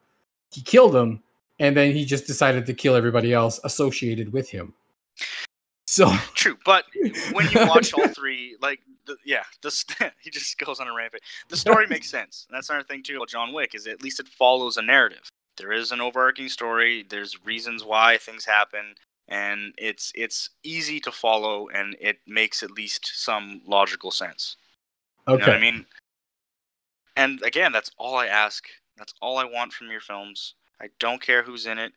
he 0.51 0.61
killed 0.61 0.95
him, 0.95 1.21
and 1.59 1.75
then 1.75 1.91
he 1.91 2.05
just 2.05 2.27
decided 2.27 2.65
to 2.65 2.73
kill 2.73 2.95
everybody 2.95 3.33
else 3.33 3.59
associated 3.63 4.33
with 4.33 4.49
him. 4.49 4.73
So 5.85 6.11
True, 6.33 6.57
but 6.65 6.85
when 7.31 7.49
you 7.49 7.59
watch 7.67 7.93
all 7.93 8.07
three, 8.09 8.57
like, 8.61 8.81
the, 9.07 9.17
yeah, 9.25 9.43
this 9.63 9.85
he 10.21 10.29
just 10.29 10.57
goes 10.59 10.79
on 10.79 10.87
a 10.87 10.93
rampage. 10.93 11.21
The 11.49 11.57
story 11.57 11.87
makes 11.89 12.09
sense. 12.09 12.45
And 12.49 12.55
that's 12.55 12.69
another 12.69 12.85
thing 12.85 13.03
too 13.03 13.17
about 13.17 13.29
John 13.29 13.53
Wick 13.53 13.73
is 13.75 13.87
at 13.87 14.03
least 14.03 14.19
it 14.19 14.27
follows 14.27 14.77
a 14.77 14.81
narrative. 14.81 15.29
There 15.57 15.71
is 15.71 15.91
an 15.91 16.01
overarching 16.01 16.49
story. 16.49 17.05
There's 17.09 17.43
reasons 17.43 17.83
why 17.83 18.17
things 18.17 18.45
happen, 18.45 18.93
and 19.27 19.73
it's 19.77 20.11
it's 20.13 20.51
easy 20.63 20.99
to 20.99 21.11
follow, 21.11 21.67
and 21.69 21.95
it 21.99 22.19
makes 22.27 22.61
at 22.61 22.71
least 22.71 23.11
some 23.15 23.61
logical 23.65 24.11
sense. 24.11 24.57
You 25.27 25.33
okay, 25.33 25.45
know 25.45 25.51
what 25.53 25.57
I 25.57 25.59
mean? 25.61 25.85
And 27.15 27.41
again, 27.41 27.71
that's 27.71 27.91
all 27.97 28.15
I 28.15 28.27
ask. 28.27 28.65
That's 28.97 29.13
all 29.21 29.39
I 29.39 29.43
want 29.43 29.73
from 29.73 29.89
your 29.89 29.99
films. 29.99 30.53
I 30.79 30.89
don't 30.99 31.21
care 31.21 31.41
who's 31.41 31.65
in 31.65 31.79
it. 31.79 31.91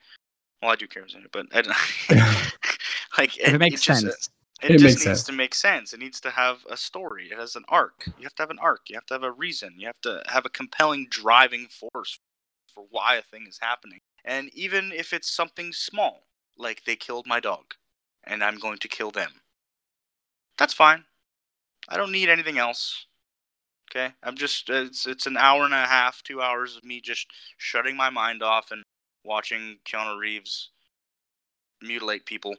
Well, 0.62 0.70
I 0.70 0.76
do 0.76 0.86
care 0.86 1.02
who's 1.02 1.14
in 1.14 1.22
it, 1.22 1.30
but 1.32 1.46
I, 1.52 1.62
don't. 1.62 1.76
like 3.18 3.38
If 3.38 3.54
it 3.54 3.58
makes 3.58 3.82
just, 3.82 4.04
uh, 4.04 4.10
sense. 4.10 4.30
It, 4.62 4.72
It 4.72 4.78
just 4.78 4.98
needs 4.98 5.04
sense. 5.04 5.22
to 5.24 5.32
make 5.32 5.54
sense. 5.54 5.92
It 5.92 6.00
needs 6.00 6.20
to 6.20 6.30
have 6.30 6.58
a 6.70 6.76
story. 6.76 7.28
It 7.30 7.38
has 7.38 7.56
an 7.56 7.64
arc. 7.68 8.06
You 8.18 8.24
have 8.24 8.34
to 8.36 8.42
have 8.42 8.50
an 8.50 8.58
arc. 8.60 8.82
You 8.88 8.96
have 8.96 9.06
to 9.06 9.14
have 9.14 9.22
a 9.22 9.32
reason. 9.32 9.74
You 9.78 9.86
have 9.86 10.00
to 10.02 10.22
have 10.28 10.46
a 10.46 10.50
compelling 10.50 11.06
driving 11.10 11.68
force 11.68 12.18
for 12.74 12.84
why 12.90 13.16
a 13.16 13.22
thing 13.22 13.46
is 13.48 13.58
happening. 13.60 14.00
And 14.24 14.50
even 14.54 14.92
if 14.92 15.12
it's 15.12 15.30
something 15.30 15.72
small, 15.72 16.24
like 16.58 16.84
they 16.84 16.96
killed 16.96 17.26
my 17.26 17.40
dog, 17.40 17.74
and 18.24 18.44
I'm 18.44 18.58
going 18.58 18.78
to 18.78 18.88
kill 18.88 19.10
them, 19.10 19.32
that's 20.58 20.74
fine. 20.74 21.04
I 21.88 21.96
don't 21.96 22.12
need 22.12 22.28
anything 22.28 22.58
else. 22.58 23.06
Okay, 23.90 24.14
I'm 24.22 24.36
just 24.36 24.68
it's 24.70 25.06
it's 25.06 25.26
an 25.26 25.36
hour 25.36 25.64
and 25.64 25.74
a 25.74 25.86
half, 25.86 26.22
two 26.22 26.40
hours 26.42 26.76
of 26.76 26.84
me 26.84 27.00
just 27.00 27.26
shutting 27.56 27.96
my 27.96 28.10
mind 28.10 28.42
off 28.42 28.70
and 28.70 28.84
watching 29.24 29.78
Keanu 29.84 30.18
Reeves 30.18 30.70
mutilate 31.82 32.26
people 32.26 32.54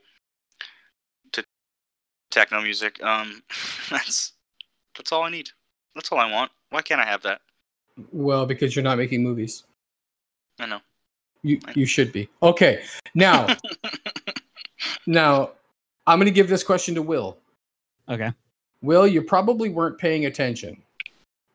techno 2.32 2.62
music. 2.62 3.02
Um, 3.04 3.44
that's 3.90 4.34
that's 4.98 5.12
all 5.12 5.24
I 5.24 5.30
need. 5.30 5.50
That's 5.96 6.12
all 6.12 6.20
I 6.20 6.32
want. 6.32 6.52
Why 6.70 6.82
can't 6.82 7.02
I 7.02 7.06
have 7.06 7.22
that? 7.24 7.42
well, 8.12 8.46
because 8.46 8.76
you're 8.76 8.84
not 8.84 8.98
making 8.98 9.22
movies, 9.22 9.64
I 10.60 10.66
know. 10.66 10.80
you 11.44 11.60
you 11.76 11.86
should 11.86 12.12
be. 12.12 12.30
Okay, 12.42 12.84
now 13.14 13.48
now 15.06 15.52
I'm 16.08 16.18
going 16.18 16.26
to 16.26 16.32
give 16.32 16.50
this 16.50 16.64
question 16.64 16.96
to 16.96 17.02
Will. 17.02 17.38
Okay. 18.10 18.32
Will, 18.82 19.06
you 19.06 19.22
probably 19.22 19.70
weren't 19.70 20.00
paying 20.00 20.26
attention, 20.26 20.82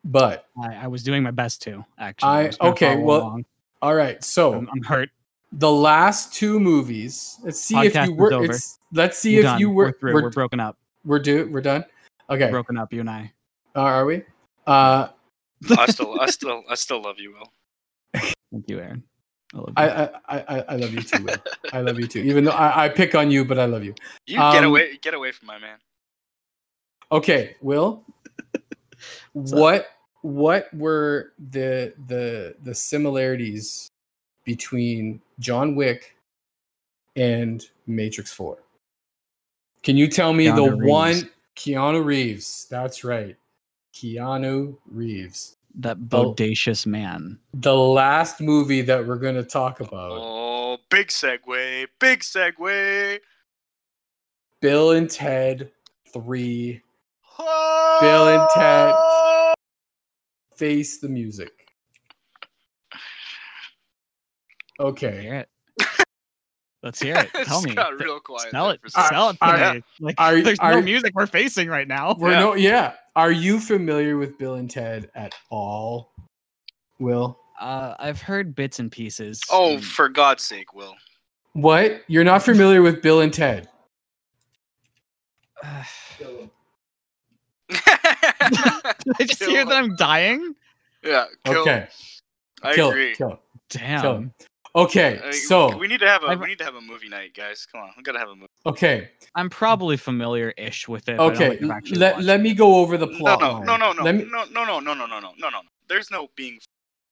but 0.05 0.47
I, 0.61 0.75
I 0.75 0.87
was 0.87 1.03
doing 1.03 1.23
my 1.23 1.31
best 1.31 1.61
to 1.63 1.83
actually. 1.97 2.29
I- 2.29 2.45
was 2.47 2.57
gonna 2.57 2.71
okay, 2.71 2.95
well, 2.95 3.21
along. 3.21 3.45
all 3.81 3.95
right. 3.95 4.23
So 4.23 4.53
I'm, 4.53 4.69
I'm 4.71 4.83
hurt. 4.83 5.09
The 5.51 5.71
last 5.71 6.33
two 6.33 6.59
movies. 6.59 7.37
Let's 7.43 7.59
see 7.59 7.77
if 7.79 7.95
you 7.95 8.13
were. 8.13 8.43
It's, 8.45 8.79
let's 8.93 9.17
see 9.17 9.35
We're 9.35 9.39
if 9.39 9.43
done. 9.45 9.59
you 9.59 9.69
were. 9.69 9.97
We're. 10.01 10.13
We're, 10.13 10.21
We're, 10.23 10.29
broken 10.31 10.59
up. 10.59 10.77
we're 11.05 11.19
do. 11.19 11.49
We're 11.51 11.61
done. 11.61 11.85
Okay. 12.29 12.45
We're 12.45 12.51
broken 12.51 12.77
up. 12.77 12.91
You 12.91 13.01
and 13.01 13.09
I. 13.09 13.31
Uh, 13.75 13.81
are 13.81 14.05
we? 14.05 14.23
Uh, 14.65 15.07
I 15.77 15.85
still, 15.91 16.19
I 16.19 16.25
still, 16.27 16.63
I 16.69 16.75
still 16.75 17.01
love 17.01 17.19
you, 17.19 17.33
Will. 17.33 17.51
Thank 18.51 18.69
you, 18.69 18.79
Aaron. 18.79 19.03
I 19.53 19.57
love 19.57 19.67
you. 19.67 19.73
I, 19.77 19.87
I, 20.03 20.11
I, 20.59 20.65
I 20.69 20.75
love 20.75 20.93
you 20.93 21.01
too. 21.01 21.23
Will. 21.23 21.35
I 21.73 21.81
love 21.81 21.99
you 21.99 22.07
too. 22.07 22.19
Even 22.19 22.43
though 22.43 22.51
I, 22.51 22.85
I 22.85 22.89
pick 22.89 23.15
on 23.15 23.31
you, 23.31 23.45
but 23.45 23.57
I 23.57 23.65
love 23.65 23.83
you. 23.83 23.93
You 24.25 24.37
get 24.37 24.55
Um, 24.63 24.65
away, 24.65 24.97
get 25.01 25.13
away 25.13 25.31
from 25.31 25.47
my 25.47 25.57
man. 25.59 25.77
Okay, 27.11 27.55
Will. 27.61 28.03
What's 29.33 29.53
up? 29.53 29.59
what 29.59 29.87
what 30.21 30.73
were 30.73 31.33
the 31.51 31.93
the 32.07 32.55
the 32.63 32.73
similarities 32.75 33.87
between 34.51 35.21
John 35.39 35.75
Wick 35.75 36.15
and 37.17 37.63
Matrix 37.85 38.31
4? 38.33 38.57
Can 39.83 39.95
you 39.97 40.07
tell 40.07 40.33
me 40.33 40.47
the 40.47 40.71
Reeves. 40.71 40.89
one 40.89 41.29
Keanu 41.55 42.03
Reeves? 42.03 42.65
That's 42.71 43.03
right. 43.03 43.35
Keanu 43.93 44.77
Reeves. 44.89 45.53
that 45.79 45.97
Oh. 46.11 46.33
bodacious 46.33 46.87
man. 46.87 47.37
The 47.53 47.75
last 47.75 48.41
movie 48.41 48.81
that 48.81 49.05
we're 49.05 49.17
going 49.17 49.35
to 49.35 49.43
talk 49.43 49.79
about. 49.79 50.11
Oh, 50.13 50.77
big 50.89 51.09
segue, 51.09 51.85
big 51.99 52.21
segue. 52.21 53.19
Bill 54.59 54.91
and 54.93 55.07
Ted 55.07 55.69
3 56.11 56.81
Bill 57.37 58.27
and 58.29 58.49
Ted. 58.55 58.95
Face 60.55 60.97
the 60.97 61.09
Music. 61.09 61.66
Okay. 64.79 65.43
Let's 66.83 67.01
hear 67.01 67.15
it. 67.17 67.45
Tell 67.45 67.61
me. 67.63 67.73
got 67.73 67.99
real 67.99 68.19
quiet 68.19 68.51
Sell 68.51 68.65
there 68.67 68.75
it. 68.75 68.81
for 68.81 68.87
a 68.87 68.91
second. 68.91 69.09
Sell 69.09 69.29
it 69.31 69.37
Are- 69.41 69.57
to 69.57 69.73
me. 69.75 69.83
Like, 69.99 70.15
are- 70.19 70.41
there's 70.41 70.59
are- 70.59 70.73
no 70.75 70.81
music 70.81 71.13
we're 71.15 71.25
facing 71.27 71.67
right 71.69 71.87
now. 71.87 72.15
We're 72.17 72.31
Yeah. 72.31 72.39
no 72.39 72.53
yeah. 72.55 72.93
Are 73.15 73.31
you 73.31 73.59
familiar 73.59 74.15
with 74.17 74.37
Bill 74.37 74.55
and 74.55 74.69
Ted 74.69 75.09
at 75.15 75.33
all? 75.49 76.13
Will? 76.99 77.39
Uh, 77.59 77.95
I've 77.97 78.21
heard 78.21 78.53
bits 78.53 78.77
and 78.79 78.91
pieces. 78.91 79.41
Oh, 79.51 79.73
and- 79.73 79.83
for 79.83 80.07
God's 80.09 80.43
sake, 80.43 80.73
Will. 80.75 80.95
What? 81.53 82.03
You're 82.07 82.23
not 82.23 82.43
familiar 82.43 82.83
with 82.83 83.01
Bill 83.01 83.21
and 83.21 83.33
Ted? 83.33 83.67
Did 85.63 86.49
I 89.19 89.23
just 89.25 89.39
Kill 89.39 89.49
hear 89.49 89.61
him. 89.61 89.69
that 89.69 89.83
I'm 89.83 89.95
dying? 89.95 90.55
yeah. 91.03 91.25
Kill. 91.45 91.61
Okay. 91.61 91.87
I 92.63 92.75
kill, 92.75 92.89
agree. 92.89 93.15
kill. 93.15 93.39
Damn. 93.69 94.01
Kill 94.01 94.15
him. 94.15 94.33
Okay, 94.75 95.19
Uh, 95.23 95.31
so 95.31 95.75
we 95.77 95.87
need 95.87 95.99
to 96.01 96.07
have 96.07 96.23
a 96.23 96.27
I've- 96.27 96.41
we 96.41 96.47
need 96.47 96.57
to 96.59 96.63
have 96.65 96.75
a 96.75 96.81
movie 96.81 97.09
night, 97.09 97.33
guys. 97.33 97.65
Come 97.71 97.81
on, 97.81 97.93
we 97.97 98.03
gotta 98.03 98.19
have 98.19 98.29
a 98.29 98.35
movie. 98.35 98.47
okay, 98.65 99.09
I'm 99.35 99.49
probably 99.49 99.97
familiar-ish 99.97 100.87
with 100.87 101.07
it. 101.09 101.17
but 101.17 101.23
I 101.23 101.33
don't 101.33 101.41
okay. 101.43 101.57
think 101.57 101.97
Let, 101.97 102.21
let 102.23 102.41
me 102.41 102.53
go 102.53 102.75
over 102.75 102.97
the 102.97 103.07
plot. 103.07 103.39
no, 103.41 103.51
line. 103.53 103.65
no, 103.65 103.77
no, 103.77 103.91
no, 103.93 104.03
me, 104.13 104.25
no, 104.25 104.43
no, 104.45 104.63
no, 104.63 104.79
no, 104.79 104.93
no, 104.93 105.05
no, 105.05 105.19
no, 105.19 105.31
no, 105.37 105.49
no. 105.49 105.61
There's 105.87 106.11
no 106.11 106.29
being 106.35 106.59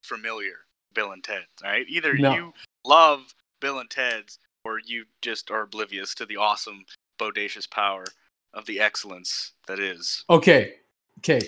familiar, 0.03 0.65
Bill 0.94 1.11
and 1.11 1.23
Ted. 1.23 1.45
All 1.64 1.72
right, 1.72 1.86
either 1.90 2.14
No. 2.18 2.34
you 2.36 2.53
love 2.86 3.34
Bill 3.61 3.80
and 3.80 3.90
Ted's, 3.90 4.38
or 4.64 4.80
you 4.86 5.06
just 5.22 5.49
are 5.49 5.61
oblivious 5.61 6.14
to 6.15 6.26
the 6.26 6.38
awesome, 6.38 6.86
bodacious 7.19 7.69
power 7.69 8.06
of 8.53 8.65
the 8.65 8.80
excellence 8.80 9.53
that 9.68 9.80
is. 9.80 10.23
Okay, 10.30 10.76
okay, 11.19 11.40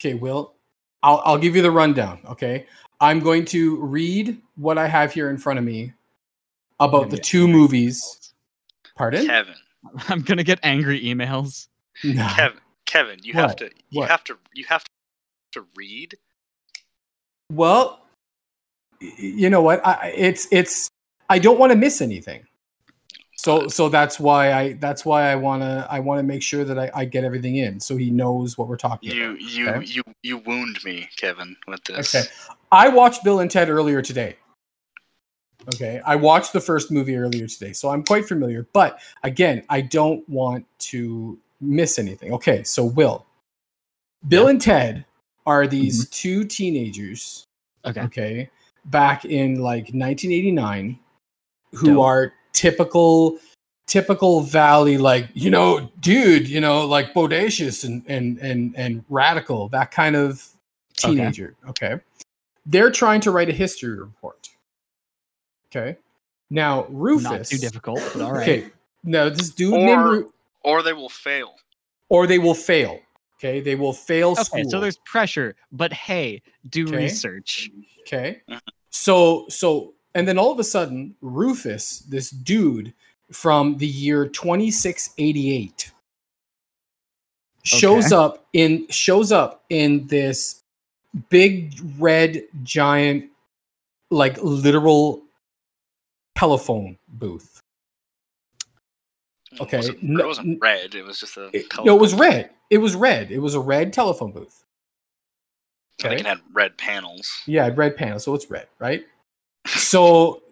okay. 0.00 0.14
Will, 0.14 0.54
I'll 1.02 1.22
I'll 1.24 1.38
give 1.38 1.54
you 1.56 1.62
the 1.62 1.70
rundown. 1.70 2.18
Okay, 2.26 2.66
I'm 3.00 3.20
going 3.20 3.44
to 3.46 3.76
read 3.76 4.40
what 4.56 4.78
I 4.78 4.86
have 4.86 5.12
here 5.12 5.28
in 5.30 5.36
front 5.38 5.58
of 5.58 5.64
me 5.64 5.92
about 6.80 7.10
the 7.10 7.18
two 7.18 7.44
angry 7.44 7.52
movies. 7.60 8.32
Pardon? 8.96 9.26
Kevin, 9.26 9.54
I'm 10.08 10.22
gonna 10.22 10.44
get 10.44 10.58
angry 10.62 11.00
emails. 11.02 11.68
No. 12.02 12.26
Kevin, 12.36 12.58
Kevin, 12.86 13.18
you 13.22 13.34
have 13.34 13.56
to, 13.56 13.66
you 13.90 14.00
What? 14.00 14.10
have 14.10 14.24
to, 14.24 14.38
you 14.54 14.64
have 14.68 14.84
to 15.52 15.66
read. 15.76 16.14
Well, 17.52 18.00
you 19.00 19.50
know 19.50 19.62
what? 19.62 19.86
I, 19.86 20.12
it's 20.16 20.48
it's. 20.50 20.88
I 21.28 21.38
don't 21.38 21.58
want 21.58 21.72
to 21.72 21.76
miss 21.76 22.00
anything. 22.00 22.44
So 23.36 23.68
so 23.68 23.88
that's 23.88 24.18
why 24.18 24.52
I 24.52 24.72
that's 24.74 25.04
why 25.04 25.30
I 25.30 25.36
wanna 25.36 25.86
I 25.90 26.00
wanna 26.00 26.22
make 26.22 26.42
sure 26.42 26.64
that 26.64 26.78
I, 26.78 26.90
I 26.94 27.04
get 27.04 27.22
everything 27.22 27.56
in 27.56 27.78
so 27.78 27.96
he 27.96 28.10
knows 28.10 28.56
what 28.58 28.66
we're 28.66 28.76
talking 28.78 29.10
You, 29.12 29.30
about. 29.32 29.40
you, 29.40 29.68
okay? 29.68 29.84
you, 29.86 30.02
you 30.22 30.38
wound 30.38 30.78
me, 30.84 31.08
Kevin, 31.16 31.56
with 31.68 31.84
this. 31.84 32.14
Okay. 32.14 32.26
I 32.72 32.88
watched 32.88 33.24
Bill 33.24 33.40
and 33.40 33.50
Ted 33.50 33.68
earlier 33.70 34.02
today. 34.02 34.36
Okay. 35.74 36.00
I 36.06 36.16
watched 36.16 36.52
the 36.52 36.60
first 36.60 36.90
movie 36.90 37.16
earlier 37.16 37.46
today, 37.46 37.72
so 37.72 37.88
I'm 37.90 38.04
quite 38.04 38.26
familiar. 38.26 38.66
But 38.72 39.00
again, 39.22 39.64
I 39.68 39.80
don't 39.80 40.26
want 40.28 40.64
to 40.80 41.38
miss 41.60 41.98
anything. 41.98 42.32
Okay, 42.34 42.62
so 42.62 42.84
Will. 42.84 43.26
Bill 44.28 44.44
Yeah. 44.44 44.50
and 44.50 44.60
Ted 44.60 45.04
are 45.44 45.66
these 45.66 46.04
mm-hmm. 46.04 46.10
two 46.10 46.44
teenagers, 46.44 47.44
Okay. 47.84 48.00
okay, 48.02 48.50
back 48.86 49.24
in 49.24 49.56
like 49.60 49.84
1989 49.92 50.98
who 51.72 51.86
Dope. 51.94 52.04
are 52.04 52.32
typical 52.52 53.38
typical 53.86 54.40
valley 54.40 54.98
like 54.98 55.28
you 55.34 55.48
know 55.50 55.88
dude 56.00 56.48
you 56.48 56.60
know 56.60 56.84
like 56.86 57.14
bodacious 57.14 57.84
and 57.84 58.02
and 58.08 58.38
and 58.38 58.74
and 58.76 59.04
radical 59.08 59.68
that 59.68 59.90
kind 59.92 60.16
of 60.16 60.44
Okay. 61.04 61.14
teenager 61.14 61.54
okay, 61.68 61.96
they're 62.66 62.90
trying 62.90 63.20
to 63.22 63.30
write 63.30 63.48
a 63.48 63.52
history 63.52 63.96
report. 63.98 64.48
Okay. 65.70 65.96
Now 66.50 66.86
Rufus. 66.88 67.24
Not 67.24 67.44
too 67.46 67.58
difficult, 67.58 68.00
but 68.12 68.22
all 68.22 68.32
right. 68.32 68.42
Okay. 68.48 68.70
No, 69.04 69.30
this 69.30 69.50
dude 69.50 69.72
Or- 69.74 69.78
named 69.86 70.02
Ru- 70.02 70.32
Or 70.62 70.82
they 70.82 70.92
will 70.92 71.08
fail. 71.08 71.54
or 72.08 72.26
they 72.26 72.38
will 72.38 72.54
fail. 72.54 73.00
Okay, 73.38 73.60
they 73.60 73.74
will 73.74 73.92
fail 73.92 74.30
Okay, 74.32 74.42
school. 74.44 74.70
so 74.70 74.80
there's 74.80 74.96
pressure, 75.04 75.54
but 75.70 75.92
hey, 75.92 76.40
do 76.70 76.84
Okay. 76.86 76.96
research. 76.96 77.70
Okay. 78.00 78.40
Mhm. 78.48 78.60
So 78.90 79.46
so 79.48 79.94
and 80.14 80.26
then 80.26 80.38
all 80.38 80.50
of 80.52 80.58
a 80.58 80.64
sudden 80.64 81.14
Rufus, 81.20 81.98
this 82.08 82.30
dude 82.30 82.94
from 83.30 83.76
the 83.78 83.86
year 83.86 84.26
2688 84.26 85.90
shows 87.64 88.12
up 88.12 88.46
in 88.52 88.86
shows 88.88 89.32
up 89.32 89.64
in 89.68 90.06
this 90.06 90.62
big 91.30 91.74
red 91.98 92.42
giant 92.62 93.30
like 94.10 94.36
literal 94.42 95.22
telephone 96.36 96.96
booth. 97.08 97.60
Okay, 99.60 99.78
It 99.78 99.80
wasn't, 100.02 100.20
it 100.20 100.26
wasn't 100.26 100.58
red. 100.60 100.94
It 100.94 101.02
was 101.04 101.18
just 101.20 101.36
a. 101.36 101.50
It- 101.52 101.66
no, 101.84 101.96
it 101.96 102.00
was 102.00 102.14
red. 102.14 102.50
It 102.70 102.78
was 102.78 102.94
red. 102.94 103.30
It 103.30 103.38
was 103.38 103.54
a 103.54 103.60
red 103.60 103.92
telephone 103.92 104.32
booth. 104.32 104.64
I 106.04 106.08
think 106.08 106.20
it 106.20 106.26
had 106.26 106.40
red 106.52 106.76
panels. 106.76 107.30
Yeah, 107.46 107.70
red 107.74 107.96
panel, 107.96 108.18
so 108.18 108.34
it's 108.34 108.50
red, 108.50 108.66
right? 108.78 109.04
So 109.66 110.42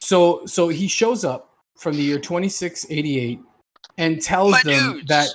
so 0.00 0.44
so 0.46 0.68
he 0.68 0.88
shows 0.88 1.24
up 1.24 1.50
from 1.78 1.94
the 1.96 2.02
year 2.02 2.18
2688 2.18 3.40
and 3.98 4.20
tells 4.20 4.52
My 4.52 4.62
them 4.64 4.92
dudes. 4.94 5.06
that 5.08 5.28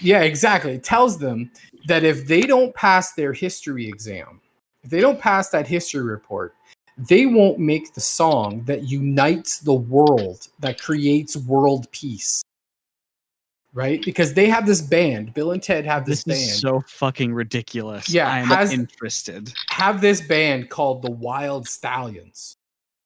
yeah, 0.00 0.22
exactly. 0.22 0.78
Tells 0.78 1.18
them 1.18 1.50
that 1.86 2.04
if 2.04 2.26
they 2.26 2.42
don't 2.42 2.74
pass 2.74 3.12
their 3.14 3.32
history 3.32 3.88
exam, 3.88 4.40
if 4.82 4.90
they 4.90 5.00
don't 5.00 5.20
pass 5.20 5.48
that 5.50 5.66
history 5.66 6.02
report, 6.02 6.54
they 6.98 7.26
won't 7.26 7.58
make 7.58 7.94
the 7.94 8.00
song 8.00 8.62
that 8.64 8.84
unites 8.88 9.58
the 9.60 9.72
world, 9.74 10.48
that 10.60 10.80
creates 10.80 11.36
world 11.36 11.90
peace. 11.92 12.42
Right? 13.74 14.04
Because 14.04 14.34
they 14.34 14.48
have 14.50 14.66
this 14.66 14.82
band, 14.82 15.32
Bill 15.32 15.52
and 15.52 15.62
Ted 15.62 15.86
have 15.86 16.04
this, 16.04 16.24
This 16.24 16.38
band. 16.38 16.50
is 16.50 16.60
so 16.60 16.82
fucking 16.88 17.32
ridiculous. 17.32 18.08
Yeah, 18.10 18.28
I'm 18.28 18.44
has- 18.46 18.70
interested. 18.72 19.50
have 19.70 20.02
this 20.02 20.20
band 20.20 20.68
called 20.68 21.00
the 21.00 21.10
Wyld 21.10 21.66
Stallyns. 21.66 22.56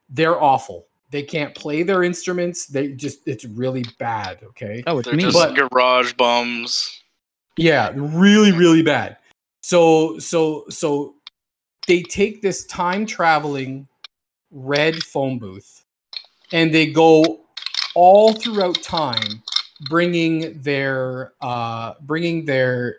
They're 0.09 0.41
awful. 0.43 0.89
They 1.11 1.23
can't 1.23 1.55
play 1.55 1.83
their 1.83 2.03
instruments. 2.03 2.67
They 2.67 2.89
just 2.89 3.27
it's 3.27 3.45
really 3.45 3.85
bad, 3.99 4.41
okay? 4.43 4.83
Oh, 4.87 5.01
They're 5.03 5.15
me. 5.15 5.23
just 5.25 5.37
But- 5.37 5.55
garage 5.71 6.13
bums. 6.15 7.03
Yeah, 7.57 7.93
really 7.95 8.53
really 8.53 8.83
bad. 8.83 9.17
So 9.63 10.19
so 10.19 10.65
so 10.69 11.15
they 11.87 12.03
take 12.03 12.43
this 12.43 12.67
time 12.67 13.07
traveling 13.07 13.89
red 14.51 15.03
phone 15.03 15.39
booth 15.39 15.85
and 16.53 16.73
they 16.75 16.87
go 16.87 17.41
all 17.95 18.33
throughout 18.33 18.83
time 18.83 19.43
bringing 19.89 20.61
their 20.63 21.33
uh 21.41 21.95
bringing 22.03 22.45
their 22.45 22.99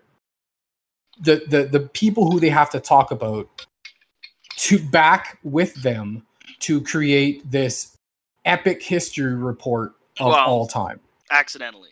the 1.21 1.43
the 1.47 1.63
the 1.65 1.79
people 1.79 2.29
who 2.31 2.39
they 2.39 2.49
have 2.49 2.69
to 2.71 2.79
talk 2.79 3.11
about 3.11 3.47
to 4.57 4.79
back 4.89 5.37
with 5.43 5.73
them 5.75 6.25
to 6.59 6.81
create 6.81 7.49
this 7.49 7.96
epic 8.47 8.81
history 8.81 9.33
report 9.35 9.93
of 10.19 10.31
Wow. 10.31 10.45
all 10.47 10.67
time. 10.67 10.99
accidentally. 11.29 11.89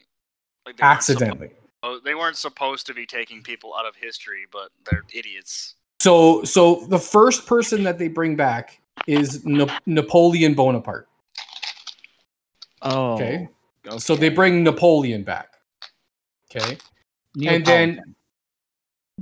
Like 0.66 0.78
they 0.78 0.84
accidentally. 0.84 1.52
Suppo- 1.84 2.04
they 2.04 2.16
weren't 2.16 2.38
supposed 2.38 2.88
to 2.88 2.94
be 2.94 3.06
taking 3.06 3.44
people 3.44 3.76
out 3.76 3.86
of 3.86 3.96
history, 3.96 4.46
but 4.52 4.70
they're 4.90 5.04
idiots. 5.14 5.76
so 6.02 6.44
so 6.44 6.86
the 6.90 6.98
first 7.00 7.46
person 7.46 7.84
that 7.84 8.00
they 8.00 8.08
bring 8.08 8.36
back 8.36 8.80
is 9.08 9.46
Na- 9.46 9.78
napoleon 9.86 10.54
bonaparte. 10.56 11.08
Oh, 12.82 13.14
okay. 13.14 13.50
So 13.98 14.16
they 14.16 14.30
bring 14.30 14.64
napoleon 14.64 15.24
back. 15.24 15.54
Okay. 16.50 16.78
And 17.48 17.66
then- 17.66 18.16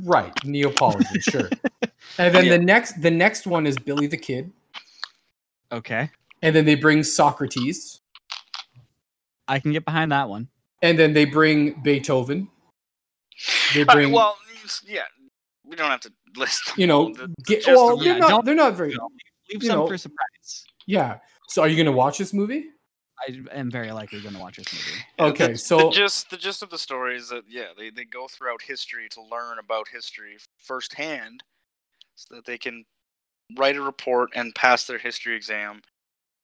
right 0.03 0.33
neapolitan 0.45 1.19
sure. 1.21 1.49
And 2.17 2.33
then 2.35 2.45
Yeah. 2.45 2.57
the 2.57 2.63
next 2.63 3.01
the 3.01 3.11
next 3.11 3.45
one 3.47 3.65
is 3.67 3.77
billy 3.77 4.07
the 4.07 4.17
kid. 4.17 4.51
Okay, 5.71 6.09
and 6.43 6.55
then 6.55 6.65
they 6.65 6.75
bring 6.75 7.01
socrates 7.03 7.99
I 9.47 9.59
can 9.59 9.71
get 9.71 9.83
behind 9.85 10.11
that 10.11 10.29
one. 10.29 10.47
and 10.83 10.97
then 10.99 11.13
they 11.13 11.25
bring 11.25 11.81
beethoven 11.81 12.49
they 13.73 13.79
All 13.81 13.85
right, 13.87 13.93
bring 13.95 14.11
well, 14.11 14.37
yeah, 14.85 15.01
we 15.65 15.75
don't 15.75 15.89
have 15.89 16.01
to 16.01 16.11
list. 16.37 16.77
you 16.77 16.85
know 16.87 17.05
all 17.05 17.13
the- 17.13 17.27
the 17.27 17.33
get, 17.45 17.65
well 17.67 17.97
the- 17.97 18.03
they're 18.03 18.13
yeah, 18.13 18.19
not 18.19 18.45
they're 18.45 18.55
not 18.55 18.73
very 18.75 18.91
you 18.91 18.97
know, 18.97 19.09
Leave 19.51 19.63
some 19.63 19.79
know- 19.79 19.87
for 19.87 19.97
surprise. 19.97 20.65
yeah 20.85 21.17
so 21.47 21.61
are 21.63 21.67
you 21.67 21.75
gonna 21.77 21.91
watch 21.95 22.17
this 22.19 22.33
movie 22.33 22.65
I 23.27 23.37
am 23.53 23.69
very 23.71 23.91
likely 23.91 24.19
going 24.21 24.33
to 24.33 24.39
watch 24.41 24.57
this 24.57 24.73
movie. 24.73 25.05
Yeah, 25.19 25.25
okay 25.27 25.51
the, 25.53 25.57
so 25.57 25.77
the 25.77 25.89
gist 25.91 26.29
the 26.29 26.35
gist 26.35 26.61
of 26.63 26.69
the 26.71 26.77
story 26.79 27.15
is 27.15 27.29
that 27.29 27.43
yeah 27.47 27.67
they, 27.77 27.89
they 27.89 28.03
go 28.05 28.27
throughout 28.27 28.61
history 28.61 29.07
to 29.11 29.21
learn 29.21 29.59
about 29.59 29.87
history 29.87 30.35
firsthand 30.57 31.43
so 32.15 32.35
that 32.35 32.45
they 32.45 32.57
can 32.57 32.83
write 33.57 33.77
a 33.77 33.81
report 33.81 34.31
and 34.35 34.53
pass 34.55 34.85
their 34.85 34.97
history 34.97 35.35
exam 35.35 35.81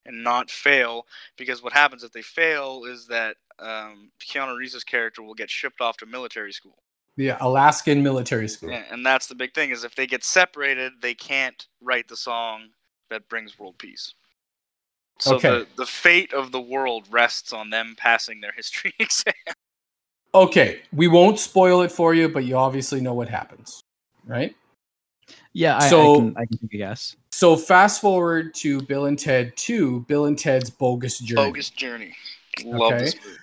and 0.05 0.23
not 0.23 0.49
fail 0.49 1.05
because 1.37 1.61
what 1.61 1.73
happens 1.73 2.03
if 2.03 2.11
they 2.11 2.21
fail 2.21 2.83
is 2.85 3.07
that 3.07 3.35
um, 3.59 4.11
Keanu 4.25 4.57
Reeves' 4.57 4.83
character 4.83 5.21
will 5.21 5.33
get 5.33 5.49
shipped 5.49 5.81
off 5.81 5.97
to 5.97 6.05
military 6.05 6.53
school. 6.53 6.77
Yeah 7.17 7.37
alaskan 7.41 8.01
military 8.01 8.47
school. 8.47 8.69
Yeah, 8.69 8.83
and 8.91 9.05
that's 9.05 9.27
the 9.27 9.35
big 9.35 9.53
thing 9.53 9.71
is 9.71 9.83
if 9.83 9.93
they 9.95 10.07
get 10.07 10.23
separated 10.23 10.93
they 11.01 11.13
can't 11.13 11.67
write 11.81 12.07
the 12.07 12.15
song 12.15 12.69
that 13.09 13.27
brings 13.27 13.59
world 13.59 13.77
peace. 13.77 14.13
So 15.19 15.35
Okay. 15.35 15.49
the, 15.49 15.67
the 15.75 15.85
fate 15.85 16.33
of 16.33 16.53
the 16.53 16.61
world 16.61 17.07
rests 17.11 17.51
on 17.51 17.69
them 17.71 17.95
passing 17.97 18.39
their 18.39 18.51
history 18.55 18.93
exam. 18.99 19.33
Okay 20.33 20.81
we 20.93 21.07
won't 21.09 21.39
spoil 21.39 21.81
it 21.81 21.91
for 21.91 22.13
you 22.13 22.29
but 22.29 22.45
you 22.45 22.55
obviously 22.55 23.01
know 23.01 23.13
what 23.13 23.27
happens 23.27 23.81
right? 24.25 24.55
Yeah, 25.53 25.77
I, 25.77 25.89
So- 25.89 26.13
I, 26.13 26.15
can, 26.17 26.37
I 26.37 26.45
can 26.45 26.57
take 26.59 26.73
a 26.73 26.77
guess. 26.77 27.15
So 27.31 27.55
fast 27.55 28.01
forward 28.01 28.53
to 28.53 28.81
bill 28.83 29.05
and 29.05 29.17
ted 29.19 29.55
2 29.55 30.01
bill 30.01 30.25
and 30.25 30.37
ted's 30.37 30.69
bogus 30.69 31.19
journey 31.19 31.49
bogus 31.49 31.69
journey 31.69 32.13
love 32.65 32.93
Okay. 32.93 32.97
this 33.05 33.15
movie. 33.25 33.37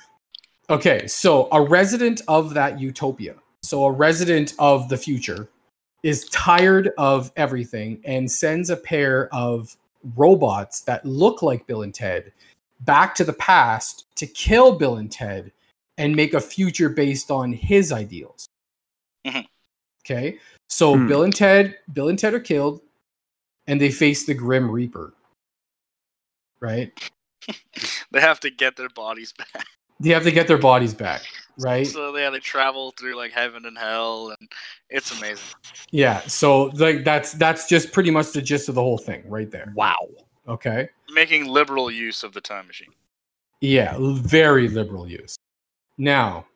okay 0.71 1.07
so 1.07 1.49
a 1.53 1.63
resident 1.63 2.23
of 2.29 2.55
that 2.55 2.81
utopia 2.81 3.35
so 3.63 3.85
a 3.85 3.93
resident 3.93 4.55
of 4.59 4.89
the 4.89 4.97
future 4.97 5.49
is 6.03 6.29
tired 6.29 6.93
of 6.99 7.33
everything 7.37 8.01
and 8.05 8.31
sends 8.31 8.71
a 8.71 8.77
pair 8.77 9.33
of 9.35 9.77
robots 10.17 10.81
that 10.83 11.05
look 11.05 11.43
like 11.43 11.67
bill 11.67 11.83
and 11.83 11.95
ted 11.95 12.33
back 12.81 13.15
to 13.15 13.25
the 13.25 13.33
past 13.35 14.07
to 14.17 14.27
kill 14.27 14.73
bill 14.77 14.97
and 14.97 15.11
ted 15.11 15.51
and 15.99 16.15
make 16.15 16.35
a 16.35 16.41
future 16.41 16.89
based 16.91 17.31
on 17.31 17.53
his 17.53 17.93
ideals 17.93 18.47
Mhm. 19.27 19.47
okay 20.05 20.39
so 20.69 20.95
Hmm. 20.97 21.07
bill 21.09 21.23
and 21.23 21.35
ted 21.35 21.79
bill 21.93 22.09
and 22.09 22.19
ted 22.19 22.35
are 22.35 22.41
killed 22.41 22.81
and 23.67 23.81
they 23.81 23.91
face 23.91 24.25
the 24.27 24.35
grim 24.35 24.71
reaper 24.71 25.13
right 26.61 26.93
They 28.11 28.21
have 28.21 28.41
to 28.41 28.51
get 28.51 28.77
their 28.77 28.89
bodies 28.89 29.33
back. 29.33 29.67
they 30.01 30.11
have 30.11 30.25
to 30.25 30.33
get 30.33 30.49
their 30.49 30.59
bodies 30.59 30.95
back 30.95 31.23
right 31.59 31.87
So 31.87 32.07
yeah, 32.07 32.13
they 32.13 32.23
have 32.23 32.35
to 32.35 32.41
travel 32.41 32.93
through 32.99 33.17
like 33.17 33.33
heaven 33.33 33.65
and 33.67 33.77
hell, 33.79 34.35
and 34.39 34.49
it's 34.91 35.17
amazing. 35.17 35.45
Yeah, 35.91 36.21
so 36.21 36.65
like 36.75 37.05
that's 37.05 37.33
that's 37.33 37.69
just 37.69 37.93
pretty 37.93 38.11
much 38.11 38.33
the 38.33 38.43
gist 38.43 38.69
of 38.69 38.75
the 38.75 38.83
whole 38.83 38.99
thing 38.99 39.23
right 39.29 39.51
there. 39.51 39.73
Wow. 39.75 39.97
Okay. 40.49 40.89
Making 41.13 41.47
liberal 41.47 41.91
use 41.91 42.23
of 42.23 42.33
the 42.33 42.41
time 42.41 42.67
machine. 42.67 42.93
Yeah, 43.61 43.97
very 43.99 44.69
liberal 44.69 45.09
use. 45.09 45.37
Now, 45.99 46.47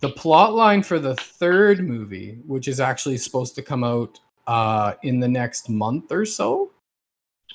the 0.00 0.10
plot 0.10 0.54
line 0.54 0.82
for 0.82 0.98
the 0.98 1.14
third 1.16 1.80
movie, 1.86 2.38
which 2.46 2.68
is 2.68 2.78
actually 2.80 3.16
supposed 3.16 3.54
to 3.54 3.62
come 3.62 3.82
out 3.82 4.20
uh 4.46 4.94
in 5.02 5.20
the 5.20 5.28
next 5.28 5.68
month 5.68 6.12
or 6.12 6.24
so, 6.24 6.70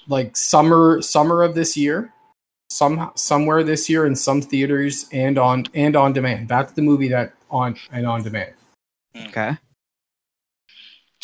like 0.07 0.35
summer 0.35 1.01
summer 1.01 1.43
of 1.43 1.55
this 1.55 1.77
year, 1.77 2.13
some 2.69 3.11
somewhere 3.15 3.63
this 3.63 3.89
year 3.89 4.05
in 4.05 4.15
some 4.15 4.41
theaters 4.41 5.07
and 5.11 5.37
on 5.37 5.65
and 5.73 5.95
on 5.95 6.13
demand. 6.13 6.47
That's 6.47 6.73
the 6.73 6.81
movie 6.81 7.09
that 7.09 7.33
on 7.49 7.75
and 7.91 8.05
on 8.05 8.23
demand. 8.23 8.53
Okay. 9.15 9.57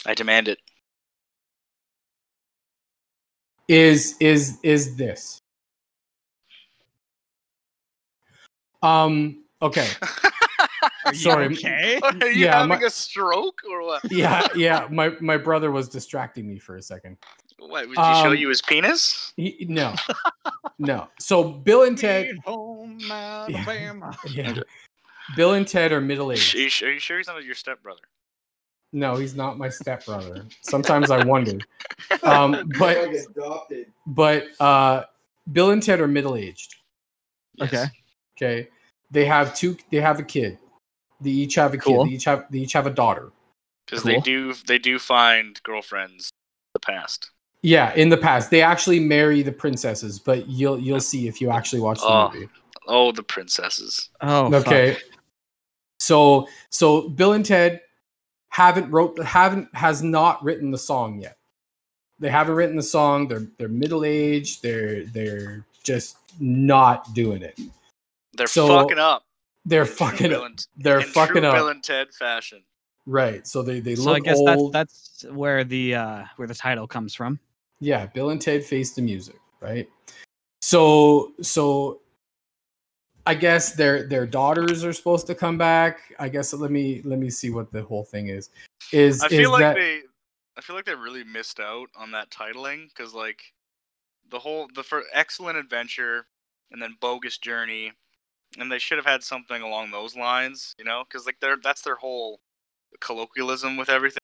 I 0.05 0.13
demand 0.13 0.47
it. 0.47 0.59
Is 3.67 4.15
is 4.19 4.57
is 4.63 4.95
this? 4.95 5.39
Um 8.81 9.43
okay. 9.61 9.87
Are 11.05 11.13
you 11.13 11.19
Sorry. 11.19 11.45
okay? 11.47 11.99
Are 12.03 12.13
you 12.27 12.45
Yeah, 12.45 12.53
having 12.55 12.69
my- 12.69 12.85
a 12.85 12.89
stroke 12.89 13.61
or 13.69 13.83
what? 13.83 14.01
yeah, 14.11 14.47
yeah. 14.55 14.87
My 14.89 15.13
my 15.21 15.37
brother 15.37 15.71
was 15.71 15.87
distracting 15.89 16.47
me 16.47 16.57
for 16.59 16.75
a 16.77 16.81
second. 16.81 17.17
What? 17.59 17.81
Did 17.83 17.89
he 17.89 17.95
show 17.95 18.31
Um, 18.31 18.35
you 18.35 18.49
his 18.49 18.61
penis? 18.61 19.33
He, 19.37 19.65
no, 19.69 19.95
no. 20.79 21.07
So 21.19 21.43
Bill 21.43 21.83
and 21.83 21.97
Ted, 21.97 22.35
home 22.45 22.97
Yeah. 22.99 23.45
Alabama. 23.47 24.17
yeah, 24.29 24.55
Bill 25.35 25.53
and 25.53 25.67
Ted 25.67 25.91
are 25.91 26.01
middle 26.01 26.29
Are 26.31 26.33
aged. 26.33 26.53
you, 26.53 26.69
su- 26.69 26.85
are 26.85 26.91
you 26.91 26.99
sure 26.99 27.17
he's 27.17 27.27
not 27.27 27.41
your 27.43 27.55
stepbrother? 27.55 28.01
No, 28.91 29.15
he's 29.15 29.35
not 29.35 29.57
my 29.57 29.69
stepbrother. 29.69 30.45
Sometimes 30.61 31.11
I 31.11 31.23
wonder. 31.25 31.59
Um, 32.23 32.69
but 32.79 32.97
Like 33.09 33.25
adopted. 33.29 33.91
but 34.07 34.47
uh, 34.59 35.03
Bill 35.51 35.71
and 35.71 35.81
Ted 35.83 35.99
are 36.01 36.07
middle 36.07 36.35
aged. 36.35 36.75
Yes. 37.55 37.73
Okay. 37.73 37.85
Okay, 38.37 38.69
they 39.11 39.25
have 39.25 39.55
two. 39.55 39.77
They 39.91 40.01
have 40.01 40.19
a 40.19 40.23
kid. 40.23 40.57
They 41.21 41.29
each 41.31 41.55
have 41.55 41.73
a 41.73 41.77
Cool. 41.77 42.03
kid. 42.03 42.11
They 42.11 42.15
each 42.15 42.25
have 42.25 42.45
they 42.51 42.59
each 42.59 42.73
have 42.73 42.87
a 42.87 42.91
daughter. 42.91 43.31
because 43.85 44.03
they 44.03 44.19
do 44.19 44.53
they 44.67 44.77
do 44.79 44.99
find 44.99 45.61
girlfriends 45.63 46.29
in 46.29 46.71
the 46.73 46.79
past. 46.79 47.31
Yeah, 47.61 47.93
in 47.95 48.09
the 48.09 48.17
past, 48.17 48.51
they 48.51 48.61
actually 48.61 48.99
marry 48.99 49.41
the 49.41 49.51
princesses, 49.51 50.19
but 50.19 50.47
you'll 50.47 50.79
you'll 50.79 50.99
see 50.99 51.27
if 51.27 51.41
you 51.41 51.49
actually 51.49 51.81
watch 51.81 51.99
the 51.99 52.05
Oh, 52.07 52.31
movie. 52.33 52.49
Oh, 52.87 53.11
the 53.11 53.23
princesses. 53.23 54.09
Oh, 54.21 54.53
okay. 54.53 54.93
fuck. 54.93 55.01
So 55.99 56.47
so 56.69 57.09
Bill 57.09 57.33
and 57.33 57.45
Ted 57.45 57.81
haven't 58.49 58.91
wrote 58.91 59.21
haven't 59.23 59.73
has 59.73 60.03
not 60.03 60.43
written 60.43 60.71
the 60.71 60.77
song 60.77 61.19
yet. 61.21 61.37
They 62.19 62.29
haven't 62.29 62.55
written 62.55 62.75
the 62.75 62.83
song. 62.83 63.27
They're 63.27 63.47
they're 63.57 63.67
middle 63.67 64.05
aged. 64.05 64.61
They're 64.61 65.03
they're 65.05 65.65
just 65.83 66.17
not 66.39 67.13
doing 67.13 67.41
it. 67.41 67.59
They're 68.33 68.47
So, 68.47 68.67
fucking 68.67 68.99
up. 68.99 69.24
They're 69.65 69.81
in 69.81 69.87
fucking 69.87 70.29
Bill 70.29 70.45
and- 70.45 70.67
They're 70.77 70.99
in 70.99 71.07
fucking 71.07 71.37
true 71.41 71.45
up. 71.47 71.55
Bill 71.55 71.67
and 71.69 71.83
Ted 71.83 72.13
fashion. 72.13 72.63
Right. 73.07 73.45
So 73.47 73.61
they 73.61 73.79
they 73.79 73.95
So 73.95 74.13
I 74.13 74.19
guess 74.19 74.37
old. 74.37 74.73
that's 74.73 75.21
that's 75.21 75.33
where 75.33 75.63
the 75.63 75.95
uh 75.95 76.25
where 76.37 76.47
the 76.47 76.55
title 76.55 76.87
comes 76.87 77.13
from. 77.15 77.39
yeah 77.81 78.05
bill 78.07 78.29
and 78.29 78.41
ted 78.41 78.63
face 78.63 78.93
the 78.93 79.01
music 79.01 79.35
right 79.59 79.89
so 80.61 81.33
so 81.41 81.99
i 83.25 83.33
guess 83.35 83.73
their 83.73 84.07
their 84.07 84.25
daughters 84.25 84.83
are 84.85 84.93
supposed 84.93 85.27
to 85.27 85.35
come 85.35 85.57
back 85.57 85.99
i 86.19 86.29
guess 86.29 86.53
let 86.53 86.71
me 86.71 87.01
let 87.03 87.19
me 87.19 87.29
see 87.29 87.49
what 87.49 87.71
the 87.73 87.83
whole 87.83 88.05
thing 88.05 88.29
is 88.29 88.49
is 88.93 89.21
I 89.21 89.25
is 89.25 89.31
feel 89.31 89.51
like 89.51 89.59
that 89.61 89.75
they, 89.75 89.99
I 90.57 90.61
feel 90.61 90.75
like 90.75 90.85
they 90.85 90.95
really 90.95 91.25
missed 91.25 91.59
out 91.59 91.87
on 91.97 92.11
that 92.11 92.29
titling 92.29 92.87
because 92.89 93.13
like 93.13 93.41
the 94.31 94.39
whole 94.39 94.69
the 94.73 94.81
for 94.83 95.03
excellent 95.13 95.57
adventure 95.57 96.27
and 96.71 96.81
then 96.81 96.95
bogus 97.01 97.37
journey, 97.37 97.91
and 98.57 98.71
they 98.71 98.79
should 98.79 98.97
have 98.97 99.05
had 99.05 99.23
something 99.23 99.61
along 99.61 99.91
those 99.91 100.15
lines, 100.15 100.73
you 100.77 100.85
know, 100.85 101.03
because 101.07 101.25
like 101.25 101.37
they're 101.41 101.57
that's 101.61 101.81
their 101.81 101.95
whole 101.95 102.39
colloquialism 103.01 103.77
with 103.77 103.89
everything. 103.89 104.19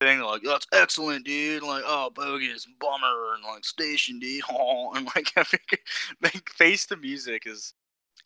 They're 0.00 0.22
like 0.24 0.42
that's 0.42 0.66
excellent, 0.72 1.24
dude. 1.24 1.62
Like 1.62 1.84
oh, 1.86 2.10
bogus, 2.14 2.66
bummer, 2.80 3.34
and 3.34 3.44
like 3.44 3.64
station, 3.64 4.18
dude. 4.18 4.42
Oh, 4.50 4.92
and 4.94 5.06
like 5.14 5.32
I 5.36 5.44
think 5.44 5.80
like 6.22 6.48
face 6.50 6.86
the 6.86 6.96
music 6.96 7.42
is 7.46 7.74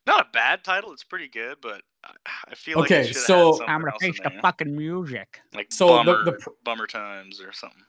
not 0.06 0.20
a 0.20 0.26
bad 0.32 0.64
title. 0.64 0.92
It's 0.92 1.04
pretty 1.04 1.28
good, 1.28 1.56
but 1.60 1.82
I, 2.04 2.12
I 2.50 2.54
feel 2.54 2.78
like 2.80 2.90
Okay, 2.90 3.00
it 3.02 3.06
should 3.08 3.16
have 3.16 3.24
so- 3.24 3.58
had 3.60 3.68
I'm 3.68 3.80
gonna 3.80 3.92
face 4.00 4.18
the 4.22 4.30
there. 4.30 4.40
fucking 4.40 4.74
music. 4.76 5.40
like 5.54 5.70
So 5.70 5.88
the- 5.88 5.94
bummer, 6.04 6.24
the 6.24 6.32
pr- 6.32 6.50
bummer 6.64 6.86
times 6.86 7.40
or 7.40 7.52
something. 7.52 7.82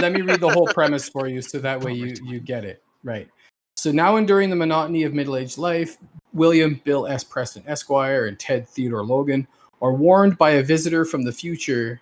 let 0.00 0.12
me 0.12 0.22
read 0.22 0.40
the 0.40 0.48
whole 0.50 0.66
premise 0.68 1.08
for 1.08 1.28
you 1.28 1.40
so 1.42 1.58
that 1.58 1.80
way 1.80 1.92
you 1.92 2.14
you 2.24 2.38
get 2.40 2.64
it 2.64 2.82
right 3.02 3.28
so 3.76 3.90
now 3.90 4.16
enduring 4.16 4.50
the 4.50 4.56
monotony 4.56 5.02
of 5.04 5.14
middle-aged 5.14 5.56
life 5.58 5.96
william 6.34 6.80
bill 6.84 7.06
s. 7.06 7.24
Preston 7.24 7.62
esquire 7.66 8.26
and 8.26 8.38
ted 8.38 8.68
theodore 8.68 9.04
logan 9.04 9.46
are 9.80 9.92
warned 9.92 10.36
by 10.38 10.50
a 10.50 10.62
visitor 10.62 11.04
from 11.04 11.22
the 11.22 11.32
future 11.32 12.00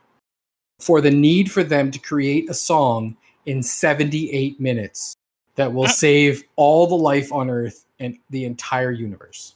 for 0.80 1.00
the 1.00 1.10
need 1.10 1.50
for 1.50 1.62
them 1.62 1.90
to 1.90 1.98
create 1.98 2.50
a 2.50 2.54
song 2.54 3.16
in 3.46 3.62
78 3.62 4.60
minutes 4.60 5.16
that 5.56 5.72
will 5.72 5.84
ah. 5.84 5.88
save 5.88 6.42
all 6.56 6.86
the 6.86 6.94
life 6.94 7.32
on 7.32 7.50
earth 7.50 7.86
and 7.98 8.18
the 8.30 8.44
entire 8.44 8.90
universe. 8.90 9.54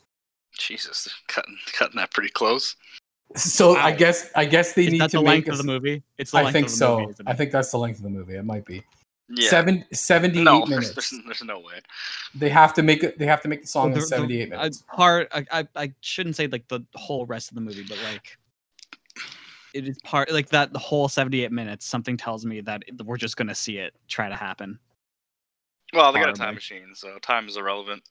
Jesus, 0.58 1.08
cutting 1.28 1.56
cutting 1.72 1.96
that 1.96 2.12
pretty 2.12 2.30
close. 2.30 2.76
so 3.34 3.74
i 3.76 3.90
guess 3.90 4.30
i 4.36 4.44
guess 4.44 4.72
they 4.72 4.86
Is 4.86 4.92
need 4.92 5.00
that 5.00 5.10
to 5.10 5.16
the 5.18 5.22
make 5.22 5.46
length 5.46 5.48
a, 5.48 5.52
of 5.52 5.58
the 5.58 5.64
movie? 5.64 6.02
It's 6.16 6.30
the 6.30 6.38
i 6.38 6.42
length 6.44 6.52
think 6.52 6.66
of 6.66 6.72
the 6.72 6.76
so. 6.76 7.00
movie, 7.00 7.14
i 7.26 7.34
think 7.34 7.50
that's 7.50 7.70
the 7.72 7.78
length 7.78 7.98
of 7.98 8.04
the 8.04 8.10
movie. 8.10 8.36
It 8.36 8.44
might 8.44 8.64
be 8.64 8.84
Yeah. 9.28 9.50
Seven, 9.50 9.84
78 9.92 10.44
no, 10.44 10.58
there's, 10.66 10.70
minutes 10.70 11.10
there's, 11.10 11.24
there's 11.24 11.42
no 11.44 11.58
way. 11.58 11.80
They 12.34 12.48
have 12.48 12.72
to 12.74 12.82
make 12.82 13.02
it. 13.02 13.18
They 13.18 13.26
have 13.26 13.40
to 13.42 13.48
make 13.48 13.62
the 13.62 13.66
song 13.66 13.90
The- 13.90 13.98
in 13.98 14.06
seventy-eight 14.06 14.52
uh, 14.52 14.56
minutes. 14.58 14.84
part 14.94 15.28
I, 15.32 15.44
I 15.50 15.68
I 15.74 15.92
shouldn't 16.00 16.36
say 16.36 16.46
like 16.46 16.68
the 16.68 16.80
whole 16.94 17.26
rest 17.26 17.50
of 17.50 17.56
the 17.56 17.60
movie, 17.60 17.84
but 17.88 17.98
like 18.12 18.38
it 19.74 19.88
is 19.88 19.98
part 20.04 20.30
like 20.32 20.48
that 20.50 20.72
the 20.72 20.78
whole 20.78 21.06
78 21.06 21.52
minutes 21.52 21.84
something 21.84 22.16
tells 22.16 22.46
me 22.46 22.62
that 22.62 22.82
we're 23.04 23.18
just 23.18 23.36
gonna 23.36 23.54
see 23.54 23.76
it 23.76 23.92
try 24.08 24.26
to 24.28 24.34
happen 24.34 24.78
Well, 25.92 26.12
they 26.12 26.20
got 26.20 26.30
a 26.30 26.32
time 26.32 26.54
machine, 26.54 26.94
so 26.94 27.18
time 27.18 27.46
is 27.46 27.58
irrelevant. 27.58 28.02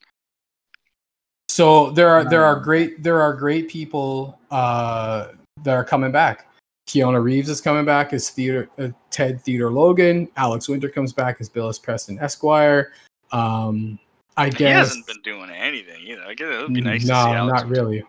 So 1.48 1.90
there 1.90 2.10
are 2.10 2.24
there 2.28 2.44
are 2.44 2.60
great 2.60 3.02
there 3.02 3.20
are 3.22 3.32
great 3.32 3.68
people 3.68 4.38
uh, 4.50 5.28
that 5.64 5.74
are 5.74 5.84
coming 5.84 6.12
back. 6.12 6.46
Keanu 6.86 7.22
Reeves 7.22 7.48
is 7.48 7.60
coming 7.60 7.84
back 7.84 8.12
as 8.12 8.30
Theodore, 8.30 8.68
uh, 8.78 8.88
Ted 9.10 9.40
Theodore 9.40 9.72
Logan. 9.72 10.28
Alex 10.36 10.68
Winter 10.68 10.88
comes 10.88 11.12
back 11.12 11.38
as 11.40 11.48
Bill 11.48 11.68
S. 11.68 11.78
Preston 11.78 12.18
Esquire. 12.20 12.92
Um, 13.32 13.98
I 14.36 14.50
guess 14.50 14.58
He 14.58 14.64
hasn't 14.66 15.06
been 15.06 15.20
doing 15.22 15.50
anything 15.50 16.00
either. 16.06 16.22
I 16.24 16.34
guess 16.34 16.46
it 16.54 16.62
would 16.62 16.74
be 16.74 16.80
nice 16.80 17.04
no, 17.04 17.14
to 17.14 17.22
see 17.22 17.30
Alex. 17.36 17.62
not 17.62 17.68
really. 17.70 18.04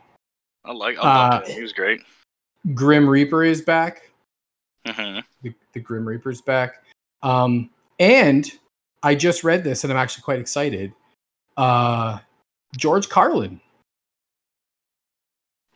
I 0.65 0.71
like. 0.73 0.97
I 0.99 1.37
Uh. 1.37 1.45
He 1.47 1.61
was 1.61 1.73
great. 1.73 2.01
Grim 2.73 3.07
Reaper 3.09 3.43
is 3.43 3.61
back. 3.61 4.11
hmm 4.85 5.19
The, 5.41 5.53
the 5.73 5.79
Grim 5.79 6.07
Reaper's 6.07 6.41
back. 6.41 6.83
Um, 7.23 7.69
and 7.99 8.45
I 9.01 9.15
just 9.15 9.43
read 9.43 9.63
this, 9.63 9.83
and 9.83 9.91
I'm 9.93 9.97
actually 9.97 10.23
quite 10.23 10.39
excited. 10.39 10.93
Uh, 11.55 12.19
George 12.77 13.09
Carlin 13.09 13.59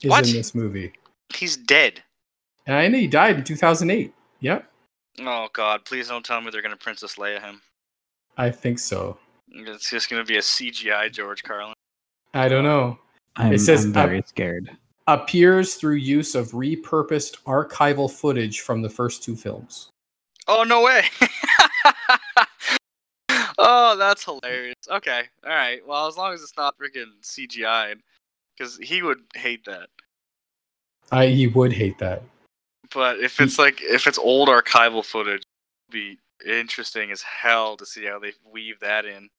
is 0.03 0.09
What? 0.09 0.27
in 0.27 0.33
this 0.33 0.53
movie. 0.53 0.91
He's 1.33 1.55
dead. 1.57 2.03
And 2.71 2.79
I 2.79 2.87
know 2.87 2.99
he 2.99 3.07
died 3.07 3.35
in 3.35 3.43
2008. 3.43 4.13
Yep, 4.39 4.65
Oh 5.19 5.49
God! 5.51 5.83
Please 5.83 6.07
don't 6.07 6.25
tell 6.25 6.39
me 6.39 6.51
they're 6.51 6.61
gonna 6.61 6.77
Princess 6.77 7.15
Leia 7.15 7.41
him. 7.41 7.61
I 8.37 8.49
think 8.49 8.79
so. 8.79 9.17
It's 9.49 9.89
just 9.89 10.09
gonna 10.09 10.23
be 10.23 10.37
a 10.37 10.41
CGI 10.41 11.11
George 11.11 11.43
Carlin. 11.43 11.73
I 12.33 12.47
don't 12.47 12.63
know. 12.63 12.97
i'm, 13.35 13.57
says, 13.57 13.83
I'm 13.83 13.91
uh, 13.91 14.07
very 14.07 14.23
scared 14.25 14.71
Appears 15.07 15.75
through 15.75 15.95
use 15.95 16.33
of 16.33 16.51
repurposed 16.51 17.43
archival 17.43 18.09
footage 18.09 18.61
from 18.61 18.81
the 18.81 18.89
first 18.89 19.21
two 19.21 19.35
films. 19.35 19.89
Oh 20.47 20.63
no 20.63 20.81
way! 20.81 21.03
oh, 23.57 23.97
that's 23.97 24.23
hilarious. 24.23 24.75
Okay, 24.89 25.23
all 25.43 25.51
right. 25.51 25.85
Well, 25.85 26.07
as 26.07 26.15
long 26.15 26.33
as 26.33 26.41
it's 26.41 26.55
not 26.55 26.75
freaking 26.79 27.19
CGI, 27.21 27.95
because 28.57 28.77
he 28.77 29.01
would 29.01 29.19
hate 29.35 29.65
that. 29.65 29.89
I 31.11 31.27
he 31.27 31.47
would 31.47 31.73
hate 31.73 31.97
that. 31.97 32.23
But 32.93 33.19
if 33.19 33.37
hmm. 33.37 33.43
it's 33.43 33.59
like 33.59 33.81
if 33.81 34.07
it's 34.07 34.17
old 34.17 34.49
archival 34.49 35.03
footage, 35.03 35.43
be 35.89 36.17
interesting 36.45 37.11
as 37.11 37.21
hell 37.21 37.77
to 37.77 37.85
see 37.85 38.05
how 38.05 38.19
they 38.19 38.33
weave 38.51 38.79
that 38.79 39.05
in. 39.05 39.29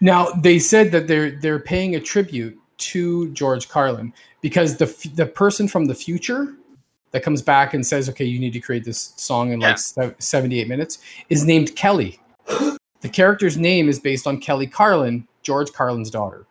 Now 0.00 0.30
they 0.30 0.58
said 0.58 0.92
that 0.92 1.06
they're 1.06 1.32
they're 1.32 1.58
paying 1.58 1.96
a 1.96 2.00
tribute 2.00 2.58
to 2.76 3.30
George 3.32 3.68
Carlin 3.68 4.12
because 4.40 4.76
the 4.76 4.86
f- 4.86 5.14
the 5.14 5.26
person 5.26 5.68
from 5.68 5.86
the 5.86 5.94
future 5.94 6.54
that 7.12 7.22
comes 7.22 7.42
back 7.42 7.74
and 7.74 7.86
says, 7.86 8.08
"Okay, 8.08 8.24
you 8.24 8.38
need 8.38 8.52
to 8.52 8.60
create 8.60 8.84
this 8.84 9.12
song 9.16 9.52
in 9.52 9.60
Yeah. 9.60 9.68
like 9.68 9.78
se- 9.78 10.14
78 10.18 10.68
minutes," 10.68 10.98
is 11.28 11.44
named 11.44 11.76
Kelly. 11.76 12.20
the 13.00 13.08
character's 13.08 13.56
name 13.56 13.88
is 13.88 14.00
based 14.00 14.26
on 14.26 14.40
Kelly 14.40 14.66
Carlin, 14.66 15.28
George 15.42 15.72
Carlin's 15.72 16.10
daughter. 16.10 16.46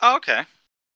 Oh, 0.00 0.16
okay. 0.16 0.44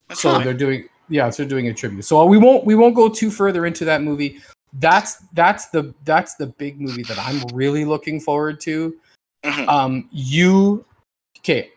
That's 0.09 0.21
so 0.21 0.33
fine. 0.33 0.45
they're 0.45 0.55
doing 0.55 0.89
yeah, 1.11 1.29
so 1.29 1.43
they're 1.43 1.51
doing 1.51 1.69
a 1.69 1.75
tribute. 1.75 2.05
So 2.05 2.25
we 2.25 2.39
won't 2.39 2.65
we 2.65 2.75
won't 2.75 2.95
go 2.95 3.09
too 3.09 3.31
further 3.31 3.67
into 3.67 3.85
that 3.85 4.03
movie. 4.03 4.41
That's 4.75 5.17
that's 5.35 5.67
the 5.67 5.93
that's 6.05 6.37
the 6.37 6.47
big 6.47 6.81
movie 6.81 7.03
that 7.03 7.19
I'm 7.19 7.43
really 7.53 7.85
looking 7.85 8.21
forward 8.21 8.61
to. 8.61 8.97
Mhm. 9.45 9.69
Um, 9.69 10.09
you 10.13 10.85
okay? 11.39 11.71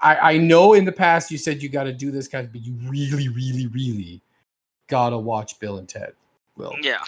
I 0.00 0.34
I 0.34 0.36
know 0.38 0.72
in 0.72 0.84
the 0.84 0.92
past 0.92 1.30
you 1.30 1.38
said 1.38 1.62
you 1.62 1.68
got 1.68 1.84
to 1.84 1.92
do 1.92 2.10
this 2.10 2.26
guys, 2.26 2.48
but 2.50 2.62
you 2.62 2.74
really 2.88 3.28
really 3.28 3.66
really 3.68 4.20
gotta 4.88 5.18
watch 5.18 5.58
Bill 5.60 5.78
and 5.78 5.88
Ted. 5.88 6.14
Will 6.56 6.74
Yeah. 6.80 7.04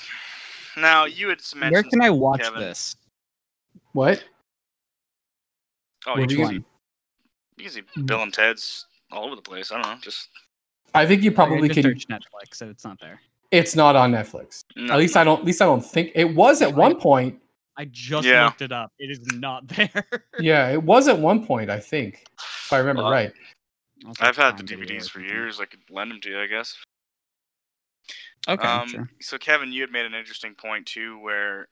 Now 0.77 1.07
you 1.07 1.29
had 1.29 1.41
mentioned. 1.55 1.73
where 1.73 1.83
can 1.83 2.03
i 2.03 2.11
watch 2.11 2.43
Kevin. 2.43 2.61
this 2.61 2.97
what? 3.93 4.23
Oh, 6.07 6.19
Which 6.19 6.33
you 6.33 6.39
can, 6.39 6.45
one 6.47 6.65
you 7.57 7.65
can 7.65 7.73
see 7.73 7.83
Bill 8.05 8.23
and 8.23 8.33
Ted's 8.33 8.87
all 9.11 9.25
over 9.27 9.37
the 9.37 9.43
place. 9.43 9.71
I 9.71 9.81
don't 9.81 9.91
know. 9.91 9.99
Just 10.01 10.29
I 10.95 11.07
think 11.07 11.23
you 11.23 11.33
probably 11.33 11.69
just 11.69 11.81
can. 11.81 11.85
search 11.85 12.07
netflix 12.09 12.55
so 12.57 12.69
it's 12.69 12.85
not 12.85 12.99
there 13.01 13.21
It's 13.51 13.75
not 13.77 13.97
on 13.97 14.13
Netflix. 14.13 14.65
no, 14.77 14.93
At 14.93 14.99
least 14.99 15.17
I 15.17 15.25
don't. 15.25 15.41
At 15.41 15.45
least 15.47 15.61
I 15.63 15.67
don't 15.67 15.85
think 15.85 16.13
it 16.15 16.35
was 16.35 16.63
at 16.63 16.75
one 16.75 16.99
point. 16.99 17.41
i 17.77 17.85
just 17.87 18.27
Yeah. 18.27 18.47
looked 18.47 18.63
it 18.63 18.73
up 18.73 18.91
it 18.99 19.11
is 19.11 19.21
not 19.35 19.67
there 19.77 20.05
Yeah, 20.39 20.71
it 20.71 20.83
was 20.83 21.09
at 21.09 21.19
one 21.19 21.47
point. 21.47 21.71
I 21.71 21.79
think, 21.81 22.25
if 22.39 22.73
I 22.73 22.79
remember 22.79 23.03
Well, 23.03 23.13
right. 23.13 23.33
I've 24.21 24.37
had 24.37 24.57
the 24.59 24.65
Prime 24.65 24.81
Video 24.81 24.97
or 24.97 25.01
DVDs 25.01 25.11
for 25.11 25.21
years. 25.21 25.61
I 25.61 25.65
could 25.67 25.81
lend 25.91 26.11
them 26.11 26.21
to 26.23 26.29
you, 26.31 26.41
I 26.41 26.47
guess. 26.47 26.77
okay 28.49 28.67
um, 28.67 28.89
sure. 28.89 29.09
So 29.21 29.39
Kevin, 29.39 29.73
you 29.73 29.81
had 29.83 29.91
made 29.93 30.05
an 30.07 30.15
interesting 30.15 30.55
point 30.55 30.87
too, 30.87 31.19
where 31.21 31.69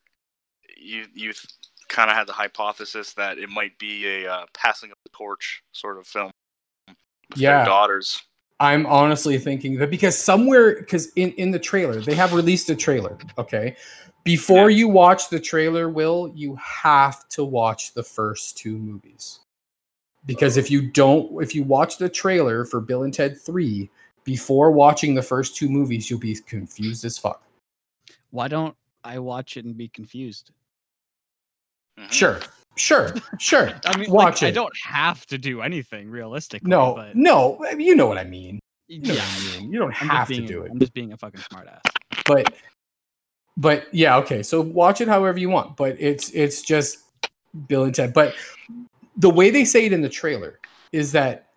you 0.76 1.06
you 1.14 1.32
kind 1.88 2.08
of 2.08 2.16
had 2.16 2.28
the 2.28 2.32
hypothesis 2.32 3.14
that 3.14 3.38
it 3.38 3.48
might 3.50 3.76
be 3.78 4.06
a 4.24 4.32
uh, 4.32 4.46
passing 4.54 4.90
of 4.92 4.96
the 5.04 5.10
torch 5.12 5.60
sort 5.72 5.98
of 5.98 6.06
film 6.06 6.30
with 7.30 7.38
Yeah. 7.40 7.56
their 7.58 7.64
daughters. 7.66 8.22
I'm 8.60 8.84
honestly 8.84 9.38
thinking 9.38 9.76
that 9.78 9.90
because 9.90 10.16
somewhere, 10.16 10.76
because 10.76 11.06
in 11.16 11.32
in 11.32 11.50
the 11.50 11.58
trailer 11.58 12.00
they 12.00 12.14
have 12.14 12.34
released 12.34 12.68
a 12.68 12.76
trailer. 12.76 13.16
Okay, 13.38 13.74
before 14.22 14.68
you 14.68 14.86
watch 14.86 15.30
the 15.30 15.40
trailer, 15.40 15.88
Will 15.88 16.30
you 16.36 16.56
have 16.56 17.26
to 17.30 17.42
watch 17.42 17.94
the 17.94 18.02
first 18.02 18.58
two 18.58 18.76
movies? 18.76 19.40
Because 20.26 20.58
if 20.58 20.70
you 20.70 20.90
don't, 20.90 21.42
if 21.42 21.54
you 21.54 21.64
watch 21.64 21.96
the 21.96 22.08
trailer 22.08 22.66
for 22.66 22.80
Bill 22.80 23.04
and 23.04 23.14
Ted 23.14 23.40
Three 23.40 23.88
before 24.24 24.70
watching 24.70 25.14
the 25.14 25.22
first 25.22 25.56
two 25.56 25.70
movies, 25.70 26.10
you'll 26.10 26.20
be 26.20 26.34
confused 26.34 27.06
as 27.06 27.16
fuck. 27.16 27.42
Why 28.30 28.46
don't 28.48 28.76
I 29.02 29.18
watch 29.18 29.56
it 29.56 29.64
and 29.64 29.76
be 29.76 29.88
confused? 29.88 30.50
Mhm. 31.98 32.12
Sure, 32.12 32.40
sure, 32.80 33.14
sure. 33.38 33.70
I 33.86 33.96
mean, 33.96 34.10
watch 34.10 34.42
like, 34.42 34.48
I 34.48 34.50
don't 34.52 34.76
have 34.84 35.26
to 35.26 35.38
do 35.38 35.62
anything 35.62 36.10
realistically. 36.10 36.68
No, 36.68 36.94
but 36.94 37.16
no, 37.16 37.64
you 37.78 37.94
know 37.94 38.06
what 38.06 38.18
I 38.18 38.24
mean. 38.24 38.58
You 38.88 39.00
know 39.02 39.14
yeah, 39.14 39.20
what 39.20 39.54
I 39.56 39.60
mean. 39.60 39.72
You 39.72 39.78
don't 39.78 40.02
I'm 40.02 40.08
have 40.08 40.28
just 40.28 40.40
to 40.40 40.46
do 40.46 40.62
it. 40.62 40.70
I'm 40.72 40.78
just 40.78 40.94
being 40.94 41.12
a 41.12 41.16
fucking 41.16 41.40
smartass. 41.40 41.80
but 42.26 42.52
but 43.60 43.92
yeah 43.92 44.16
okay 44.16 44.42
so 44.42 44.60
watch 44.60 45.00
it 45.00 45.08
however 45.08 45.38
you 45.38 45.50
want 45.50 45.76
but 45.76 45.94
it's 45.98 46.30
it's 46.30 46.62
just 46.62 46.98
bill 47.68 47.84
and 47.84 47.94
ted 47.94 48.12
but 48.12 48.34
the 49.16 49.30
way 49.30 49.50
they 49.50 49.64
say 49.64 49.86
it 49.86 49.92
in 49.92 50.00
the 50.00 50.08
trailer 50.08 50.58
is 50.92 51.12
that 51.12 51.48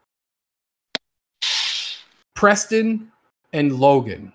preston 2.35 3.11
and 3.53 3.79
logan 3.79 4.33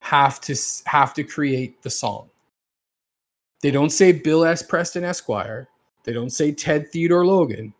have 0.00 0.40
to 0.40 0.56
have 0.86 1.14
to 1.14 1.22
create 1.22 1.80
the 1.82 1.90
song 1.90 2.28
they 3.62 3.70
don't 3.70 3.90
say 3.90 4.10
bill 4.10 4.44
s 4.44 4.62
preston 4.62 5.04
esquire 5.04 5.68
they 6.04 6.12
don't 6.12 6.30
say 6.30 6.52
ted 6.52 6.90
theodore 6.90 7.24
logan 7.26 7.72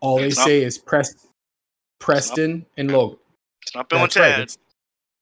all 0.00 0.16
they 0.18 0.28
not- 0.28 0.32
say 0.34 0.62
is 0.62 0.78
Prest- 0.78 1.26
preston 2.00 2.64
and 2.76 2.90
logan 2.90 3.18
It's 3.62 3.74
not 3.74 3.88
Bill 3.88 4.00
That's 4.00 4.16
and 4.16 4.22
right, 4.22 4.30
Ted. 4.32 4.40
It's, 4.40 4.58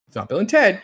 it's 0.08 0.16
not 0.16 0.28
bill 0.28 0.38
and 0.38 0.48
ted 0.48 0.82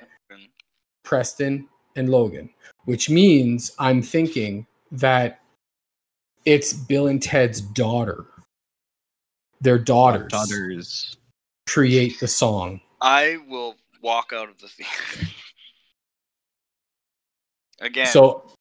Preston, 1.03 1.67
and 1.97 2.09
Logan, 2.09 2.51
which 2.85 3.11
means 3.11 3.73
I'm 3.81 4.01
thinking 4.01 4.65
that 4.93 5.41
it's 6.45 6.73
Bill 6.73 7.09
and 7.09 7.21
Ted's 7.21 7.61
daughter. 7.61 8.27
Their 9.61 9.79
daughters, 9.79 10.31
Daughters. 10.31 11.17
create 11.67 12.21
the 12.21 12.29
song. 12.29 12.81
I 13.01 13.39
will 13.49 13.75
walk 14.03 14.33
out 14.33 14.49
of 14.51 14.59
the 14.59 14.69
theater. 14.69 15.33
Again, 17.81 18.07
So 18.07 18.53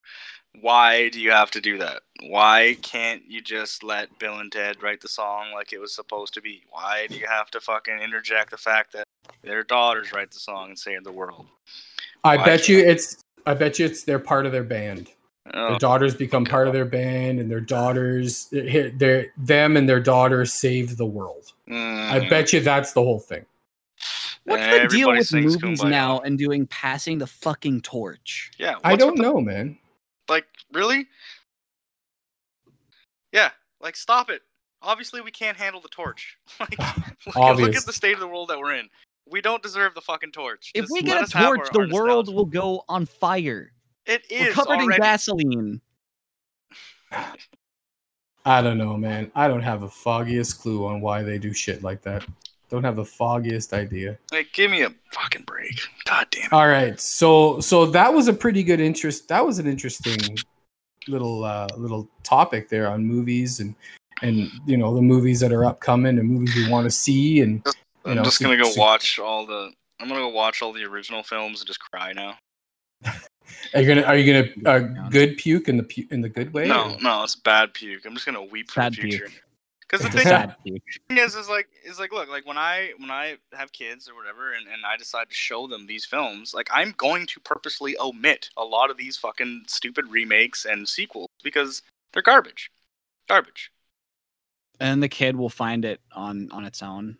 why 0.60 1.08
do 1.08 1.20
you 1.20 1.30
have 1.30 1.50
to 1.52 1.60
do 1.60 1.78
that? 1.78 2.02
Why 2.22 2.76
can't 2.82 3.22
you 3.28 3.40
just 3.40 3.82
let 3.82 4.18
Bill 4.18 4.38
and 4.38 4.50
Ted 4.52 4.82
write 4.82 5.00
the 5.00 5.08
song 5.08 5.52
like 5.54 5.72
it 5.72 5.78
was 5.80 5.94
supposed 5.94 6.34
to 6.34 6.40
be? 6.40 6.62
Why 6.70 7.06
do 7.08 7.16
you 7.16 7.26
have 7.26 7.50
to 7.52 7.60
fucking 7.60 7.98
interject 7.98 8.50
the 8.50 8.56
fact 8.56 8.92
that 8.92 9.04
their 9.42 9.62
daughters 9.62 10.12
write 10.12 10.30
the 10.30 10.38
song 10.40 10.68
and 10.70 10.78
save 10.78 11.04
the 11.04 11.12
world? 11.12 11.46
I 12.24 12.36
bet 12.36 12.68
you 12.68 12.78
can't- 12.78 12.90
it's 12.90 13.16
I 13.46 13.54
bet 13.54 13.78
you 13.78 13.86
it's 13.86 14.04
they're 14.04 14.18
part 14.18 14.44
of 14.46 14.52
their 14.52 14.64
band. 14.64 15.10
Oh, 15.54 15.70
Their 15.70 15.78
daughters 15.78 16.14
become 16.14 16.44
part 16.44 16.68
of 16.68 16.74
their 16.74 16.84
band, 16.84 17.40
and 17.40 17.50
their 17.50 17.60
daughters, 17.62 18.48
their 18.52 19.32
them 19.38 19.76
and 19.76 19.88
their 19.88 19.98
daughters 19.98 20.52
save 20.52 20.96
the 20.98 21.06
world. 21.06 21.52
I 21.66 21.70
mm, 21.72 22.30
bet 22.30 22.52
you 22.52 22.60
that's 22.60 22.92
the 22.92 23.02
whole 23.02 23.18
thing. 23.18 23.46
What's 24.44 24.62
the 24.62 24.86
deal 24.88 25.08
with 25.08 25.32
movies 25.32 25.56
Kumbaya. 25.80 25.90
now 25.90 26.18
and 26.20 26.38
doing 26.38 26.66
passing 26.66 27.18
the 27.18 27.26
fucking 27.26 27.80
torch? 27.80 28.50
Yeah, 28.58 28.76
I 28.84 28.94
don't 28.96 29.12
with 29.12 29.16
the- 29.16 29.22
know, 29.22 29.40
man. 29.40 29.78
Like, 30.30 30.46
really? 30.72 31.06
Yeah, 33.32 33.50
like 33.80 33.96
stop 33.96 34.30
it. 34.30 34.42
Obviously, 34.82 35.20
we 35.20 35.30
can't 35.30 35.56
handle 35.56 35.80
the 35.80 35.88
torch. 35.88 36.38
Like, 36.60 36.78
look, 37.26 37.36
at- 37.36 37.56
look 37.58 37.76
at 37.76 37.84
the 37.84 37.92
state 37.92 38.14
of 38.14 38.20
the 38.20 38.26
world 38.28 38.48
that 38.48 38.58
we're 38.58 38.74
in. 38.74 38.88
We 39.30 39.40
don't 39.40 39.62
deserve 39.62 39.94
the 39.94 40.00
fucking 40.00 40.32
torch. 40.32 40.70
If 40.74 40.84
Just 40.84 40.92
we 40.92 41.02
get 41.02 41.22
a 41.22 41.26
torch, 41.30 41.68
the 41.72 41.88
world 41.92 42.26
nostalgia. 42.26 42.32
will 42.32 42.44
go 42.46 42.84
on 42.88 43.06
fire. 43.06 43.72
It 44.06 44.24
is 44.30 44.40
We're 44.40 44.48
is 44.48 44.54
covered 44.54 44.80
in 44.80 44.88
gasoline. 44.96 45.80
I 48.44 48.62
don't 48.62 48.78
know, 48.78 48.96
man. 48.96 49.30
I 49.34 49.46
don't 49.48 49.62
have 49.62 49.82
the 49.82 49.88
foggiest 49.88 50.60
clue 50.60 50.86
on 50.86 51.00
why 51.00 51.22
they 51.22 51.38
do 51.38 51.52
shit 51.52 51.82
like 51.82 52.02
that. 52.02 52.24
Don't 52.70 52.84
have 52.84 52.96
the 52.96 53.04
foggiest 53.04 53.72
idea. 53.72 54.16
Like, 54.30 54.52
give 54.52 54.70
me 54.70 54.82
a 54.82 54.94
fucking 55.12 55.42
break. 55.42 55.78
God 56.04 56.26
damn 56.30 56.44
it. 56.44 56.52
All 56.52 56.68
right, 56.68 56.98
so 57.00 57.60
so 57.60 57.84
that 57.86 58.12
was 58.14 58.28
a 58.28 58.32
pretty 58.32 58.62
good 58.62 58.80
interest. 58.80 59.28
That 59.28 59.44
was 59.44 59.58
an 59.58 59.66
interesting 59.66 60.38
little 61.08 61.44
uh, 61.44 61.66
little 61.76 62.08
topic 62.22 62.68
there 62.68 62.88
on 62.88 63.04
movies 63.04 63.58
and 63.60 63.74
and 64.22 64.48
you 64.66 64.76
know 64.76 64.94
the 64.94 65.02
movies 65.02 65.40
that 65.40 65.52
are 65.52 65.64
upcoming 65.64 66.18
and 66.18 66.28
movies 66.28 66.54
we 66.54 66.68
want 66.68 66.84
to 66.84 66.90
see 66.90 67.40
and 67.40 67.62
you 67.66 67.72
I'm 68.04 68.16
know, 68.16 68.22
just 68.22 68.40
gonna 68.40 68.56
go 68.56 68.70
so- 68.70 68.80
watch 68.80 69.18
all 69.18 69.46
the. 69.46 69.72
I'm 69.98 70.08
gonna 70.08 70.20
go 70.20 70.28
watch 70.28 70.62
all 70.62 70.72
the 70.72 70.84
original 70.84 71.22
films 71.22 71.60
and 71.60 71.66
just 71.66 71.80
cry 71.80 72.12
now. 72.14 72.38
are 73.74 73.80
you 73.80 73.86
gonna 73.86 74.02
are 74.06 74.16
you 74.16 74.32
gonna 74.62 74.70
uh, 74.70 75.08
good 75.10 75.36
puke 75.38 75.68
in 75.68 75.76
the 75.76 75.82
pu- 75.82 76.06
in 76.10 76.20
the 76.20 76.28
good 76.28 76.52
way? 76.54 76.68
No, 76.68 76.92
or- 76.94 77.00
no, 77.00 77.24
it's 77.24 77.34
bad 77.36 77.74
puke. 77.74 78.06
I'm 78.06 78.14
just 78.14 78.24
gonna 78.26 78.42
weep 78.42 78.70
for 78.70 78.80
Sad 78.80 78.92
the 78.94 79.02
future. 79.02 79.26
puke. 79.28 79.42
Because 79.90 80.06
the 80.06 80.18
thing, 80.18 80.80
thing 81.08 81.18
is, 81.18 81.34
is 81.34 81.48
like, 81.48 81.68
is 81.84 81.98
like, 81.98 82.12
look, 82.12 82.28
like 82.28 82.46
when 82.46 82.58
I 82.58 82.92
when 82.98 83.10
I 83.10 83.36
have 83.52 83.72
kids 83.72 84.08
or 84.08 84.14
whatever, 84.14 84.52
and, 84.52 84.66
and 84.68 84.84
I 84.86 84.96
decide 84.96 85.28
to 85.28 85.34
show 85.34 85.66
them 85.66 85.86
these 85.86 86.04
films, 86.04 86.54
like 86.54 86.68
I'm 86.72 86.94
going 86.96 87.26
to 87.26 87.40
purposely 87.40 87.96
omit 87.98 88.50
a 88.56 88.64
lot 88.64 88.90
of 88.90 88.96
these 88.96 89.16
fucking 89.16 89.64
stupid 89.66 90.06
remakes 90.06 90.64
and 90.64 90.88
sequels 90.88 91.28
because 91.42 91.82
they're 92.12 92.22
garbage, 92.22 92.70
garbage. 93.28 93.72
And 94.78 95.02
the 95.02 95.08
kid 95.08 95.34
will 95.36 95.48
find 95.48 95.84
it 95.84 96.00
on 96.14 96.50
on 96.52 96.64
its 96.64 96.82
own. 96.82 97.18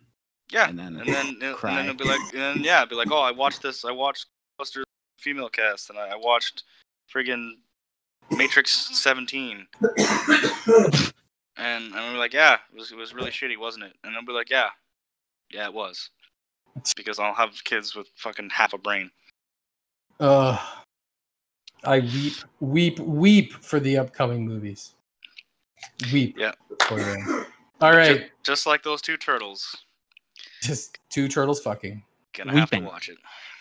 Yeah, 0.49 0.69
And 0.69 0.79
then 0.79 0.97
and 0.97 1.07
then 1.07 1.27
and 1.27 1.41
then 1.41 1.55
cry. 1.55 1.83
it'll 1.83 1.95
be 1.95 2.05
like, 2.05 2.19
and 2.33 2.41
then, 2.41 2.63
yeah, 2.63 2.83
it'll 2.83 2.89
be 2.89 2.95
like, 2.95 3.11
oh, 3.11 3.21
I 3.21 3.31
watched 3.31 3.61
this. 3.61 3.83
I 3.85 3.91
watched 3.91 4.27
Buster 4.57 4.83
female 5.17 5.49
cast, 5.49 5.89
and 5.89 5.99
I, 5.99 6.09
I 6.09 6.15
watched 6.15 6.63
friggin' 7.13 7.51
Matrix 8.31 8.71
17. 8.97 9.67
And 11.57 11.93
I'm 11.93 12.17
like, 12.17 12.33
yeah, 12.33 12.57
it 12.73 12.77
was, 12.77 12.91
it 12.91 12.97
was 12.97 13.13
really 13.13 13.31
shitty, 13.31 13.57
wasn't 13.57 13.85
it? 13.85 13.93
And 14.03 14.15
I'll 14.15 14.25
be 14.25 14.31
like, 14.31 14.49
yeah, 14.49 14.69
yeah, 15.51 15.65
it 15.65 15.73
was. 15.73 16.09
Because 16.95 17.19
I'll 17.19 17.33
have 17.33 17.61
kids 17.65 17.95
with 17.95 18.07
fucking 18.15 18.49
half 18.51 18.73
a 18.73 18.77
brain. 18.77 19.11
Uh, 20.19 20.57
I 21.83 21.99
weep, 21.99 22.33
weep, 22.59 22.99
weep 22.99 23.53
for 23.53 23.79
the 23.79 23.97
upcoming 23.97 24.45
movies. 24.47 24.93
Weep. 26.13 26.37
Yeah. 26.37 26.51
All 27.81 27.91
right, 27.95 28.19
Just, 28.19 28.31
just 28.43 28.65
like 28.67 28.83
those 28.83 29.01
two 29.01 29.17
turtles. 29.17 29.75
just 30.61 30.99
two 31.09 31.27
turtles 31.27 31.59
fucking. 31.61 32.03
Gonna 32.33 32.57
have 32.59 32.69
to 32.69 32.79
watch 32.79 33.09
it. 33.09 33.17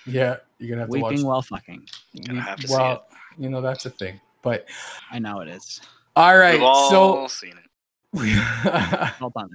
Yeah, 0.06 0.36
you're 0.58 0.68
gonna 0.70 0.82
have 0.82 0.90
to 0.90 0.98
watch. 1.00 1.12
Weeping 1.12 1.26
while 1.26 1.42
fucking. 1.42 1.88
You're 2.12 2.26
Gonna 2.26 2.42
have 2.42 2.60
to 2.60 2.68
see 2.68 2.74
it. 2.74 2.76
well, 2.76 3.06
you 3.38 3.48
know 3.48 3.62
that's 3.62 3.86
a 3.86 3.90
thing. 3.90 4.20
But 4.42 4.68
I 5.10 5.18
know 5.18 5.40
it 5.40 5.48
is. 5.48 5.80
all 6.16 6.36
right, 6.36 6.54
We've 6.54 6.62
all 6.62 6.90
so 6.90 7.26
seen 7.28 7.52
it. 7.52 7.69
We, 8.12 8.34
Well 8.64 9.32
done. 9.36 9.50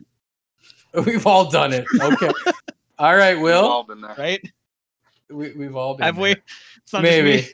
we've 1.05 1.27
all 1.27 1.49
done 1.49 1.73
it. 1.73 1.85
Okay. 1.99 2.29
all 2.99 3.15
right, 3.15 3.35
We've 3.39 3.53
all 3.55 3.79
Will. 3.79 3.83
been 3.83 4.01
there. 4.01 4.15
Right? 4.17 4.41
We, 5.29 5.51
we've 5.53 5.75
all 5.75 5.95
been 5.95 6.05
Have 6.05 6.17
we? 6.17 6.33
there. 6.35 6.43
It's 6.83 6.93
not 6.93 7.01
just 7.03 7.11
Maybe. 7.11 7.47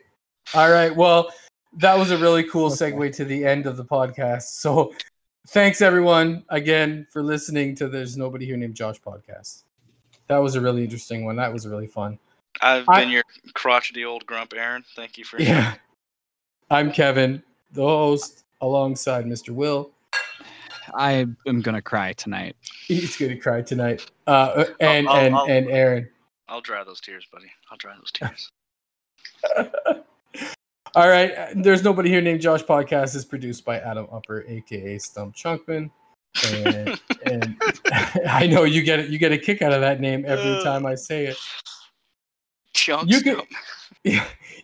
All 0.53 0.69
right. 0.69 0.95
Well, 0.95 1.31
that 1.77 1.97
was 1.97 2.11
a 2.11 2.17
really 2.17 2.43
cool 2.43 2.65
Okay. 2.67 2.91
segue 2.91 3.15
to 3.15 3.25
the 3.25 3.45
end 3.45 3.65
of 3.65 3.77
the 3.77 3.85
podcast. 3.85 4.43
So, 4.59 4.93
thanks 5.49 5.81
everyone 5.81 6.43
again 6.49 7.07
for 7.11 7.23
listening 7.23 7.75
to 7.75 7.87
There's 7.87 8.17
Nobody 8.17 8.45
Here 8.45 8.57
Named 8.57 8.75
Josh 8.75 8.99
podcast. 9.01 9.63
That 10.27 10.37
was 10.39 10.55
a 10.55 10.61
really 10.61 10.83
interesting 10.83 11.25
one. 11.25 11.37
That 11.37 11.51
was 11.53 11.65
really 11.67 11.87
fun. 11.87 12.19
I've 12.61 12.87
I- 12.89 13.01
been 13.01 13.09
your 13.09 13.23
crotchety 13.53 14.03
old 14.05 14.25
grump, 14.25 14.53
Aaron. 14.55 14.83
Thank 14.95 15.17
you 15.17 15.23
for 15.23 15.41
Yeah. 15.41 15.75
I'm 16.69 16.91
Kevin, 16.91 17.41
the 17.71 17.81
host, 17.83 18.43
alongside 18.61 19.25
Mr. 19.25 19.49
Will. 19.49 19.91
I 20.93 21.25
am 21.47 21.61
gonna 21.61 21.81
cry 21.81 22.13
tonight. 22.13 22.55
He's 22.87 23.15
going 23.17 23.31
to 23.31 23.37
cry 23.37 23.61
tonight. 23.61 24.09
Uh, 24.27 24.65
and 24.79 25.07
I'll- 25.07 25.15
and 25.17 25.35
I'll- 25.35 25.45
and 25.47 25.69
Aaron. 25.69 26.09
I'll 26.47 26.61
dry 26.61 26.83
those 26.83 26.99
tears, 27.01 27.25
buddy. 27.31 27.51
I'll 27.71 27.77
dry 27.77 27.95
those 27.95 28.11
tears. 28.11 28.51
All 30.95 31.07
right. 31.07 31.33
There's 31.55 31.83
Nobody 31.83 32.09
Here 32.09 32.19
Named 32.21 32.41
Josh 32.41 32.63
podcast 32.63 33.15
is 33.15 33.23
produced 33.23 33.63
by 33.63 33.79
Adam 33.79 34.07
Upper, 34.11 34.43
aka 34.47 34.97
Stump 34.97 35.35
Chunkman. 35.35 35.89
And, 36.53 36.99
and 37.25 37.55
I 38.27 38.47
know 38.47 38.63
you 38.65 38.83
get 38.83 38.99
it. 38.99 39.09
You 39.09 39.17
get 39.17 39.31
a 39.31 39.37
kick 39.37 39.61
out 39.61 39.71
of 39.71 39.79
that 39.81 40.01
name 40.01 40.25
every 40.27 40.61
time 40.63 40.85
I 40.85 40.95
say 40.95 41.27
it. 41.27 41.37
Chunk 42.73 43.09
You 43.09 43.21
can- 43.21 43.35
stump. 43.35 43.49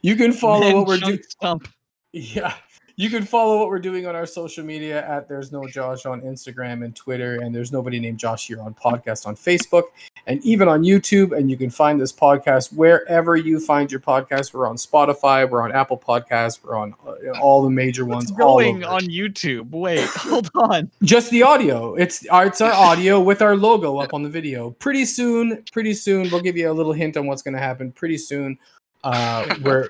You 0.02 0.16
can 0.16 0.34
follow 0.34 0.62
Man, 0.62 0.76
what 0.78 0.88
we're 0.88 0.98
doing. 0.98 1.20
stump. 1.30 1.68
Yeah, 2.12 2.54
you 3.00 3.12
can 3.12 3.24
follow 3.24 3.60
what 3.60 3.68
we're 3.68 3.78
doing 3.78 4.08
on 4.08 4.16
our 4.16 4.26
social 4.26 4.66
media 4.66 5.08
at 5.08 5.30
There's 5.30 5.52
No 5.52 5.68
Josh 5.68 6.08
on 6.08 6.22
Instagram 6.22 6.84
and 6.84 6.96
Twitter, 6.96 7.42
and 7.42 7.54
There's 7.54 7.72
Nobody 7.72 8.00
Named 8.00 8.18
Josh 8.18 8.48
here 8.48 8.60
on 8.60 8.74
podcast 8.74 9.28
on 9.28 9.36
Facebook 9.36 9.84
and 10.26 10.44
even 10.44 10.68
on 10.68 10.82
YouTube. 10.82 11.38
And 11.38 11.48
you 11.48 11.58
can 11.58 11.70
find 11.70 12.02
this 12.02 12.12
podcast 12.12 12.74
wherever 12.74 13.36
you 13.36 13.60
find 13.60 13.92
your 13.92 14.02
podcast. 14.02 14.52
We're 14.52 14.68
on 14.68 14.78
Spotify, 14.78 15.48
we're 15.48 15.62
on 15.62 15.72
Apple 15.72 16.00
Podcasts, 16.00 16.64
we're 16.64 16.76
on 16.76 16.96
uh, 17.06 17.40
all 17.40 17.62
the 17.62 17.70
major 17.70 18.04
What's 18.04 18.32
ones. 18.32 18.38
going 18.40 18.84
on 18.84 19.02
YouTube? 19.02 19.70
Wait, 19.70 20.00
hold 20.16 20.50
on. 20.56 20.90
just 21.04 21.30
the 21.30 21.44
audio. 21.44 21.94
It's 21.94 22.26
our 22.30 22.48
it's 22.48 22.62
our 22.62 22.74
audio 22.74 23.20
with 23.22 23.44
our 23.44 23.56
logo 23.56 23.98
up 23.98 24.16
on 24.16 24.24
the 24.24 24.30
video. 24.30 24.72
Pretty 24.72 25.06
soon, 25.06 25.64
pretty 25.72 25.94
soon, 25.94 26.32
we'll 26.32 26.42
give 26.42 26.58
you 26.58 26.72
a 26.72 26.74
little 26.74 26.94
hint 26.94 27.16
on 27.16 27.28
what's 27.28 27.44
going 27.44 27.54
to 27.54 27.62
happen. 27.62 27.92
Pretty 27.92 28.18
soon, 28.18 28.58
uh, 29.04 29.56
we're 29.62 29.90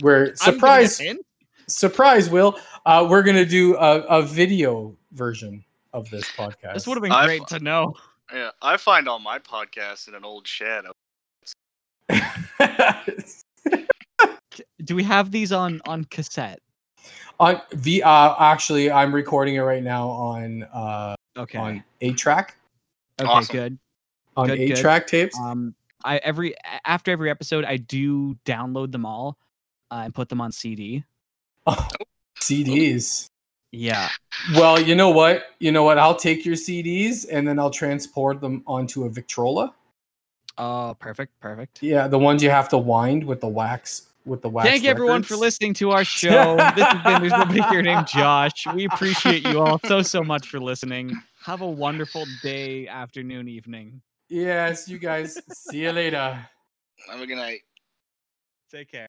we're 0.00 0.32
gonna 0.44 1.18
surprise 1.68 2.28
get 2.28 2.28
in. 2.28 2.30
surprise. 2.30 2.30
Will 2.30 2.58
uh, 2.86 3.06
we're 3.08 3.22
going 3.22 3.36
to 3.36 3.46
do 3.46 3.76
a, 3.76 4.00
a 4.02 4.22
video 4.22 4.96
version 5.12 5.64
of 5.92 6.08
this 6.10 6.24
podcast. 6.32 6.74
This 6.74 6.86
would 6.86 6.94
have 6.96 7.02
been 7.02 7.12
I've- 7.12 7.26
great 7.26 7.46
to 7.48 7.60
know. 7.60 7.94
Yeah, 8.32 8.50
I 8.60 8.76
find 8.76 9.08
all 9.08 9.20
my 9.20 9.38
podcasts 9.38 10.08
in 10.08 10.14
an 10.14 10.24
old 10.24 10.48
shed. 10.48 10.84
Do 14.84 14.94
we 14.96 15.02
have 15.02 15.30
these 15.30 15.52
on 15.52 15.80
on 15.86 16.04
cassette? 16.04 16.60
on 17.38 17.60
the 17.72 18.02
uh, 18.02 18.34
actually, 18.38 18.90
I'm 18.90 19.14
recording 19.14 19.56
it 19.56 19.60
right 19.60 19.82
now 19.82 20.08
on 20.08 20.62
uh, 20.64 21.14
Okay. 21.36 21.58
on 21.58 21.84
a 22.00 22.12
track 22.14 22.56
okay. 23.20 23.28
Awesome. 23.30 23.52
Good. 23.54 23.78
on 24.36 24.46
Good, 24.48 24.58
eight 24.58 24.68
good. 24.68 24.76
track 24.78 25.06
tapes. 25.06 25.38
Um, 25.38 25.74
I 26.04 26.16
every 26.18 26.54
after 26.86 27.10
every 27.10 27.28
episode, 27.30 27.64
I 27.64 27.76
do 27.76 28.34
download 28.46 28.90
them 28.92 29.04
all 29.04 29.36
uh, 29.90 30.02
and 30.04 30.14
put 30.14 30.28
them 30.30 30.40
on 30.40 30.50
CD. 30.52 31.04
Oh, 31.78 31.88
CDs. 32.40 33.28
Yeah. 33.72 34.08
Well, 34.54 34.80
you 34.80 34.94
know 34.94 35.10
what? 35.10 35.46
You 35.58 35.72
know 35.72 35.82
what? 35.82 35.98
I'll 35.98 36.14
take 36.14 36.44
your 36.44 36.54
CDs 36.54 37.26
and 37.30 37.46
then 37.46 37.58
I'll 37.58 37.70
transport 37.70 38.40
them 38.40 38.62
onto 38.66 39.04
a 39.04 39.10
Victrola. 39.10 39.74
Oh, 40.56 40.96
perfect. 40.98 41.38
Perfect. 41.40 41.82
Yeah, 41.82 42.08
the 42.08 42.18
ones 42.18 42.42
you 42.42 42.50
have 42.50 42.68
to 42.68 42.78
wind 42.78 43.24
with 43.24 43.40
the 43.40 43.48
wax 43.48 44.08
with 44.26 44.42
the 44.42 44.48
wax. 44.48 44.68
Thank 44.68 44.82
you 44.84 44.90
everyone 44.90 45.22
for 45.22 45.36
listening 45.36 45.74
to 45.74 45.90
our 45.90 46.04
show. 46.04 46.56
this 46.74 46.84
has 46.84 47.02
been 47.02 47.22
There's 47.22 47.32
Nobody 47.32 47.62
Here 47.62 47.82
Named 47.82 48.06
Josh. 48.06 48.66
We 48.74 48.84
appreciate 48.86 49.46
you 49.46 49.60
all 49.60 49.80
so, 49.86 50.02
so 50.02 50.22
much 50.22 50.48
for 50.48 50.60
listening. 50.60 51.16
Have 51.44 51.60
a 51.60 51.70
wonderful 51.70 52.24
day, 52.42 52.88
afternoon, 52.88 53.48
evening. 53.48 54.02
Yes, 54.28 54.88
you 54.88 54.98
guys. 54.98 55.38
See 55.52 55.82
you 55.82 55.92
later. 55.92 56.44
Have 57.08 57.20
a 57.20 57.26
good 57.26 57.36
night. 57.36 57.60
Take 58.70 58.90
care. 58.90 59.04